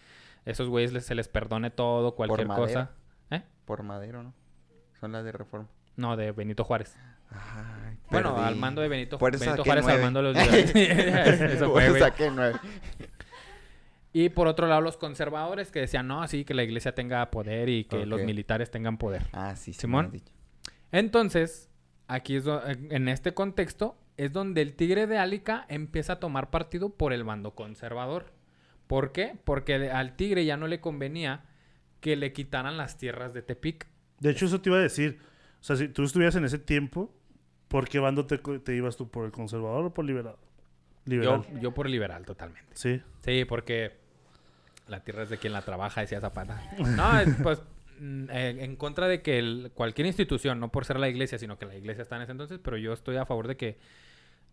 esos 0.45 0.69
güeyes 0.69 0.93
les- 0.93 1.05
se 1.05 1.15
les 1.15 1.27
perdone 1.27 1.71
todo, 1.71 2.15
cualquier 2.15 2.47
madera. 2.47 2.65
cosa. 2.67 2.91
¿Eh? 3.31 3.41
Por 3.65 3.81
madero, 3.83 4.21
¿no? 4.21 4.33
Son 4.99 5.11
las 5.11 5.23
de 5.25 5.31
reforma. 5.31 5.67
No, 5.95 6.15
de 6.17 6.31
Benito 6.31 6.63
Juárez. 6.63 6.95
Ay, 7.31 7.97
Bueno, 8.11 8.37
al 8.37 8.55
mando 8.55 8.81
de 8.81 8.87
Benito, 8.89 9.17
Por 9.17 9.37
Benito 9.39 9.63
Juárez 9.63 9.87
al 9.87 10.01
mando 10.01 10.21
de 10.21 10.33
los 10.33 10.35
liberales. 10.75 11.41
Eso 11.41 11.65
Por 11.65 11.73
fue, 11.73 11.83
eso 11.83 11.91
güey. 11.91 12.01
saqué 12.01 12.29
nueve. 12.31 12.59
Y 14.13 14.29
por 14.29 14.47
otro 14.47 14.67
lado, 14.67 14.81
los 14.81 14.95
conservadores 14.97 15.71
que 15.71 15.79
decían, 15.81 16.07
no, 16.07 16.25
sí, 16.27 16.45
que 16.45 16.53
la 16.53 16.63
iglesia 16.63 16.93
tenga 16.95 17.29
poder 17.31 17.67
y 17.69 17.83
que 17.85 18.05
los 18.05 18.21
militares 18.21 18.71
tengan 18.71 18.97
poder. 18.97 19.23
Ah, 19.33 19.55
sí, 19.55 19.73
sí. 19.73 19.81
Simón. 19.81 20.21
Entonces, 20.91 21.69
aquí 22.07 22.35
es 22.35 22.43
do- 22.43 22.61
en 22.65 23.07
este 23.07 23.33
contexto, 23.33 23.97
es 24.17 24.31
donde 24.31 24.61
el 24.61 24.73
tigre 24.75 25.07
de 25.07 25.17
Álica 25.17 25.65
empieza 25.69 26.13
a 26.13 26.19
tomar 26.19 26.49
partido 26.49 26.89
por 26.89 27.13
el 27.13 27.23
bando 27.23 27.55
conservador. 27.55 28.31
¿Por 28.87 29.11
qué? 29.11 29.37
Porque 29.43 29.89
al 29.89 30.15
tigre 30.15 30.45
ya 30.45 30.57
no 30.57 30.67
le 30.67 30.79
convenía 30.79 31.45
que 31.99 32.15
le 32.15 32.31
quitaran 32.33 32.77
las 32.77 32.97
tierras 32.97 33.33
de 33.33 33.41
Tepic. 33.41 33.87
De 34.19 34.29
hecho, 34.29 34.45
eso 34.45 34.61
te 34.61 34.69
iba 34.69 34.77
a 34.77 34.81
decir. 34.81 35.19
O 35.59 35.63
sea, 35.63 35.75
si 35.75 35.87
tú 35.89 36.03
estuvieras 36.03 36.35
en 36.35 36.45
ese 36.45 36.59
tiempo, 36.59 37.11
¿por 37.67 37.89
qué 37.89 37.99
bando 37.99 38.25
te, 38.27 38.75
ibas 38.75 38.95
tú? 38.95 39.09
¿Por 39.09 39.25
el 39.25 39.31
conservador 39.31 39.85
o 39.85 39.93
por 39.93 40.05
liberal? 40.05 40.35
Liberal. 41.05 41.43
Yo, 41.53 41.59
yo 41.59 41.71
por 41.73 41.89
liberal, 41.89 42.25
totalmente. 42.25 42.69
Sí. 42.75 43.01
Sí, 43.21 43.43
porque 43.45 43.97
la 44.87 45.03
tierra 45.03 45.23
es 45.23 45.29
de 45.29 45.37
quien 45.37 45.51
la 45.53 45.63
trabaja, 45.63 46.01
decía 46.01 46.21
Zapata. 46.21 46.61
No, 46.95 47.19
es, 47.19 47.35
pues 47.41 47.61
eh, 47.99 48.57
en 48.59 48.75
contra 48.75 49.07
de 49.07 49.21
que 49.21 49.39
el- 49.39 49.71
cualquier 49.73 50.07
institución, 50.07 50.59
no 50.59 50.71
por 50.71 50.85
ser 50.85 50.99
la 50.99 51.07
iglesia, 51.09 51.37
sino 51.37 51.57
que 51.57 51.65
la 51.65 51.75
iglesia 51.75 52.01
está 52.01 52.15
en 52.17 52.23
ese 52.23 52.31
entonces, 52.31 52.59
pero 52.63 52.77
yo 52.77 52.93
estoy 52.93 53.15
a 53.17 53.25
favor 53.25 53.47
de 53.47 53.57
que 53.57 53.77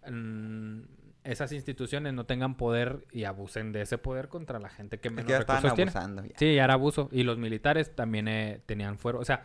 mm, 0.09 0.81
esas 1.25 1.53
instituciones 1.53 2.13
no 2.15 2.27
tengan 2.27 2.57
poder 2.57 3.07
y 3.13 3.25
abusen 3.25 3.73
de 3.73 3.83
ese 3.83 3.99
poder 3.99 4.29
contra 4.29 4.59
la 4.59 4.69
gente 4.69 4.99
que 4.99 5.09
Es 5.09 5.15
menos 5.15 5.27
que 5.27 5.33
ya 5.33 5.39
estaban 5.39 5.63
recursos 5.63 5.77
tiene. 5.77 5.91
abusando. 5.91 6.25
ya. 6.25 6.39
Sí, 6.39 6.55
ya 6.55 6.65
era 6.65 6.75
abuso. 6.75 7.09
Y 7.13 7.23
los 7.23 7.39
militares 7.39 7.95
también 7.95 8.27
eh, 8.29 8.61
tenían 8.67 8.99
fuero. 8.99 9.21
O 9.21 9.25
sea, 9.25 9.45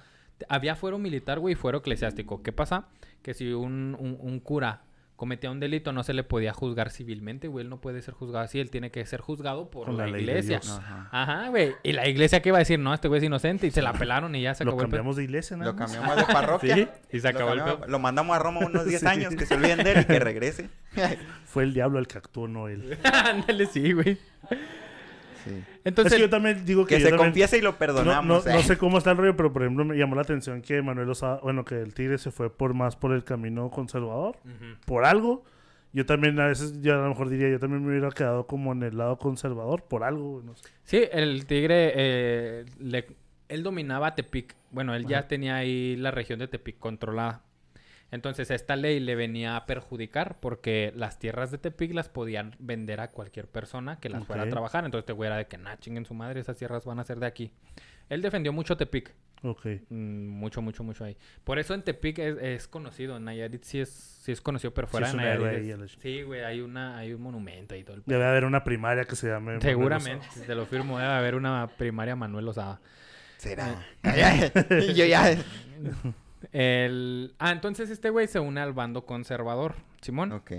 había 0.50 0.76
fuero 0.76 0.98
militar, 0.98 1.40
güey, 1.40 1.54
y 1.54 1.56
fuero 1.56 1.80
eclesiástico. 1.80 2.42
¿Qué 2.42 2.52
pasa? 2.52 2.88
Que 3.22 3.34
si 3.36 3.52
un, 3.54 3.96
un- 4.00 4.18
un 4.20 4.40
cura 4.40 4.82
cometía 5.18 5.52
un 5.52 5.60
delito, 5.60 5.92
no 5.92 6.04
se 6.04 6.14
le 6.14 6.24
podía 6.24 6.54
juzgar 6.54 6.90
civilmente, 6.92 7.50
güey. 7.50 7.64
Él 7.66 7.70
no 7.70 7.82
puede 7.82 8.02
ser 8.02 8.14
juzgado 8.14 8.46
así. 8.46 8.60
Él 8.62 8.70
tiene 8.70 8.92
que 8.92 9.06
ser 9.06 9.20
juzgado 9.20 9.70
por 9.70 9.88
Con 9.88 9.98
la, 9.98 10.08
iglesia. 10.08 10.62
Ajá. 10.64 11.10
Ajá, 11.12 11.50
güey. 11.50 11.74
Y 11.84 11.92
la 11.92 12.08
iglesia, 12.08 12.42
¿qué 12.42 12.50
iba 12.50 12.58
a 12.58 12.60
decir? 12.60 12.80
No, 12.80 12.94
este 12.94 13.10
güey 13.10 13.18
es 13.18 13.24
inocente. 13.26 13.68
Y 13.68 13.72
se 13.72 13.82
la 13.82 13.92
pelaron 14.00 14.34
y 14.36 14.44
ya 14.44 14.56
se 14.56 14.64
Lo 14.64 14.72
acabó 14.72 14.84
el 14.84 14.88
pedo. 14.88 14.98
cambiamos 15.00 15.16
de 15.18 15.24
iglesia, 15.26 15.58
nada 15.58 15.72
Lo 15.72 15.76
cambiamos 15.78 16.16
de 16.16 16.24
parroquia. 16.26 16.76
Sí, 16.76 16.88
y 17.18 17.20
se 17.20 17.24
Lo 17.32 17.36
acabó 17.38 17.52
el 17.54 17.58
cambiamos- 17.60 17.82
pedo. 17.82 17.92
Lo 17.92 18.00
mandamos 18.00 18.36
a 18.36 18.40
Roma 18.40 18.60
unos 18.66 18.86
10 18.88 19.00
Sí. 19.02 19.06
años, 19.08 19.36
que 19.36 19.46
se 19.46 19.56
olviden 19.56 19.84
de 19.84 19.92
él 19.92 20.02
y 20.02 20.06
que 20.06 20.20
regrese. 20.20 20.70
Fue 21.46 21.64
el 21.64 21.74
diablo 21.74 22.00
el 22.00 22.08
que 22.08 22.20
actuó, 22.20 22.48
no 22.48 22.68
él. 22.70 22.98
Ándale, 23.04 23.66
sí, 23.66 23.92
güey. 23.94 24.18
Sí. 25.48 25.64
Entonces, 25.84 26.14
es 26.14 26.18
que 26.18 26.22
yo 26.24 26.30
también 26.30 26.66
digo 26.66 26.86
que, 26.86 26.96
Que 26.96 27.02
se 27.02 27.10
también- 27.10 27.30
confiese 27.30 27.58
y 27.58 27.62
lo 27.62 27.78
perdonamos. 27.78 28.46
no, 28.46 28.52
eh. 28.52 28.56
no 28.56 28.62
sé 28.62 28.78
cómo 28.78 28.98
está 28.98 29.12
el 29.12 29.18
rollo, 29.18 29.36
pero 29.38 29.52
por 29.54 29.64
ejemplo 29.64 29.86
me 29.86 29.96
llamó 29.98 30.16
la 30.16 30.22
atención 30.22 30.62
que 30.62 30.82
Manuel 30.82 31.10
Osada, 31.10 31.40
bueno, 31.44 31.64
que 31.66 31.82
el 31.82 31.94
Tigre 31.94 32.18
se 32.18 32.32
fue 32.32 32.50
por 32.56 32.74
más 32.74 32.96
por 32.96 33.14
el 33.14 33.24
camino 33.24 33.70
conservador, 33.70 34.38
por 34.86 35.06
algo. 35.06 35.44
Yo 35.94 36.06
también 36.06 36.40
a 36.40 36.48
veces, 36.48 36.82
yo 36.82 36.94
a 36.94 36.98
lo 37.04 37.10
mejor 37.10 37.30
diría, 37.30 37.50
yo 37.50 37.60
también 37.60 37.82
me 37.84 37.90
hubiera 37.90 38.10
quedado 38.12 38.46
como 38.46 38.74
en 38.74 38.84
el 38.84 38.98
lado 38.98 39.18
conservador, 39.18 39.84
por 39.84 40.04
algo, 40.04 40.42
no 40.46 40.54
sé. 40.56 40.70
Sí, 40.84 41.04
el 41.12 41.46
tigre, 41.46 41.94
eh, 41.96 42.66
le- 42.80 43.08
él 43.48 43.64
dominaba 43.64 44.14
Tepic. 44.14 44.54
Bueno, 44.72 44.94
él 44.94 45.08
ya 45.08 45.28
tenía 45.28 45.56
ahí 45.56 45.96
la 45.96 46.12
región 46.12 46.40
de 46.40 46.48
Tepic 46.50 46.78
controlada. 46.78 47.42
Entonces 48.12 48.52
esta 48.52 48.76
ley 48.76 49.00
le 49.02 49.16
venía 49.16 49.56
a 49.58 49.66
perjudicar 49.66 50.40
porque 50.40 50.94
las 50.96 51.20
tierras 51.20 51.52
de 51.52 51.58
Tepic 51.58 51.94
las 51.94 52.08
podían 52.10 52.56
vender 52.60 53.02
a 53.02 53.12
cualquier 53.12 53.48
persona 53.48 54.00
que 54.00 54.10
las 54.10 54.26
fuera 54.26 54.44
a 54.44 54.46
trabajar. 54.50 54.86
Entonces 54.86 55.04
este 55.04 55.14
güey 55.14 55.28
era 55.28 55.38
de 55.38 55.48
que, 55.48 55.58
nah, 55.58 55.76
chinguen 55.78 56.06
su 56.06 56.14
madre, 56.14 56.40
esas 56.40 56.56
tierras 56.58 56.86
van 56.86 57.00
a 57.00 57.04
ser 57.04 57.20
de 57.20 57.26
aquí. 57.26 57.52
Él 58.10 58.22
defendió 58.22 58.54
mucho 58.54 58.78
Tepic. 58.78 59.14
Ok. 59.44 59.66
Mm, 59.90 60.28
mucho, 60.30 60.62
mucho, 60.62 60.84
mucho 60.84 61.04
ahí. 61.04 61.16
Por 61.44 61.60
eso 61.60 61.74
en 61.74 61.84
Tepic 61.84 62.18
es, 62.20 62.38
es 62.42 62.68
conocido. 62.68 63.18
En 63.18 63.26
Nayarit 63.26 63.64
sí 63.64 63.80
es, 63.82 63.90
sí 63.90 64.32
es 64.32 64.40
conocido, 64.42 64.74
pero 64.74 64.88
Sí 64.88 64.92
fuera 64.92 65.08
es 65.08 65.14
de 65.14 65.20
Nayarit. 65.20 65.84
es- 65.84 65.98
Sí, 66.02 66.22
güey, 66.24 66.44
hay, 66.44 66.62
una, 66.62 66.98
hay 66.98 67.14
un 67.14 67.22
monumento 67.22 67.76
y 67.76 67.84
todo 67.84 67.98
el 67.98 68.04
Debe 68.06 68.26
haber 68.26 68.46
una 68.46 68.64
primaria 68.64 69.04
que 69.04 69.16
se 69.18 69.28
llame. 69.28 69.46
Manuel 69.58 69.62
Seguramente, 69.62 70.26
te 70.46 70.56
lo 70.56 70.66
firmo. 70.66 70.98
Debe 70.98 71.12
haber 71.12 71.36
una 71.36 71.68
primaria 71.78 72.16
Manuel 72.16 72.48
Osada. 72.48 72.80
¿Será? 73.38 73.86
Yo 74.96 75.06
ya. 75.06 75.36
El... 76.52 77.36
Ah, 77.40 77.52
entonces 77.52 77.90
este 77.90 78.10
güey 78.10 78.28
se 78.28 78.40
une 78.40 78.60
al 78.62 78.74
bando 78.74 79.06
conservador, 79.06 79.76
Simón. 80.02 80.32
Ok. 80.32 80.52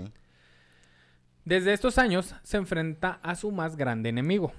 Desde 1.45 1.73
estos 1.73 1.97
años 1.97 2.35
se 2.43 2.57
enfrenta 2.57 3.19
a 3.23 3.35
su 3.35 3.51
más 3.51 3.75
grande 3.75 4.09
enemigo, 4.09 4.51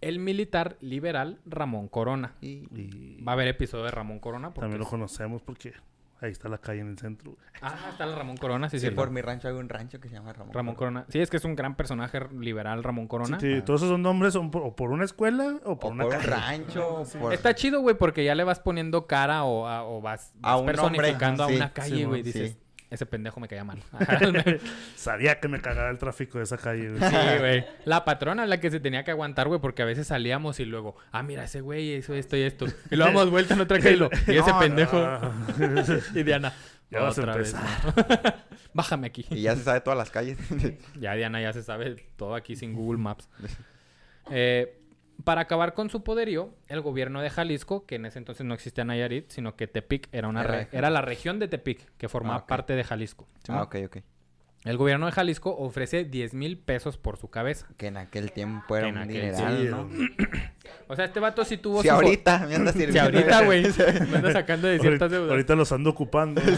el 0.00 0.18
militar 0.18 0.76
liberal 0.80 1.40
Ramón 1.46 1.88
Corona. 1.88 2.34
Y... 2.40 2.68
Y 2.74 3.22
Va 3.22 3.32
a 3.32 3.34
haber 3.34 3.48
episodio 3.48 3.84
de 3.84 3.90
Ramón 3.90 4.20
Corona. 4.20 4.48
Porque 4.50 4.60
también 4.60 4.78
lo 4.78 4.84
es- 4.84 4.90
conocemos 4.90 5.42
porque 5.42 5.72
ahí 6.20 6.30
está 6.32 6.48
la 6.48 6.58
calle 6.58 6.80
en 6.80 6.88
el 6.88 6.98
centro. 6.98 7.32
güey. 7.32 7.42
Ah, 7.62 7.88
está 7.90 8.04
el 8.04 8.14
Ramón 8.14 8.36
Corona, 8.36 8.68
sí, 8.68 8.78
Sí, 8.80 8.88
sí. 8.88 8.92
por 8.94 9.10
mi 9.10 9.20
rancho 9.22 9.48
hay 9.48 9.54
un 9.54 9.68
rancho 9.68 10.00
que 10.00 10.08
se 10.08 10.14
llama 10.14 10.32
Ramón. 10.32 10.52
Ramón 10.54 10.74
Corona. 10.74 11.04
Sí, 11.08 11.20
es 11.20 11.30
que 11.30 11.36
es 11.38 11.44
un 11.44 11.54
gran 11.56 11.74
personaje 11.76 12.20
liberal, 12.38 12.82
Ramón 12.84 13.06
Corona. 13.08 13.38
Sí, 13.40 13.62
todos 13.64 13.82
esos 13.82 13.98
nombres 13.98 14.32
son 14.34 14.50
por, 14.50 14.62
o 14.62 14.74
por 14.76 14.90
una 14.90 15.04
escuela 15.04 15.58
o 15.64 15.72
O 15.72 15.78
por 15.78 15.80
por 15.80 15.92
una 15.92 16.04
un 16.06 16.10
calle. 16.10 16.26
rancho. 16.26 16.88
o 17.00 17.04
por- 17.18 17.32
Está 17.32 17.54
chido, 17.54 17.80
güey, 17.80 17.96
porque 17.96 18.24
ya 18.24 18.34
le 18.34 18.44
vas 18.44 18.60
poniendo 18.60 19.06
cara 19.06 19.44
o, 19.44 19.66
a- 19.66 19.84
o 19.84 20.00
vas, 20.00 20.32
A 20.42 20.52
vas 20.52 20.60
un 20.60 20.66
personificando 20.66 21.42
nombre, 21.44 21.56
a 21.56 21.64
una 21.64 21.72
calle, 21.72 21.96
sí, 21.96 22.04
güey. 22.04 22.22
dices. 22.22 22.58
Ese 22.90 23.04
pendejo 23.06 23.40
me 23.40 23.48
caía 23.48 23.64
mal. 23.64 23.78
Sabía 24.96 25.40
que 25.40 25.48
me 25.48 25.60
cagaba 25.60 25.90
el 25.90 25.98
tráfico 25.98 26.38
de 26.38 26.44
esa 26.44 26.56
calle. 26.56 26.90
güey. 26.90 27.10
Sí, 27.10 27.16
güey. 27.38 27.64
La 27.84 28.04
patrona 28.04 28.44
es 28.44 28.48
la 28.48 28.60
que 28.60 28.70
se 28.70 28.80
tenía 28.80 29.04
que 29.04 29.10
aguantar, 29.10 29.48
güey, 29.48 29.60
porque 29.60 29.82
a 29.82 29.86
veces 29.86 30.06
salíamos 30.06 30.60
y 30.60 30.64
luego, 30.64 30.96
ah, 31.12 31.22
mira, 31.22 31.44
ese 31.44 31.60
güey 31.60 31.94
hizo 31.96 32.14
esto 32.14 32.36
y 32.36 32.42
esto. 32.42 32.66
Y 32.90 32.96
lo 32.96 33.04
damos 33.06 33.30
vuelta 33.30 33.54
en 33.54 33.60
otra 33.60 33.78
calle 33.78 33.94
y, 33.94 33.98
lo- 33.98 34.10
y 34.26 34.36
ese 34.36 34.50
No, 34.50 34.58
pendejo. 34.58 34.98
Y 36.14 36.22
Diana, 36.22 36.52
Ya 36.90 37.00
vas 37.00 37.18
a 37.18 37.22
otra 37.22 37.36
vez. 37.36 37.54
Bájame 38.72 39.08
aquí. 39.08 39.26
Y 39.30 39.42
ya 39.42 39.56
se 39.56 39.62
sabe 39.64 39.80
todas 39.80 39.98
las 39.98 40.10
calles. 40.10 40.38
Ya 41.00 41.14
Diana 41.14 41.40
ya 41.40 41.52
se 41.52 41.62
sabe 41.62 41.96
todo 42.16 42.34
aquí 42.34 42.56
sin 42.56 42.72
Google 42.74 42.98
Maps. 42.98 43.28
Eh, 44.30 44.78
para 45.24 45.40
acabar 45.42 45.74
con 45.74 45.90
su 45.90 46.02
poderío, 46.04 46.50
el 46.68 46.80
gobierno 46.80 47.20
de 47.20 47.30
Jalisco, 47.30 47.86
que 47.86 47.96
en 47.96 48.06
ese 48.06 48.18
entonces 48.18 48.44
no 48.46 48.54
existía 48.54 48.84
Nayarit, 48.84 49.30
sino 49.30 49.56
que 49.56 49.66
Tepic 49.66 50.08
era, 50.12 50.28
una 50.28 50.42
Era 50.42 50.50
re- 50.52 50.68
era 50.72 50.90
la 50.90 51.00
región 51.02 51.38
de 51.38 51.48
Tepic, 51.48 51.80
que 51.96 52.08
formaba 52.08 52.36
Ah, 52.40 52.46
parte 52.46 52.74
de 52.74 52.84
Jalisco. 52.84 53.26
ah, 53.48 53.62
ok, 53.62 53.76
ok. 53.86 53.96
El 54.64 54.76
gobierno 54.78 55.06
de 55.06 55.12
Jalisco 55.12 55.56
ofrece 55.56 56.04
10 56.04 56.34
mil 56.34 56.58
pesos 56.58 56.98
por 56.98 57.18
su 57.18 57.30
cabeza. 57.30 57.68
Que 57.76 57.86
en 57.86 57.96
aquel 57.98 58.32
tiempo 58.32 58.76
era 58.76 58.90
Que 58.92 58.98
un 58.98 59.06
dineral, 59.08 59.58
Sí, 59.62 59.68
¿no? 59.68 59.88
O 60.88 60.96
sea, 60.96 61.04
este 61.04 61.20
vato 61.20 61.44
sí 61.44 61.56
tuvo 61.56 61.82
Si 61.82 61.88
su... 61.88 61.94
ahorita 61.94 62.46
me 62.48 62.56
anda 62.56 62.72
sirviendo. 62.72 62.92
Si 62.94 62.98
ahorita, 62.98 63.44
güey, 63.44 63.62
me 64.10 64.16
anda 64.16 64.32
sacando 64.32 64.66
de 64.66 64.78
ciertas 64.80 65.02
ahorita, 65.02 65.08
deudas. 65.08 65.30
ahorita 65.30 65.54
los 65.54 65.70
ando 65.72 65.90
ocupando. 65.90 66.42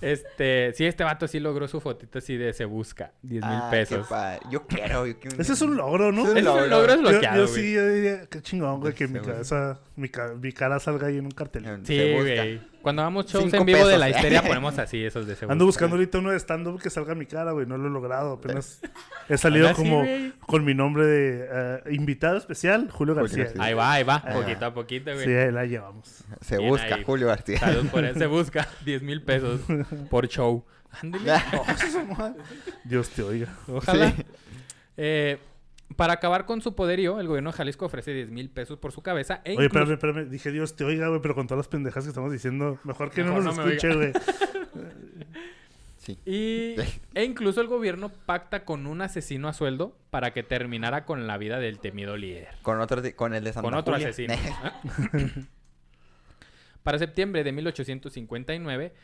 Este, 0.00 0.72
sí, 0.74 0.86
este 0.86 1.02
vato 1.04 1.26
sí 1.26 1.40
logró 1.40 1.66
su 1.68 1.80
fotito 1.80 2.18
así 2.18 2.36
de 2.36 2.52
se 2.52 2.64
busca 2.64 3.12
10 3.22 3.42
mil 3.44 3.52
Ah, 3.52 3.68
qué 3.70 3.76
pesos. 3.78 4.06
padre. 4.06 4.40
Yo 4.50 4.66
quiero. 4.66 5.06
yo 5.06 5.18
quiero 5.18 5.40
Ese 5.40 5.52
es 5.54 5.60
un 5.60 5.76
logro, 5.76 6.12
¿no? 6.12 6.22
Es 6.24 6.30
un 6.30 6.36
Es 6.38 6.46
un 6.46 6.54
logro. 6.70 6.70
Yo, 6.70 6.86
desbloqueado, 6.86 7.36
yo 7.46 7.48
güey. 7.50 7.62
sí, 7.62 7.72
yo 7.74 7.88
diría, 7.88 8.26
qué 8.26 8.40
chingón, 8.42 8.80
güey, 8.80 8.94
que 8.94 9.06
mi, 9.08 9.14
Seguro. 9.14 9.32
cabeza, 9.32 9.80
mi, 9.98 10.08
ca- 10.08 10.34
mi 10.34 10.52
cara 10.52 10.78
salga 10.80 11.08
ahí 11.08 11.18
en 11.18 11.24
un 11.26 11.30
cartel. 11.32 11.64
Sí, 11.84 12.12
güey. 12.14 12.60
Cuando 12.80 13.02
hagamos 13.02 13.26
shows 13.26 13.44
Cinco 13.44 13.56
en 13.58 13.66
vivo 13.66 13.86
de 13.86 13.98
la 13.98 14.08
histeria 14.08 14.40
ponemos 14.46 14.78
así 14.78 15.04
esos 15.04 15.26
de 15.26 15.34
se 15.36 15.44
Ando 15.44 15.64
busca. 15.66 15.84
buscando 15.84 15.96
ahorita 15.96 16.18
uno 16.18 16.30
de 16.30 16.36
stand-up 16.38 16.80
que 16.80 16.88
salga 16.90 17.14
mi 17.14 17.26
cara, 17.26 17.52
güey. 17.52 17.66
No 17.66 17.76
lo 17.76 17.88
he 17.88 17.90
logrado. 17.90 18.32
Apenas 18.34 18.80
he 19.28 19.36
salido 19.36 19.74
como 19.74 20.04
con 20.46 20.64
mi 20.64 20.74
nombre 20.74 21.04
de 21.04 21.48
eh, 21.50 21.80
invitado 21.90 22.38
especial, 22.38 22.88
Julio 22.90 23.14
García. 23.14 23.44
García. 23.44 23.62
Ahí 23.62 23.74
va, 23.74 23.92
ahí 23.92 24.04
va, 24.04 24.22
Ahí 24.24 24.34
va. 24.34 24.40
poquito 24.42 24.64
a 24.66 24.72
poquito, 24.74 25.12
güey. 25.12 25.24
Sí, 25.26 25.32
ahí 25.32 25.52
la 25.52 25.66
llevamos. 25.66 26.24
Se 26.40 26.56
Bien 26.56 26.70
busca, 26.70 26.94
ahí. 26.94 27.04
Julio 27.04 27.26
García. 27.26 27.58
Salud 27.58 27.86
por 27.88 28.04
él, 28.04 28.14
se 28.16 28.26
busca 28.28 28.66
10 28.84 29.02
mil 29.02 29.22
pesos 29.22 29.60
por 30.08 30.26
show. 30.28 30.64
Ándale. 31.02 31.24
Dios 32.84 33.10
te 33.10 33.22
oiga. 33.22 33.48
Ojalá. 33.66 34.10
Sí. 34.12 34.22
Eh, 34.96 35.38
para 35.96 36.12
acabar 36.14 36.44
con 36.46 36.60
su 36.60 36.74
poderío, 36.74 37.18
el 37.20 37.26
gobierno 37.28 37.50
de 37.50 37.56
Jalisco 37.56 37.86
ofrece 37.86 38.12
10 38.12 38.30
mil 38.30 38.50
pesos 38.50 38.78
por 38.78 38.92
su 38.92 39.02
cabeza. 39.02 39.40
E 39.44 39.56
Oye, 39.56 39.64
incluso- 39.66 39.92
espérame, 39.92 39.92
espérame. 40.18 40.30
Dije 40.30 40.52
Dios 40.52 40.76
te 40.76 40.84
oiga, 40.84 41.08
güey, 41.08 41.20
pero 41.20 41.34
con 41.34 41.46
todas 41.46 41.58
las 41.58 41.68
pendejas 41.68 42.04
que 42.04 42.08
estamos 42.10 42.30
diciendo, 42.30 42.78
mejor 42.84 43.10
que 43.10 43.24
Mejor 43.24 43.38
no 43.42 43.44
nos 43.44 43.56
no 43.56 43.64
escuche, 43.66 43.94
güey. 43.94 44.12
Sí. 45.98 46.18
Y, 46.24 46.74
e 47.14 47.24
incluso 47.24 47.60
el 47.60 47.66
gobierno 47.66 48.08
pacta 48.08 48.64
con 48.64 48.86
un 48.86 49.02
asesino 49.02 49.46
a 49.48 49.52
sueldo 49.52 49.94
para 50.10 50.32
que 50.32 50.42
terminara 50.42 51.04
con 51.04 51.26
la 51.26 51.36
vida 51.36 51.58
del 51.58 51.80
temido 51.80 52.16
líder. 52.16 52.48
Con 52.62 52.80
otro, 52.80 53.02
de- 53.02 53.14
con 53.14 53.34
el 53.34 53.44
de 53.44 53.52
Santa 53.52 53.68
con 53.68 53.78
otro 53.78 53.92
Julia. 53.94 54.08
asesino. 54.08 54.34
Para 56.82 56.98
septiembre 56.98 57.44
de 57.44 57.52
1859, 57.52 58.94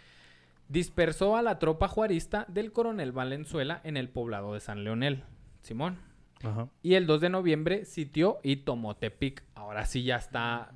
dispersó 0.68 1.37
a 1.37 1.43
la 1.43 1.59
tropa 1.59 1.89
juarista 1.89 2.47
del 2.49 2.72
coronel 2.72 3.12
Valenzuela 3.12 3.80
en 3.85 3.99
el 3.99 4.09
poblado 4.09 4.55
de 4.55 4.61
San 4.61 4.85
Leonel. 4.85 5.24
Simón. 5.61 5.99
Ajá. 6.43 6.68
Y 6.82 6.95
el 6.95 7.07
2 7.07 7.20
de 7.20 7.28
noviembre 7.30 7.85
sitió 7.85 8.39
y 8.43 8.57
tomó 8.57 8.97
Tepic. 8.97 9.43
Ahora 9.55 9.87
sí 9.87 10.05
ya 10.05 10.16
está. 10.16 10.72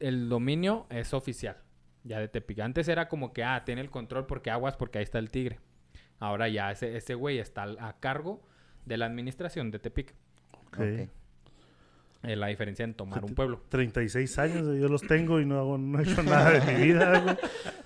El 0.00 0.28
dominio 0.28 0.86
es 0.90 1.14
oficial. 1.14 1.58
Ya 2.04 2.20
de 2.20 2.28
Tepic. 2.28 2.60
Antes 2.60 2.88
era 2.88 3.08
como 3.08 3.32
que, 3.32 3.44
ah, 3.44 3.64
tiene 3.64 3.80
el 3.80 3.90
control 3.90 4.26
porque 4.26 4.50
aguas, 4.50 4.76
porque 4.76 4.98
ahí 4.98 5.04
está 5.04 5.18
el 5.18 5.30
tigre. 5.30 5.60
Ahora 6.18 6.48
ya 6.48 6.70
ese, 6.70 6.96
ese 6.96 7.14
güey 7.14 7.38
está 7.38 7.64
a 7.64 8.00
cargo 8.00 8.42
de 8.86 8.96
la 8.96 9.06
administración 9.06 9.70
de 9.70 9.78
Tepic. 9.78 10.14
Ok. 10.52 10.78
Ok. 10.78 11.08
Eh, 12.24 12.34
la 12.34 12.48
diferencia 12.48 12.84
en 12.84 12.94
tomar 12.94 13.24
un 13.24 13.34
pueblo. 13.34 13.62
36 13.68 14.38
años, 14.38 14.78
yo 14.78 14.88
los 14.88 15.02
tengo 15.02 15.40
y 15.40 15.46
no, 15.46 15.58
hago, 15.58 15.78
no 15.78 16.00
he 16.00 16.02
hecho 16.02 16.22
nada 16.22 16.50
de 16.58 16.72
mi 16.72 16.82
vida, 16.82 17.20
güey. 17.20 17.36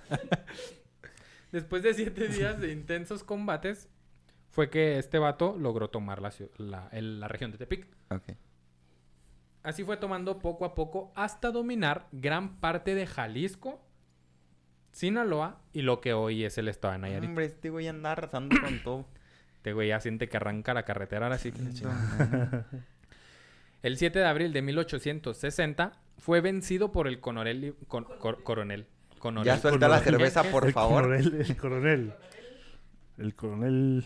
Después 1.53 1.83
de 1.83 1.93
siete 1.93 2.29
días 2.29 2.59
de 2.59 2.73
intensos 2.73 3.23
combates, 3.25 3.91
fue 4.53 4.71
que 4.71 4.99
este 4.99 5.19
vato 5.19 5.57
logró 5.59 5.89
tomar 5.91 6.23
la, 6.23 6.31
ciu- 6.31 6.51
la- 6.59 6.89
el- 6.93 7.19
la 7.19 7.27
región 7.27 7.51
de 7.51 7.59
Tepic. 7.59 7.87
Así 9.65 9.83
fue 9.85 9.97
tomando 9.97 10.39
poco 10.39 10.65
a 10.65 10.75
poco 10.75 11.13
hasta 11.17 11.51
dominar 11.51 12.07
gran 12.13 12.57
parte 12.61 12.95
de 12.95 13.07
Jalisco, 13.07 13.81
Sinaloa 14.93 15.61
y 15.73 15.83
lo 15.83 16.01
que 16.01 16.13
hoy 16.13 16.45
es 16.45 16.59
el 16.59 16.69
estado 16.69 16.93
de 16.93 16.99
Nayarit. 17.01 17.29
Hombre, 17.29 17.47
este 17.47 17.71
güey 17.71 17.89
anda 17.89 18.13
arrasando 18.13 18.57
con 18.61 18.79
todo. 18.85 19.07
Este 19.57 19.73
güey 19.73 19.89
ya 19.89 20.01
siente 20.01 20.29
que 20.29 20.37
arranca 20.37 20.75
la 20.75 20.85
carretera 20.85 21.27
ahora 21.27 21.39
sí. 21.39 21.53
El 23.83 23.97
7 23.97 24.19
de 24.19 24.25
abril 24.27 24.53
de 24.53 24.63
1860 24.63 25.93
fue 26.19 26.41
vencido 26.41 26.93
por 26.93 27.09
el 27.09 27.21
coronel... 27.21 27.75
con- 27.89 28.05
cor- 28.05 28.43
coronel. 28.43 28.87
coronel. 29.19 29.45
Ya 29.45 29.59
suelta 29.59 29.89
la 29.89 30.01
cerveza, 30.01 30.43
por 30.45 30.67
el 30.67 30.73
favor. 30.73 31.03
Coronel, 31.05 31.41
el 31.41 31.57
coronel. 31.57 32.15
El 33.19 33.35
coronel 33.37 34.05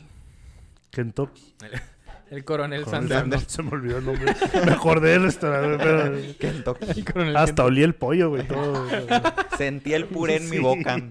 Kentucky. 0.97 1.55
El 2.31 2.45
coronel 2.45 2.83
Coronel 2.83 2.85
Sanders. 2.87 3.21
Sanders, 3.21 3.45
Se 3.53 3.63
me 3.63 3.71
olvidó 3.71 3.99
el 3.99 4.05
nombre. 4.07 4.35
Me 4.65 4.73
acordé 4.73 5.11
del 5.11 5.25
restaurante, 5.25 5.85
pero... 5.85 6.37
Kentucky. 6.39 6.91
El 6.91 7.05
coronel 7.05 7.37
Hasta 7.37 7.65
olí 7.65 7.83
el 7.83 7.95
pollo, 7.95 8.31
güey. 8.31 8.49
Todo, 8.49 8.89
güey. 8.89 9.07
Sentí 9.59 9.93
el 9.93 10.07
puré 10.07 10.37
en 10.37 10.49
mi 10.51 10.59
boca. 10.59 10.97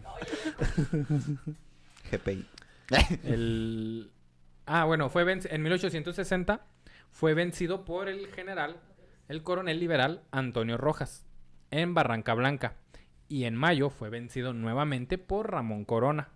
GPI. 2.11 2.45
El... 3.23 4.11
Ah, 4.65 4.85
bueno, 4.85 5.09
fue 5.09 5.23
venc- 5.23 5.47
en 5.49 5.61
1860 5.61 6.65
fue 7.11 7.33
vencido 7.33 7.85
por 7.85 8.09
el 8.09 8.27
general, 8.27 8.77
el 9.29 9.43
coronel 9.43 9.79
liberal 9.79 10.23
Antonio 10.31 10.77
Rojas, 10.77 11.25
en 11.71 11.93
Barranca 11.93 12.33
Blanca. 12.33 12.73
Y 13.29 13.45
en 13.45 13.55
mayo 13.55 13.89
fue 13.89 14.09
vencido 14.09 14.53
nuevamente 14.53 15.17
por 15.17 15.51
Ramón 15.51 15.85
Corona, 15.85 16.29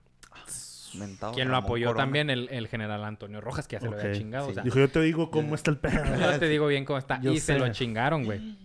Mentado 0.95 1.33
quien 1.33 1.49
lo 1.49 1.57
apoyó 1.57 1.87
Corona. 1.87 2.03
también 2.03 2.29
el, 2.29 2.49
el 2.49 2.67
general 2.67 3.03
Antonio 3.03 3.41
Rojas, 3.41 3.67
que 3.67 3.75
ya 3.75 3.79
se 3.81 3.89
lo 3.89 3.97
había 3.99 4.11
chingado. 4.13 4.45
sí. 4.45 4.51
o 4.51 4.53
sea, 4.55 4.63
Dijo, 4.63 4.79
yo 4.79 4.89
te 4.89 5.01
digo 5.01 5.29
cómo 5.31 5.55
está 5.55 5.71
el 5.71 5.77
pedo. 5.77 6.03
no 6.05 6.39
te 6.39 6.47
digo 6.47 6.67
bien 6.67 6.85
cómo 6.85 6.97
está. 6.99 7.21
Yo 7.21 7.31
y 7.31 7.39
se 7.39 7.57
lo 7.59 7.71
chingaron, 7.71 8.25
güey. 8.25 8.57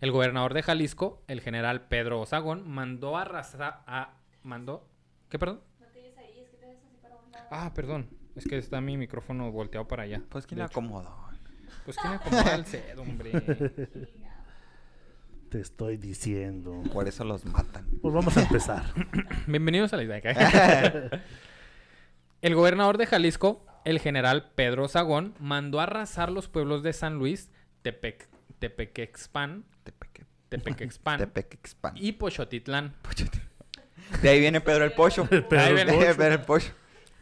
El 0.00 0.12
gobernador 0.12 0.54
de 0.54 0.62
Jalisco, 0.62 1.22
el 1.26 1.40
general 1.40 1.88
Pedro 1.88 2.20
Osagón, 2.20 2.68
mandó 2.68 3.16
a 3.16 3.22
arrasar 3.22 3.80
a... 3.86 4.14
¿Mandó? 4.44 4.86
¿Qué, 5.28 5.38
perdón? 5.38 5.60
Ah, 7.50 7.72
perdón. 7.74 8.08
Es 8.36 8.44
que 8.44 8.58
está 8.58 8.80
mi 8.80 8.96
micrófono 8.96 9.50
volteado 9.50 9.88
para 9.88 10.04
allá. 10.04 10.22
Pues 10.28 10.46
quién 10.46 10.58
le 10.58 10.64
acomodó. 10.64 11.12
Pues 11.84 11.96
quién 11.96 12.12
acomoda 12.12 12.54
el 12.54 12.64
cedo, 12.66 13.02
hombre. 13.02 13.32
Te 15.50 15.60
estoy 15.60 15.96
diciendo. 15.96 16.82
Por 16.92 17.08
eso 17.08 17.24
los 17.24 17.46
matan. 17.46 17.86
Pues 18.02 18.12
vamos 18.12 18.36
a 18.36 18.42
empezar. 18.42 18.84
Bienvenidos 19.46 19.92
a 19.94 19.96
la 19.96 20.04
idea. 20.04 20.20
El 22.42 22.54
gobernador 22.54 22.98
de 22.98 23.06
Jalisco, 23.06 23.64
el 23.84 23.98
general 23.98 24.52
Pedro 24.54 24.86
Sagón, 24.88 25.34
mandó 25.40 25.80
a 25.80 25.84
arrasar 25.84 26.30
los 26.30 26.48
pueblos 26.48 26.82
de 26.84 26.92
San 26.92 27.14
Luis, 27.14 27.50
Tepec, 27.82 28.28
Tepequexpan, 28.60 29.64
Tepeque. 29.82 30.24
Tepequexpan 30.48 31.18
Tepequexpan. 31.18 31.94
y 31.96 32.12
Pochotitlán. 32.12 32.94
De 34.22 34.28
ahí 34.28 34.38
viene 34.40 34.60
Pedro 34.60 34.84
el 34.84 34.92
Pocho. 34.92 35.24
Pedro 35.26 35.60
Ahí 35.60 35.74
viene. 35.74 35.92
Pedro 36.16 36.34
el 36.34 36.42
Pocho. 36.42 36.72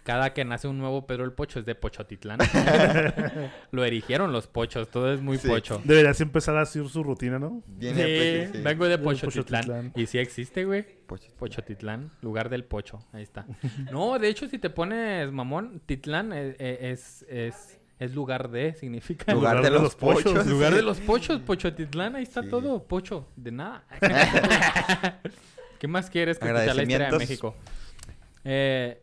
Cada 0.07 0.33
que 0.33 0.45
nace 0.45 0.69
un 0.69 0.79
nuevo 0.79 1.05
Pedro 1.05 1.25
el 1.25 1.33
Pocho 1.33 1.59
es 1.59 1.67
de 1.67 1.75
Pochotitlán. 1.75 2.39
Lo 3.73 3.85
erigieron 3.85 4.31
los 4.33 4.47
pochos, 4.47 4.89
todo 4.89 5.13
es 5.13 5.21
muy 5.21 5.37
Sí. 5.37 5.49
pocho. 5.49 5.83
Deberías 5.85 6.21
empezar 6.21 6.57
a 6.57 6.61
hacer 6.61 6.89
su 6.89 7.03
rutina, 7.03 7.41
¿no? 7.41 7.65
Viene 7.67 8.05
Sí, 8.05 8.15
pues, 8.47 8.51
sí. 8.53 8.63
vengo 8.63 8.87
de 8.87 8.99
Pochotitlán. 8.99 9.63
Pochotitlán. 9.65 9.93
Y 9.97 10.07
sí 10.07 10.19
existe, 10.19 10.65
güey. 10.65 10.85
Pocho. 11.09 11.29
Pochotitlán, 11.37 12.13
lugar 12.23 12.51
del 12.51 12.63
pocho. 12.65 13.01
Ahí 13.13 13.25
está. 13.25 13.47
No, 13.91 14.17
de 14.21 14.29
hecho, 14.29 14.47
si 14.47 14.61
te 14.61 14.71
pones 14.71 15.33
mamón, 15.33 15.83
Titlán 15.87 16.33
eh, 16.33 16.55
eh, 16.61 16.79
es, 16.93 17.27
es, 17.29 17.81
es 17.99 18.15
lugar 18.15 18.49
de, 18.53 18.75
significa. 18.75 19.35
Lugar 19.35 19.61
de 19.61 19.71
los 19.71 19.97
pochos. 19.97 20.47
Lugar 20.47 20.71
sí. 20.71 20.77
de 20.77 20.83
los 20.83 21.01
pochos, 21.01 21.41
Pochotitlán, 21.41 22.15
ahí 22.15 22.23
está 22.23 22.45
Sí. 22.45 22.49
todo. 22.49 22.85
Pocho, 22.85 23.27
de 23.35 23.51
nada. 23.51 23.85
¿Qué 25.81 25.89
más 25.89 26.09
quieres 26.11 26.39
que 26.39 26.45
escuchar 26.47 26.65
la 26.77 26.83
historia 26.83 26.99
de 26.99 27.05
Agradecimientos. 27.07 27.19
México? 27.19 27.57
Eh, 28.45 29.03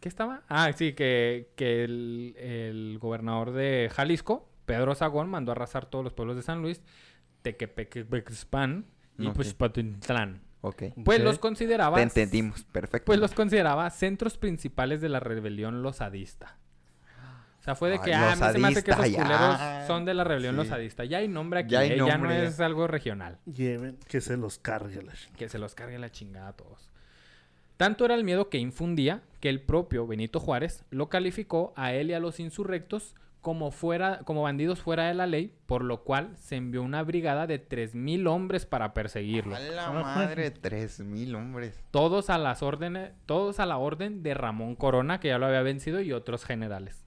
¿Qué 0.00 0.08
estaba? 0.08 0.42
Ah, 0.48 0.72
sí, 0.72 0.94
que, 0.94 1.52
que 1.56 1.84
el, 1.84 2.34
el 2.38 2.98
gobernador 3.00 3.52
de 3.52 3.90
Jalisco, 3.92 4.48
Pedro 4.66 4.94
Sagón, 4.94 5.28
mandó 5.28 5.52
a 5.52 5.54
arrasar 5.54 5.86
todos 5.86 6.02
los 6.04 6.14
pueblos 6.14 6.36
de 6.36 6.42
San 6.42 6.62
Luis, 6.62 6.80
Tequepequexpan 7.42 8.86
y 9.18 9.26
Ok. 9.26 9.34
pues 9.36 9.54
Patitlán. 9.54 10.42
Ok. 10.62 10.82
Pues 11.04 11.20
los 11.22 11.38
consideraba. 11.38 11.96
Te 11.96 12.02
entendimos. 12.02 12.64
Perfecto. 12.64 13.06
Pues 13.06 13.18
los 13.18 13.32
consideraba 13.32 13.88
centros 13.90 14.36
principales 14.38 15.00
de 15.00 15.08
la 15.08 15.20
rebelión 15.20 15.82
losadista. 15.82 16.58
O 17.58 17.62
sea, 17.62 17.74
fue 17.74 17.90
de 17.90 17.96
Ay, 17.96 18.00
que, 18.04 18.14
ah, 18.14 18.32
a 18.32 18.36
mí 18.36 18.52
se 18.52 18.58
me 18.58 18.68
hace 18.68 18.82
que 18.82 18.90
esos 18.90 18.98
losadista, 19.10 19.22
culeros 19.22 19.58
ya. 19.58 19.86
son 19.86 20.04
de 20.06 20.14
la 20.14 20.24
rebelión 20.24 20.54
Sí. 20.54 20.56
losadista. 20.62 21.04
Ya 21.04 21.18
hay 21.18 21.28
nombre 21.28 21.60
aquí, 21.60 21.70
Ya 21.72 21.80
hay 21.80 21.90
¿eh? 21.92 21.96
ya 21.98 22.04
no 22.04 22.08
nombre, 22.24 22.36
ya. 22.38 22.44
es 22.44 22.60
algo 22.60 22.86
regional. 22.86 23.38
Lleven, 23.44 23.98
que 24.08 24.20
se 24.22 24.36
los 24.38 24.58
cargue 24.58 25.02
la 25.02 25.12
ch- 25.12 25.30
Que 25.32 25.48
se 25.50 25.58
los 25.58 25.74
cargue 25.74 25.98
la 25.98 26.10
chingada 26.10 26.48
a 26.48 26.52
todos. 26.54 26.90
Tanto 27.76 28.04
era 28.06 28.14
el 28.14 28.24
miedo 28.24 28.48
que 28.48 28.58
infundía 28.58 29.22
que 29.40 29.48
el 29.48 29.60
propio 29.60 30.06
Benito 30.06 30.38
Juárez 30.38 30.84
lo 30.90 31.08
calificó 31.08 31.72
a 31.76 31.92
él 31.92 32.10
y 32.10 32.14
a 32.14 32.20
los 32.20 32.40
insurrectos 32.40 33.14
como, 33.40 33.70
fuera, 33.70 34.20
como 34.24 34.42
bandidos 34.42 34.80
fuera 34.80 35.08
de 35.08 35.14
la 35.14 35.26
ley, 35.26 35.54
por 35.66 35.82
lo 35.82 36.02
cual 36.04 36.36
se 36.36 36.56
envió 36.56 36.82
una 36.82 37.02
brigada 37.02 37.46
de 37.46 37.66
3.000 37.66 38.28
hombres 38.28 38.66
para 38.66 38.92
perseguirlo. 38.92 39.56
A 39.56 39.60
la 39.60 39.90
madre, 39.90 40.50
tres 40.50 41.00
mil 41.00 41.34
hombres. 41.34 41.82
Todos 41.90 42.28
a 42.28 42.38
las 42.38 42.62
órdenes, 42.62 43.12
todos 43.26 43.58
a 43.60 43.66
la 43.66 43.78
orden 43.78 44.22
de 44.22 44.34
Ramón 44.34 44.76
Corona, 44.76 45.20
que 45.20 45.28
ya 45.28 45.38
lo 45.38 45.46
había 45.46 45.62
vencido, 45.62 46.00
y 46.00 46.12
otros 46.12 46.44
generales. 46.44 47.06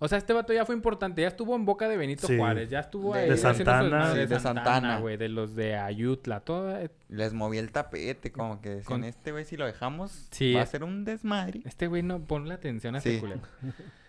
O 0.00 0.08
sea, 0.08 0.18
este 0.18 0.32
vato 0.32 0.52
ya 0.52 0.66
fue 0.66 0.74
importante, 0.74 1.22
ya 1.22 1.28
estuvo 1.28 1.54
en 1.54 1.64
boca 1.64 1.88
de 1.88 1.96
Benito 1.96 2.26
Sí. 2.26 2.36
Juárez, 2.36 2.68
ya 2.68 2.80
estuvo 2.80 3.14
De- 3.14 3.20
ahí 3.20 3.30
de 3.30 3.36
Santana. 3.36 4.12
Sí, 4.12 4.26
de 4.26 4.40
Santana. 4.40 4.98
güey, 4.98 5.16
de 5.16 5.28
los 5.28 5.54
de 5.54 5.76
Ayutla, 5.76 6.40
todo 6.40 6.76
eh, 6.76 6.90
Les 7.08 7.32
moví 7.32 7.58
el 7.58 7.70
tapete, 7.70 8.32
como 8.32 8.60
que 8.60 8.70
decían, 8.70 8.84
Con- 9.00 9.04
este 9.04 9.30
güey 9.32 9.44
si 9.44 9.56
lo 9.56 9.64
dejamos 9.66 10.28
Sí. 10.30 10.52
va 10.54 10.62
a 10.62 10.66
ser 10.66 10.82
un 10.84 11.04
desmadre. 11.04 11.60
Este 11.64 11.86
güey 11.86 12.02
no 12.02 12.20
pone 12.20 12.52
atención 12.52 12.96
a 12.96 12.98
este 12.98 13.14
Sí. 13.14 13.20
culero. 13.20 13.40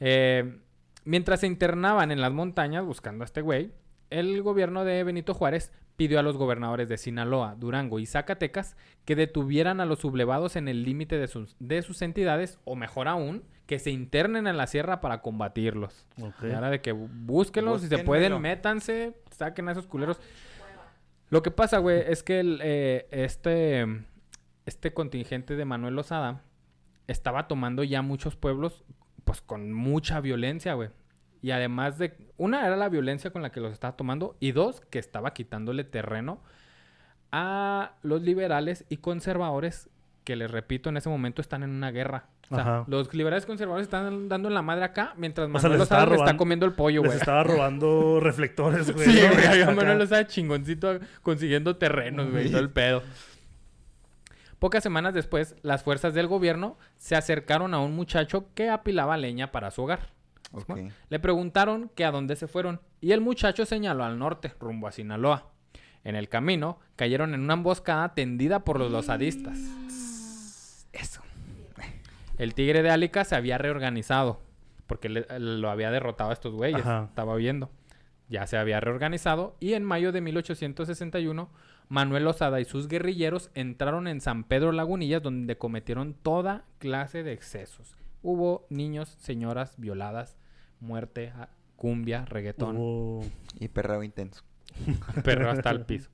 Eh, 0.00 0.58
mientras 1.04 1.40
se 1.40 1.46
internaban 1.46 2.10
en 2.10 2.20
las 2.20 2.32
montañas 2.32 2.84
buscando 2.84 3.24
a 3.24 3.26
este 3.26 3.40
güey, 3.40 3.72
el 4.10 4.42
gobierno 4.42 4.84
de 4.84 5.02
Benito 5.04 5.34
Juárez 5.34 5.72
pidió 5.98 6.20
a 6.20 6.22
los 6.22 6.36
gobernadores 6.36 6.88
de 6.88 6.96
Sinaloa, 6.96 7.56
Durango 7.58 7.98
y 7.98 8.06
Zacatecas 8.06 8.76
que 9.04 9.16
detuvieran 9.16 9.80
a 9.80 9.84
los 9.84 9.98
sublevados 9.98 10.54
en 10.54 10.68
el 10.68 10.84
límite 10.84 11.18
de 11.18 11.26
sus, 11.26 11.56
de 11.58 11.82
sus 11.82 12.02
entidades, 12.02 12.60
o 12.64 12.76
mejor 12.76 13.08
aún, 13.08 13.42
que 13.66 13.80
se 13.80 13.90
internen 13.90 14.46
en 14.46 14.56
la 14.56 14.68
sierra 14.68 15.00
para 15.00 15.20
combatirlos. 15.22 16.06
Ok. 16.22 16.44
Era 16.44 16.70
de 16.70 16.80
que 16.80 16.94
bú- 16.94 17.08
búsquenlos, 17.10 17.82
si 17.82 17.88
se 17.88 17.96
pueden, 18.04 18.40
métanse, 18.40 19.14
saquen 19.32 19.68
a 19.68 19.72
esos 19.72 19.88
culeros. 19.88 20.20
Lo 21.30 21.42
que 21.42 21.50
pasa, 21.50 21.78
güey, 21.78 22.00
es 22.06 22.22
que 22.22 22.38
el, 22.40 22.60
eh, 22.62 23.08
este, 23.10 23.84
este 24.66 24.94
contingente 24.94 25.56
de 25.56 25.64
Manuel 25.64 25.96
Lozada 25.96 26.42
estaba 27.08 27.48
tomando 27.48 27.82
ya 27.82 28.02
muchos 28.02 28.36
pueblos, 28.36 28.84
pues 29.24 29.42
con 29.42 29.72
mucha 29.72 30.20
violencia, 30.20 30.74
güey. 30.74 30.90
Y 31.42 31.50
además 31.52 31.98
de, 31.98 32.16
una 32.36 32.66
era 32.66 32.76
la 32.76 32.88
violencia 32.88 33.30
con 33.30 33.42
la 33.42 33.50
que 33.50 33.60
los 33.60 33.72
estaba 33.72 33.96
tomando, 33.96 34.36
y 34.40 34.52
dos, 34.52 34.80
que 34.90 34.98
estaba 34.98 35.32
quitándole 35.32 35.84
terreno 35.84 36.40
a 37.30 37.92
los 38.02 38.22
liberales 38.22 38.84
y 38.88 38.98
conservadores, 38.98 39.88
que 40.24 40.36
les 40.36 40.50
repito, 40.50 40.88
en 40.90 40.96
ese 40.96 41.08
momento 41.08 41.40
están 41.40 41.62
en 41.62 41.70
una 41.70 41.90
guerra. 41.90 42.26
O 42.50 42.54
sea, 42.54 42.62
Ajá. 42.62 42.84
los 42.86 43.12
liberales 43.14 43.44
y 43.44 43.46
conservadores 43.46 43.86
están 43.86 44.28
dando 44.28 44.48
en 44.48 44.54
la 44.54 44.62
madre 44.62 44.84
acá, 44.84 45.12
mientras 45.16 45.48
Manuel 45.48 45.72
les 45.72 45.80
Lozada 45.80 46.06
le 46.06 46.16
está 46.16 46.36
comiendo 46.36 46.64
el 46.66 46.72
pollo, 46.72 47.02
Les 47.02 47.10
güey. 47.10 47.18
estaba 47.18 47.44
robando 47.44 48.20
reflectores, 48.22 48.90
güey. 48.90 49.06
Sí, 49.06 49.20
¿no? 49.20 49.34
güey. 49.34 49.62
Acá. 49.62 49.72
Manuel 49.72 49.98
Lozada 49.98 50.26
chingoncito 50.26 50.98
consiguiendo 51.22 51.76
terrenos, 51.76 52.30
güey, 52.30 52.50
todo 52.50 52.60
el 52.60 52.70
pedo. 52.70 53.02
Pocas 54.58 54.82
semanas 54.82 55.14
después, 55.14 55.54
las 55.62 55.82
fuerzas 55.84 56.14
del 56.14 56.26
gobierno 56.26 56.78
se 56.96 57.14
acercaron 57.14 57.74
a 57.74 57.80
un 57.80 57.94
muchacho 57.94 58.46
que 58.54 58.70
apilaba 58.70 59.16
leña 59.16 59.52
para 59.52 59.70
su 59.70 59.82
hogar. 59.82 60.10
Le 61.10 61.18
preguntaron 61.20 61.90
que 61.94 62.04
a 62.04 62.10
dónde 62.10 62.36
se 62.36 62.48
fueron 62.48 62.80
y 63.00 63.12
el 63.12 63.20
muchacho 63.20 63.64
señaló 63.66 64.04
al 64.04 64.18
norte, 64.18 64.52
rumbo 64.60 64.86
a 64.88 64.92
Sinaloa. 64.92 65.50
En 66.04 66.14
el 66.16 66.28
camino, 66.28 66.78
cayeron 66.96 67.34
en 67.34 67.40
una 67.40 67.54
emboscada 67.54 68.14
tendida 68.14 68.64
por 68.64 68.78
los 68.78 68.90
losadistas. 68.90 69.58
Eso. 70.92 71.20
El 72.38 72.54
tigre 72.54 72.82
de 72.82 72.90
Álica 72.90 73.24
se 73.24 73.34
había 73.36 73.58
reorganizado 73.58 74.40
porque 74.86 75.08
le- 75.08 75.26
lo 75.38 75.70
había 75.70 75.90
derrotado 75.90 76.30
a 76.30 76.32
estos 76.32 76.54
güeyes. 76.54 76.80
Ajá. 76.80 77.04
Estaba 77.08 77.34
viendo. 77.36 77.70
Ya 78.28 78.46
se 78.46 78.56
había 78.56 78.80
reorganizado 78.80 79.56
y 79.60 79.74
en 79.74 79.84
mayo 79.84 80.12
de 80.12 80.20
1861 80.20 81.50
Manuel 81.88 82.24
Lozada 82.24 82.60
y 82.60 82.64
sus 82.64 82.86
guerrilleros 82.86 83.50
entraron 83.54 84.06
en 84.06 84.20
San 84.20 84.44
Pedro 84.44 84.72
Lagunillas 84.72 85.22
donde 85.22 85.56
cometieron 85.58 86.14
toda 86.14 86.64
clase 86.78 87.22
de 87.22 87.32
excesos. 87.32 87.96
Hubo 88.22 88.66
niños, 88.70 89.08
señoras 89.20 89.74
violadas, 89.78 90.36
muerte, 90.80 91.28
a- 91.36 91.48
cumbia, 91.76 92.24
reggaetón, 92.24 92.76
Hubo- 92.76 93.24
Y 93.60 93.68
perreo 93.68 94.02
intenso. 94.02 94.42
perro 95.24 95.50
hasta 95.50 95.70
el 95.70 95.82
piso. 95.84 96.10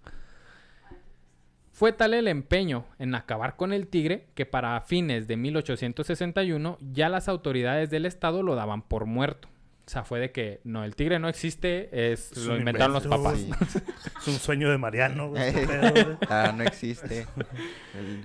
Fue 1.73 1.93
tal 1.93 2.15
el 2.15 2.29
empeño 2.29 2.85
en 3.01 3.15
acabar 3.17 3.57
con 3.57 3.73
el 3.73 3.89
tigre 3.89 4.29
que 4.35 4.47
para 4.47 4.81
fines 4.83 5.27
de 5.27 5.37
1861 5.37 6.79
ya 6.93 7.09
las 7.09 7.27
autoridades 7.29 7.91
del 7.91 8.07
estado 8.07 8.43
lo 8.45 8.55
daban 8.55 8.83
por 8.83 9.07
muerto. 9.07 9.49
O 9.87 9.91
sea, 9.91 10.03
fue 10.03 10.18
de 10.18 10.32
que 10.32 10.61
no, 10.64 10.82
el 10.82 10.97
tigre 10.97 11.18
no 11.18 11.28
existe, 11.28 11.91
es, 12.12 12.32
Es 12.32 12.47
lo 12.47 12.57
inventaron 12.57 12.95
los 12.95 13.07
papás. 13.07 13.39
Sí. 13.39 13.51
Es 14.22 14.28
un 14.28 14.35
sueño 14.39 14.70
de 14.70 14.78
Mariano, 14.78 15.28
güey. 15.28 15.43
este 15.49 15.66
pedo, 15.66 15.91
güey. 15.93 16.16
ah, 16.30 16.55
no 16.57 16.62
existe. 16.64 17.26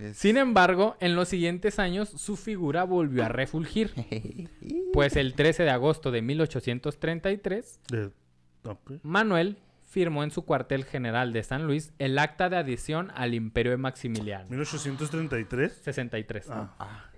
Es- 0.02 0.18
Sin 0.18 0.38
embargo, 0.38 0.96
en 1.02 1.16
los 1.18 1.28
siguientes 1.28 1.78
años 1.78 2.08
su 2.10 2.38
figura 2.38 2.86
volvió 2.86 3.26
a 3.26 3.28
refulgir, 3.28 3.92
pues 4.94 5.18
el 5.18 5.34
13 5.34 5.64
de 5.64 5.70
agosto 5.72 6.12
de 6.12 6.22
1833 6.22 7.80
De- 7.90 8.12
ok. 8.64 8.92
Manuel 9.04 9.58
firmó 9.84 10.24
en 10.24 10.32
su 10.32 10.46
cuartel 10.46 10.86
general 10.86 11.34
de 11.34 11.44
San 11.44 11.66
Luis 11.66 11.92
el 12.00 12.20
acta 12.20 12.48
de 12.50 12.58
adhesión 12.58 13.12
al 13.16 13.34
imperio 13.34 13.72
de 13.72 13.78
Maximiliano. 13.78 14.48
1833. 14.50 15.74
63. 15.84 16.50
Ah, 16.52 16.76
Ah, 16.80 17.09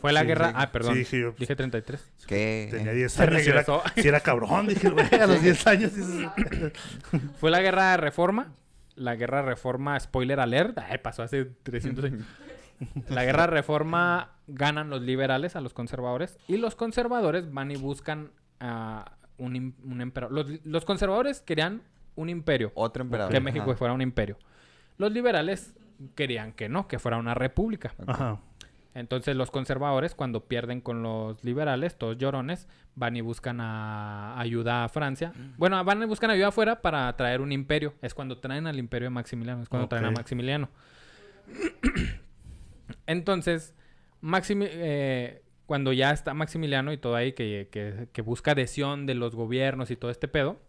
Fue 0.00 0.12
la 0.12 0.20
Sí, 0.20 0.26
guerra. 0.26 0.48
sí. 0.48 0.54
Ah, 0.58 0.72
perdón. 0.72 0.92
Sí, 0.94 0.98
dije 1.00 1.16
dije, 1.16 1.46
yo. 1.46 1.56
33. 1.56 2.12
¿qué? 2.26 2.68
tenía 2.70 2.92
Eh, 2.92 2.94
10 2.96 3.12
Se 3.12 3.22
años. 3.22 3.42
Si 3.42 3.48
era, 3.50 3.60
regresó. 3.62 3.82
si 3.94 4.08
era 4.08 4.20
cabrón, 4.20 4.66
dije, 4.66 4.90
güey, 4.90 5.06
a 5.20 5.26
los 5.26 5.42
10 5.42 5.66
años. 5.66 5.92
Fue 7.40 7.50
la 7.50 7.60
guerra 7.60 7.92
de 7.92 7.96
reforma. 7.98 8.52
La 8.96 9.16
guerra 9.16 9.38
de 9.42 9.48
reforma, 9.48 9.98
spoiler 9.98 10.38
alert. 10.40 10.78
Ay, 10.78 10.98
pasó 10.98 11.22
hace 11.22 11.44
300 11.44 12.04
años. 12.04 12.22
La 13.08 13.24
guerra 13.24 13.42
de 13.42 13.48
reforma 13.48 14.32
ganan 14.46 14.90
los 14.90 15.00
liberales 15.02 15.56
a 15.56 15.60
los 15.60 15.72
conservadores. 15.74 16.38
Y 16.48 16.56
los 16.58 16.74
conservadores 16.76 17.52
van 17.52 17.70
y 17.70 17.76
buscan 17.76 18.30
a 18.60 19.12
un, 19.38 19.54
im- 19.54 19.74
un 19.84 20.00
emperador. 20.00 20.32
Los, 20.34 20.64
los 20.64 20.84
conservadores 20.84 21.40
querían 21.40 21.82
un 22.14 22.28
imperio. 22.28 22.70
Otro 22.74 23.02
emperador. 23.02 23.32
Que 23.32 23.40
México 23.40 23.70
Ajá. 23.70 23.76
fuera 23.78 23.94
un 23.94 24.02
imperio. 24.02 24.38
Los 24.98 25.10
liberales 25.12 25.74
querían 26.14 26.52
que 26.52 26.68
no, 26.68 26.86
que 26.86 26.98
fuera 27.00 27.16
una 27.16 27.34
república. 27.34 27.94
Ajá. 28.06 28.38
Entonces 28.94 29.34
los 29.34 29.50
conservadores, 29.50 30.14
cuando 30.14 30.44
pierden 30.46 30.80
con 30.80 31.02
los 31.02 31.42
liberales, 31.42 31.98
todos 31.98 32.16
llorones, 32.16 32.68
van 32.94 33.16
y 33.16 33.20
buscan 33.22 33.60
a- 33.60 34.38
ayuda 34.38 34.84
a 34.84 34.88
Francia. 34.88 35.32
Bueno, 35.56 35.82
van 35.84 36.00
y 36.02 36.06
buscan 36.06 36.30
ayuda 36.30 36.48
afuera 36.48 36.80
para 36.80 37.14
traer 37.16 37.40
un 37.40 37.50
imperio. 37.50 37.94
Es 38.02 38.14
cuando 38.14 38.38
traen 38.38 38.66
al 38.68 38.78
imperio 38.78 39.06
de 39.06 39.10
Maximiliano, 39.10 39.62
es 39.62 39.68
cuando 39.68 39.88
traen 39.88 40.04
a. 40.06 40.10
Maximiliano. 40.12 40.68
Entonces, 43.06 43.74
Maximi- 44.22 44.68
eh, 44.70 45.42
cuando 45.66 45.92
ya 45.92 46.10
está 46.12 46.34
Maximiliano 46.34 46.92
y 46.92 46.96
todo 46.98 47.16
ahí, 47.16 47.32
que, 47.32 47.68
que- 47.70 48.08
que 48.12 48.22
busca 48.22 48.52
adhesión 48.52 49.06
de 49.06 49.14
los 49.14 49.34
gobiernos 49.34 49.90
y 49.90 49.96
todo 49.96 50.10
este 50.10 50.28
pedo, 50.28 50.60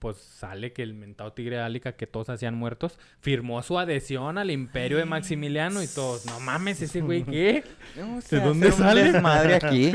pues 0.00 0.16
sale 0.16 0.72
que 0.72 0.82
el 0.82 0.94
mentado 0.94 1.32
tigre 1.34 1.60
Álica, 1.60 1.92
que 1.92 2.06
todos 2.06 2.30
hacían 2.30 2.54
muertos, 2.54 2.98
firmó 3.20 3.62
su 3.62 3.78
adhesión 3.78 4.38
al 4.38 4.50
imperio 4.50 4.96
de 4.96 5.04
Maximiliano 5.04 5.82
y 5.82 5.86
todos, 5.86 6.24
no 6.24 6.40
mames, 6.40 6.80
ese 6.82 7.02
güey, 7.02 7.22
¿qué? 7.22 7.62
No, 7.96 8.18
¿De 8.20 8.40
dónde 8.40 8.72
sale? 8.72 9.12
desmadre 9.12 9.56
aquí. 9.56 9.92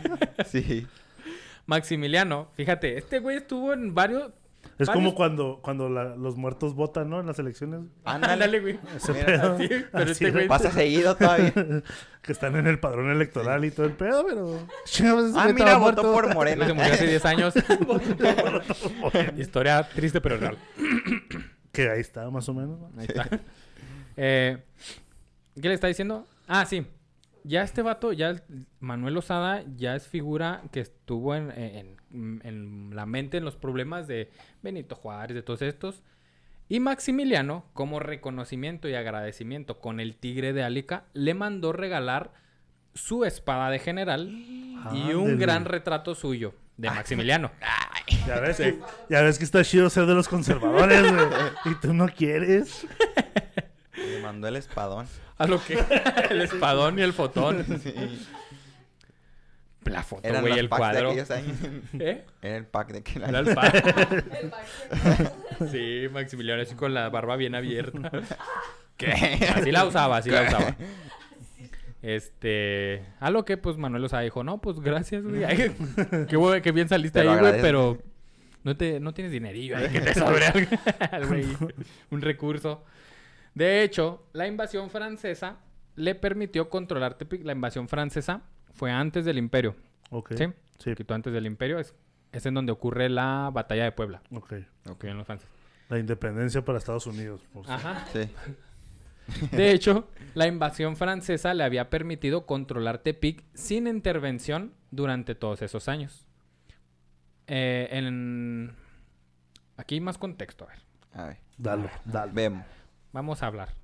sí. 0.46 0.86
Maximiliano, 1.66 2.48
fíjate, 2.54 2.96
este 2.96 3.18
güey 3.18 3.36
estuvo 3.36 3.72
en 3.72 3.94
varios... 3.94 4.32
Es 4.82 4.88
varios- 4.88 5.04
como 5.04 5.14
cuando, 5.14 5.60
cuando 5.62 5.88
la- 5.88 6.16
los 6.16 6.36
muertos 6.36 6.74
votan, 6.74 7.08
¿no? 7.10 7.20
En 7.20 7.26
las 7.26 7.38
elecciones. 7.38 7.80
Ándale. 8.04 8.60
Güey. 8.60 8.78
Ese 8.96 9.12
Mira, 9.12 9.26
pedo. 9.26 9.54
Así, 9.54 9.68
pero 9.68 10.02
Así 10.04 10.10
este 10.12 10.30
güey... 10.30 10.48
Pasa 10.48 10.70
seguido 10.70 11.16
todavía. 11.16 11.52
que 12.22 12.32
están 12.32 12.56
en 12.56 12.66
el 12.66 12.78
padrón 12.78 13.10
electoral 13.10 13.64
y 13.64 13.70
todo 13.70 13.86
el 13.86 13.92
pedo, 13.92 14.24
pero... 14.26 14.66
Ah, 15.36 15.48
mira, 15.54 15.76
votó 15.78 16.02
muerto. 16.02 16.02
por 16.12 16.34
Morena. 16.34 16.66
Se 16.66 16.72
murió 16.74 16.92
hace 16.92 17.06
10 17.06 17.24
años. 17.24 17.54
Historia 19.36 19.88
triste 19.94 20.20
pero 20.20 20.36
real. 20.36 20.58
Que 21.72 21.88
ahí 21.88 22.00
está, 22.00 22.28
más 22.30 22.46
o 22.50 22.52
menos. 22.54 22.78
¿no? 22.78 22.90
Ahí 22.98 23.06
está. 23.08 23.40
Eh, 24.18 24.58
¿Qué 25.54 25.68
le 25.68 25.72
está 25.74 25.86
diciendo? 25.86 26.26
Ah, 26.46 26.66
sí. 26.66 26.86
Ya 27.44 27.62
este 27.62 27.82
vato, 27.82 28.12
ya 28.12 28.30
el- 28.30 28.42
Manuel 28.80 29.16
Osada, 29.16 29.64
ya 29.76 29.94
es 29.96 30.06
figura 30.08 30.62
que 30.72 30.80
estuvo 30.80 31.34
en, 31.34 31.50
en- 31.50 31.96
en 32.44 32.90
la 32.94 33.06
mente 33.06 33.38
en 33.38 33.44
los 33.44 33.56
problemas 33.56 34.06
de 34.06 34.30
Benito 34.62 34.94
Juárez, 34.94 35.34
de 35.34 35.42
todos 35.42 35.62
estos. 35.62 36.02
Y 36.68 36.80
Maximiliano, 36.80 37.64
como 37.74 37.98
reconocimiento 38.00 38.88
y 38.88 38.94
agradecimiento 38.94 39.78
con 39.80 39.98
el 40.00 40.16
tigre 40.16 40.52
de 40.52 40.62
Álica, 40.62 41.04
le 41.12 41.34
mandó 41.34 41.72
regalar 41.72 42.32
su 42.94 43.24
espada 43.24 43.70
de 43.70 43.78
general 43.78 44.28
y 44.92 45.12
un 45.14 45.38
gran 45.38 45.64
retrato 45.64 46.14
suyo 46.14 46.54
de 46.76 46.88
Maximiliano. 46.90 47.50
Ya 48.26 48.40
ves, 48.40 48.56
que, 48.58 48.78
ya 49.10 49.22
ves 49.22 49.38
que 49.38 49.44
está 49.44 49.64
chido 49.64 49.88
ser 49.90 50.06
de 50.06 50.14
los 50.14 50.28
conservadores, 50.28 51.02
güey. 51.12 51.26
Y 51.66 51.74
tú 51.80 51.92
no 51.94 52.06
quieres. 52.08 52.86
Le 53.96 54.22
mandó 54.22 54.48
el 54.48 54.56
espadón. 54.56 55.06
A 55.42 55.46
lo 55.46 55.62
que 55.64 55.78
el 56.30 56.40
espadón 56.42 56.98
y 56.98 57.02
el 57.02 57.12
fotón. 57.12 57.64
Sí. 57.82 57.94
La 59.84 60.02
foto, 60.04 60.28
güey, 60.40 60.58
el 60.58 60.66
de 60.66 60.68
cuadro. 60.68 61.10
años. 61.10 61.28
¿Eh? 61.98 62.24
Era 62.40 62.56
el 62.56 62.66
pack 62.66 62.92
de 62.92 62.98
aquel 62.98 63.22
Era 63.24 63.38
año. 63.40 63.48
el 63.50 63.54
pa- 64.50 65.66
Sí, 65.70 66.06
Maximiliano 66.12 66.62
así 66.62 66.74
con 66.76 66.94
la 66.94 67.08
barba 67.08 67.36
bien 67.36 67.54
abierta. 67.54 68.10
¿Qué? 68.96 69.10
Así 69.54 69.72
la 69.72 69.84
usaba, 69.84 70.18
así 70.18 70.30
la 70.30 70.42
usaba. 70.42 70.76
Este, 72.00 73.04
a 73.20 73.30
lo 73.30 73.44
que 73.44 73.56
pues 73.56 73.76
Manuel 73.76 74.04
Osada 74.04 74.22
dijo, 74.22 74.42
no, 74.44 74.60
pues 74.60 74.80
gracias, 74.80 75.24
güey. 75.24 75.44
Qué, 76.28 76.62
qué 76.62 76.72
bien 76.72 76.88
saliste 76.88 77.20
Te 77.20 77.28
ahí, 77.28 77.38
güey, 77.38 77.60
pero 77.60 77.98
no 78.64 78.76
te, 78.76 79.00
no 79.00 79.14
tienes 79.14 79.32
dinerillo 79.32 79.76
ahí 79.76 79.88
que 79.88 80.00
te 80.00 80.14
sobre 80.14 80.46
algo, 80.46 81.28
güey, 81.28 81.44
un 82.10 82.20
recurso. 82.20 82.84
De 83.54 83.82
hecho, 83.82 84.26
la 84.32 84.46
invasión 84.46 84.90
francesa 84.90 85.58
le 85.96 86.14
permitió 86.14 86.68
controlar 86.70 87.14
Tepic. 87.14 87.44
La 87.44 87.52
invasión 87.52 87.88
francesa 87.88 88.42
fue 88.72 88.90
antes 88.90 89.24
del 89.24 89.38
imperio, 89.38 89.76
Ok. 90.10 90.32
¿sí? 90.36 90.44
Un 90.44 90.54
Sí. 90.78 90.90
poquito 90.90 91.14
antes 91.14 91.32
del 91.32 91.46
imperio 91.46 91.78
es, 91.78 91.94
es 92.32 92.46
en 92.46 92.54
donde 92.54 92.72
ocurre 92.72 93.08
la 93.08 93.50
batalla 93.52 93.84
de 93.84 93.92
Puebla, 93.92 94.22
Ok. 94.32 94.54
que 94.98 95.08
en 95.08 95.18
los 95.18 95.26
franceses. 95.26 95.52
La 95.88 95.98
independencia 95.98 96.64
para 96.64 96.78
Estados 96.78 97.06
Unidos. 97.06 97.42
por 97.52 97.70
Ajá. 97.70 98.06
Sí. 98.12 98.28
De 99.52 99.70
hecho, 99.70 100.08
la 100.34 100.46
invasión 100.48 100.96
francesa 100.96 101.54
le 101.54 101.62
había 101.62 101.90
permitido 101.90 102.44
controlar 102.46 102.98
Tepic 102.98 103.44
sin 103.54 103.86
intervención 103.86 104.72
durante 104.90 105.34
todos 105.34 105.62
esos 105.62 105.88
años. 105.88 106.26
Eh, 107.46 107.88
en... 107.92 108.74
Aquí 109.76 109.96
hay 109.96 110.00
más 110.00 110.18
contexto, 110.18 110.64
a 110.64 110.68
ver. 110.68 110.78
A 111.12 111.26
ver. 111.26 111.38
Dale, 111.58 111.90
dale. 112.04 112.32
Vemos. 112.32 112.64
Vamos 113.12 113.42
a 113.42 113.46
hablar. 113.46 113.74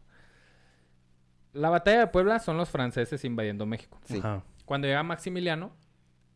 La 1.53 1.71
batalla 1.71 2.01
de 2.01 2.07
Puebla 2.09 2.39
son 2.39 2.57
los 2.57 2.69
franceses 2.71 3.25
invadiendo 3.25 3.67
México. 3.67 3.99
Sí. 4.05 4.19
Ajá. 4.19 4.43
Cuando 4.65 4.87
llega 4.87 5.03
Maximiliano, 5.03 5.73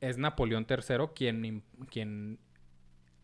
es 0.01 0.19
Napoleón 0.19 0.67
III 0.69 1.09
quien, 1.15 1.63
quien 1.91 2.39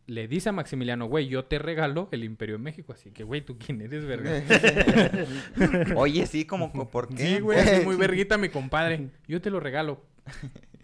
le 0.06 0.28
dice 0.28 0.50
a 0.50 0.52
Maximiliano, 0.52 1.06
güey, 1.06 1.28
yo 1.28 1.44
te 1.46 1.58
regalo 1.58 2.08
el 2.12 2.24
imperio 2.24 2.56
de 2.56 2.62
México. 2.62 2.92
Así 2.92 3.10
que, 3.10 3.24
güey, 3.24 3.40
¿tú 3.40 3.58
quién 3.58 3.80
eres, 3.80 4.04
verga? 4.04 4.30
Oye, 5.96 6.26
sí, 6.26 6.44
como, 6.44 6.72
co- 6.72 6.90
¿por 6.90 7.08
qué? 7.08 7.16
Sí, 7.36 7.40
güey, 7.40 7.58
así 7.58 7.84
muy 7.84 7.96
verguita 7.98 8.38
mi 8.38 8.48
compadre. 8.48 9.08
Yo 9.26 9.40
te 9.40 9.50
lo 9.50 9.60
regalo. 9.60 10.02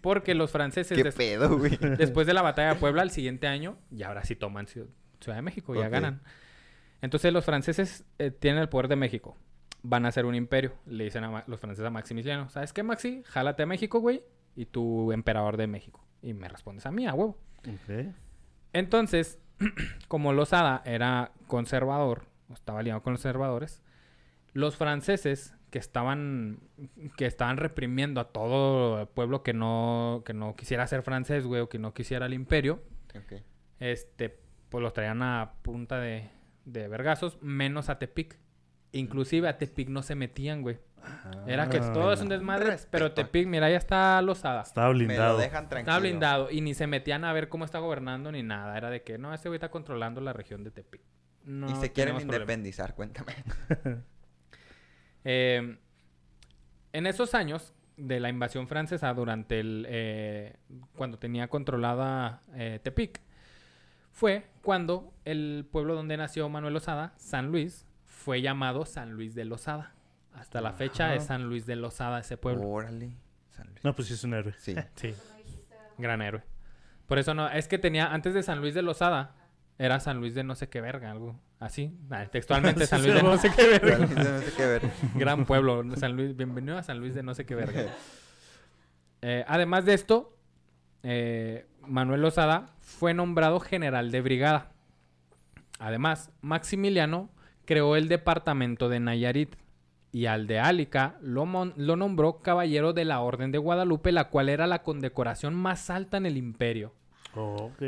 Porque 0.01 0.35
los 0.35 0.51
franceses, 0.51 0.95
¿Qué 0.97 1.03
des- 1.03 1.15
pedo, 1.15 1.57
güey? 1.57 1.77
después 1.97 2.27
de 2.27 2.33
la 2.33 2.41
batalla 2.41 2.73
de 2.73 2.79
Puebla, 2.79 3.01
al 3.03 3.11
siguiente 3.11 3.47
año, 3.47 3.77
y 3.91 4.03
ahora 4.03 4.23
sí 4.23 4.35
toman 4.35 4.65
Ciu- 4.67 4.87
Ciudad 5.19 5.37
de 5.37 5.41
México, 5.41 5.73
ya 5.75 5.85
Ok. 5.87 5.91
ganan. 5.91 6.21
Entonces 7.01 7.31
los 7.33 7.45
franceses 7.45 8.05
eh, 8.19 8.31
tienen 8.31 8.61
el 8.61 8.69
poder 8.69 8.87
de 8.87 8.95
México. 8.95 9.37
Van 9.83 10.05
a 10.05 10.09
hacer 10.09 10.25
un 10.25 10.35
imperio. 10.35 10.73
Le 10.85 11.03
dicen 11.03 11.23
a 11.23 11.43
los 11.47 11.59
franceses 11.59 11.85
a 11.85 11.89
Maximiliano, 11.89 12.49
¿sabes 12.49 12.73
qué, 12.73 12.83
Maxi? 12.83 13.23
Jálate 13.25 13.63
a 13.63 13.65
México, 13.65 13.99
güey, 13.99 14.23
y 14.55 14.65
tú 14.65 15.11
emperador 15.11 15.57
de 15.57 15.67
México. 15.67 16.03
Y 16.21 16.33
me 16.33 16.47
respondes 16.47 16.85
a 16.85 16.91
mí, 16.91 17.05
a 17.05 17.13
huevo. 17.13 17.37
Entonces, 18.73 19.39
como 20.07 20.33
Lozada 20.33 20.81
era 20.85 21.31
conservador, 21.47 22.25
o 22.49 22.53
estaba 22.53 22.79
aliado 22.79 23.01
con 23.03 23.13
los 23.13 23.21
conservadores, 23.21 23.83
los 24.53 24.75
franceses 24.75 25.55
que 25.69 25.79
estaban 25.79 26.59
que 27.17 27.25
estaban 27.25 27.57
reprimiendo 27.57 28.21
a 28.21 28.29
todo 28.29 29.01
el 29.01 29.07
pueblo 29.07 29.43
que 29.43 29.53
no 29.53 30.23
que 30.25 30.33
no 30.33 30.55
quisiera 30.55 30.87
ser 30.87 31.01
francés, 31.03 31.45
güey, 31.45 31.61
o 31.61 31.69
que 31.69 31.79
no 31.79 31.93
quisiera 31.93 32.25
el 32.25 32.33
imperio, 32.33 32.81
este 33.79 34.39
pues 34.69 34.81
los 34.81 34.93
traían 34.93 35.21
a 35.21 35.55
punta 35.61 35.99
de 35.99 36.29
de 36.65 36.87
vergazos, 36.87 37.37
menos 37.41 37.89
a 37.89 37.97
Tepic. 37.99 38.37
Inclusive 38.91 39.47
a 39.47 39.57
Tepic 39.57 39.89
no 39.89 40.01
se 40.03 40.15
metían, 40.15 40.61
güey. 40.61 40.77
Era 41.45 41.69
que 41.69 41.77
Ah. 41.77 41.93
todo 41.93 42.11
es 42.13 42.21
un 42.21 42.29
desmadre, 42.29 42.65
Respeto. 42.65 42.89
pero 42.91 43.11
Tepic, 43.11 43.47
mira, 43.47 43.69
ya 43.69 43.77
está 43.77 44.19
Lozada. 44.23 44.61
Estaba 44.63 44.87
Me 44.87 44.93
lo 44.93 44.97
blindado. 45.05 45.37
dejan 45.37 45.69
tranquilo. 45.69 45.79
Estaba 45.91 45.99
blindado 45.99 46.51
y 46.51 46.61
ni 46.61 46.73
se 46.73 46.87
metían 46.87 47.23
a 47.25 47.31
ver 47.33 47.47
cómo 47.49 47.63
está 47.65 47.77
gobernando 47.79 48.31
ni 48.31 48.41
nada. 48.41 48.75
Era 48.77 48.89
de 48.89 49.03
que 49.03 49.17
no, 49.19 49.33
este 49.33 49.47
güey 49.49 49.57
está 49.57 49.69
controlando 49.69 50.19
la 50.21 50.33
región 50.33 50.63
de 50.63 50.71
Tepic. 50.71 51.01
No 51.43 51.69
y 51.69 51.75
se 51.75 51.91
quieren 51.91 52.15
problema. 52.15 52.35
independizar, 52.37 52.95
cuéntame. 52.95 53.33
Eh, 55.23 55.77
en 56.93 57.07
esos 57.07 57.33
años 57.33 57.73
de 57.97 58.19
la 58.19 58.29
invasión 58.29 58.67
francesa, 58.67 59.13
durante 59.13 59.59
el. 59.59 59.85
eh, 59.89 60.55
cuando 60.95 61.17
tenía 61.17 61.47
controlada 61.47 62.41
eh, 62.53 62.79
Tepic, 62.83 63.21
fue 64.15 64.47
cuando 64.61 65.13
el 65.25 65.67
pueblo 65.69 65.93
donde 65.93 66.15
nació 66.15 66.47
Manuel 66.47 66.77
Osada, 66.77 67.13
San 67.17 67.51
Luis, 67.51 67.85
fue 68.05 68.41
llamado 68.41 68.85
San 68.85 69.11
Luis 69.11 69.35
de 69.35 69.43
Lozada. 69.43 69.93
Hasta 70.33 70.61
la 70.61 70.71
fecha 70.71 71.13
es 71.13 71.25
San 71.25 71.49
Luis 71.49 71.65
de 71.65 71.75
Lozada 71.75 72.19
ese 72.19 72.37
pueblo. 72.37 72.67
Órale. 72.67 73.11
San 73.49 73.67
Luis. 73.67 73.83
No, 73.83 73.93
pues 73.93 74.07
sí 74.07 74.13
es 74.13 74.23
un 74.23 74.33
héroe. 74.33 74.53
Sí. 74.57 74.73
Sí. 74.95 75.13
Gran 75.97 76.21
héroe. 76.21 76.43
Por 77.07 77.19
eso 77.19 77.33
no, 77.33 77.49
es 77.49 77.67
que 77.67 77.77
tenía, 77.77 78.07
antes 78.07 78.33
de 78.33 78.41
San 78.41 78.61
Luis 78.61 78.73
de 78.73 78.81
Lozada, 78.81 79.35
era 79.77 79.99
San 79.99 80.21
Luis 80.21 80.33
de 80.33 80.45
no 80.45 80.55
sé 80.55 80.69
qué 80.69 80.79
verga, 80.79 81.11
algo 81.11 81.37
así. 81.59 81.93
Textualmente 82.31 82.87
San 82.87 83.03
Luis 83.03 83.15
de 83.15 83.21
no 83.21 83.37
sé 83.37 83.51
qué 83.53 83.67
verga. 83.67 83.97
San 83.97 84.15
Luis, 84.15 84.17
no 84.29 84.39
sé 84.39 84.53
qué 84.55 84.65
ver. 84.65 84.81
Gran 85.15 85.45
pueblo, 85.45 85.83
San 85.97 86.15
Luis. 86.15 86.37
Bienvenido 86.37 86.77
a 86.77 86.83
San 86.83 86.99
Luis 86.99 87.15
de 87.15 87.21
no 87.21 87.35
sé 87.35 87.45
qué 87.45 87.55
verga. 87.55 87.83
Eh, 89.27 89.43
además 89.47 89.85
de 89.85 89.95
esto, 89.95 90.34
eh, 91.07 91.67
Manuel 91.87 92.21
Lozada 92.21 92.65
fue 92.79 93.13
nombrado 93.13 93.59
general 93.59 94.09
de 94.09 94.21
brigada. 94.21 94.71
Además, 95.77 96.31
Maximiliano 96.41 97.29
creó 97.65 97.95
el 97.95 98.07
departamento 98.07 98.89
de 98.89 98.99
Nayarit 98.99 99.55
y 100.11 100.25
al 100.25 100.47
de 100.47 100.59
Álica 100.59 101.17
lo, 101.21 101.45
lo 101.75 101.95
nombró 101.95 102.41
caballero 102.41 102.91
de 102.93 103.05
la 103.05 103.21
Orden 103.21 103.51
de 103.51 103.59
Guadalupe, 103.59 104.11
la 104.11 104.29
cual 104.29 104.49
era 104.49 104.65
la 104.65 104.81
condecoración 104.81 105.53
más 105.53 105.91
alta 105.91 106.17
en 106.17 106.25
el 106.25 106.37
imperio. 106.37 106.91
Ok. 107.35 107.83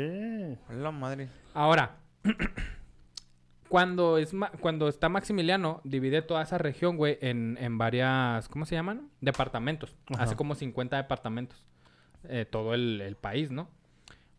Hola, 0.70 0.92
madre. 0.92 1.28
Ahora, 1.54 1.96
cuando, 3.68 4.18
es 4.18 4.32
cuando 4.60 4.86
está 4.86 5.08
Maximiliano, 5.08 5.80
divide 5.82 6.22
toda 6.22 6.42
esa 6.42 6.58
región, 6.58 6.96
güey, 6.96 7.18
en, 7.20 7.58
en 7.60 7.78
varias, 7.78 8.48
¿cómo 8.48 8.64
se 8.64 8.76
llaman? 8.76 9.08
Departamentos. 9.20 9.96
Ajá. 10.14 10.22
Hace 10.22 10.36
como 10.36 10.54
50 10.54 10.96
departamentos. 10.98 11.64
Eh, 12.24 12.46
todo 12.50 12.74
el, 12.74 13.00
el 13.00 13.16
país, 13.16 13.50
¿no? 13.50 13.68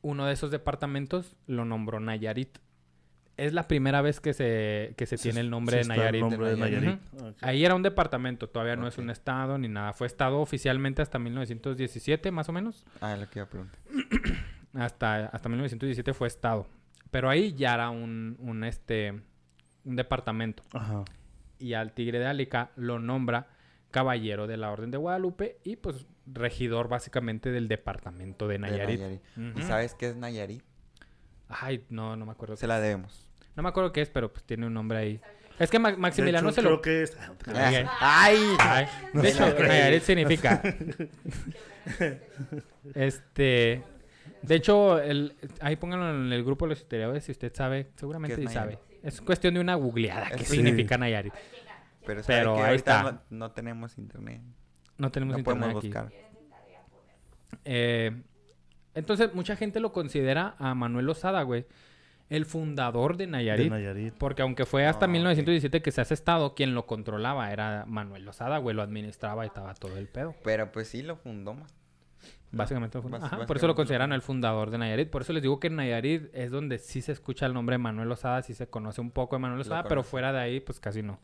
Uno 0.01 0.25
de 0.25 0.33
esos 0.33 0.51
departamentos 0.51 1.35
lo 1.47 1.65
nombró 1.65 1.99
Nayarit. 1.99 2.57
Es 3.37 3.53
la 3.53 3.67
primera 3.69 4.01
vez 4.01 4.19
que 4.19 4.33
se, 4.33 4.93
que 4.97 5.05
se 5.05 5.17
tiene 5.17 5.39
el 5.39 5.49
nombre 5.49 5.77
de 5.77 5.81
el 5.83 5.87
Nayarit. 5.87 6.21
nombre 6.21 6.47
de 6.47 6.55
De 6.55 6.59
Nayarit. 6.59 6.83
Nayarit. 6.89 7.21
Ok. 7.21 7.37
Ahí 7.41 7.63
era 7.63 7.73
un 7.75 7.83
departamento, 7.83 8.49
todavía 8.49 8.75
no 8.75 8.87
es 8.87 8.97
un 8.97 9.09
estado 9.09 9.57
ni 9.57 9.67
nada. 9.69 9.93
Fue 9.93 10.07
estado 10.07 10.39
oficialmente 10.39 11.01
hasta 11.01 11.19
1917, 11.19 12.31
más 12.31 12.49
o 12.49 12.53
menos. 12.53 12.85
Ah, 13.01 13.15
lo 13.15 13.29
que 13.29 13.39
iba 13.39 13.45
a 13.45 13.49
preguntar. 13.49 13.79
Hasta, 14.73 15.25
hasta 15.25 15.49
1917 15.49 16.13
fue 16.13 16.27
estado. 16.27 16.67
Pero 17.09 17.27
ahí 17.27 17.53
ya 17.55 17.73
era 17.73 17.89
un, 17.89 18.35
un, 18.39 18.63
este, 18.63 19.19
un 19.83 19.95
departamento. 19.95 20.61
Ajá. 20.73 21.05
Y 21.57 21.73
al 21.73 21.91
tigre 21.93 22.19
de 22.19 22.27
Álica 22.27 22.69
lo 22.75 22.99
nombra 22.99 23.47
caballero 23.89 24.45
de 24.45 24.57
la 24.57 24.69
Orden 24.71 24.91
de 24.91 24.97
Guadalupe 24.97 25.57
y 25.63 25.77
pues 25.77 26.05
regidor 26.31 26.87
básicamente 26.87 27.51
del 27.51 27.67
departamento 27.67 28.47
de 28.47 28.53
De 28.53 28.59
Nayarit. 28.59 29.01
¿Y 29.55 29.61
sabes 29.63 29.93
qué 29.95 30.09
es 30.09 30.15
Nayarit? 30.15 30.63
Ay, 31.47 31.85
no, 31.89 32.15
no 32.15 32.25
me 32.25 32.31
acuerdo. 32.31 32.55
Se 32.57 32.67
la 32.67 32.79
debemos. 32.79 33.25
No 33.55 33.63
me 33.63 33.69
acuerdo 33.69 33.91
qué 33.91 34.01
es, 34.01 34.09
pero 34.09 34.31
pues 34.31 34.43
tiene 34.45 34.65
un 34.67 34.73
nombre 34.73 34.97
ahí. 34.99 35.21
Es 35.57 35.69
que 35.69 35.79
Ma- 35.79 35.95
Maximiliano 35.97 36.47
hecho, 36.49 36.55
se 36.55 36.61
creo 36.61 36.75
lo... 36.75 36.81
que 36.81 37.03
es... 37.03 37.17
Ay, 37.53 37.85
¡Ay! 37.99 38.37
Ay, 38.59 38.85
No 39.13 39.21
de 39.21 39.29
hecho. 39.29 39.45
Nayarit 39.59 40.03
significa... 40.03 40.61
este... 42.95 43.83
De 44.41 44.55
hecho, 44.55 44.99
el, 45.01 45.35
ahí 45.59 45.75
pónganlo 45.75 46.09
en 46.11 46.31
el 46.31 46.43
grupo 46.45 46.65
de 46.65 46.69
los 46.69 46.79
historiadores 46.79 47.25
si 47.25 47.33
usted 47.33 47.53
sabe. 47.53 47.89
Seguramente 47.97 48.37
¿Qué 48.37 48.47
sí 48.47 48.53
sabe. 48.53 48.79
Es 49.03 49.19
cuestión 49.21 49.53
de 49.53 49.59
una 49.59 49.75
googleada. 49.75 50.29
¿Qué 50.29 50.45
Sí. 50.45 50.55
significa 50.55 50.97
Nayarit? 50.97 51.33
Pero, 52.05 52.21
Pero 52.25 52.55
que 52.55 52.61
ahí 52.61 52.69
ahorita 52.69 52.97
está. 52.99 53.11
No, 53.11 53.21
no 53.29 53.51
tenemos 53.51 53.97
internet. 53.97 54.41
No 54.99 55.09
tenemos 55.11 55.33
No 55.33 55.39
internet 55.39 55.61
podemos 55.73 55.79
aquí. 55.81 55.87
buscar. 55.87 56.11
Eh, 57.65 58.21
entonces, 58.93 59.33
mucha 59.33 59.55
gente 59.55 59.79
lo 59.79 59.91
considera 59.91 60.55
a 60.59 60.75
Manuel 60.75 61.05
Lozada, 61.05 61.41
güey, 61.43 61.65
el 62.29 62.45
fundador 62.45 63.17
de 63.17 63.27
Nayarit. 63.27 63.65
De 63.65 63.69
Nayarit. 63.71 64.13
Porque 64.13 64.41
aunque 64.41 64.65
fue 64.65 64.85
hasta 64.85 65.05
Ah, 65.05 65.09
ok. 65.09 65.13
1917 65.13 65.81
que 65.81 65.91
se 65.91 66.01
hace 66.01 66.13
estado, 66.13 66.53
quien 66.53 66.75
lo 66.75 66.85
controlaba 66.85 67.51
era 67.51 67.85
Manuel 67.87 68.25
Lozada, 68.25 68.57
güey, 68.59 68.75
lo 68.75 68.81
administraba 68.83 69.45
y 69.45 69.47
estaba 69.47 69.73
todo 69.73 69.97
el 69.97 70.07
pedo. 70.07 70.35
Pero 70.43 70.71
pues 70.71 70.87
sí 70.89 71.01
lo 71.01 71.15
fundó 71.15 71.53
más. 71.53 71.73
Básicamente, 72.51 72.97
lo 72.97 73.03
fundó. 73.03 73.17
Ajá, 73.17 73.45
por 73.45 73.57
eso 73.57 73.67
lo 73.67 73.75
consideran 73.75 74.11
el 74.11 74.21
fundador 74.23 74.71
de 74.71 74.79
Nayarit. 74.79 75.09
Por 75.09 75.21
eso 75.21 75.33
les 75.33 75.43
digo 75.43 75.59
que 75.59 75.67
en 75.67 75.75
Nayarit 75.75 76.29
es 76.33 76.49
donde 76.51 76.79
sí 76.79 77.01
se 77.01 77.11
escucha 77.11 77.45
el 77.45 77.53
nombre 77.53 77.75
de 77.75 77.77
Manuel 77.77 78.09
Lozada, 78.09 78.41
sí 78.41 78.53
se 78.55 78.67
conoce 78.67 79.01
un 79.01 79.11
poco 79.11 79.35
de 79.35 79.39
Manuel 79.39 79.59
Lo 79.59 79.63
Lozada, 79.63 79.83
pero 79.87 80.03
fuera 80.03 80.33
de 80.33 80.39
ahí, 80.39 80.59
pues 80.59 80.79
casi 80.79 81.03
no. 81.03 81.19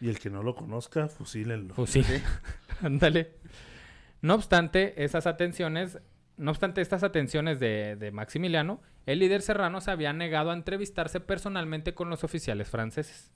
Y 0.00 0.08
el 0.10 0.18
que 0.20 0.30
no 0.30 0.42
lo 0.42 0.54
conozca, 0.54 1.08
fusílenlo. 1.08 1.74
Fusil. 1.74 2.04
Sí. 2.04 2.22
Ándale. 2.82 3.32
No 4.20 4.34
obstante, 4.34 5.04
esas 5.04 5.26
atenciones, 5.26 5.98
no 6.36 6.50
obstante 6.50 6.80
estas 6.80 7.02
atenciones 7.02 7.60
de, 7.60 7.96
de 7.96 8.10
Maximiliano, 8.10 8.80
el 9.06 9.20
líder 9.20 9.42
serrano 9.42 9.80
se 9.80 9.90
había 9.90 10.12
negado 10.12 10.50
a 10.50 10.54
entrevistarse 10.54 11.20
personalmente 11.20 11.94
con 11.94 12.10
los 12.10 12.24
oficiales 12.24 12.68
franceses. 12.68 13.30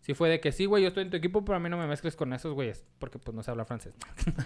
Sí 0.00 0.12
fue 0.12 0.28
de 0.28 0.38
que 0.40 0.52
sí, 0.52 0.66
güey, 0.66 0.82
yo 0.82 0.88
estoy 0.88 1.04
en 1.04 1.10
tu 1.10 1.16
equipo, 1.16 1.44
pero 1.46 1.56
a 1.56 1.60
mí 1.60 1.70
no 1.70 1.78
me 1.78 1.86
mezcles 1.86 2.14
con 2.14 2.32
esos 2.34 2.52
güeyes, 2.52 2.84
porque 2.98 3.18
pues 3.18 3.34
no 3.34 3.42
se 3.42 3.50
habla 3.50 3.64
francés. 3.64 3.94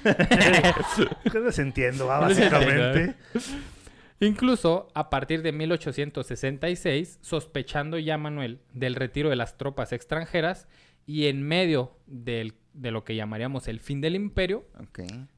Entiendo, 0.14 1.10
ah, 1.24 1.32
Les 1.34 1.58
entiendo, 1.58 2.06
básicamente. 2.06 3.14
Incluso 4.20 4.88
a 4.94 5.10
partir 5.10 5.42
de 5.42 5.52
1866, 5.52 7.18
sospechando 7.22 7.98
ya 7.98 8.18
Manuel 8.18 8.60
del 8.72 8.94
retiro 8.94 9.30
de 9.30 9.36
las 9.36 9.56
tropas 9.56 9.92
extranjeras 9.92 10.68
y 11.06 11.26
en 11.26 11.42
medio 11.42 11.96
del- 12.06 12.54
de 12.80 12.90
lo 12.90 13.04
que 13.04 13.16
llamaríamos 13.16 13.68
el 13.68 13.80
fin 13.80 14.00
del 14.00 14.14
imperio, 14.14 14.66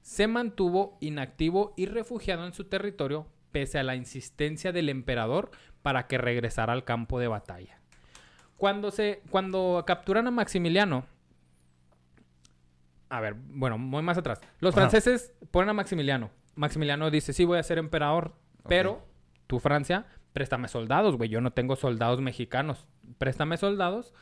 se 0.03 0.27
mantuvo 0.27 0.99
inactivo 1.01 1.75
y 1.77 1.87
refugiado 1.87 2.47
en 2.47 2.53
su 2.53 2.65
territorio 2.65 3.27
pese 3.51 3.79
a 3.79 3.83
la 3.83 3.97
insistencia 3.97 4.73
del 4.73 4.89
emperador 4.89 5.51
para 5.83 6.07
que 6.07 6.19
regresara 6.19 6.73
al 6.73 6.85
campo 6.85 7.19
de 7.19 7.29
batalla. 7.29 7.81
Cuando 8.57 8.91
se 8.91 9.23
cuando 9.31 9.83
capturan 9.87 10.27
a 10.27 10.31
Maximiliano 10.31 11.07
A 13.09 13.21
ver, 13.21 13.35
bueno, 13.35 13.77
voy 13.79 14.03
más 14.03 14.19
atrás. 14.19 14.41
Los 14.61 14.75
franceses 14.75 15.33
ponen 15.51 15.71
a 15.71 15.73
Maximiliano. 15.73 16.31
Maximiliano 16.55 17.11
dice, 17.11 17.33
"Sí, 17.33 17.45
voy 17.45 17.59
a 17.59 17.63
ser 17.63 17.79
emperador, 17.79 18.37
pero 18.69 19.05
tú 19.47 19.59
Francia, 19.59 20.07
préstame 20.33 20.69
soldados, 20.69 21.17
güey, 21.17 21.29
yo 21.29 21.41
no 21.41 21.53
tengo 21.53 21.75
soldados 21.75 22.21
mexicanos. 22.21 22.87
Préstame 23.19 23.57
soldados 23.57 24.15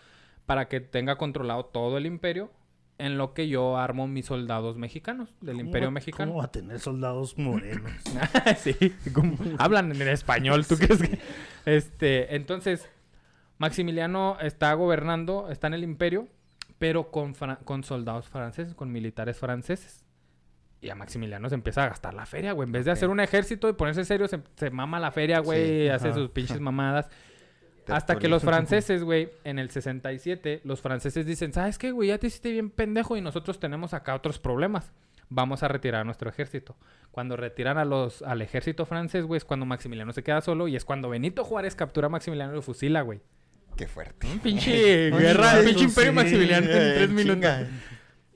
para 0.46 0.68
que 0.68 0.80
tenga 0.80 1.16
controlado 1.16 1.66
todo 1.66 1.98
el 1.98 2.06
imperio 2.06 2.50
en 2.98 3.16
lo 3.16 3.32
que 3.32 3.48
yo 3.48 3.76
armo 3.78 4.06
mis 4.08 4.26
soldados 4.26 4.76
mexicanos 4.76 5.28
del 5.40 5.56
¿Cómo 5.56 5.66
imperio 5.66 5.88
va- 5.88 5.92
mexicano. 5.92 6.30
¿Cómo 6.32 6.40
va 6.40 6.46
a 6.46 6.52
tener 6.52 6.80
soldados 6.80 7.38
morenos? 7.38 7.92
sí, 8.58 8.74
como- 9.14 9.36
hablan 9.58 9.92
en 9.92 10.08
español, 10.08 10.66
¿tú 10.66 10.76
crees 10.76 11.00
que? 11.02 11.18
Este, 11.64 12.34
entonces, 12.34 12.88
Maximiliano 13.58 14.36
está 14.40 14.72
gobernando, 14.74 15.48
está 15.50 15.66
en 15.68 15.74
el 15.74 15.84
imperio, 15.84 16.28
pero 16.78 17.10
con, 17.10 17.34
con 17.64 17.82
soldados 17.84 18.28
franceses, 18.28 18.74
con 18.74 18.90
militares 18.92 19.36
franceses. 19.38 20.04
Y 20.80 20.90
a 20.90 20.94
Maximiliano 20.94 21.48
se 21.48 21.56
empieza 21.56 21.82
a 21.84 21.88
gastar 21.88 22.14
la 22.14 22.24
feria, 22.24 22.52
güey. 22.52 22.66
En 22.66 22.72
vez 22.72 22.84
de 22.84 22.92
hacer 22.92 23.08
un 23.08 23.18
ejército 23.18 23.68
y 23.68 23.72
ponerse 23.72 24.04
serio, 24.04 24.28
se, 24.28 24.40
se 24.54 24.70
mama 24.70 25.00
la 25.00 25.10
feria, 25.10 25.40
güey, 25.40 25.82
Sí, 25.84 25.88
hace 25.88 26.08
ajá. 26.08 26.16
sus 26.18 26.30
pinches 26.30 26.60
mamadas. 26.60 27.08
Hasta 27.88 28.18
que 28.18 28.28
los 28.28 28.42
franceses, 28.42 29.02
güey, 29.02 29.30
en 29.44 29.58
el 29.58 29.70
67, 29.70 30.60
los 30.64 30.80
franceses 30.80 31.26
dicen, 31.26 31.52
¿sabes 31.52 31.78
qué, 31.78 31.90
güey? 31.92 32.08
Ya 32.08 32.18
te 32.18 32.26
hiciste 32.28 32.50
bien 32.52 32.70
pendejo 32.70 33.16
y 33.16 33.20
nosotros 33.20 33.58
tenemos 33.60 33.94
acá 33.94 34.14
otros 34.14 34.38
problemas. 34.38 34.92
Vamos 35.30 35.62
a 35.62 35.68
retirar 35.68 36.06
nuestro 36.06 36.30
ejército. 36.30 36.76
Cuando 37.10 37.36
retiran 37.36 37.76
a 37.78 37.84
los, 37.84 38.22
al 38.22 38.40
ejército 38.42 38.86
francés, 38.86 39.24
güey, 39.24 39.36
es 39.38 39.44
cuando 39.44 39.66
Maximiliano 39.66 40.12
se 40.12 40.22
queda 40.22 40.40
solo 40.40 40.68
y 40.68 40.76
es 40.76 40.84
cuando 40.84 41.10
Benito 41.10 41.44
Juárez 41.44 41.74
captura 41.74 42.06
a 42.06 42.10
Maximiliano 42.10 42.52
y 42.52 42.56
lo 42.56 42.62
fusila, 42.62 43.02
güey. 43.02 43.20
Qué 43.76 43.86
fuerte. 43.86 44.26
Un 44.26 44.38
pinche 44.40 45.10
guerra, 45.10 45.58
un 45.58 45.64
pinche 45.66 45.84
imperio 45.84 46.10
sí, 46.12 46.16
Maximiliano 46.16 46.66
en 46.66 46.72
Eh, 46.76 46.92
tres 46.96 47.10
minutos. 47.10 47.34
chinga. 47.34 47.68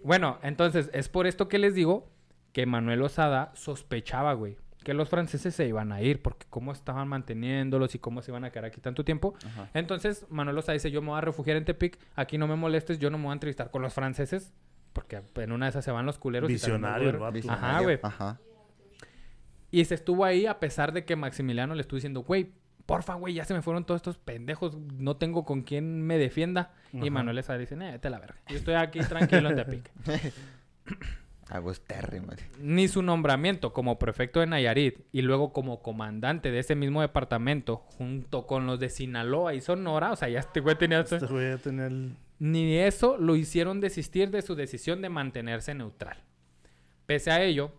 Bueno, 0.04 0.38
entonces, 0.42 0.90
es 0.92 1.08
por 1.08 1.26
esto 1.26 1.48
que 1.48 1.58
les 1.58 1.74
digo 1.74 2.10
que 2.52 2.66
Manuel 2.66 3.00
Osada 3.02 3.50
sospechaba, 3.54 4.34
güey, 4.34 4.56
que 4.82 4.94
los 4.94 5.08
franceses 5.08 5.54
se 5.54 5.66
iban 5.66 5.92
a 5.92 6.02
ir, 6.02 6.22
porque 6.22 6.46
cómo 6.50 6.72
estaban 6.72 7.08
manteniéndolos 7.08 7.94
y 7.94 7.98
cómo 7.98 8.22
se 8.22 8.30
iban 8.30 8.44
a 8.44 8.50
quedar 8.50 8.66
aquí 8.66 8.80
tanto 8.80 9.04
tiempo. 9.04 9.34
Ajá. 9.46 9.68
Entonces, 9.74 10.26
Manuel 10.30 10.58
Osada 10.58 10.74
dice, 10.74 10.90
yo 10.90 11.02
me 11.02 11.08
voy 11.08 11.18
a 11.18 11.20
refugiar 11.20 11.56
en 11.56 11.64
Tepic, 11.64 11.98
aquí 12.14 12.38
no 12.38 12.46
me 12.46 12.56
molestes, 12.56 12.98
yo 12.98 13.10
no 13.10 13.18
me 13.18 13.24
voy 13.24 13.30
a 13.30 13.34
entrevistar 13.34 13.70
con 13.70 13.82
los 13.82 13.94
franceses, 13.94 14.52
porque 14.92 15.22
en 15.36 15.52
una 15.52 15.66
de 15.66 15.70
esas 15.70 15.84
se 15.84 15.90
van 15.90 16.06
los 16.06 16.18
culeros. 16.18 16.50
y 16.50 16.54
Visionario 16.54 17.10
el 17.10 17.16
vato. 17.18 17.38
Ajá, 17.48 17.80
güey. 17.80 17.98
Ajá. 18.02 18.40
Y 19.70 19.84
se 19.86 19.94
estuvo 19.94 20.24
ahí 20.24 20.46
a 20.46 20.60
pesar 20.60 20.92
de 20.92 21.04
que 21.04 21.16
Maximiliano 21.16 21.74
le 21.74 21.80
estuvo 21.80 21.96
diciendo, 21.96 22.22
güey, 22.22 22.52
porfa, 22.84 23.14
güey, 23.14 23.34
ya 23.34 23.44
se 23.44 23.54
me 23.54 23.62
fueron 23.62 23.84
todos 23.84 24.00
estos 24.00 24.18
pendejos, 24.18 24.76
no 24.76 25.16
tengo 25.16 25.44
con 25.44 25.62
quién 25.62 26.02
me 26.02 26.18
defienda. 26.18 26.72
Y. 26.92 27.08
Manuel 27.08 27.38
Osada 27.38 27.58
dice, 27.58 27.74
eh, 27.74 27.92
vete 27.92 28.08
a 28.08 28.10
la 28.10 28.18
verga, 28.18 28.40
yo 28.48 28.56
estoy 28.56 28.74
aquí 28.74 29.00
tranquilo 29.00 29.48
en 29.50 29.56
Tepic. 29.56 29.90
Agustérrimo. 31.48 32.32
ni 32.60 32.88
su 32.88 33.02
nombramiento 33.02 33.72
como 33.72 33.98
prefecto 33.98 34.40
de 34.40 34.46
Nayarit 34.46 35.00
y 35.12 35.22
luego 35.22 35.52
como 35.52 35.82
comandante 35.82 36.50
de 36.50 36.60
ese 36.60 36.74
mismo 36.74 37.00
departamento 37.00 37.76
junto 37.76 38.46
con 38.46 38.66
los 38.66 38.78
de 38.80 38.88
Sinaloa 38.88 39.54
y 39.54 39.60
Sonora, 39.60 40.12
o 40.12 40.16
sea, 40.16 40.28
ya 40.28 40.40
este 40.40 40.60
güey 40.60 40.76
tenía... 40.76 41.00
Este 41.00 41.18
güey 41.18 41.50
ya 41.50 41.58
tenía 41.58 41.86
el... 41.86 42.16
Ni 42.38 42.76
eso 42.76 43.18
lo 43.18 43.36
hicieron 43.36 43.80
desistir 43.80 44.30
de 44.30 44.42
su 44.42 44.54
decisión 44.54 45.02
de 45.02 45.08
mantenerse 45.08 45.74
neutral. 45.74 46.16
Pese 47.06 47.30
a 47.30 47.42
ello, 47.42 47.72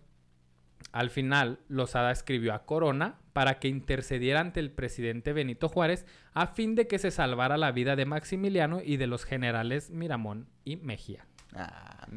al 0.91 1.09
final, 1.09 1.59
Lozada 1.67 2.11
escribió 2.11 2.53
a 2.53 2.65
Corona 2.65 3.17
para 3.33 3.59
que 3.59 3.67
intercediera 3.67 4.39
ante 4.39 4.59
el 4.59 4.71
presidente 4.71 5.33
Benito 5.33 5.67
Juárez 5.67 6.05
a 6.33 6.47
fin 6.47 6.75
de 6.75 6.87
que 6.87 6.99
se 6.99 7.11
salvara 7.11 7.57
la 7.57 7.71
vida 7.71 7.95
de 7.95 8.05
Maximiliano 8.05 8.81
y 8.83 8.97
de 8.97 9.07
los 9.07 9.25
generales 9.25 9.89
Miramón 9.89 10.47
y 10.63 10.75
Mejía. 10.77 11.25
Ah, 11.55 12.07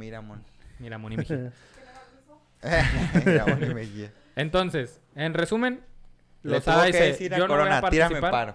mira, 0.78 0.98
mon. 0.98 1.12
Miramón 1.12 1.12
y 1.12 1.16
Mejía. 1.16 1.52
mira. 3.74 4.10
Entonces, 4.34 5.00
en 5.14 5.34
resumen, 5.34 5.80
que 6.42 6.54
dice, 6.86 7.04
decir 7.04 7.34
a 7.34 7.38
yo 7.38 7.48
no 7.48 7.54
voy 7.54 7.62
a 7.62 7.80
Corona, 7.80 7.90
tírame 7.90 8.20
participar. 8.20 8.54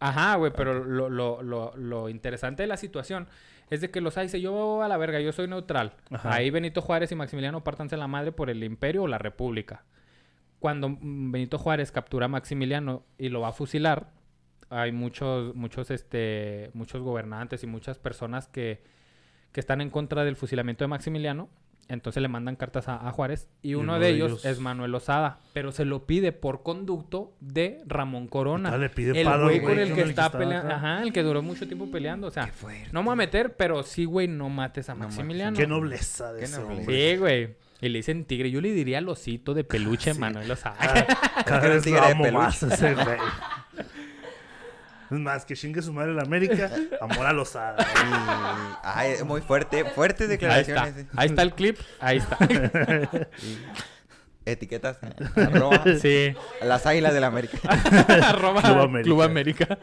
Ajá, 0.00 0.34
güey, 0.36 0.52
pero 0.54 0.84
lo, 0.84 1.08
lo, 1.08 1.42
lo, 1.42 1.76
lo 1.76 2.08
interesante 2.08 2.64
de 2.64 2.66
la 2.66 2.76
situación 2.76 3.28
es 3.70 3.80
de 3.80 3.90
que 3.90 4.00
Lozada 4.00 4.24
dice, 4.24 4.40
yo 4.40 4.82
a 4.82 4.88
la 4.88 4.96
verga, 4.96 5.20
yo 5.20 5.32
soy 5.32 5.48
neutral. 5.48 5.94
Ajá. 6.10 6.34
Ahí 6.34 6.50
Benito 6.50 6.82
Juárez 6.82 7.12
y 7.12 7.14
Maximiliano 7.14 7.64
pártanse 7.64 7.96
la 7.96 8.08
madre 8.08 8.32
por 8.32 8.50
el 8.50 8.62
imperio 8.64 9.04
o 9.04 9.08
la 9.08 9.18
república. 9.18 9.84
Cuando 10.58 10.96
Benito 11.00 11.58
Juárez 11.58 11.90
captura 11.90 12.26
a 12.26 12.28
Maximiliano 12.28 13.04
y 13.16 13.28
lo 13.28 13.40
va 13.40 13.48
a 13.48 13.52
fusilar, 13.52 14.10
hay 14.68 14.92
muchos, 14.92 15.54
muchos, 15.54 15.90
este, 15.90 16.70
muchos 16.74 17.02
gobernantes 17.02 17.62
y 17.62 17.66
muchas 17.66 17.98
personas 17.98 18.48
que, 18.48 18.82
que 19.52 19.60
están 19.60 19.80
en 19.80 19.90
contra 19.90 20.24
del 20.24 20.36
fusilamiento 20.36 20.84
de 20.84 20.88
Maximiliano. 20.88 21.48
Entonces 21.88 22.22
le 22.22 22.28
mandan 22.28 22.56
cartas 22.56 22.88
a, 22.88 23.06
a 23.06 23.10
Juárez 23.10 23.48
y 23.60 23.74
uno, 23.74 23.98
de, 23.98 24.10
ellos, 24.10 24.44
es 24.44 24.60
Manuel 24.60 24.92
Lozada, 24.92 25.40
pero 25.52 25.72
se 25.72 25.84
lo 25.84 26.06
pide 26.06 26.30
por 26.32 26.62
conducto 26.62 27.34
de 27.40 27.82
Ramón 27.86 28.28
Corona. 28.28 28.70
Ah, 28.72 28.78
le 28.78 28.88
pide 28.88 29.20
el 29.20 29.28
güey 29.28 29.58
güey, 29.58 29.60
con 29.60 29.78
el 29.78 29.92
que 29.92 30.00
el 30.00 30.04
que 30.04 30.10
está 30.10 30.30
peleando, 30.30 30.68
acá. 30.68 30.76
ajá, 30.76 31.02
el 31.02 31.12
que 31.12 31.22
duró 31.22 31.42
mucho 31.42 31.66
tiempo 31.66 31.90
peleando, 31.90 32.28
o 32.28 32.30
sea, 32.30 32.50
no 32.92 33.02
me 33.02 33.06
voy 33.06 33.12
a 33.12 33.16
meter, 33.16 33.56
pero 33.56 33.82
sí, 33.82 34.04
güey, 34.04 34.28
no 34.28 34.48
mates 34.48 34.88
a 34.88 34.94
No. 34.94 35.00
Maximiliano. 35.00 35.56
Qué 35.56 35.66
nobleza 35.66 36.32
de 36.32 36.38
Qué 36.38 36.44
ese 36.46 36.60
nobleza. 36.60 36.80
hombre. 36.80 37.10
Sí, 37.10 37.16
güey. 37.18 37.54
Y 37.82 37.88
le 37.88 37.98
dicen 37.98 38.24
tigre. 38.26 38.48
Yo 38.50 38.60
le 38.60 38.72
diría 38.72 38.98
al 38.98 39.08
osito 39.08 39.52
de 39.52 39.64
peluche, 39.64 40.14
Sí. 40.14 40.20
Manuel 40.20 40.46
Lozada. 40.46 41.04
Cada, 41.44 41.68
vez 41.68 41.82
tigre 41.82 42.00
lo 42.00 42.06
amo 42.06 42.30
más 42.30 42.62
ese 42.62 42.94
güey. 42.94 43.18
Es 45.12 45.18
más, 45.18 45.44
que 45.44 45.54
chingue 45.54 45.82
su 45.82 45.92
madre 45.92 46.14
la 46.14 46.22
América, 46.22 46.70
amor 47.00 47.26
a 47.26 47.32
Lozada. 47.32 47.76
Y- 47.96 48.74
Ay, 48.82 49.14
muy 49.24 49.40
fuerte. 49.42 49.84
Fuertes 49.84 50.28
Ahí 50.28 50.34
está. 50.34 50.46
declaraciones. 50.48 50.96
eh. 50.98 51.06
Ahí 51.16 51.28
está 51.28 51.42
el 51.42 51.52
clip. 51.54 51.78
Ahí 52.00 52.16
está. 52.18 52.38
Etiquetas. 54.44 54.98
Arroba 55.36 55.82
sí. 56.00 56.34
las 56.62 56.86
águilas 56.86 57.14
de 57.14 57.20
la 57.20 57.28
América. 57.28 57.58
Arroba 58.26 58.60
Club 58.62 58.78
América. 58.80 59.04
Club 59.04 59.22
América. 59.22 59.78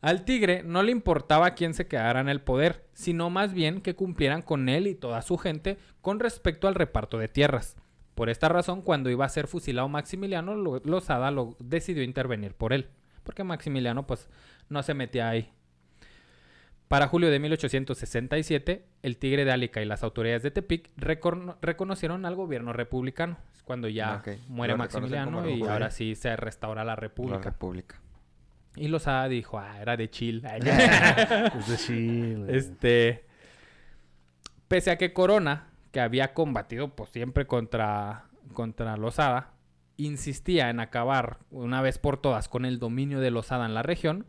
Al 0.00 0.24
tigre 0.24 0.62
no 0.64 0.82
le 0.82 0.92
importaba 0.92 1.50
quién 1.54 1.74
se 1.74 1.86
quedara 1.86 2.20
en 2.20 2.28
el 2.30 2.40
poder, 2.40 2.86
sino 2.94 3.28
más 3.30 3.52
bien 3.52 3.82
que 3.82 3.94
cumplieran 3.94 4.40
con 4.42 4.68
él 4.68 4.86
y 4.86 4.94
toda 4.94 5.20
su 5.22 5.36
gente 5.36 5.78
con 6.00 6.18
respecto 6.20 6.66
al 6.68 6.74
reparto 6.74 7.18
de 7.18 7.28
tierras. 7.28 7.76
Por 8.14 8.30
esta 8.30 8.48
razón, 8.48 8.82
cuando 8.82 9.10
iba 9.10 9.24
a 9.26 9.28
ser 9.28 9.46
fusilado 9.46 9.88
Maximiliano, 9.88 10.54
Lo- 10.56 10.80
Lozada 10.84 11.30
lo 11.30 11.54
decidió 11.60 12.02
intervenir 12.02 12.54
por 12.54 12.72
él, 12.72 12.88
porque 13.30 13.44
Maximiliano 13.44 14.08
pues 14.08 14.28
no 14.68 14.82
se 14.82 14.92
metía 14.92 15.28
ahí. 15.28 15.52
Para 16.88 17.06
julio 17.06 17.30
de 17.30 17.38
1867, 17.38 18.84
el 19.04 19.18
Tigre 19.18 19.44
de 19.44 19.52
Álica 19.52 19.80
y 19.80 19.84
las 19.84 20.02
autoridades 20.02 20.42
de 20.42 20.50
Tepic 20.50 20.90
recono- 20.96 21.54
reconocieron 21.62 22.24
al 22.26 22.34
gobierno 22.34 22.72
republicano. 22.72 23.36
Es 23.54 23.62
cuando 23.62 23.86
ya 23.86 24.20
muere 24.48 24.72
lo 24.72 24.78
Maximiliano 24.78 25.42
y 25.42 25.44
república. 25.44 25.72
ahora 25.74 25.90
sí 25.92 26.16
se 26.16 26.34
restaura 26.34 26.82
la 26.82 26.90
La 26.90 26.96
república. 26.96 27.50
República. 27.50 28.00
Y 28.74 28.88
Lozada 28.88 29.28
dijo, 29.28 29.60
ah, 29.60 29.80
era 29.80 29.96
de 29.96 30.10
chill. 30.10 30.42
Es 30.54 31.68
de 31.68 31.76
Chile. 31.76 32.56
este. 32.58 33.24
Pese 34.66 34.90
a 34.90 34.98
que 34.98 35.12
Corona, 35.12 35.68
que 35.92 36.00
había 36.00 36.34
combatido 36.34 36.88
pues, 36.96 37.10
siempre 37.10 37.46
contra, 37.46 38.24
contra 38.54 38.96
Lozada, 38.96 39.52
insistía 40.06 40.70
en 40.70 40.80
acabar 40.80 41.38
una 41.50 41.82
vez 41.82 41.98
por 41.98 42.16
todas 42.18 42.48
con 42.48 42.64
el 42.64 42.78
dominio 42.78 43.20
de 43.20 43.30
Lozada 43.30 43.66
en 43.66 43.74
la 43.74 43.82
región, 43.82 44.26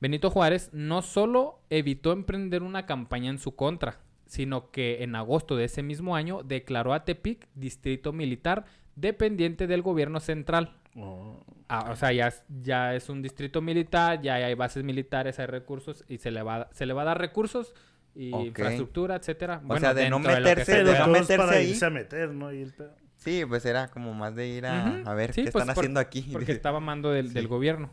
Benito 0.00 0.30
Juárez 0.30 0.70
no 0.72 1.02
solo 1.02 1.60
evitó 1.70 2.12
emprender 2.12 2.62
una 2.62 2.86
campaña 2.86 3.30
en 3.30 3.38
su 3.38 3.56
contra, 3.56 3.98
sino 4.26 4.70
que 4.70 5.02
en 5.02 5.16
agosto 5.16 5.56
de 5.56 5.64
ese 5.64 5.82
mismo 5.82 6.14
año 6.14 6.42
declaró 6.44 6.92
a 6.92 7.04
Tepic 7.04 7.48
distrito 7.54 8.12
militar 8.12 8.64
dependiente 8.96 9.66
del 9.66 9.82
gobierno 9.82 10.20
central. 10.20 10.74
Oh, 10.96 11.42
Ah, 11.70 11.90
o 11.90 11.96
sea, 11.96 12.12
ya, 12.12 12.28
es- 12.28 12.42
ya 12.62 12.94
es 12.94 13.10
un 13.10 13.20
distrito 13.20 13.60
militar, 13.60 14.22
ya 14.22 14.36
hay 14.36 14.54
bases 14.54 14.84
militares, 14.84 15.38
hay 15.38 15.44
recursos 15.46 16.02
y 16.08 16.16
se 16.16 16.30
le 16.30 16.42
va, 16.42 16.56
a- 16.62 16.68
se 16.72 16.86
le 16.86 16.94
va 16.94 17.02
a 17.02 17.04
dar 17.04 17.18
recursos 17.18 17.74
y 18.14 18.32
infraestructura, 18.46 19.16
etcétera. 19.16 19.60
O 19.68 19.78
sea, 19.78 19.92
de 19.94 20.08
no 20.08 20.18
meterse- 20.18 20.64
se 20.64 20.84
de 20.84 20.98
no 20.98 21.06
meterse 21.08 21.36
para 21.36 21.52
ahí. 21.52 21.70
irse 21.70 21.84
a 21.84 21.90
meter, 21.90 22.30
¿no? 22.30 22.50
Y 22.52 22.62
el 22.62 22.72
pedo. 22.72 22.94
Sí, 23.18 23.44
pues 23.46 23.64
era 23.66 23.88
como 23.88 24.14
más 24.14 24.34
de 24.34 24.48
ir 24.48 24.66
a, 24.66 25.02
a 25.04 25.14
ver 25.14 25.32
Sí, 25.34 25.44
qué 25.44 25.50
pues 25.52 25.62
están 25.62 25.74
por- 25.74 25.82
haciendo 25.82 26.00
aquí. 26.00 26.22
Porque 26.32 26.52
estaba 26.52 26.80
mando 26.80 27.10
del, 27.10 27.32
del 27.32 27.46
gobierno. 27.48 27.90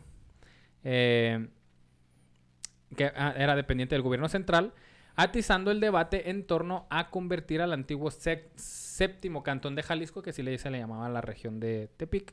Eh, 0.84 1.48
que 2.96 3.06
ah, 3.14 3.34
era 3.36 3.56
dependiente 3.56 3.94
del 3.94 4.02
gobierno 4.02 4.28
central, 4.28 4.72
atizando 5.16 5.70
el 5.70 5.80
debate 5.80 6.30
en 6.30 6.46
torno 6.46 6.86
a 6.90 7.10
convertir 7.10 7.60
al 7.60 7.72
antiguo 7.72 8.10
séptimo 8.10 9.42
cantón 9.42 9.74
de 9.74 9.82
Jalisco, 9.82 10.22
que 10.22 10.32
sí 10.32 10.42
le, 10.42 10.56
se 10.58 10.70
le 10.70 10.78
llamaba 10.78 11.08
la 11.08 11.20
región 11.20 11.58
de 11.60 11.90
Tepic, 11.96 12.32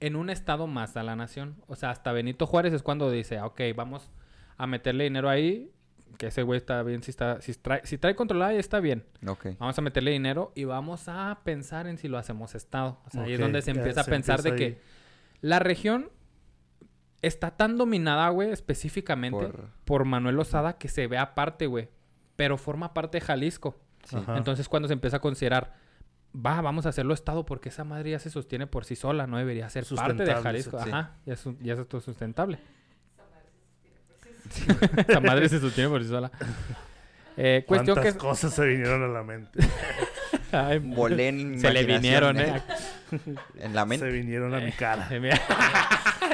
en 0.00 0.16
un 0.16 0.28
estado 0.30 0.66
más 0.66 0.96
a 0.96 1.02
la 1.02 1.16
nación. 1.16 1.56
O 1.68 1.76
sea, 1.76 1.90
hasta 1.90 2.12
Benito 2.12 2.46
Juárez 2.46 2.72
es 2.72 2.82
cuando 2.82 3.10
dice, 3.10 3.38
"Ah, 3.38 3.46
ok, 3.46 3.60
vamos 3.76 4.10
a 4.58 4.66
meterle 4.66 5.04
dinero 5.04 5.28
ahí, 5.30 5.70
que 6.16 6.26
ese 6.28 6.42
güey 6.42 6.56
está 6.58 6.82
bien, 6.82 7.02
si, 7.02 7.10
está, 7.10 7.40
si, 7.40 7.52
trae, 7.54 7.80
si 7.84 7.98
trae 7.98 8.14
controlada, 8.14 8.52
está 8.54 8.80
bien. 8.80 9.04
Ok. 9.26 9.46
Vamos 9.58 9.78
a 9.78 9.82
meterle 9.82 10.10
dinero 10.12 10.52
y 10.54 10.64
vamos 10.64 11.08
a 11.08 11.40
pensar 11.44 11.86
en 11.86 11.98
si 11.98 12.08
lo 12.08 12.18
hacemos 12.18 12.54
Estado. 12.54 12.98
O 13.06 13.10
sea, 13.10 13.22
ahí 13.24 13.34
es 13.34 13.40
donde 13.40 13.62
se 13.62 13.72
ya 13.72 13.78
empieza 13.80 14.00
a 14.00 14.04
se 14.04 14.10
pensar 14.10 14.42
de 14.42 14.54
que 14.56 14.80
la 15.40 15.58
región 15.58 16.10
está 17.22 17.50
tan 17.52 17.78
dominada, 17.78 18.28
güey, 18.30 18.50
específicamente 18.50 19.38
por... 19.38 19.68
Por- 19.84 20.04
Manuel 20.04 20.38
Osada 20.38 20.78
que 20.78 20.88
se 20.88 21.06
ve 21.06 21.18
aparte, 21.18 21.66
güey. 21.66 21.88
Pero 22.36 22.58
forma 22.58 22.92
parte 22.94 23.18
de 23.18 23.24
Jalisco. 23.24 23.78
Sí. 24.04 24.16
Entonces, 24.36 24.68
cuando 24.68 24.88
se 24.88 24.94
empieza 24.94 25.16
a 25.18 25.20
considerar, 25.20 25.74
va, 26.34 26.60
vamos 26.60 26.84
a 26.84 26.90
hacerlo 26.90 27.14
Estado 27.14 27.46
porque 27.46 27.68
esa 27.70 27.84
madre 27.84 28.10
ya 28.10 28.18
se 28.18 28.28
sostiene 28.28 28.66
por 28.66 28.84
sí 28.84 28.96
sola, 28.96 29.26
no 29.26 29.38
debería 29.38 29.68
ser 29.70 29.84
parte 29.84 29.94
de 29.94 29.98
Sustentable, 30.02 30.42
Jalisco. 30.42 30.78
sí. 30.82 30.90
Ajá, 30.90 31.12
ya 31.24 31.32
es, 31.34 31.46
un- 31.46 31.58
ya 31.60 31.72
es 31.74 31.78
autosustentable. 31.78 32.58
Esa 35.08 35.20
madre 35.20 35.48
se 35.48 35.60
sostiene 35.60 35.88
por 35.90 36.02
sí 36.02 36.08
sola. 36.08 36.30
Eh, 37.36 37.64
cuestión 37.66 37.96
¿Cuántas 37.96 38.14
que... 38.14 38.18
cosas 38.18 38.54
se 38.54 38.64
vinieron 38.64 39.02
a 39.02 39.08
la 39.08 39.22
mente? 39.22 39.58
Ay, 40.52 40.78
Volé 40.78 41.28
en 41.28 41.60
se 41.60 41.70
le 41.72 41.84
vinieron, 41.84 42.38
¿eh? 42.38 42.62
En 43.58 43.74
la 43.74 43.82
se 43.82 43.86
mente. 43.86 44.08
vinieron 44.10 44.54
a 44.54 44.60
mi 44.60 44.70
cara. 44.72 45.08
Eh, 45.10 45.18
mira. 45.20 45.40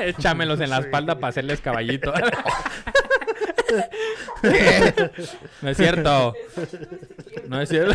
Échamelos 0.03 0.61
en 0.61 0.71
la 0.71 0.79
espalda 0.81 1.15
para 1.15 1.29
hacerles 1.29 1.61
caballito. 1.61 2.13
no 5.63 5.69
es 5.71 5.77
cierto. 5.77 6.35
No 7.49 7.61
es 7.61 7.69
cierto. 7.69 7.95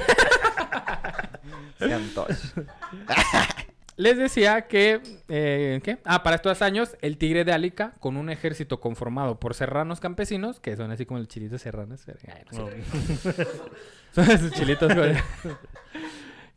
Les 3.98 4.18
decía 4.18 4.68
que... 4.68 5.02
eh, 5.30 5.80
¿Qué? 5.84 6.00
Ah, 6.04 6.22
para 6.24 6.36
estos 6.36 6.62
años, 6.62 6.98
el 7.02 7.18
Tigre 7.18 7.46
de 7.46 7.54
Álica, 7.54 7.94
con 8.00 8.18
un 8.18 8.30
ejército 8.30 8.82
conformado 8.82 9.40
por 9.40 9.54
serranos 9.54 10.00
campesinos, 10.00 10.60
que 10.60 10.76
son 10.76 10.92
así 10.92 11.06
como 11.06 11.20
el 11.20 11.28
chilito 11.28 11.58
serranos. 11.58 12.06
ay, 12.28 12.44
no 12.52 12.68
sé. 12.68 13.46
Son 14.12 14.32
esos 14.32 14.52
chilitos, 14.54 14.94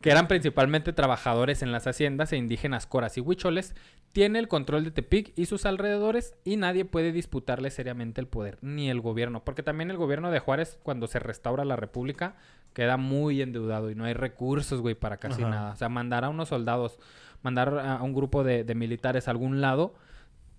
que 0.01 0.11
eran 0.11 0.28
principalmente 0.28 0.93
trabajadores 0.93 1.62
en 1.62 1.72
las 1.72 1.89
haciendas 1.89 2.32
e 2.32 2.36
indígenas 2.36 2.86
coras 2.86 3.18
y 3.18 3.20
huicholes, 3.20 3.74
tiene 4.12 4.39
el 4.39 4.47
control 4.47 4.84
de 4.84 4.93
Tepic 4.93 5.32
y 5.36 5.47
sus 5.47 5.66
alrededores 5.66 6.34
y 6.45 6.57
nadie 6.57 6.84
puede 6.84 7.11
disputarle 7.11 7.70
seriamente 7.70 8.20
el 8.20 8.28
poder, 8.28 8.59
ni 8.62 8.91
el 8.91 9.01
gobierno, 9.01 9.45
porque 9.45 9.64
también 9.64 9.91
el 9.91 9.97
gobierno 9.97 10.30
de 10.30 10.39
Juárez, 10.39 10.78
cuando 10.84 11.09
se 11.09 11.18
restaura 11.18 11.64
la 11.64 11.74
república, 11.74 12.36
queda 12.74 12.97
muy 12.97 13.43
endeudado 13.43 13.91
y 13.91 13.97
no 13.97 14.05
hay 14.05 14.14
recursos, 14.14 14.80
güey, 14.80 14.95
para 14.95 15.16
casi 15.16 15.43
Ajá. 15.43 15.51
nada. 15.51 15.72
O 15.72 15.76
sea, 15.76 15.89
mandar 15.89 16.24
a 16.24 16.28
unos 16.28 16.49
soldados, 16.51 17.01
mandar 17.43 17.78
a 17.78 18.03
un 18.03 18.12
grupo 18.14 18.45
de, 18.45 18.64
de 18.64 18.74
militares 18.74 19.28
a 19.28 19.30
algún 19.30 19.61
lado, 19.61 19.95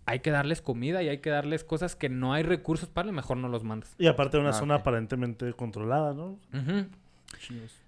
hay 0.06 0.20
que 0.22 0.32
darles 0.32 0.62
comida 0.62 1.04
y 1.04 1.10
hay 1.10 1.20
que 1.20 1.30
darles 1.30 1.64
cosas 1.64 1.96
que 1.96 2.10
no 2.10 2.34
hay 2.34 2.42
recursos 2.44 2.90
para, 2.90 3.12
mejor 3.12 3.38
no 3.38 3.48
los 3.48 3.64
mandas. 3.64 3.94
Y 4.00 4.08
aparte 4.08 4.38
de 4.38 4.42
una 4.42 4.50
Ah, 4.52 4.54
zona 4.54 4.76
aparentemente 4.76 5.54
controlada, 5.54 6.14
¿no? 6.14 6.40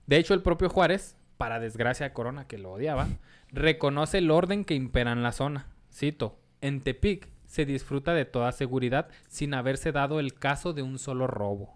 De 0.08 0.18
hecho, 0.18 0.34
el 0.34 0.42
propio 0.42 0.70
Juárez, 0.70 1.16
para 1.38 1.60
desgracia 1.60 2.08
de 2.08 2.14
Corona, 2.14 2.46
que 2.46 2.58
lo 2.58 2.72
odiaba, 2.74 3.08
reconoce 3.52 4.20
el 4.20 4.30
orden 4.32 4.66
que 4.66 4.76
impera 4.76 5.12
en 5.12 5.24
la 5.24 5.32
zona. 5.32 5.66
Cito, 5.92 6.38
en 6.62 6.82
Tepic 6.82 7.28
se 7.48 7.66
disfruta 7.66 8.14
de 8.14 8.26
toda 8.26 8.52
seguridad 8.52 9.08
sin 9.28 9.54
haberse 9.54 9.92
dado 9.92 10.20
el 10.20 10.34
caso 10.36 10.74
de 10.74 10.84
un 10.84 11.00
solo 11.00 11.28
robo. 11.28 11.76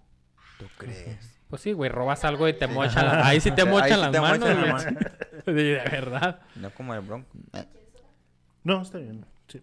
¿Tú 0.59 0.65
crees? 0.77 1.33
Pues 1.49 1.61
sí, 1.61 1.73
güey, 1.73 1.89
robas 1.89 2.23
algo 2.23 2.47
y 2.47 2.53
te 2.53 2.67
mochan 2.67 3.05
la- 3.05 3.27
Ahí 3.27 3.39
sí 3.41 3.51
te 3.51 3.65
mochan 3.69 3.89
sí 3.89 3.97
las 3.97 4.11
te 4.11 4.21
manos, 4.21 4.39
mochan 4.39 4.59
güey. 4.61 4.71
las 4.71 4.83
Sí, 4.83 4.89
De 5.51 5.81
verdad. 5.91 6.39
No 6.55 6.69
como 6.71 6.93
el 6.93 7.01
bronco. 7.01 7.37
No, 8.63 8.81
está 8.81 8.97
bien. 8.97 9.25
Sí. 9.47 9.61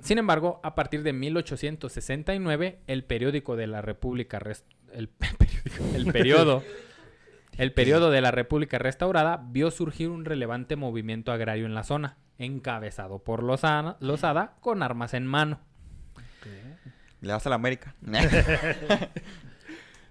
Sin 0.00 0.18
embargo, 0.18 0.60
a 0.62 0.74
partir 0.74 1.02
de 1.02 1.12
1869, 1.12 2.80
el 2.86 3.04
periódico 3.04 3.56
de 3.56 3.66
la 3.66 3.82
República... 3.82 4.38
El, 4.92 5.08
periódico- 5.18 5.94
el 5.94 6.12
periodo... 6.12 6.62
El 7.58 7.72
periodo 7.72 8.10
de 8.10 8.20
la 8.20 8.30
República 8.32 8.78
restaurada 8.78 9.42
vio 9.48 9.70
surgir 9.70 10.10
un 10.10 10.26
relevante 10.26 10.76
movimiento 10.76 11.32
agrario 11.32 11.64
en 11.64 11.72
la 11.72 11.84
zona, 11.84 12.18
encabezado 12.36 13.20
por 13.24 13.42
Lozana- 13.42 13.96
Lozada 14.00 14.56
con 14.60 14.82
armas 14.82 15.14
en 15.14 15.24
mano. 15.26 15.58
Le 17.22 17.32
vas 17.32 17.46
a 17.46 17.48
la 17.48 17.54
América. 17.54 17.94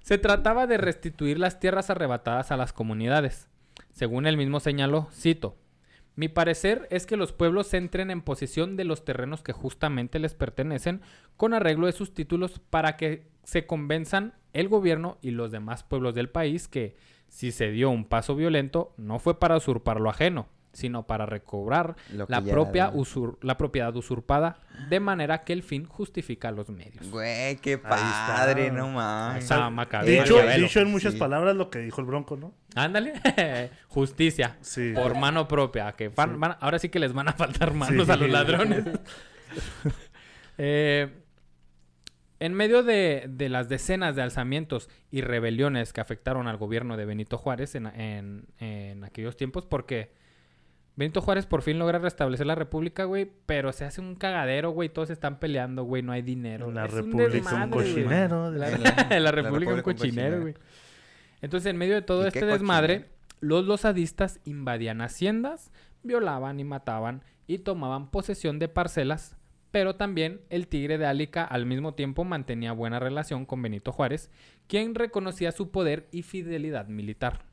Se 0.02 0.18
trataba 0.18 0.66
de 0.66 0.78
restituir 0.78 1.38
las 1.38 1.60
tierras 1.60 1.92
arrebatadas 1.92 2.52
a 2.52 2.58
las 2.58 2.74
comunidades. 2.74 3.48
Según 3.96 4.28
él 4.28 4.36
mismo 4.36 4.60
señaló, 4.60 5.08
cito, 5.14 5.56
Mi 6.18 6.28
parecer 6.28 6.86
es 6.92 7.06
que 7.06 7.16
los 7.16 7.32
pueblos 7.32 7.74
entren 7.74 8.12
en 8.12 8.22
posesión 8.22 8.76
de 8.76 8.84
los 8.84 9.06
terrenos 9.06 9.42
que 9.42 9.54
justamente 9.54 10.20
les 10.20 10.34
pertenecen 10.34 11.02
con 11.38 11.54
arreglo 11.54 11.88
de 11.88 11.94
sus 11.94 12.14
títulos 12.14 12.60
para 12.60 12.98
que 12.98 13.30
se 13.46 13.66
convenzan 13.66 14.34
el 14.52 14.68
gobierno 14.68 15.18
y 15.22 15.32
los 15.32 15.50
demás 15.50 15.84
pueblos 15.84 16.14
del 16.14 16.30
país 16.30 16.68
que, 16.68 16.98
si 17.30 17.54
se 17.54 17.72
dio 17.72 17.90
un 17.90 18.04
paso 18.04 18.36
violento, 18.36 18.94
no 18.98 19.18
fue 19.18 19.40
para 19.40 19.56
usurpar 19.56 20.02
lo 20.02 20.10
ajeno, 20.10 20.48
sino 20.76 21.08
para 21.08 21.26
recobrar 21.26 21.96
la 22.28 22.42
propia 22.42 22.92
usur- 22.92 23.38
la 23.42 23.58
propiedad 23.58 23.96
usurpada, 23.96 24.60
de 24.90 25.00
manera 25.00 25.44
que 25.44 25.54
el 25.54 25.64
fin 25.64 25.86
justifica 25.86 26.52
los 26.52 26.70
medios. 26.70 27.10
Güey, 27.10 27.56
qué 27.58 27.78
padre, 27.80 28.70
no 28.72 28.90
mames. 28.90 29.50
Dicho, 30.06 30.38
dicho 30.58 30.80
en 30.82 30.92
muchas 30.92 31.14
Sí. 31.14 31.20
palabras 31.20 31.56
lo 31.56 31.70
que 31.70 31.80
dijo 31.80 32.02
el 32.02 32.08
Bronco, 32.08 32.36
¿no? 32.38 32.54
Ándale. 32.76 33.14
Justicia. 33.88 34.58
Sí. 34.62 34.92
Por 34.94 35.18
mano 35.18 35.48
propia. 35.48 35.94
Que 35.94 36.10
van- 36.10 36.34
Sí. 36.34 36.36
van- 36.40 36.58
ahora 36.60 36.78
sí 36.78 36.90
que 36.90 37.00
les 37.00 37.14
van 37.14 37.30
a 37.30 37.34
faltar 37.34 37.74
manos 37.74 38.06
Sí. 38.06 38.12
a 38.12 38.16
los 38.18 38.30
ladrones. 38.30 38.84
Eh, 40.58 41.10
en 42.40 42.54
medio 42.54 42.84
de, 42.84 43.26
de 43.30 43.50
las 43.50 43.70
decenas 43.70 44.16
de 44.16 44.22
alzamientos 44.22 44.90
y 45.12 45.22
rebeliones 45.22 45.94
que 45.94 46.02
afectaron 46.02 46.48
al 46.48 46.58
gobierno 46.58 46.98
de 46.98 47.06
Benito 47.06 47.38
Juárez 47.38 47.76
en, 47.76 47.88
en- 47.88 48.46
en 48.60 49.04
aquellos 49.04 49.36
tiempos, 49.38 49.66
porque 49.66 50.14
Benito 50.96 51.22
Juárez 51.22 51.46
por 51.46 51.62
fin 51.62 51.78
logra 51.78 52.00
restablecer 52.00 52.46
la 52.48 52.56
república, 52.56 53.04
güey, 53.04 53.30
pero 53.46 53.74
se 53.74 53.84
hace 53.84 54.00
un 54.00 54.16
cagadero, 54.16 54.70
güey, 54.72 54.88
todos 54.90 55.10
están 55.10 55.40
peleando, 55.40 55.84
güey, 55.84 56.02
no 56.04 56.14
hay 56.14 56.22
dinero. 56.22 56.72
La 56.72 56.86
Es 56.86 56.94
un 56.94 56.98
república 56.98 57.26
un 57.26 57.32
desmadre, 57.34 57.68
güey. 57.68 57.94
cochinero. 57.94 58.52
La, 58.52 58.70
La- 58.70 59.08
la 59.10 59.20
la 59.20 59.32
República 59.32 59.72
un 59.74 59.78
un 59.80 59.84
cochinero, 59.84 60.42
güey. 60.42 60.54
Entonces, 61.42 61.70
en 61.70 61.78
medio 61.78 61.96
de 61.96 62.02
todo 62.02 62.24
¿Y 62.24 62.28
este 62.28 62.46
desmadre, 62.46 62.96
cochinero? 63.02 63.16
los 63.42 63.66
losadistas 63.66 64.40
invadían 64.46 65.02
haciendas, 65.02 65.72
violaban 66.04 66.60
y 66.60 66.64
mataban 66.64 67.24
y 67.46 67.60
tomaban 67.60 68.10
posesión 68.10 68.58
de 68.58 68.70
parcelas, 68.70 69.36
pero 69.72 69.96
también 69.98 70.40
el 70.50 70.68
Tigre 70.68 70.98
de 70.98 71.06
Álica 71.06 71.44
al 71.44 71.66
mismo 71.66 71.94
tiempo 71.94 72.24
mantenía 72.24 72.72
buena 72.72 73.00
relación 73.00 73.46
con 73.46 73.62
Benito 73.62 73.92
Juárez, 73.92 74.32
quien 74.68 74.96
reconocía 74.96 75.52
su 75.52 75.70
poder 75.72 76.08
y 76.12 76.22
fidelidad 76.24 76.88
militar. 76.88 77.44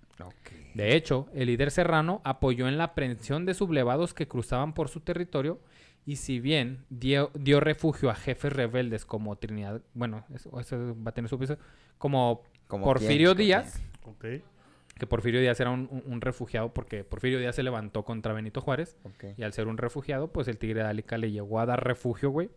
De 0.75 0.95
hecho, 0.97 1.29
el 1.35 1.47
líder 1.47 1.71
serrano 1.71 2.21
apoyó 2.25 2.69
en 2.69 2.79
la 2.79 2.85
aprehensión 2.85 3.45
de 3.47 3.55
sublevados 3.55 4.15
que 4.15 4.27
cruzaban 4.29 4.73
por 4.75 4.89
su 4.89 5.01
territorio 5.01 5.59
Y 6.07 6.17
si 6.17 6.41
bien 6.41 6.85
dio, 6.91 7.31
dio 7.35 7.61
refugio 7.61 8.11
a 8.11 8.15
jefes 8.15 8.53
rebeldes 8.53 9.05
como 9.05 9.37
Trinidad, 9.37 9.83
bueno, 9.95 10.25
eso, 10.35 10.59
eso 10.61 10.97
va 11.05 11.11
a 11.11 11.15
tener 11.15 11.29
su 11.29 11.39
piso, 11.39 11.57
como 11.99 12.43
Como 12.67 12.85
Porfirio 12.85 13.35
quién, 13.37 13.47
Díaz, 13.47 13.81
que 14.99 15.07
Porfirio 15.07 15.41
Díaz 15.41 15.61
era 15.61 15.71
un, 15.71 15.89
un- 15.91 16.03
un 16.07 16.21
refugiado 16.21 16.73
porque 16.75 17.05
Porfirio 17.05 17.39
Díaz 17.39 17.55
se 17.57 17.63
levantó 17.63 18.05
contra 18.05 18.33
Benito 18.33 18.61
Juárez 18.61 18.97
y 19.37 19.43
al 19.45 19.53
ser 19.53 19.69
un 19.69 19.77
refugiado, 19.79 20.33
pues 20.33 20.49
el 20.49 20.59
Tigre 20.59 20.83
de 20.83 20.89
Álica 20.89 21.19
le 21.19 21.31
llegó 21.31 21.61
a 21.61 21.67
dar 21.67 21.85
refugio, 21.85 22.31
güey. 22.31 22.51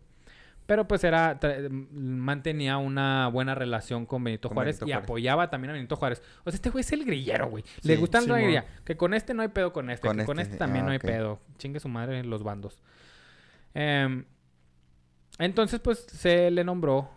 Pero 0.66 0.88
pues 0.88 1.04
era, 1.04 1.38
tra- 1.38 1.70
mantenía 1.70 2.76
una 2.78 3.28
buena 3.28 3.54
relación 3.54 4.04
con 4.04 4.24
Benito 4.24 4.48
Con 4.48 4.56
Juárez 4.56 4.80
Benito 4.80 4.86
y 4.88 4.92
Juárez. 4.92 5.04
apoyaba 5.04 5.48
también 5.48 5.70
a 5.70 5.74
Benito 5.74 5.94
Juárez. 5.96 6.20
O 6.44 6.50
sea, 6.50 6.56
este 6.56 6.70
güey 6.70 6.80
es 6.80 6.90
el 6.92 7.04
grillero, 7.04 7.48
güey. 7.48 7.62
Le 7.82 7.94
Sí, 7.94 8.00
gusta 8.00 8.20
la 8.20 8.40
grilla. 8.40 8.64
Que 8.84 8.96
con 8.96 9.14
este 9.14 9.32
no 9.32 9.42
hay 9.42 9.48
pedo 9.48 9.72
con 9.72 9.90
este. 9.90 10.08
Con 10.08 10.16
que 10.18 10.24
con 10.24 10.38
este, 10.40 10.54
este 10.54 10.58
también 10.58 10.84
ah, 10.84 10.86
no 10.86 10.92
hay 10.92 10.98
pedo. 10.98 11.40
Chingue 11.58 11.78
su 11.78 11.88
madre 11.88 12.24
los 12.24 12.42
bandos. 12.42 12.82
Em, 13.74 14.24
entonces, 15.38 15.80
pues 15.80 16.00
se 16.00 16.50
le 16.50 16.64
nombró 16.64 17.10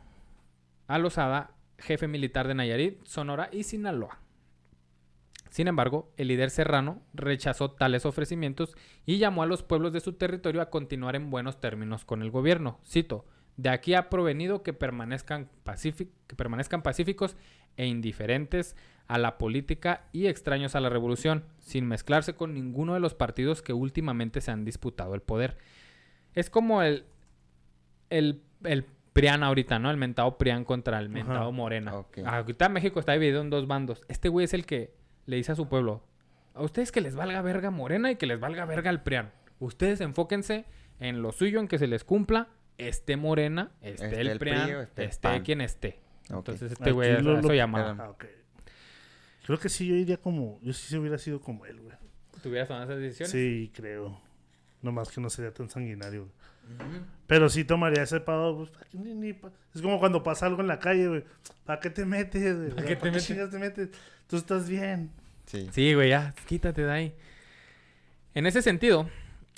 a 0.87 0.97
Lozada 0.99 1.51
jefe 1.77 2.07
militar 2.07 2.47
de 2.47 2.53
Nayarit, 2.55 3.03
Sonora 3.05 3.49
y 3.51 3.63
Sinaloa. 3.63 4.19
Sin 5.49 5.67
embargo, 5.67 6.11
el 6.17 6.27
líder 6.27 6.51
serrano 6.51 7.01
rechazó 7.13 7.71
tales 7.71 8.05
ofrecimientos 8.05 8.75
y 9.05 9.17
llamó 9.17 9.41
a 9.41 9.47
los 9.47 9.63
pueblos 9.63 9.91
de 9.93 9.99
su 10.01 10.13
territorio 10.13 10.61
a 10.61 10.69
continuar 10.69 11.15
en 11.15 11.31
buenos 11.31 11.59
términos 11.59 12.05
con 12.05 12.21
el 12.21 12.29
gobierno. 12.29 12.79
Cito, 12.85 13.25
de 13.61 13.69
aquí 13.69 13.93
ha 13.93 14.09
provenido 14.09 14.63
que 14.63 14.71
permanezcan, 14.71 15.49
pacífic- 15.65 16.11
que 16.27 16.35
permanezcan 16.35 16.81
pacíficos 16.81 17.35
e 17.75 17.87
indiferentes 17.87 18.77
a 19.07 19.17
la 19.17 19.37
política 19.37 20.07
y 20.13 20.27
extraños 20.27 20.75
a 20.75 20.79
la 20.79 20.87
revolución, 20.89 21.43
sin 21.57 21.85
mezclarse 21.85 22.35
con 22.35 22.53
ninguno 22.53 22.93
de 22.93 23.01
los 23.01 23.15
partidos 23.15 23.61
que 23.61 23.73
últimamente 23.73 24.39
se 24.39 24.51
han 24.51 24.63
disputado 24.63 25.13
el 25.13 25.21
poder. 25.21 25.57
Es 26.33 26.49
como 26.49 26.83
el, 26.83 27.03
el, 28.09 28.41
el 28.63 28.85
Prián 29.11 29.43
ahorita, 29.43 29.79
¿no? 29.79 29.91
El 29.91 29.97
mentado 29.97 30.37
Prián 30.37 30.63
contra 30.63 30.97
el 30.99 31.09
mentado 31.09 31.51
Morena. 31.51 31.91
Ahorita 32.25 32.69
México 32.69 32.99
está 32.99 33.11
dividido 33.13 33.41
en 33.41 33.49
dos 33.49 33.67
bandos. 33.67 34.03
Este 34.07 34.29
güey 34.29 34.45
es 34.45 34.53
el 34.53 34.65
que 34.65 34.93
le 35.25 35.35
dice 35.35 35.51
a 35.51 35.55
su 35.55 35.67
pueblo, 35.67 36.05
a 36.53 36.61
ustedes 36.61 36.93
que 36.93 37.01
les 37.01 37.15
valga 37.15 37.41
verga 37.41 37.71
Morena 37.71 38.09
y 38.11 38.15
que 38.15 38.25
les 38.25 38.39
valga 38.39 38.63
verga 38.65 38.89
el 38.89 39.01
Prián. 39.01 39.31
Ustedes 39.59 39.99
enfóquense 39.99 40.65
en 40.99 41.21
lo 41.21 41.33
suyo, 41.33 41.59
en 41.59 41.67
que 41.67 41.77
se 41.77 41.87
les 41.87 42.03
cumpla, 42.05 42.47
esté 42.87 43.17
Morena, 43.17 43.71
esté, 43.81 44.05
Esté 44.05 44.21
el, 44.21 44.27
el 44.29 44.39
PRI 44.39 44.51
esté 44.51 45.03
esté, 45.05 45.35
el 45.35 45.43
quien 45.43 45.61
esté. 45.61 45.99
Entonces 46.29 46.71
este 46.71 46.91
güey 46.91 47.11
a 47.11 47.19
lo- 47.21 47.31
Ah, 47.99 48.09
ok. 48.09 48.25
Creo 49.45 49.59
que 49.59 49.69
sí, 49.69 49.87
yo 49.87 49.95
iría 49.95 50.17
como. 50.17 50.59
Yo 50.61 50.73
sí 50.73 50.95
hubiera 50.97 51.17
sido 51.17 51.41
como 51.41 51.65
él, 51.65 51.79
güey. 51.79 51.95
¿Tuvieras 52.43 52.67
tomado 52.67 52.85
esas 52.85 52.99
decisiones? 53.01 53.31
Sí, 53.31 53.71
creo. 53.73 54.19
Nomás 54.81 55.09
que 55.09 55.19
no 55.19 55.29
sería 55.29 55.51
tan 55.53 55.69
sanguinario, 55.69 56.21
güey. 56.21 56.89
Pero 57.25 57.49
sí 57.49 57.63
tomaría 57.65 58.03
ese 58.03 58.19
pado, 58.19 58.57
pues, 58.57 58.69
¿pa' 58.69 58.85
qué 58.91 58.97
ni- 58.97 59.15
ni 59.15 59.33
pa- 59.33 59.51
Es 59.73 59.81
como 59.81 59.99
cuando 59.99 60.21
pasa 60.21 60.45
algo 60.45 60.61
en 60.61 60.67
la 60.67 60.77
calle, 60.79 61.07
güey. 61.07 61.23
¿Para 61.65 61.79
qué 61.79 61.89
te 61.89 62.05
metes, 62.05 62.55
güey? 62.57 62.69
¿Pa' 62.69 62.83
qué 62.83 62.95
te 62.95 63.05
metes? 63.09 63.25
chingas 63.27 63.49
te 63.49 63.57
metes? 63.57 63.89
Tú 64.27 64.37
estás 64.37 64.69
bien. 64.69 65.09
Sí. 65.47 65.67
Sí, 65.71 65.93
güey, 65.95 66.09
ya, 66.09 66.33
quítate 66.47 66.83
de 66.83 66.91
ahí. 66.91 67.15
En 68.35 68.45
ese 68.45 68.61
sentido, 68.61 69.09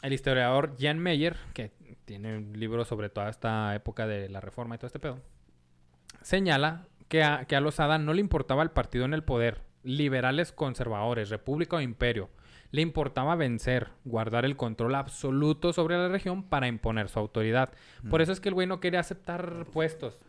el 0.03 0.13
historiador 0.13 0.73
Jan 0.79 0.99
Meyer, 0.99 1.35
que 1.53 1.71
tiene 2.11 2.35
un 2.35 2.51
libro 2.59 2.83
sobre 2.83 3.07
toda 3.07 3.29
esta 3.29 3.73
época 3.73 4.05
de 4.05 4.27
la 4.27 4.41
reforma 4.41 4.75
y 4.75 4.77
todo 4.77 4.87
este 4.87 4.99
pedo, 4.99 5.19
señala 6.21 6.87
que 7.07 7.23
a, 7.23 7.45
que 7.45 7.55
a 7.55 7.61
Lozada 7.61 7.99
no 7.99 8.13
le 8.13 8.19
importaba 8.19 8.63
el 8.63 8.71
partido 8.71 9.05
en 9.05 9.13
el 9.13 9.23
poder, 9.23 9.61
liberales 9.85 10.51
conservadores, 10.51 11.29
república 11.29 11.77
o 11.77 11.79
imperio. 11.79 12.29
Le 12.71 12.81
importaba 12.81 13.37
vencer, 13.37 13.91
guardar 14.03 14.43
el 14.43 14.57
control 14.57 14.95
absoluto 14.95 15.71
sobre 15.71 15.95
la 15.95 16.09
región 16.09 16.43
para 16.43 16.67
imponer 16.67 17.07
su 17.07 17.17
autoridad. 17.17 17.69
Por 18.09 18.21
eso 18.21 18.33
es 18.33 18.41
que 18.41 18.49
el 18.49 18.55
güey 18.55 18.67
no 18.67 18.81
quería 18.81 18.99
aceptar 18.99 19.65
puestos. 19.71 20.19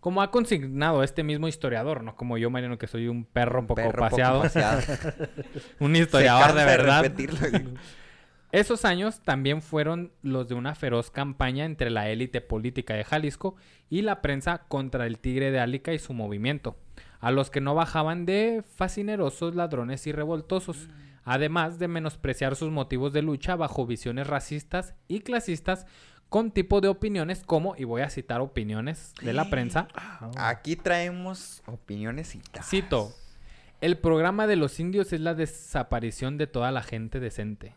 Como 0.00 0.20
ha 0.20 0.30
consignado 0.30 1.02
este 1.02 1.22
mismo 1.22 1.48
historiador, 1.48 2.02
no 2.04 2.16
como 2.16 2.36
yo, 2.36 2.50
Mariano, 2.50 2.76
que 2.76 2.86
soy 2.86 3.08
un 3.08 3.24
perro 3.24 3.60
un 3.60 3.66
poco 3.66 3.76
Perro 3.80 3.92
poco 3.92 4.10
paseado. 4.10 4.42
paseado. 4.42 4.82
Un 5.80 5.96
historiador 5.96 6.54
de 6.54 6.64
verdad. 6.66 7.02
repetirlo. 7.02 7.38
Esos 8.54 8.84
años 8.84 9.20
también 9.20 9.62
fueron 9.62 10.12
los 10.22 10.46
de 10.46 10.54
una 10.54 10.76
feroz 10.76 11.10
campaña 11.10 11.64
entre 11.64 11.90
la 11.90 12.08
élite 12.08 12.40
política 12.40 12.94
de 12.94 13.02
Jalisco 13.02 13.56
y 13.90 14.02
la 14.02 14.22
prensa 14.22 14.58
contra 14.68 15.06
el 15.06 15.18
Tigre 15.18 15.50
de 15.50 15.58
Álica 15.58 15.92
y 15.92 15.98
su 15.98 16.12
movimiento, 16.12 16.76
a 17.18 17.32
los 17.32 17.50
que 17.50 17.60
no 17.60 17.74
bajaban 17.74 18.26
de 18.26 18.62
fascinerosos 18.76 19.56
ladrones 19.56 20.06
y 20.06 20.12
revoltosos, 20.12 20.88
además 21.24 21.80
de 21.80 21.88
menospreciar 21.88 22.54
sus 22.54 22.70
motivos 22.70 23.12
de 23.12 23.22
lucha 23.22 23.56
bajo 23.56 23.86
visiones 23.86 24.28
racistas 24.28 24.94
y 25.08 25.22
clasistas 25.22 25.84
con 26.28 26.52
tipo 26.52 26.80
de 26.80 26.86
opiniones 26.86 27.42
como, 27.44 27.74
y 27.76 27.82
voy 27.82 28.02
a 28.02 28.08
citar 28.08 28.40
opiniones 28.40 29.14
de 29.20 29.32
la 29.32 29.50
prensa, 29.50 29.88
Aquí 30.36 30.76
traemos 30.76 31.60
opiniones 31.66 32.36
y 32.36 32.42
Cito, 32.62 33.10
el 33.80 33.98
programa 33.98 34.46
de 34.46 34.54
los 34.54 34.78
indios 34.78 35.12
es 35.12 35.20
la 35.20 35.34
desaparición 35.34 36.38
de 36.38 36.46
toda 36.46 36.70
la 36.70 36.84
gente 36.84 37.18
decente. 37.18 37.74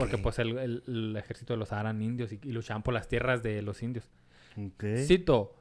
Porque 0.00 0.18
pues 0.18 0.38
el, 0.38 0.58
el- 0.58 0.82
el 0.86 1.16
ejército 1.16 1.52
de 1.52 1.58
los 1.58 1.70
eran 1.72 2.00
indios 2.02 2.32
y, 2.32 2.40
y 2.42 2.52
luchaban 2.52 2.82
por 2.82 2.94
las 2.94 3.08
tierras 3.08 3.42
de 3.42 3.62
los 3.62 3.82
indios. 3.82 4.08
Ok. 4.56 4.84
Cito, 5.06 5.54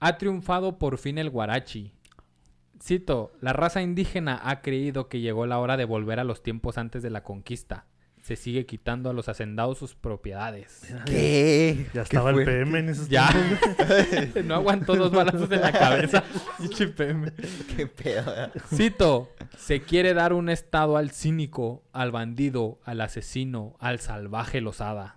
ha 0.00 0.18
triunfado 0.18 0.78
por 0.78 0.98
fin 0.98 1.18
el 1.18 1.30
guarachi. 1.30 1.92
Cito, 2.82 3.32
la 3.40 3.52
raza 3.52 3.80
indígena 3.82 4.40
ha 4.44 4.60
creído 4.60 5.08
que 5.08 5.20
llegó 5.20 5.46
la 5.46 5.58
hora 5.58 5.76
de 5.76 5.84
volver 5.84 6.18
a 6.20 6.24
los 6.24 6.42
tiempos 6.42 6.76
antes 6.76 7.02
de 7.02 7.10
la 7.10 7.22
conquista. 7.22 7.86
Se 8.24 8.36
sigue 8.36 8.64
quitando 8.64 9.10
a 9.10 9.12
los 9.12 9.28
hacendados 9.28 9.76
sus 9.76 9.94
propiedades. 9.94 10.80
¿Qué? 11.04 11.76
Ya 11.92 11.92
¿Qué 11.92 12.00
estaba 12.00 12.30
el? 12.30 12.42
PM 12.42 12.78
en 12.78 12.88
esos 12.88 13.10
Ya. 13.10 13.28
no 14.46 14.54
aguantó 14.54 14.96
dos 14.96 15.12
balazos 15.12 15.50
en 15.52 15.60
la 15.60 15.70
cabeza. 15.70 16.24
PM. 16.96 17.30
¿Qué 17.76 17.86
pedo? 17.86 18.32
Cito, 18.74 19.30
se 19.58 19.82
quiere 19.82 20.14
dar 20.14 20.32
un 20.32 20.48
estado 20.48 20.96
al 20.96 21.10
cínico, 21.10 21.82
al 21.92 22.12
bandido, 22.12 22.80
al 22.84 23.02
asesino, 23.02 23.76
al 23.78 24.00
salvaje 24.00 24.62
Lozada. 24.62 25.16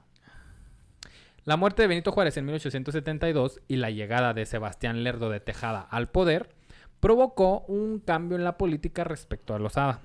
La 1.45 1.55
muerte 1.55 1.84
de 1.84 1.88
Benito 1.88 2.12
Juárez 2.12 2.36
en 2.36 2.43
1872 2.43 3.62
y 3.70 3.78
la 3.78 3.89
llegada 3.89 4.34
de 4.34 4.45
Sebastián 4.45 5.05
Lerdo 5.05 5.30
de 5.30 5.39
Tejada 5.39 5.80
al 5.80 6.10
poder 6.10 6.49
provocó 6.99 7.62
un 7.70 7.99
cambio 7.99 8.38
en 8.38 8.43
la 8.43 8.58
política 8.58 9.05
respecto 9.05 9.55
a 9.55 9.60
Lozada. 9.60 10.01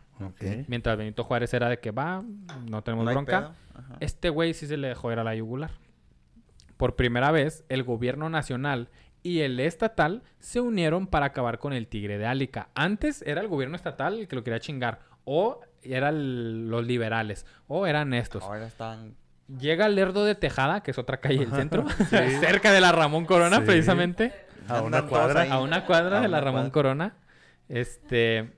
Mientras 0.69 0.97
Benito 0.97 1.25
Juárez 1.25 1.53
era 1.55 1.69
de 1.69 1.79
que 1.79 1.91
va, 1.91 2.23
no 2.69 2.83
tenemos 2.83 3.05
¿No 3.05 3.11
hay 3.11 3.15
bronca. 3.17 3.53
Este 4.01 4.29
güey 4.31 4.55
sí 4.55 4.67
se 4.67 4.77
le 4.77 4.89
dejó 4.89 5.13
ir 5.13 5.19
a 5.19 5.25
la 5.25 5.35
yugular. 5.35 5.71
Por 6.77 6.97
primera 6.97 7.31
vez, 7.31 7.65
el 7.69 7.83
gobierno 7.85 8.29
nacional 8.29 8.89
y 9.23 9.41
el 9.41 9.61
estatal 9.61 10.23
se 10.41 10.61
unieron 10.61 11.07
para 11.07 11.27
acabar 11.27 11.59
con 11.59 11.73
el 11.73 11.87
tigre 11.87 12.19
de 12.19 12.27
Álica. 12.27 12.69
Antes 12.75 13.23
era 13.23 13.41
el 13.41 13.49
gobierno 13.49 13.77
estatal 13.77 14.19
el 14.19 14.29
que 14.29 14.37
lo 14.37 14.43
quería 14.43 14.59
chingar. 14.61 15.01
O 15.25 15.61
eran 15.83 16.69
los 16.69 16.85
liberales. 16.87 17.47
O 17.69 17.87
eran 17.87 18.15
estos. 18.15 18.43
Ahora 18.43 18.67
están... 18.67 19.15
Llega 19.59 19.89
Lerdo 19.89 20.25
de 20.25 20.35
Tejada, 20.35 20.83
que 20.83 20.93
es 20.93 20.99
otra 20.99 21.19
calle 21.19 21.41
del 21.41 21.53
centro. 21.53 21.85
cerca 22.41 22.73
de 22.73 22.81
la 22.81 22.91
Ramón 22.93 23.27
Corona, 23.27 23.59
Sí. 23.59 23.63
precisamente. 23.67 24.33
A 24.69 24.81
una 24.83 25.03
cuadra. 25.07 25.43
A 25.53 25.61
una 25.61 25.85
cuadra 25.85 26.19
A 26.19 26.23
de 26.23 26.29
la 26.29 26.41
Ramón 26.41 26.71
cuadra. 26.71 26.73
Corona. 26.73 27.17
Este. 27.69 28.53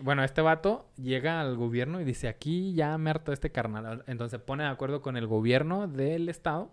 Bueno, 0.00 0.24
este 0.24 0.40
vato 0.40 0.88
llega 0.96 1.40
al 1.40 1.56
gobierno 1.56 2.00
y 2.00 2.04
dice: 2.04 2.28
Aquí 2.28 2.74
ya 2.74 2.96
me 2.98 3.10
harto 3.10 3.32
este 3.32 3.50
carnal. 3.52 4.04
Entonces 4.06 4.32
se 4.32 4.44
pone 4.44 4.64
de 4.64 4.70
acuerdo 4.70 5.00
con 5.02 5.16
el 5.16 5.26
gobierno 5.26 5.86
del 5.86 6.28
estado 6.28 6.72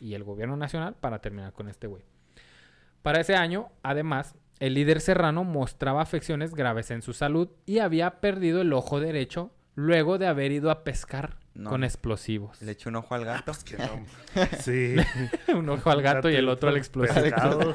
y 0.00 0.14
el 0.14 0.24
gobierno 0.24 0.56
nacional 0.56 0.94
para 0.98 1.20
terminar 1.20 1.52
con 1.52 1.68
este 1.68 1.86
güey. 1.86 2.02
Para 3.02 3.20
ese 3.20 3.36
año, 3.36 3.68
además, 3.82 4.34
el 4.60 4.74
líder 4.74 5.00
serrano 5.00 5.44
mostraba 5.44 6.00
afecciones 6.02 6.54
graves 6.54 6.90
en 6.90 7.02
su 7.02 7.12
salud 7.12 7.48
y 7.66 7.78
había 7.80 8.20
perdido 8.20 8.62
el 8.62 8.72
ojo 8.72 8.98
derecho 8.98 9.50
luego 9.74 10.18
de 10.18 10.26
haber 10.26 10.52
ido 10.52 10.70
a 10.70 10.84
pescar 10.84 11.36
No. 11.54 11.68
con 11.68 11.84
explosivos. 11.84 12.62
Le 12.62 12.72
echo 12.72 12.88
un 12.88 12.96
ojo 12.96 13.14
al 13.14 13.24
gato. 13.24 13.52
Que 13.64 13.76
no. 13.76 14.06
Sí. 14.60 14.96
Un 15.54 15.68
ojo 15.68 15.90
al 15.90 16.00
gato 16.00 16.30
y 16.30 16.34
el 16.36 16.48
otro 16.48 16.70
al 16.70 16.76
explosivo. 16.76 17.74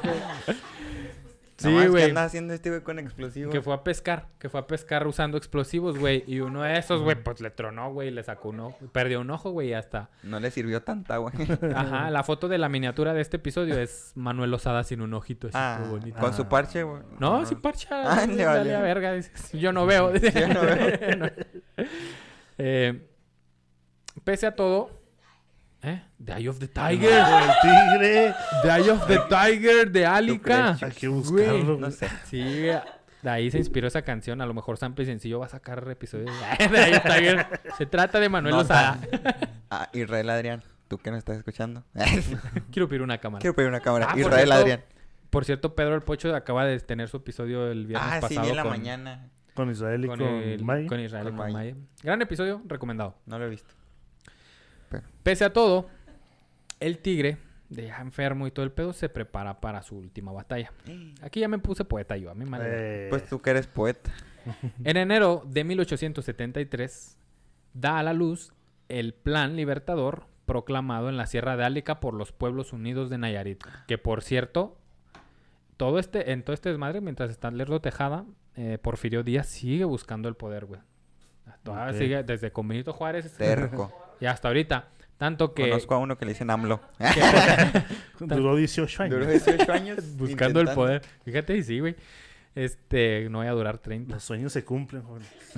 Sí, 1.60 1.68
Nomás, 1.68 1.82
¿qué 1.84 1.88
güey. 1.90 2.04
anda 2.04 2.24
haciendo 2.24 2.54
este 2.54 2.70
güey 2.70 2.80
con 2.82 2.98
explosivos? 2.98 3.52
Que 3.52 3.60
fue 3.60 3.74
a 3.74 3.84
pescar, 3.84 4.28
que 4.38 4.48
fue 4.48 4.60
a 4.60 4.66
pescar 4.66 5.06
usando 5.06 5.36
explosivos, 5.36 5.98
güey. 5.98 6.24
Y 6.26 6.40
uno 6.40 6.62
de 6.62 6.78
esos, 6.78 7.02
güey, 7.02 7.22
pues 7.22 7.42
le 7.42 7.50
tronó, 7.50 7.92
güey, 7.92 8.10
le 8.10 8.22
sacó 8.22 8.48
un 8.48 8.60
ojo. 8.60 8.78
Perdió 8.92 9.20
un 9.20 9.30
ojo, 9.30 9.50
güey, 9.50 9.68
y 9.68 9.72
hasta. 9.74 10.08
No 10.22 10.40
le 10.40 10.50
sirvió 10.50 10.82
tanta, 10.82 11.18
güey. 11.18 11.34
Ajá, 11.76 12.10
la 12.10 12.22
foto 12.22 12.48
de 12.48 12.56
la 12.56 12.70
miniatura 12.70 13.12
de 13.12 13.20
este 13.20 13.36
episodio 13.36 13.78
es 13.78 14.12
Manuel 14.14 14.54
Osada 14.54 14.84
sin 14.84 15.02
un 15.02 15.12
ojito 15.12 15.48
así, 15.48 15.56
Ah, 15.58 15.84
bonito. 15.90 16.18
con 16.18 16.32
su 16.32 16.46
parche, 16.48 16.82
güey. 16.82 17.02
No, 17.18 17.44
sin 17.44 17.60
parcha. 17.60 17.88
Ah, 18.22 18.26
le 18.26 18.42
dale 18.42 18.74
a 18.74 18.80
verga. 18.80 19.12
dices, 19.12 19.52
Yo 19.52 19.70
no 19.72 19.84
veo. 19.84 20.14
Yo 20.16 20.48
no 20.48 20.60
veo. 20.62 21.30
Eh, 22.58 23.08
pese 24.24 24.46
a 24.46 24.54
todo. 24.54 24.99
¿Eh? 25.82 26.02
The 26.22 26.32
Eye 26.34 26.48
of 26.48 26.58
the 26.58 26.68
Tiger. 26.68 27.10
El 27.10 27.50
tigre. 27.62 28.34
The 28.62 28.68
Eye 28.68 28.90
of 28.90 29.06
the 29.06 29.18
Tiger 29.28 29.90
de 29.90 30.06
Alica. 30.06 30.76
Hay 30.80 30.92
que 30.92 31.08
Güey. 31.08 31.20
buscarlo. 31.22 31.78
No 31.78 31.90
sé. 31.90 32.08
Sí, 32.26 32.42
de 33.22 33.28
ahí 33.30 33.50
se 33.50 33.58
inspiró 33.58 33.86
esa 33.88 34.02
canción. 34.02 34.40
A 34.40 34.46
lo 34.46 34.54
mejor 34.54 34.76
Sample 34.76 35.04
Sencillo 35.06 35.38
va 35.40 35.46
a 35.46 35.48
sacar 35.50 35.86
episodios 35.90 36.30
de 36.58 36.68
The 36.68 36.76
Eye 36.84 36.96
of 36.96 37.02
the 37.02 37.08
Tiger. 37.10 37.46
Se 37.78 37.86
trata 37.86 38.20
de 38.20 38.28
Manuel 38.28 38.54
No 38.54 38.60
Osada. 38.60 38.98
Ah, 39.70 39.88
Israel 39.92 40.28
Adrián. 40.30 40.62
tú 40.88 40.98
que 40.98 41.10
nos 41.10 41.18
estás 41.18 41.36
escuchando. 41.38 41.84
Quiero 42.72 42.88
pedir 42.88 43.02
una 43.02 43.18
cámara. 43.18 43.40
Quiero 43.40 43.54
pedir 43.54 43.68
una 43.68 43.80
cámara. 43.80 44.08
Ah, 44.10 44.18
Israel 44.18 44.34
cierto, 44.48 44.54
Adrián. 44.54 44.84
Por 45.30 45.44
cierto, 45.44 45.74
Pedro 45.76 45.94
el 45.94 46.02
Pocho 46.02 46.34
acaba 46.34 46.64
de 46.64 46.78
tener 46.80 47.08
su 47.08 47.18
episodio 47.18 47.70
el 47.70 47.86
viernes 47.86 48.08
Ah, 48.10 48.16
sí, 48.16 48.34
pasado 48.34 48.42
vi 48.42 48.50
en 48.50 48.56
la 48.56 48.62
con, 48.62 48.70
mañana. 48.72 49.28
Con 49.54 49.70
Israel 49.70 50.04
y 50.04 50.08
con, 50.08 50.18
con, 50.18 50.28
el- 50.28 50.64
May. 50.64 50.86
con 50.86 51.00
Israel 51.00 51.26
y 51.26 51.28
Con 51.30 51.36
con 51.38 51.52
May. 51.52 51.72
May. 51.74 51.82
Gran 52.02 52.20
episodio, 52.22 52.62
recomendado. 52.66 53.16
No 53.26 53.38
lo 53.38 53.46
he 53.46 53.48
visto. 53.48 53.72
Pese 55.22 55.44
a 55.44 55.52
todo, 55.52 55.88
el 56.80 56.98
tigre, 56.98 57.38
de 57.68 57.86
ya 57.86 57.98
enfermo 58.00 58.46
y 58.46 58.50
todo 58.50 58.64
el 58.64 58.72
pedo, 58.72 58.92
se 58.92 59.08
prepara 59.08 59.60
para 59.60 59.82
su 59.82 59.96
última 59.96 60.32
batalla. 60.32 60.72
Aquí 61.22 61.40
ya 61.40 61.48
me 61.48 61.58
puse 61.58 61.84
poeta 61.84 62.16
yo, 62.16 62.30
a 62.30 62.34
mí 62.34 62.44
madre. 62.44 63.06
Eh, 63.06 63.10
Pues 63.10 63.26
tú 63.26 63.40
que 63.40 63.50
eres 63.50 63.66
poeta. 63.66 64.10
En 64.84 64.96
enero 64.96 65.42
de 65.46 65.64
1873, 65.64 67.16
da 67.74 67.98
a 67.98 68.02
la 68.02 68.12
luz 68.14 68.52
el 68.88 69.12
Plan 69.14 69.54
Libertador 69.56 70.26
proclamado 70.46 71.08
en 71.10 71.16
la 71.16 71.26
Sierra 71.26 71.56
de 71.56 71.64
Álica 71.64 72.00
por 72.00 72.14
los 72.14 72.32
Pueblos 72.32 72.72
Unidos 72.72 73.10
de 73.10 73.18
Nayarit. 73.18 73.62
Que 73.86 73.98
por 73.98 74.22
cierto, 74.22 74.76
todo 75.76 75.98
este, 76.00 76.32
en 76.32 76.42
todo 76.42 76.54
este 76.54 76.70
desmadre, 76.70 77.00
mientras 77.00 77.30
está 77.30 77.50
Lerdo 77.52 77.80
Tejada, 77.80 78.24
eh, 78.56 78.78
Porfirio 78.82 79.22
Díaz 79.22 79.46
sigue 79.46 79.84
buscando 79.84 80.28
el 80.28 80.34
poder, 80.34 80.64
güey. 80.66 80.80
Todavía 81.62 81.92
Ok. 81.92 81.98
sigue 81.98 82.22
desde 82.24 82.50
con 82.50 82.66
Benito 82.66 82.92
Juárez 82.92 83.32
Terco. 83.36 83.92
y 84.20 84.26
hasta 84.26 84.48
ahorita. 84.48 84.88
Tanto 85.16 85.52
que 85.52 85.68
Conozco 85.68 85.94
a 85.94 85.98
uno 85.98 86.16
que 86.16 86.24
le 86.24 86.32
dicen 86.32 86.50
AMLO. 86.50 86.80
Duró 88.20 88.56
18 88.56 89.02
años. 89.02 89.18
Duró 89.18 89.30
18 89.30 89.70
años 89.72 89.98
buscando 90.16 90.60
el 90.60 90.68
poder. 90.68 91.02
Fíjate, 91.24 91.56
y 91.56 91.62
sí, 91.62 91.78
güey. 91.80 91.94
Este, 92.54 93.28
no 93.28 93.38
voy 93.38 93.46
a 93.46 93.52
durar 93.52 93.78
30. 93.78 94.14
Los 94.14 94.24
sueños 94.24 94.52
se 94.52 94.64
cumplen. 94.64 95.02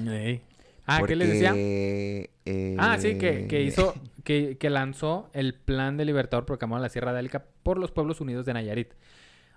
Ey. 0.08 0.42
Ah, 0.84 1.00
¿qué 1.06 1.14
les 1.14 1.28
decía? 1.28 1.52
Eh, 1.54 2.30
Ah, 2.78 2.96
sí, 2.98 3.18
que, 3.18 3.46
que 3.46 3.62
hizo, 3.62 3.94
que, 4.24 4.58
que 4.58 4.68
lanzó 4.68 5.30
el 5.32 5.54
plan 5.54 5.96
de 5.96 6.04
Libertador 6.04 6.44
proclamado 6.44 6.78
en 6.78 6.82
la 6.82 6.88
Sierra 6.88 7.12
de 7.12 7.40
por 7.62 7.78
los 7.78 7.92
Pueblos 7.92 8.20
Unidos 8.20 8.44
de 8.46 8.54
Nayarit, 8.54 8.94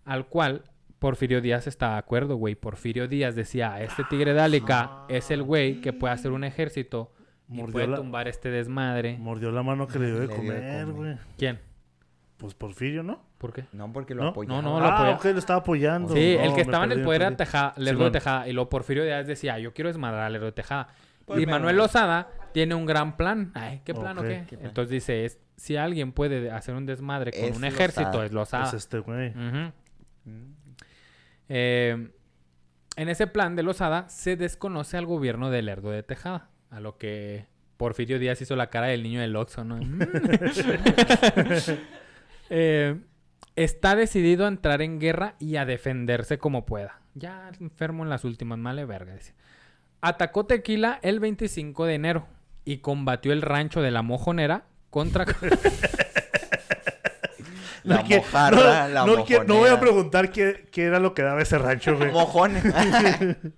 al 0.03 0.27
cual 0.27 0.63
Porfirio 0.99 1.41
Díaz 1.41 1.65
está 1.65 1.93
de 1.93 1.97
acuerdo, 1.97 2.35
güey. 2.35 2.53
Porfirio 2.53 3.07
Díaz 3.07 3.35
decía, 3.35 3.81
este 3.81 4.03
tigre 4.03 4.33
de 4.33 4.41
Álica 4.41 5.05
es 5.09 5.31
el 5.31 5.41
güey 5.41 5.81
que 5.81 5.93
puede 5.93 6.13
hacer 6.13 6.31
un 6.31 6.43
ejército 6.43 7.11
y 7.49 7.53
Mordió 7.57 7.73
puede 7.73 7.87
la- 7.87 7.97
tumbar 7.97 8.27
este 8.27 8.49
desmadre. 8.49 9.17
Mordió 9.17 9.51
la 9.51 9.63
mano 9.63 9.87
que 9.87 9.99
le 9.99 10.07
dio 10.07 10.15
de 10.19 10.27
Le 10.27 10.33
dio 10.33 10.43
de 10.43 10.49
comer, 10.61 10.85
güey. 10.87 11.17
¿Quién? 11.37 11.59
Pues 12.37 12.53
Porfirio, 12.53 13.01
¿no? 13.03 13.23
¿Por 13.37 13.53
qué? 13.53 13.65
No, 13.71 13.91
porque 13.93 14.13
lo 14.15 14.23
¿No? 14.23 14.29
apoyaba. 14.29 14.61
No, 14.61 14.69
no, 14.73 14.79
lo 14.79 14.85
ah, 14.85 14.95
apoya. 14.95 15.15
ok, 15.15 15.25
lo 15.25 15.39
estaba 15.39 15.59
apoyando. 15.59 16.13
Sí, 16.13 16.35
No, 16.37 16.43
el 16.43 16.53
que 16.53 16.61
estaba 16.61 16.83
en 16.85 16.91
el 16.91 17.01
poder 17.03 17.21
era. 17.21 17.37
Tejada, 17.37 17.73
Lerdo 17.77 17.85
de 17.85 17.95
Simón. 18.05 18.11
Tejada. 18.11 18.47
Y 18.47 18.53
luego 18.53 18.69
Porfirio 18.69 19.03
Díaz 19.03 19.25
decía, 19.27 19.57
yo 19.59 19.73
quiero 19.73 19.89
desmadrar 19.89 20.21
a 20.21 20.29
Lerdo 20.29 20.47
de 20.47 20.51
Tejada. 20.51 20.87
Pues 21.25 21.41
y 21.41 21.45
Manuel 21.45 21.77
Lozada 21.77 22.29
tiene 22.53 22.75
un 22.75 22.85
gran 22.85 23.15
plan. 23.17 23.51
Ay, 23.55 23.81
¿qué 23.85 23.93
plan 23.93 24.17
o 24.17 24.21
qué? 24.21 24.43
¿Qué 24.47 24.57
plan? 24.57 24.67
Entonces 24.69 24.91
dice, 24.91 25.25
es, 25.25 25.39
si 25.55 25.75
alguien 25.77 26.11
puede 26.11 26.51
hacer 26.51 26.75
un 26.75 26.85
desmadre 26.85 27.31
con 27.31 27.41
Es 27.43 27.57
un 27.57 27.63
ejército, 27.63 28.03
Lozada. 28.03 28.25
es 28.25 28.31
Lozada. 28.31 28.63
Es 28.67 28.73
este 28.73 28.99
güey. 28.99 29.29
Mm. 29.33 29.71
Eh, 31.49 32.09
en 32.97 33.09
ese 33.09 33.27
plan 33.27 33.55
de 33.55 33.63
Lozada 33.63 34.07
se 34.09 34.35
desconoce 34.35 34.97
al 34.97 35.05
gobierno 35.05 35.49
de 35.49 35.61
Lerdo 35.61 35.89
de 35.91 36.03
Tejada. 36.03 36.49
A 36.75 36.81
lo 36.81 36.97
que 36.97 37.45
Porfirio 37.77 38.19
Díaz 38.19 38.41
hizo 38.41 38.57
la 38.57 38.69
cara 38.69 38.87
del 38.87 39.01
niño 39.03 39.21
del 39.21 39.35
Oxxo, 39.37 39.63
¿no? 39.63 39.79
Eh, 42.51 42.95
está 43.55 43.95
decidido 43.95 44.45
a 44.45 44.49
entrar 44.49 44.83
en 44.83 44.99
guerra 44.99 45.33
y 45.39 45.55
a 45.55 45.65
defenderse 45.65 46.37
como 46.37 46.63
pueda. 46.65 46.99
Ya 47.15 47.49
enfermo 47.59 48.03
en 48.03 48.09
las 48.11 48.23
últimas, 48.23 48.59
male 48.59 48.85
verga. 48.85 49.15
dice. 49.15 49.33
Atacó 50.01 50.45
Tequila 50.45 50.99
el 51.01 51.19
25 51.19 51.85
de 51.85 51.95
enero 51.95 52.27
y 52.63 52.77
combatió 52.79 53.33
el 53.33 53.41
rancho 53.41 53.81
de 53.81 53.89
la 53.89 54.03
Mojonera 54.03 54.65
contra... 54.91 55.25
La 57.83 58.03
que- 58.03 58.17
mojarra, 58.17 58.87
no, 58.87 58.93
la 58.95 59.05
no, 59.05 59.25
que- 59.25 59.43
no 59.45 59.57
voy 59.57 59.69
a 59.69 59.79
preguntar 59.79 60.31
qué, 60.31 60.67
qué 60.71 60.85
era 60.85 60.99
lo 60.99 61.13
que 61.13 61.21
daba 61.21 61.39
ese 61.43 61.59
rancho, 61.59 61.95
güey. 61.95 62.11
Mojones. 62.11 62.63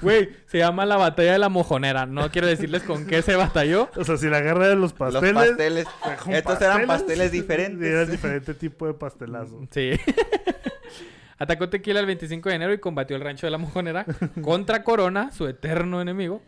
Güey, 0.00 0.30
se 0.46 0.58
llama 0.58 0.86
la 0.86 0.96
batalla 0.96 1.32
de 1.32 1.38
la 1.38 1.48
Mojonera. 1.48 2.06
No 2.06 2.30
quiero 2.30 2.46
decirles 2.46 2.82
con 2.82 3.06
qué 3.06 3.22
se 3.22 3.36
batalló. 3.36 3.88
O 3.96 4.04
sea, 4.04 4.16
si 4.16 4.28
la 4.28 4.40
guerra 4.40 4.68
de 4.68 4.74
los 4.76 4.90
Los 4.90 4.92
pasteles. 4.94 5.32
pasteles. 5.34 5.86
fue 6.02 6.16
con 6.16 6.32
Estos 6.34 6.60
eran 6.62 6.86
pasteles 6.86 7.32
diferentes. 7.32 7.86
Era 7.88 8.06
diferente 8.06 8.54
tipo 8.54 8.86
de 8.86 8.94
pastelazo. 8.94 9.60
Sí. 9.70 9.92
Atacó 11.38 11.70
Tequila 11.70 12.00
el 12.00 12.06
25 12.06 12.50
de 12.50 12.54
enero 12.54 12.72
y 12.74 12.78
combatió 12.78 13.16
el 13.16 13.22
rancho 13.22 13.46
de 13.46 13.50
la 13.50 13.56
Mojonera 13.58 14.04
contra 14.42 14.84
Corona, 14.84 15.32
su 15.32 15.46
eterno 15.46 16.02
enemigo, 16.02 16.42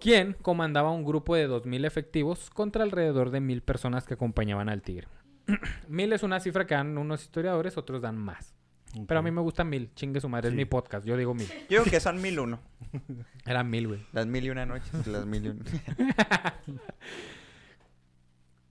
quien 0.00 0.34
comandaba 0.40 0.90
un 0.92 1.04
grupo 1.04 1.34
de 1.34 1.46
2.000 1.46 1.84
efectivos 1.86 2.48
contra 2.48 2.84
alrededor 2.84 3.30
de 3.30 3.40
1.000 3.40 3.60
personas 3.60 4.06
que 4.06 4.14
acompañaban 4.14 4.70
al 4.70 4.80
tigre. 4.80 5.08
1.000 5.90 6.14
es 6.14 6.22
una 6.22 6.40
cifra 6.40 6.66
que 6.66 6.74
dan 6.74 6.96
unos 6.96 7.22
historiadores, 7.22 7.76
otros 7.76 8.00
dan 8.00 8.16
más. 8.16 8.54
Pero 9.06 9.20
a 9.20 9.22
mí 9.22 9.30
me 9.30 9.40
gusta 9.40 9.64
1.000. 9.64 9.90
Chingue 9.94 10.20
su 10.20 10.28
madre, 10.28 10.48
es 10.50 10.54
mi 10.54 10.64
podcast. 10.64 11.06
Yo 11.06 11.16
digo 11.16 11.34
1.000. 11.34 11.48
Yo 11.68 11.80
creo 11.82 11.84
que 11.84 12.00
son 12.00 12.20
mil 12.22 12.38
uno. 12.38 12.60
Eran 13.46 13.70
1.000, 13.70 13.86
güey. 13.88 14.06
Las 14.12 14.26
mil 14.26 14.44
y 14.44 14.50
una 14.50 14.66
noches. 14.66 15.06
Las 15.06 15.26
mil 15.26 15.46
y 15.46 15.48
una. 15.48 15.64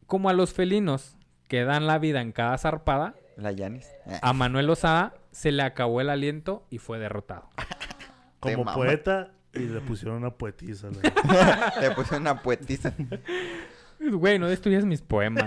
Como 0.07 0.29
a 0.29 0.33
los 0.33 0.53
felinos 0.53 1.17
que 1.47 1.63
dan 1.63 1.87
la 1.87 1.97
vida 1.99 2.21
en 2.21 2.31
cada 2.31 2.57
zarpada, 2.57 3.15
La 3.37 3.51
Yanis. 3.51 3.87
a 4.21 4.33
Manuel 4.33 4.69
Osada 4.69 5.13
se 5.31 5.51
le 5.51 5.63
acabó 5.63 6.01
el 6.01 6.09
aliento 6.09 6.65
y 6.69 6.77
fue 6.77 6.99
derrotado. 6.99 7.49
Como 8.39 8.63
mama. 8.65 8.75
poeta 8.75 9.31
y 9.53 9.59
le 9.59 9.79
pusieron 9.81 10.17
una 10.17 10.31
poetisa. 10.31 10.89
Le 11.81 11.91
puse 11.91 12.17
una 12.17 12.41
poetisa. 12.41 12.93
Güey, 13.99 14.39
no 14.39 14.47
destruyas 14.47 14.83
mis 14.85 15.01
poemas. 15.01 15.45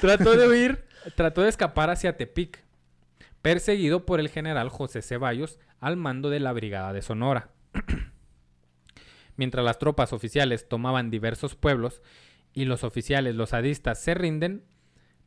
trató 0.00 0.36
de 0.36 0.48
huir, 0.48 0.84
trató 1.14 1.42
de 1.42 1.48
escapar 1.48 1.90
hacia 1.90 2.16
Tepic, 2.16 2.64
perseguido 3.52 4.04
por 4.06 4.18
el 4.18 4.28
general 4.28 4.68
José 4.70 5.02
Ceballos 5.02 5.58
al 5.78 5.96
mando 5.96 6.30
de 6.30 6.40
la 6.40 6.52
Brigada 6.52 6.92
de 6.92 7.00
Sonora. 7.02 7.50
Mientras 9.36 9.64
las 9.64 9.78
tropas 9.78 10.12
oficiales 10.12 10.68
tomaban 10.68 11.10
diversos 11.10 11.54
pueblos 11.54 12.02
y 12.54 12.64
los 12.64 12.84
oficiales 12.84 13.34
losadistas 13.34 14.00
se 14.02 14.14
rinden, 14.14 14.64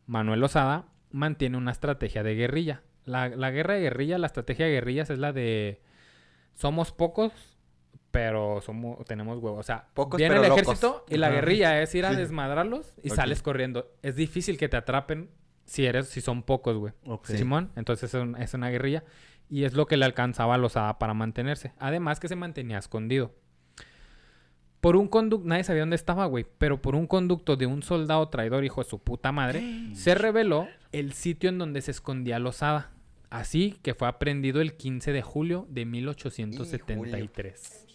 Manuel 0.07 0.43
Osada 0.43 0.87
mantiene 1.11 1.57
una 1.57 1.71
estrategia 1.71 2.23
de 2.23 2.35
guerrilla. 2.35 2.81
La, 3.05 3.29
la 3.29 3.51
guerra 3.51 3.75
de 3.75 3.81
guerrilla, 3.81 4.17
la 4.17 4.27
estrategia 4.27 4.65
de 4.65 4.71
guerrillas 4.71 5.09
es 5.09 5.19
la 5.19 5.31
de 5.31 5.81
somos 6.55 6.91
pocos, 6.91 7.31
pero 8.11 8.59
somos, 8.61 9.05
tenemos 9.05 9.37
huevos. 9.41 9.59
O 9.59 9.63
sea, 9.63 9.87
Pocos, 9.93 10.17
viene 10.17 10.33
pero 10.35 10.43
el 10.43 10.49
locos. 10.49 10.63
ejército 10.63 11.05
y 11.07 11.17
la 11.17 11.29
guerrilla 11.29 11.81
es 11.81 11.93
ir 11.95 12.05
a 12.05 12.11
Sí. 12.11 12.17
desmadrarlos 12.17 12.93
y 13.03 13.11
sales 13.11 13.41
corriendo. 13.43 13.91
Es 14.01 14.15
difícil 14.15 14.57
que 14.57 14.67
te 14.67 14.75
atrapen 14.77 15.29
si 15.69 15.85
eres, 15.85 16.07
si 16.07 16.21
son 16.21 16.43
pocos, 16.43 16.77
güey. 16.77 16.93
Ok. 17.05 17.27
Simón, 17.27 17.71
entonces 17.75 18.13
es, 18.13 18.21
un- 18.21 18.35
es 18.41 18.53
una 18.53 18.69
guerrilla 18.69 19.03
y 19.49 19.63
es 19.65 19.73
lo 19.73 19.85
que 19.85 19.97
le 19.97 20.05
alcanzaba 20.05 20.55
a 20.55 20.57
Lozada 20.57 20.97
para 20.99 21.13
mantenerse. 21.13 21.73
Además 21.79 22.19
que 22.19 22.27
se 22.27 22.35
mantenía 22.35 22.77
escondido. 22.79 23.33
Por 24.81 24.95
un 24.95 25.09
conducto, 25.09 25.45
nadie 25.47 25.65
sabía 25.65 25.81
dónde 25.81 25.97
estaba, 25.97 26.25
güey, 26.25 26.45
pero 26.57 26.81
por 26.81 26.95
un 26.95 27.05
conducto 27.05 27.57
de 27.57 27.65
un 27.65 27.83
soldado 27.83 28.29
traidor, 28.29 28.63
hijo 28.63 28.81
de 28.81 28.89
su 28.89 28.99
puta 28.99 29.31
madre, 29.31 29.61
se 29.93 30.15
reveló 30.15 30.67
el 30.93 31.13
sitio 31.13 31.49
en 31.49 31.57
donde 31.57 31.81
se 31.81 31.91
escondía 31.91 32.39
Lozada. 32.39 32.91
Así 33.29 33.77
que 33.83 33.93
fue 33.93 34.07
aprendido 34.07 34.61
el 34.61 34.73
15 34.75 35.11
de 35.11 35.21
julio 35.21 35.67
de 35.69 35.85
1873. 35.85 37.85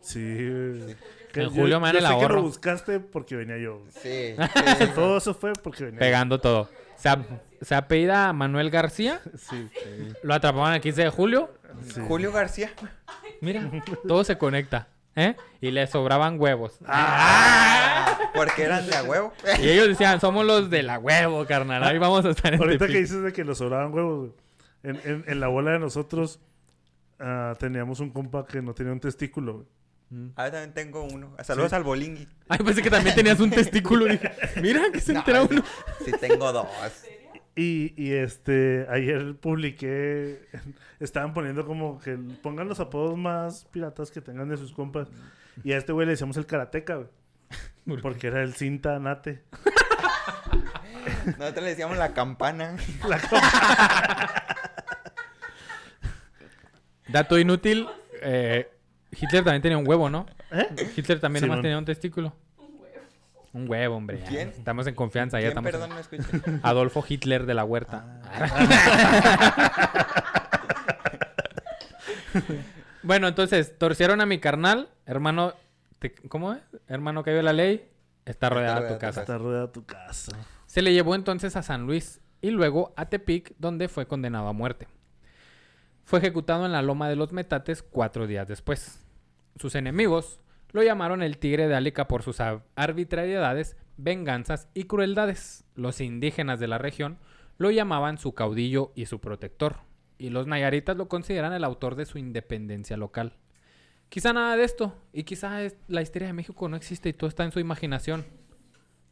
Sí. 0.00 0.48
güey. 0.48 0.96
En 1.34 1.48
julio 1.50 1.80
me 1.80 1.86
dan 1.86 1.92
yo 1.94 1.98
el 2.00 2.04
sé 2.06 2.16
que 2.18 2.22
ahorro. 2.22 2.34
lo 2.36 2.42
buscaste 2.42 3.00
porque 3.00 3.36
venía 3.36 3.58
yo. 3.58 3.82
Sí. 3.90 4.34
Todo 4.94 5.18
eso 5.18 5.34
fue 5.34 5.52
porque 5.62 5.84
venía 5.84 6.00
Pegando 6.00 6.40
todo. 6.40 6.68
Se, 7.02 7.08
ap- 7.08 7.26
se 7.60 7.74
apellida 7.74 8.32
Manuel 8.32 8.70
García. 8.70 9.20
yo. 9.24 9.30
Sí. 9.38 9.68
Lo 10.22 10.34
atrapaban 10.34 10.74
el 10.74 10.80
15 10.80 11.02
de 11.02 11.10
julio. 11.10 11.50
sí. 11.92 12.00
Julio 12.06 12.32
García. 12.32 12.70
Mira, 13.40 13.68
todo 14.06 14.22
se 14.24 14.38
conecta. 14.38 14.88
¿eh? 15.16 15.34
Y 15.60 15.70
le 15.72 15.86
sobraban 15.88 16.40
huevos. 16.40 16.78
Porque 18.34 18.62
eran 18.62 18.86
de 18.86 18.96
a 18.96 19.02
huevo. 19.02 19.32
Y 19.60 19.68
ellos 19.68 19.88
decían, 19.88 20.20
somos 20.20 20.44
los 20.46 20.70
de 20.70 20.82
la 20.82 20.98
huevo, 20.98 21.44
carnal. 21.46 21.82
Ahí 21.84 21.98
vamos 21.98 22.24
a 22.24 22.30
estar 22.30 22.54
en 22.54 22.60
Ahorita 22.60 22.86
que 22.86 22.92
Tepic". 22.92 23.02
dices 23.08 23.22
de 23.22 23.32
que 23.32 23.44
nos 23.44 23.58
sobraban 23.58 23.92
huevos. 23.92 24.30
En, 24.82 24.96
en, 25.04 25.24
en 25.26 25.40
la 25.40 25.48
bola 25.48 25.72
de 25.72 25.78
nosotros 25.78 26.40
ah, 27.20 27.54
teníamos 27.58 28.00
un 28.00 28.10
compa 28.10 28.46
que 28.46 28.62
no 28.62 28.74
tenía 28.74 28.92
un 28.92 29.00
testículo, 29.00 29.52
güey. 29.54 29.66
Ahora 30.36 30.50
también 30.50 30.74
tengo 30.74 31.04
uno. 31.04 31.34
Saludos 31.42 31.70
Sí. 31.70 31.76
al 31.76 31.84
bolingui. 31.84 32.28
Ay, 32.48 32.58
pensé 32.58 32.82
que 32.82 32.90
también 32.90 33.14
tenías 33.14 33.38
un 33.40 33.50
testículo. 33.50 34.04
Dije, 34.06 34.30
mira, 34.60 34.82
que 34.92 35.00
se 35.00 35.12
No, 35.12 35.20
entera 35.20 35.42
uno. 35.42 35.62
Sí, 36.04 36.10
tengo 36.20 36.52
dos. 36.52 36.66
Y, 37.54 37.92
y 38.02 38.12
este, 38.14 38.86
ayer 38.90 39.36
publiqué, 39.36 40.46
estaban 41.00 41.34
poniendo 41.34 41.66
como 41.66 41.98
que 42.00 42.16
pongan 42.42 42.66
los 42.68 42.80
apodos 42.80 43.16
más 43.18 43.66
piratas 43.66 44.10
que 44.10 44.20
tengan 44.22 44.48
de 44.48 44.56
sus 44.56 44.72
compas. 44.72 45.08
Y 45.64 45.72
a 45.72 45.78
este 45.78 45.92
güey 45.92 46.06
le 46.06 46.12
decíamos 46.12 46.36
el 46.38 46.46
karateca, 46.46 46.96
güey. 46.96 47.08
Porque 48.00 48.28
era 48.28 48.42
el 48.42 48.54
cinta 48.54 48.98
nate. 48.98 49.42
Nosotros 51.38 51.62
le 51.64 51.70
decíamos 51.70 51.98
la 51.98 52.14
campana. 52.14 52.76
Dato 57.08 57.38
inútil. 57.38 57.88
eh, 58.22 58.71
Hitler 59.12 59.44
también 59.44 59.62
tenía 59.62 59.78
un 59.78 59.86
huevo, 59.86 60.10
¿no? 60.10 60.26
¿Eh? 60.50 60.66
Hitler 60.96 61.20
también 61.20 61.42
nomás 61.42 61.56
Simón. 61.56 61.62
tenía 61.62 61.78
un 61.78 61.84
testículo. 61.84 62.32
Un 63.52 63.68
huevo, 63.68 63.96
hombre. 63.96 64.18
ya. 64.20 64.26
¿Quién? 64.28 64.48
Estamos 64.48 64.86
en 64.86 64.94
confianza. 64.94 65.38
Ya 65.38 65.52
¿Quién, 65.52 65.66
estamos. 65.66 65.70
perdón, 65.70 65.90
no 65.90 65.98
escuché? 65.98 66.58
Adolfo 66.62 67.04
Hitler 67.06 67.44
de 67.44 67.54
la 67.54 67.64
Huerta. 67.64 68.20
bueno, 73.02 73.28
entonces, 73.28 73.76
torcieron 73.78 74.20
a 74.20 74.26
mi 74.26 74.38
carnal. 74.38 74.88
Hermano, 75.06 75.52
te- 75.98 76.14
¿cómo 76.28 76.52
es? 76.54 76.60
Hermano 76.88 77.22
que 77.22 77.32
vio 77.32 77.42
la 77.42 77.52
ley. 77.52 77.88
Está 78.24 78.48
rodeada 78.48 78.76
tu 78.76 78.82
rodeada 78.82 78.98
tu 78.98 79.00
casa. 79.00 79.20
Está 79.20 79.38
rodeada 79.38 79.72
tu 79.72 79.84
casa. 79.84 80.32
Se 80.66 80.80
le 80.80 80.92
llevó 80.94 81.14
entonces 81.14 81.54
a 81.56 81.62
San 81.62 81.86
Luis 81.86 82.20
y 82.40 82.50
luego 82.50 82.94
a 82.96 83.06
Tepic, 83.06 83.54
donde 83.58 83.88
fue 83.88 84.06
condenado 84.06 84.48
a 84.48 84.52
muerte. 84.54 84.88
Fue 86.04 86.20
ejecutado 86.20 86.64
en 86.64 86.72
la 86.72 86.80
loma 86.82 87.08
de 87.08 87.16
los 87.16 87.32
Metates 87.32 87.82
cuatro 87.82 88.26
días 88.26 88.48
después. 88.48 89.01
Sus 89.56 89.74
enemigos 89.74 90.40
lo 90.72 90.82
llamaron 90.82 91.22
el 91.22 91.38
Tigre 91.38 91.68
de 91.68 91.74
Álica 91.74 92.08
por 92.08 92.22
sus 92.22 92.40
ar- 92.40 92.62
arbitrariedades, 92.76 93.76
venganzas 93.96 94.68
y 94.74 94.84
crueldades. 94.84 95.64
Los 95.74 96.00
indígenas 96.00 96.58
de 96.60 96.68
la 96.68 96.78
región 96.78 97.18
lo 97.58 97.70
llamaban 97.70 98.18
su 98.18 98.32
caudillo 98.34 98.92
y 98.94 99.06
su 99.06 99.20
protector. 99.20 99.76
Y 100.18 100.30
los 100.30 100.46
nayaritas 100.46 100.96
lo 100.96 101.08
consideran 101.08 101.52
el 101.52 101.64
autor 101.64 101.94
de 101.96 102.06
su 102.06 102.18
independencia 102.18 102.96
local. 102.96 103.34
Quizá 104.08 104.32
nada 104.32 104.56
de 104.56 104.64
esto, 104.64 104.94
y 105.12 105.24
quizá 105.24 105.58
la 105.88 106.02
historia 106.02 106.28
de 106.28 106.34
México 106.34 106.68
no 106.68 106.76
existe 106.76 107.08
y 107.08 107.12
todo 107.12 107.28
está 107.28 107.44
en 107.44 107.52
su 107.52 107.60
imaginación. 107.60 108.24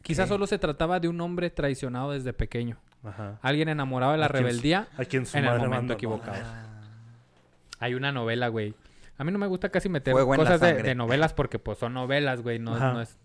Quizá 0.02 0.26
solo 0.26 0.46
se 0.46 0.58
trataba 0.58 1.00
de 1.00 1.08
un 1.08 1.20
hombre 1.20 1.50
traicionado 1.50 2.12
desde 2.12 2.32
pequeño. 2.32 2.78
Ajá. 3.02 3.38
Alguien 3.42 3.68
enamorado 3.70 4.12
de 4.12 4.18
la 4.18 4.26
A 4.26 4.28
quien 4.28 4.42
su- 4.42 4.46
rebeldía 4.46 4.88
A 4.98 5.04
quien 5.04 5.26
su 5.26 5.36
en 5.38 5.44
el 5.44 5.50
momento 5.52 5.66
abandonó. 5.74 5.94
equivocado. 5.94 6.38
Hay 7.78 7.94
una 7.94 8.12
novela, 8.12 8.48
güey. 8.48 8.74
A 9.20 9.24
mí 9.24 9.32
no 9.32 9.38
me 9.38 9.47
gusta 9.48 9.68
casi 9.68 9.90
meter 9.90 10.12
Fuego 10.12 10.34
cosas 10.34 10.59
de, 10.62 10.94
novelas 10.94 11.34
porque 11.34 11.59
pues 11.59 11.76
son 11.76 11.92
novelas, 11.92 12.40
güey. 12.40 12.59
No, 12.59 12.78
no 12.78 13.02
es... 13.02 13.18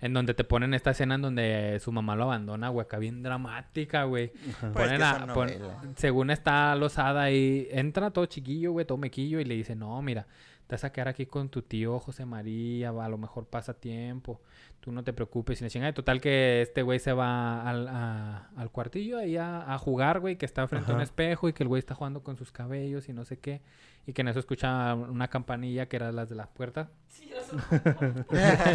En 0.00 0.14
donde 0.14 0.32
te 0.32 0.42
ponen 0.42 0.72
esta 0.72 0.92
escena 0.92 1.16
en 1.16 1.20
donde 1.22 1.78
su 1.80 1.92
mamá 1.92 2.16
lo 2.16 2.22
abandona, 2.24 2.70
güey. 2.70 2.84
Acá 2.86 2.98
bien 2.98 3.22
dramática, 3.22 4.04
güey. 4.04 4.28
Pues 4.60 4.72
Ponen 4.72 4.96
que 4.96 5.04
a- 5.04 5.26
pon- 5.34 5.50
según 5.96 6.30
está 6.30 6.74
losada 6.76 7.30
y 7.30 7.68
entra 7.72 8.10
todo 8.10 8.24
chiquillo, 8.24 8.72
güey, 8.72 8.86
todo 8.86 8.96
mequillo 8.96 9.38
y 9.38 9.44
le 9.44 9.54
dice, 9.54 9.76
no, 9.76 10.00
mira, 10.00 10.26
te 10.66 10.74
vas 10.74 10.84
a 10.84 10.90
quedar 10.92 11.08
aquí 11.08 11.26
con 11.26 11.48
tu 11.48 11.62
tío 11.62 11.98
José 12.00 12.24
María, 12.26 12.90
va, 12.90 13.04
a 13.04 13.08
lo 13.08 13.18
mejor 13.18 13.46
pasa 13.46 13.74
tiempo, 13.74 14.40
tú 14.80 14.90
no 14.92 15.04
te 15.04 15.12
preocupes. 15.12 15.60
Y 15.60 15.64
la 15.64 15.70
chingada, 15.70 15.92
total 15.92 16.20
que 16.20 16.60
este 16.62 16.82
güey 16.82 16.98
se 16.98 17.12
va 17.12 17.62
al, 17.68 17.86
a- 17.88 18.50
al 18.56 18.70
cuartillo 18.70 19.18
ahí 19.18 19.36
a, 19.36 19.72
a 19.72 19.78
jugar, 19.78 20.20
güey, 20.20 20.36
que 20.36 20.44
está 20.46 20.66
frente 20.66 20.90
a 20.90 20.94
un 20.96 21.00
espejo 21.02 21.48
y 21.48 21.52
que 21.52 21.62
el 21.62 21.68
güey 21.68 21.78
está 21.78 21.94
jugando 21.94 22.22
con 22.22 22.36
sus 22.36 22.50
cabellos 22.50 23.08
y 23.08 23.12
no 23.12 23.24
sé 23.24 23.38
qué. 23.38 23.60
Y 24.08 24.12
que 24.12 24.22
en 24.22 24.28
eso 24.28 24.38
escucha 24.38 24.94
una 24.94 25.28
campanilla 25.28 25.86
que 25.86 25.96
era 25.96 26.12
las 26.12 26.28
de 26.28 26.36
las 26.36 26.46
puertas. 26.48 26.88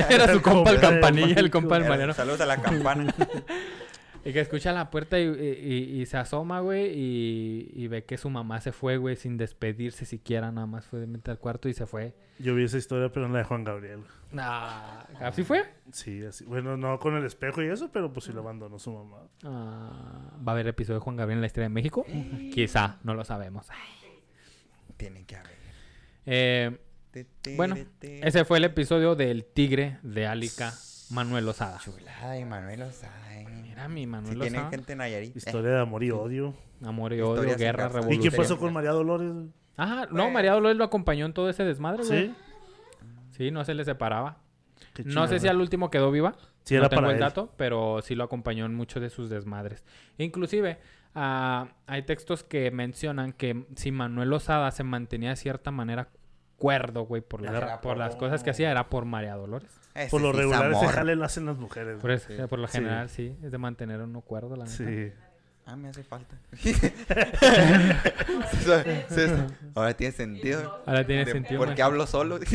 era 0.10 0.34
su 0.34 0.42
compa 0.42 0.72
Era 0.72 0.76
el 0.76 0.82
campanilla, 0.82 1.36
el 1.40 1.52
compa 1.52 1.76
el 1.78 1.84
Era- 1.84 1.90
Mariano. 1.90 2.14
Saludos 2.14 2.42
a 2.42 2.46
la 2.46 2.62
campana. 2.62 3.14
Y 4.24 4.34
que 4.34 4.40
escucha 4.40 4.72
la 4.72 4.92
puerta 4.92 5.20
y, 5.20 5.24
y- 5.24 6.02
y 6.02 6.06
se 6.06 6.16
asoma, 6.18 6.60
güey, 6.60 6.92
y, 6.96 7.72
y 7.74 7.88
ve 7.88 8.04
que 8.06 8.18
su 8.20 8.30
mamá 8.30 8.62
se 8.62 8.72
fue, 8.72 8.98
güey, 8.98 9.16
sin 9.16 9.36
despedirse 9.36 10.06
siquiera, 10.06 10.52
nada 10.52 10.68
más 10.68 10.86
fue 10.86 11.00
de 11.00 11.08
meter 11.08 11.32
al 11.32 11.40
cuarto 11.40 11.68
y 11.70 11.74
se 11.74 11.88
fue. 11.88 12.14
Yo 12.38 12.54
vi 12.54 12.64
esa 12.66 12.78
historia, 12.78 13.10
pero 13.12 13.26
en 13.26 13.34
la 13.34 13.40
de 13.40 13.46
Juan 13.46 13.64
Gabriel. 13.64 14.02
Nah, 14.32 15.02
¿Así 15.20 15.44
fue? 15.44 15.64
Sí, 15.92 16.24
así. 16.24 16.46
Bueno, 16.46 16.78
no 16.78 17.00
con 17.00 17.16
el 17.16 17.26
espejo 17.26 17.64
y 17.64 17.68
eso, 17.70 17.90
pero 17.92 18.14
pues 18.14 18.26
sí 18.26 18.32
lo 18.32 18.42
abandonó 18.42 18.78
su 18.78 18.92
mamá. 18.94 19.18
Ah, 19.44 20.32
¿Va 20.48 20.52
a 20.52 20.56
haber 20.56 20.68
episodio 20.68 21.00
de 21.00 21.04
Juan 21.04 21.16
Gabriel 21.18 21.38
en 21.38 21.42
la 21.42 21.48
historia 21.48 21.66
de 21.66 21.74
México? 21.74 22.06
Quizá, 22.54 23.00
no 23.04 23.16
lo 23.16 23.26
sabemos. 23.26 23.68
Tienen 24.98 25.26
que 25.26 25.36
haber. 25.36 25.52
Eh, 26.28 26.78
Bueno, 27.58 27.76
ese 28.02 28.46
fue 28.46 28.60
el 28.60 28.66
episodio 28.66 29.16
del 29.16 29.46
Tigre 29.46 29.98
de 30.04 30.28
Álica, 30.28 30.74
Manuel 31.10 31.48
Osada. 31.48 31.80
Chulada 31.80 32.32
de 32.34 32.46
Manuel 32.46 32.84
Osada. 32.84 33.40
eh. 33.40 33.46
Mira 33.82 33.90
mi 33.90 34.08
Manuel 34.08 34.34
Si 34.34 34.40
tienen 34.40 34.60
Osada. 34.60 34.70
gente 34.72 34.92
en 34.92 34.98
Nayarit. 35.00 35.36
Historia 35.36 35.72
de 35.72 35.80
amor 35.80 36.04
y 36.04 36.12
odio. 36.12 36.54
Amor 36.84 37.14
y 37.14 37.22
odio, 37.22 37.58
guerra, 37.58 37.86
casa. 37.86 37.98
¿Y 37.98 38.02
revolución. 38.02 38.32
qué 38.32 38.38
pasó 38.38 38.60
con 38.60 38.74
María 38.74 38.92
Dolores? 38.92 39.32
Ajá, 39.78 40.08
no, 40.12 40.30
María 40.30 40.54
Dolores 40.54 40.78
lo 40.78 40.84
acompañó 40.84 41.26
en 41.26 41.34
todo 41.34 41.50
ese 41.50 41.64
desmadre, 41.64 42.04
güey. 42.06 42.28
¿Sí? 42.28 42.36
Sí, 43.32 43.52
no 43.52 43.64
se 43.66 43.74
le 43.74 43.84
separaba. 43.86 44.38
No 45.06 45.28
sé 45.28 45.40
si 45.40 45.48
al 45.48 45.60
último 45.60 45.90
quedó 45.90 46.12
viva. 46.12 46.36
Sí, 46.64 46.76
no 46.76 46.82
era 46.82 46.90
tengo 46.90 47.02
para 47.02 47.14
el 47.14 47.16
él. 47.16 47.22
dato, 47.22 47.54
pero 47.58 48.02
sí 48.04 48.14
lo 48.14 48.24
acompañó 48.24 48.66
en 48.66 48.76
muchos 48.76 49.02
de 49.02 49.10
sus 49.10 49.30
desmadres. 49.30 49.84
Inclusive, 50.18 50.80
ah, 51.16 51.70
hay 51.88 52.04
textos 52.04 52.44
que 52.44 52.70
mencionan 52.70 53.34
que 53.34 53.66
si 53.76 53.92
Manuel 53.92 54.30
Lozada 54.30 54.70
se 54.72 54.84
mantenía 54.84 55.32
de 55.32 55.38
cierta 55.38 55.72
manera 55.72 56.10
cuerdo, 56.62 57.04
güey, 57.06 57.22
por, 57.22 57.42
las- 57.42 57.54
Era 57.56 57.82
por 57.82 57.98
las 57.98 58.16
cosas 58.16 58.44
que 58.44 58.52
hacía, 58.52 58.70
era 58.72 58.88
por 58.90 59.06
María 59.06 59.36
Dolores. 59.36 59.70
Ese 59.96 60.10
Por 60.12 60.22
lo 60.22 60.32
sí 60.32 60.38
regular, 60.38 60.72
ese 60.72 60.88
jale 60.88 61.16
lo 61.16 61.26
hacen 61.26 61.46
las 61.48 61.58
mujeres. 61.58 62.00
Por, 62.00 62.12
eso, 62.12 62.28
Sí. 62.30 62.36
por 62.50 62.60
lo 62.60 62.68
general, 62.68 63.10
sí, 63.10 63.36
es 63.44 63.52
de 63.52 63.58
mantener 63.58 64.00
uno 64.02 64.22
cuerdo, 64.22 64.56
la 64.56 64.66
neta. 64.66 64.78
Sí. 64.78 65.12
Ah, 65.66 65.76
me 65.76 65.90
hace 65.90 66.04
falta. 66.04 66.38
Ahora 69.76 69.94
tiene 69.96 70.14
sentido. 70.14 70.82
Ahora 70.86 71.06
tiene 71.06 71.26
De- 71.26 71.32
sentido. 71.32 71.60
Porque 71.64 71.82
hablo 71.82 72.06
solo. 72.08 72.40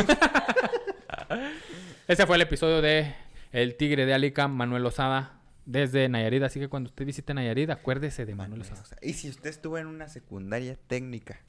Ese 2.08 2.26
fue 2.26 2.36
el 2.36 2.42
episodio 2.42 2.80
de 2.82 3.14
El 3.52 3.76
Tigre 3.76 4.06
de 4.06 4.14
Alica, 4.14 4.48
Manuel 4.48 4.82
Lozada, 4.82 5.40
desde 5.64 6.08
Nayarit. 6.08 6.42
Así 6.42 6.60
que 6.60 6.68
cuando 6.68 6.88
usted 6.88 7.04
visite 7.04 7.34
Nayarit, 7.34 7.70
acuérdese 7.70 8.26
de 8.26 8.34
Manuel 8.34 8.60
Lozada. 8.60 8.82
Y 9.02 9.14
si 9.14 9.28
usted 9.28 9.50
estuvo 9.50 9.78
en 9.78 9.86
una 9.86 10.08
secundaria 10.08 10.76
técnica. 10.86 11.40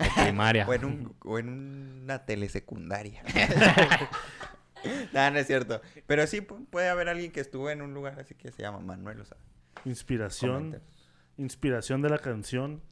O 0.00 0.22
primaria. 0.22 0.66
O 0.66 0.72
en, 0.74 0.84
un, 0.84 1.14
o 1.24 1.38
en 1.38 1.48
una 2.02 2.24
telesecundaria. 2.24 3.22
no, 5.12 5.30
no 5.30 5.38
es 5.38 5.46
cierto. 5.46 5.80
Pero 6.06 6.26
sí 6.26 6.40
pu- 6.40 6.66
puede 6.70 6.88
haber 6.88 7.08
alguien 7.08 7.32
que 7.32 7.40
estuvo 7.40 7.70
en 7.70 7.82
un 7.82 7.94
lugar 7.94 8.18
así 8.20 8.34
que 8.34 8.50
se 8.50 8.62
llama 8.62 8.78
Manuel. 8.80 9.20
O 9.20 9.24
sea, 9.24 9.36
Inspiración. 9.84 10.52
comenten. 10.54 10.82
Inspiración 11.38 12.02
de 12.02 12.10
la 12.10 12.18
canción 12.18 12.82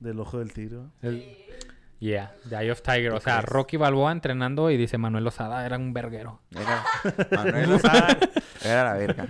del 0.00 0.20
Ojo 0.20 0.38
del. 0.38 0.52
El- 1.02 1.36
Yeah, 2.00 2.34
The 2.48 2.56
Eye 2.56 2.70
of 2.72 2.80
Tiger. 2.80 3.10
O 3.12 3.18
¿Tú 3.18 3.24
sea? 3.24 3.42
Rocky 3.42 3.76
Balboa 3.76 4.10
entrenando 4.10 4.70
y 4.70 4.78
dice 4.78 4.96
Manuel 4.96 5.22
Lozada 5.24 5.66
era 5.66 5.76
un 5.76 5.92
verguero. 5.92 6.40
Era, 6.50 6.82
Manuel 7.30 7.72
Osada 7.74 8.16
era 8.64 8.84
la 8.84 8.92
verga. 8.94 9.26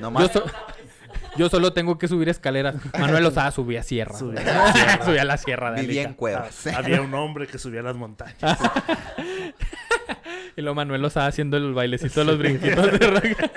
No 0.00 0.12
Yo, 0.18 0.26
so- 0.26 0.44
yo 1.36 1.48
solo 1.48 1.72
tengo 1.72 1.98
que 1.98 2.08
subir 2.08 2.28
escaleras. 2.28 2.76
Manuel 2.98 3.24
Lozada 3.24 3.50
subía 3.50 3.82
sierra. 3.82 4.14
Subía 4.18 4.42
la 4.44 4.72
sierra. 4.72 5.04
subía 5.04 5.24
la 5.24 5.36
sierra 5.36 5.72
de 5.72 5.80
Vivía 5.82 6.02
en 6.02 6.06
Alica. 6.08 6.18
cuevas. 6.18 6.66
Ah, 6.66 6.74
Había 6.78 7.00
un 7.02 7.14
hombre 7.14 7.46
que 7.46 7.58
subía 7.58 7.82
las 7.82 7.96
montañas. 7.96 8.36
Y 10.54 10.60
luego 10.60 10.74
Manuel 10.74 11.00
Lozada 11.00 11.28
haciendo 11.28 11.56
el 11.56 11.72
bailecito 11.72 12.20
de 12.20 12.26
los 12.26 12.36
brinquitos 12.38 12.92
de 12.92 12.98
rock. 13.06 13.50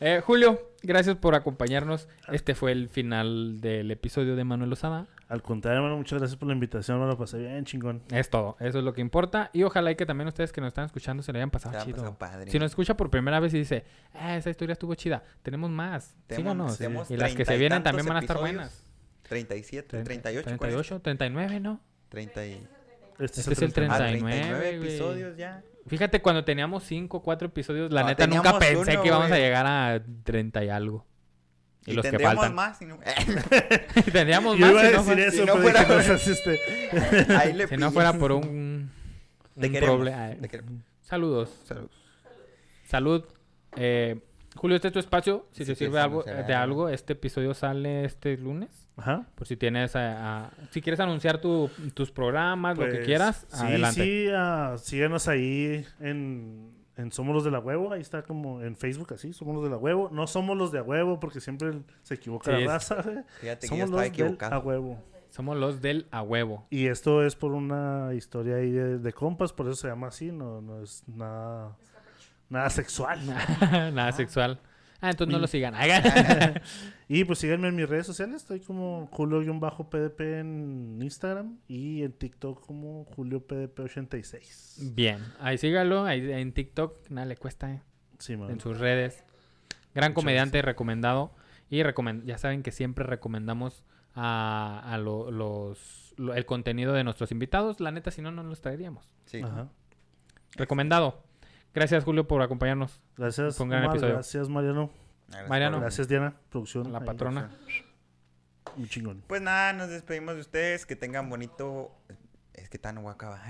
Eh, 0.00 0.20
Julio, 0.24 0.60
gracias 0.82 1.14
por 1.16 1.36
acompañarnos. 1.36 2.08
Este 2.32 2.56
fue 2.56 2.72
el 2.72 2.88
final 2.88 3.60
del 3.60 3.88
episodio 3.92 4.34
de 4.34 4.42
Manuel 4.42 4.70
Lozada. 4.70 5.06
Al 5.28 5.42
contrario, 5.42 5.78
hermano, 5.78 5.96
muchas 5.96 6.18
gracias 6.18 6.38
por 6.38 6.48
la 6.48 6.54
invitación. 6.54 7.00
Me 7.00 7.06
lo 7.06 7.16
pasé 7.16 7.38
bien, 7.38 7.64
chingón. 7.64 8.02
Es 8.12 8.28
todo, 8.28 8.56
eso 8.60 8.78
es 8.78 8.84
lo 8.84 8.92
que 8.92 9.00
importa. 9.00 9.50
Y 9.52 9.62
ojalá 9.62 9.90
y 9.90 9.96
que 9.96 10.04
también 10.06 10.28
ustedes 10.28 10.52
que 10.52 10.60
nos 10.60 10.68
están 10.68 10.84
escuchando 10.84 11.22
se 11.22 11.32
le 11.32 11.38
hayan 11.38 11.50
pasado 11.50 11.82
chido. 11.84 12.14
padre. 12.18 12.50
Si 12.50 12.58
nos 12.58 12.70
escucha 12.70 12.96
por 12.96 13.10
primera 13.10 13.40
vez 13.40 13.54
y 13.54 13.58
dice, 13.58 13.84
ah, 14.12 14.36
esa 14.36 14.50
historia 14.50 14.74
estuvo 14.74 14.94
chida, 14.94 15.22
tenemos 15.42 15.70
más, 15.70 16.14
síganos. 16.28 16.76
tenemos 16.78 17.10
Y 17.10 17.16
las 17.16 17.34
que 17.34 17.44
se 17.44 17.56
vienen 17.56 17.82
también 17.82 18.06
van 18.06 18.18
a 18.18 18.20
estar 18.20 18.36
episodios. 18.36 18.56
buenas. 18.56 18.84
37, 19.22 20.02
38, 20.02 20.44
38, 20.58 21.00
39, 21.00 21.60
¿no? 21.60 21.80
30 22.10 22.46
y... 22.46 22.66
Este, 23.18 23.40
Este 23.40 23.52
es 23.54 23.62
el 23.62 23.72
39. 23.72 23.94
Ah, 23.94 23.98
39, 24.10 24.40
39 24.40 24.76
güey. 24.78 24.88
episodios 24.90 25.36
ya. 25.36 25.62
Fíjate, 25.86 26.20
cuando 26.20 26.44
teníamos 26.44 26.82
5 26.84 27.22
4 27.22 27.48
episodios, 27.48 27.92
la 27.92 28.02
No, 28.02 28.08
neta 28.08 28.26
nunca 28.26 28.58
pensé 28.58 28.92
uno, 28.92 29.02
que 29.02 29.08
íbamos 29.08 29.30
a 29.30 29.36
llegar 29.36 29.66
a 29.66 30.02
30 30.24 30.64
y 30.64 30.68
algo. 30.68 31.06
Y, 31.86 31.90
Y, 31.92 31.94
los 31.94 32.06
que 32.06 32.18
faltan. 32.18 32.54
más. 32.54 32.78
si 32.78 32.86
no- 32.86 32.98
Tendríamos 34.12 34.56
Yo 34.58 34.66
más 34.66 34.70
iba 34.72 34.80
a 34.80 34.86
si 34.86 34.92
no, 34.92 35.02
decir 35.02 35.04
fuera, 35.04 35.22
eso, 35.26 35.30
si 35.32 35.38
no 35.44 35.52
pero 35.54 35.62
fuera 35.62 35.80
dije, 35.80 35.88
no 35.92 35.94
por- 35.94 36.18
seas 36.18 36.28
este. 36.28 37.32
Ahí 37.36 37.52
le 37.52 37.66
si 37.68 37.74
no 37.74 37.78
pillas. 37.78 37.92
fuera 37.92 38.12
por 38.14 38.32
un, 38.32 38.90
problema. 39.80 40.30
Saludos. 41.02 41.50
Salud. 42.84 43.24
Eh, 43.76 44.20
Julio, 44.56 44.76
este 44.76 44.88
es 44.88 44.92
tu 44.94 45.00
espacio. 45.00 45.48
Si 45.52 45.64
te 45.64 45.74
sirve 45.74 45.98
algo, 46.00 46.22
de 46.22 46.54
algo. 46.54 46.88
este 46.88 47.14
episodio 47.14 47.54
sale 47.54 48.04
este 48.04 48.36
lunes. 48.36 48.88
Ajá. 48.96 49.26
Por 49.34 49.46
si 49.48 49.56
tienes, 49.56 49.96
a- 49.96 50.44
a- 50.46 50.50
si 50.70 50.80
quieres 50.80 51.00
anunciar 51.00 51.40
tu- 51.40 51.68
tus 51.94 52.12
programas, 52.12 52.78
lo 52.78 52.84
que 52.84 52.90
Pues, 52.92 53.04
quieras, 53.06 53.46
sí, 53.50 53.64
adelante. 53.64 54.02
Sí, 54.04 54.26
ah, 54.32 54.76
síganos 54.78 55.26
ahí 55.26 55.84
en, 55.98 56.70
en 56.96 57.10
Somos 57.12 57.34
los 57.34 57.44
de 57.44 57.50
la 57.50 57.58
Huevo. 57.58 57.92
Ahí 57.92 58.00
está 58.00 58.22
como 58.22 58.60
en 58.62 58.76
Facebook 58.76 59.12
así, 59.14 59.32
Somos 59.32 59.54
los 59.54 59.64
de 59.64 59.70
la 59.70 59.76
Huevo. 59.76 60.08
No 60.12 60.26
somos 60.26 60.56
los 60.56 60.70
de 60.72 60.78
a 60.78 60.82
huevo 60.82 61.18
porque 61.20 61.40
siempre 61.40 61.82
se 62.02 62.14
equivoca 62.14 62.56
Sí, 62.56 62.64
la 62.64 62.72
raza. 62.74 63.02
güey. 63.02 63.16
Fíjate 63.40 63.68
que 63.68 63.76
yo 63.76 63.86
Somos 63.86 63.90
los 63.90 64.16
del 64.16 64.38
a 64.40 64.58
huevo. 64.58 64.98
Somos 65.30 65.56
los 65.56 65.80
del 65.80 66.06
a 66.12 66.22
huevo. 66.22 66.66
Y 66.70 66.86
esto 66.86 67.24
es 67.24 67.34
por 67.34 67.52
una 67.52 68.14
historia 68.14 68.56
ahí 68.56 68.70
de, 68.70 68.98
de 68.98 69.12
compas, 69.12 69.52
por 69.52 69.66
eso 69.66 69.74
se 69.74 69.88
llama 69.88 70.06
así, 70.06 70.30
no, 70.30 70.60
no 70.60 70.80
es 70.80 71.02
nada, 71.08 71.76
nada 72.48 72.70
sexual. 72.70 73.18
Nada 73.94 74.12
sexual. 74.12 74.60
Ah, 75.04 75.10
entonces 75.10 75.32
no 75.32 75.38
lo 75.38 75.46
sigan. 75.46 75.74
Y 77.08 77.24
pues 77.24 77.38
síganme 77.38 77.68
en 77.68 77.76
mis 77.76 77.86
redes 77.88 78.06
sociales, 78.06 78.36
estoy 78.36 78.60
como 78.60 79.06
Julio-PDP 79.12 80.20
en 80.40 80.98
Instagram 81.02 81.58
y 81.68 82.02
en 82.02 82.12
TikTok 82.12 82.64
como 82.64 83.04
JulioPDP86. 83.14 84.94
Bien, 84.94 85.18
ahí 85.40 85.58
sígalo, 85.58 86.04
ahí 86.04 86.32
en 86.32 86.52
TikTok, 86.52 87.10
nada 87.10 87.26
le 87.26 87.36
cuesta, 87.36 87.70
¿eh? 87.72 87.82
Sí, 88.18 88.36
man. 88.36 88.50
en 88.50 88.60
sus 88.60 88.78
redes. 88.78 89.24
Gran 89.94 90.12
Muchas 90.12 90.22
comediante 90.22 90.62
recomendado. 90.62 91.32
Y 91.70 91.82
recomen- 91.82 92.24
ya 92.24 92.38
saben 92.38 92.62
que 92.62 92.72
siempre 92.72 93.04
recomendamos 93.04 93.84
a, 94.14 94.80
a 94.84 94.98
lo- 94.98 95.30
los, 95.30 96.14
lo- 96.16 96.34
el 96.34 96.46
contenido 96.46 96.92
de 96.94 97.04
nuestros 97.04 97.32
invitados. 97.32 97.80
La 97.80 97.90
neta, 97.90 98.10
si 98.10 98.22
no, 98.22 98.30
no 98.30 98.42
los 98.42 98.60
traeríamos. 98.60 99.08
Sí. 99.26 99.40
Ajá. 99.42 99.68
Recomendado. 100.56 101.22
Gracias, 101.74 102.04
Julio, 102.04 102.26
por 102.28 102.40
acompañarnos. 102.42 103.00
Gracias, 103.16 103.56
Fue 103.56 103.64
un 103.64 103.70
gran 103.70 103.82
Omar, 103.84 103.96
episodio. 103.96 104.14
Gracias, 104.14 104.48
Mariano. 104.48 104.90
Gracias 105.28 105.48
Mariano. 105.48 105.80
Gracias, 105.80 106.08
Diana. 106.08 106.34
Producción. 106.50 106.92
La 106.92 107.00
patrona. 107.00 107.50
Un 108.76 108.88
chingón. 108.88 109.22
Pues 109.26 109.42
nada, 109.42 109.72
nos 109.72 109.88
despedimos 109.88 110.34
de 110.34 110.40
ustedes. 110.40 110.86
Que 110.86 110.96
tengan 110.96 111.28
bonito. 111.28 111.92
Es 112.52 112.68
que 112.68 112.78
tan 112.78 112.94
no 112.94 113.02
voy 113.02 113.10
a 113.10 113.14
acabar. 113.14 113.40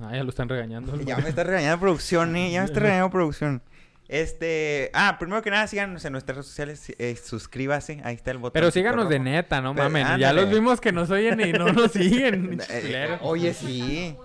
Ah, 0.00 0.16
ya 0.16 0.22
lo 0.24 0.30
están 0.30 0.48
regañando. 0.48 0.98
Ya 1.02 1.18
me 1.18 1.28
está 1.28 1.44
regañando 1.44 1.78
producción, 1.80 2.34
¿eh? 2.36 2.50
Ya 2.50 2.60
me 2.60 2.66
está 2.66 2.80
regañando 2.80 3.10
producción. 3.10 3.62
Este. 4.08 4.90
Ah, 4.94 5.16
primero 5.18 5.42
que 5.42 5.50
nada, 5.50 5.66
síganos 5.66 6.04
en 6.04 6.12
nuestras 6.12 6.36
redes 6.36 6.46
sociales. 6.46 6.92
eh, 6.98 7.16
suscríbase. 7.16 8.00
Ahí 8.02 8.14
está 8.14 8.30
el 8.30 8.38
botón. 8.38 8.54
Pero 8.54 8.70
síganos 8.70 9.08
de 9.08 9.18
neta, 9.18 9.60
no 9.60 9.74
mamen. 9.74 10.18
Ya 10.18 10.32
los 10.32 10.50
vimos 10.50 10.80
que 10.80 10.92
nos 10.92 11.10
oyen 11.10 11.40
y 11.40 11.52
no 11.52 11.72
nos 11.72 11.92
siguen. 11.92 12.60
Eh, 12.70 13.18
oye, 13.20 13.52
sí. 13.54 14.16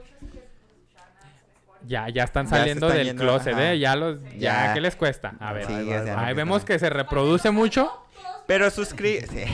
Ya, 1.86 2.10
ya 2.10 2.24
están 2.24 2.46
Ya 2.46 2.58
saliendo 2.58 2.88
están 2.88 2.98
del 2.98 3.08
yendo, 3.08 3.24
closet. 3.24 3.56
¿eh? 3.58 3.80
Ya 3.80 3.96
los... 3.96 4.22
Ya, 4.34 4.68
Ya. 4.68 4.74
¿qué 4.74 4.82
les 4.82 4.96
cuesta? 4.96 5.34
A 5.40 5.54
ver. 5.54 5.66
Sí, 5.66 5.74
Ahí 5.74 5.86
va, 5.88 6.16
va. 6.16 6.34
Vemos 6.34 6.66
que 6.66 6.80
se 6.80 6.90
reproduce 6.90 7.52
mucho. 7.52 8.05
Pero 8.48 8.70
suscríbase. 8.70 9.48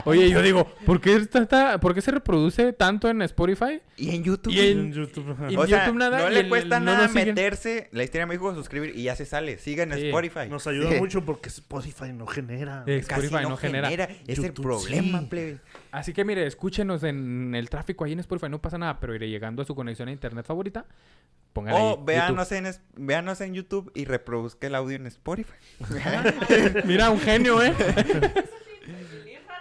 Oye, 0.06 0.30
yo 0.30 0.40
digo, 0.40 0.66
¿por 0.86 1.02
qué, 1.02 1.16
está, 1.16 1.40
está- 1.42 1.78
¿por 1.80 1.94
qué 1.94 2.00
se 2.00 2.10
reproduce 2.10 2.72
tanto 2.72 3.08
en 3.10 3.20
Spotify? 3.22 3.82
y 3.98 4.14
en 4.14 4.22
YouTube. 4.24 4.52
Y 4.54 4.60
en- 4.60 4.78
En 4.78 4.92
YouTube. 4.92 5.36
y- 5.50 5.56
o 5.56 5.66
sea, 5.66 5.84
YouTube 5.84 5.98
nada, 5.98 6.18
no 6.20 6.30
le 6.30 6.40
el- 6.40 6.48
cuesta 6.48 6.78
no 6.80 6.86
nada 6.94 7.08
siguen. 7.08 7.28
meterse 7.28 7.88
la 7.92 8.04
historia 8.04 8.22
de 8.22 8.26
México, 8.26 8.54
suscribir 8.54 8.96
y 8.96 9.02
ya 9.02 9.16
se 9.16 9.26
sale. 9.26 9.58
Sigan 9.58 9.92
en 9.92 9.98
Sí. 9.98 10.06
Spotify. 10.06 10.48
Nos 10.48 10.66
ayuda 10.66 10.92
Sí. 10.92 10.96
mucho 10.98 11.24
porque 11.26 11.50
Spotify 11.50 12.12
no 12.14 12.26
genera. 12.26 12.84
Casi 12.86 12.98
Spotify 13.00 13.42
no, 13.42 13.48
no 13.50 13.56
genera. 13.58 13.88
genera. 13.90 14.08
Es 14.26 14.38
el 14.38 14.52
problema, 14.54 15.20
sí. 15.20 15.26
plebe. 15.26 15.58
Así 15.90 16.12
que 16.14 16.24
mire, 16.24 16.46
escúchenos 16.46 17.02
en 17.02 17.54
el 17.54 17.68
tráfico 17.68 18.04
ahí 18.06 18.12
en 18.12 18.20
Spotify, 18.20 18.48
no 18.48 18.62
pasa 18.62 18.78
nada, 18.78 18.98
pero 18.98 19.14
iré 19.14 19.28
llegando 19.28 19.60
a 19.60 19.64
su 19.66 19.74
conexión 19.74 20.08
a 20.08 20.12
internet 20.12 20.46
favorita. 20.46 20.86
Pongan 21.52 21.74
O 21.76 22.04
véanos 22.04 22.52
en, 22.52 22.70
véanos 22.94 23.40
en 23.40 23.54
YouTube 23.54 23.90
y 23.94 24.04
reproduzca 24.04 24.66
el 24.68 24.74
audio 24.74 24.96
en 24.96 25.06
Spotify. 25.06 25.54
Mira, 26.84 27.10
un 27.10 27.18
genio, 27.18 27.62
¿eh? 27.62 27.72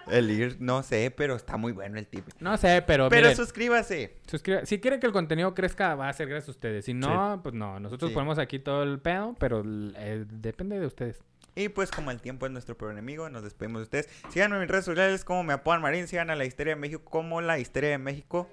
el 0.09 0.31
ir, 0.31 0.57
no 0.59 0.83
sé, 0.83 1.11
pero 1.15 1.35
está 1.35 1.57
muy 1.57 1.73
bueno 1.73 1.97
el 1.99 2.07
tip. 2.07 2.25
No 2.39 2.55
sé, 2.57 2.81
pero, 2.87 3.09
Pero 3.09 3.21
miren, 3.23 3.35
suscríbase. 3.35 4.15
suscriba- 4.25 4.65
Si 4.65 4.79
quieren 4.79 4.99
que 5.01 5.07
el 5.07 5.11
contenido 5.13 5.53
crezca, 5.53 5.95
va 5.95 6.07
a 6.07 6.13
ser 6.13 6.29
gracias 6.29 6.47
a 6.47 6.51
ustedes. 6.51 6.85
Si 6.85 6.93
no, 6.93 7.41
pues 7.43 7.53
no. 7.53 7.79
Nosotros 7.79 8.11
Sí. 8.11 8.13
ponemos 8.13 8.39
aquí 8.39 8.59
todo 8.59 8.83
el 8.83 8.99
pedo, 8.99 9.35
pero 9.39 9.63
eh, 9.65 10.23
depende 10.29 10.79
de 10.79 10.85
ustedes. 10.85 11.21
Y 11.55 11.69
pues 11.69 11.89
como 11.91 12.11
el 12.11 12.21
tiempo 12.21 12.45
es 12.45 12.51
nuestro 12.51 12.77
peor 12.77 12.91
enemigo, 12.91 13.29
nos 13.29 13.43
despedimos 13.43 13.79
de 13.79 13.83
ustedes. 13.83 14.09
Síganme 14.29 14.55
en 14.57 14.61
mis 14.61 14.69
redes 14.71 14.85
sociales 14.85 15.25
como 15.25 15.43
me 15.43 15.53
apodan 15.53 15.81
Marín, 15.81 16.07
sigan 16.07 16.29
a 16.29 16.35
la 16.35 16.45
Histeria 16.45 16.75
de 16.75 16.79
México 16.79 17.03
como 17.03 17.41
la 17.41 17.57
Histeria 17.59 17.89
de 17.89 17.97
México. 17.97 18.47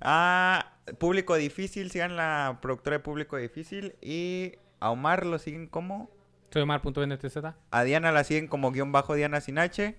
A 0.00 0.72
Público 0.98 1.36
Difícil, 1.36 1.90
sigan 1.90 2.16
la 2.16 2.58
productora 2.60 2.96
de 2.96 3.00
Público 3.04 3.36
Difícil. 3.36 3.94
Y 4.02 4.54
a 4.80 4.90
Omar 4.90 5.24
lo 5.26 5.38
siguen 5.38 5.66
como... 5.68 6.10
Soy 6.52 6.62
Omar.nTZ. 6.62 7.36
A 7.70 7.84
Diana 7.84 8.12
la 8.12 8.24
siguen 8.24 8.48
como 8.48 8.72
guion 8.72 8.92
bajo 8.92 9.14
Diana 9.14 9.40
sin 9.40 9.58
H. 9.58 9.96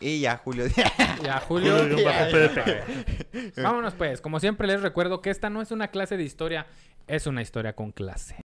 Y 0.00 0.20
ya 0.20 0.36
Julio 0.36 0.68
Díaz. 0.68 0.92
Y 1.24 1.28
a 1.28 1.38
Julio. 1.40 1.74
Vámonos 3.56 3.94
pues. 3.94 4.20
Como 4.20 4.40
siempre 4.40 4.66
les 4.66 4.82
recuerdo 4.82 5.22
que 5.22 5.30
esta 5.30 5.50
no 5.50 5.62
es 5.62 5.70
una 5.70 5.88
clase 5.88 6.16
de 6.16 6.24
historia, 6.24 6.66
es 7.06 7.26
una 7.26 7.42
historia 7.42 7.74
con 7.74 7.92
clase. 7.92 8.36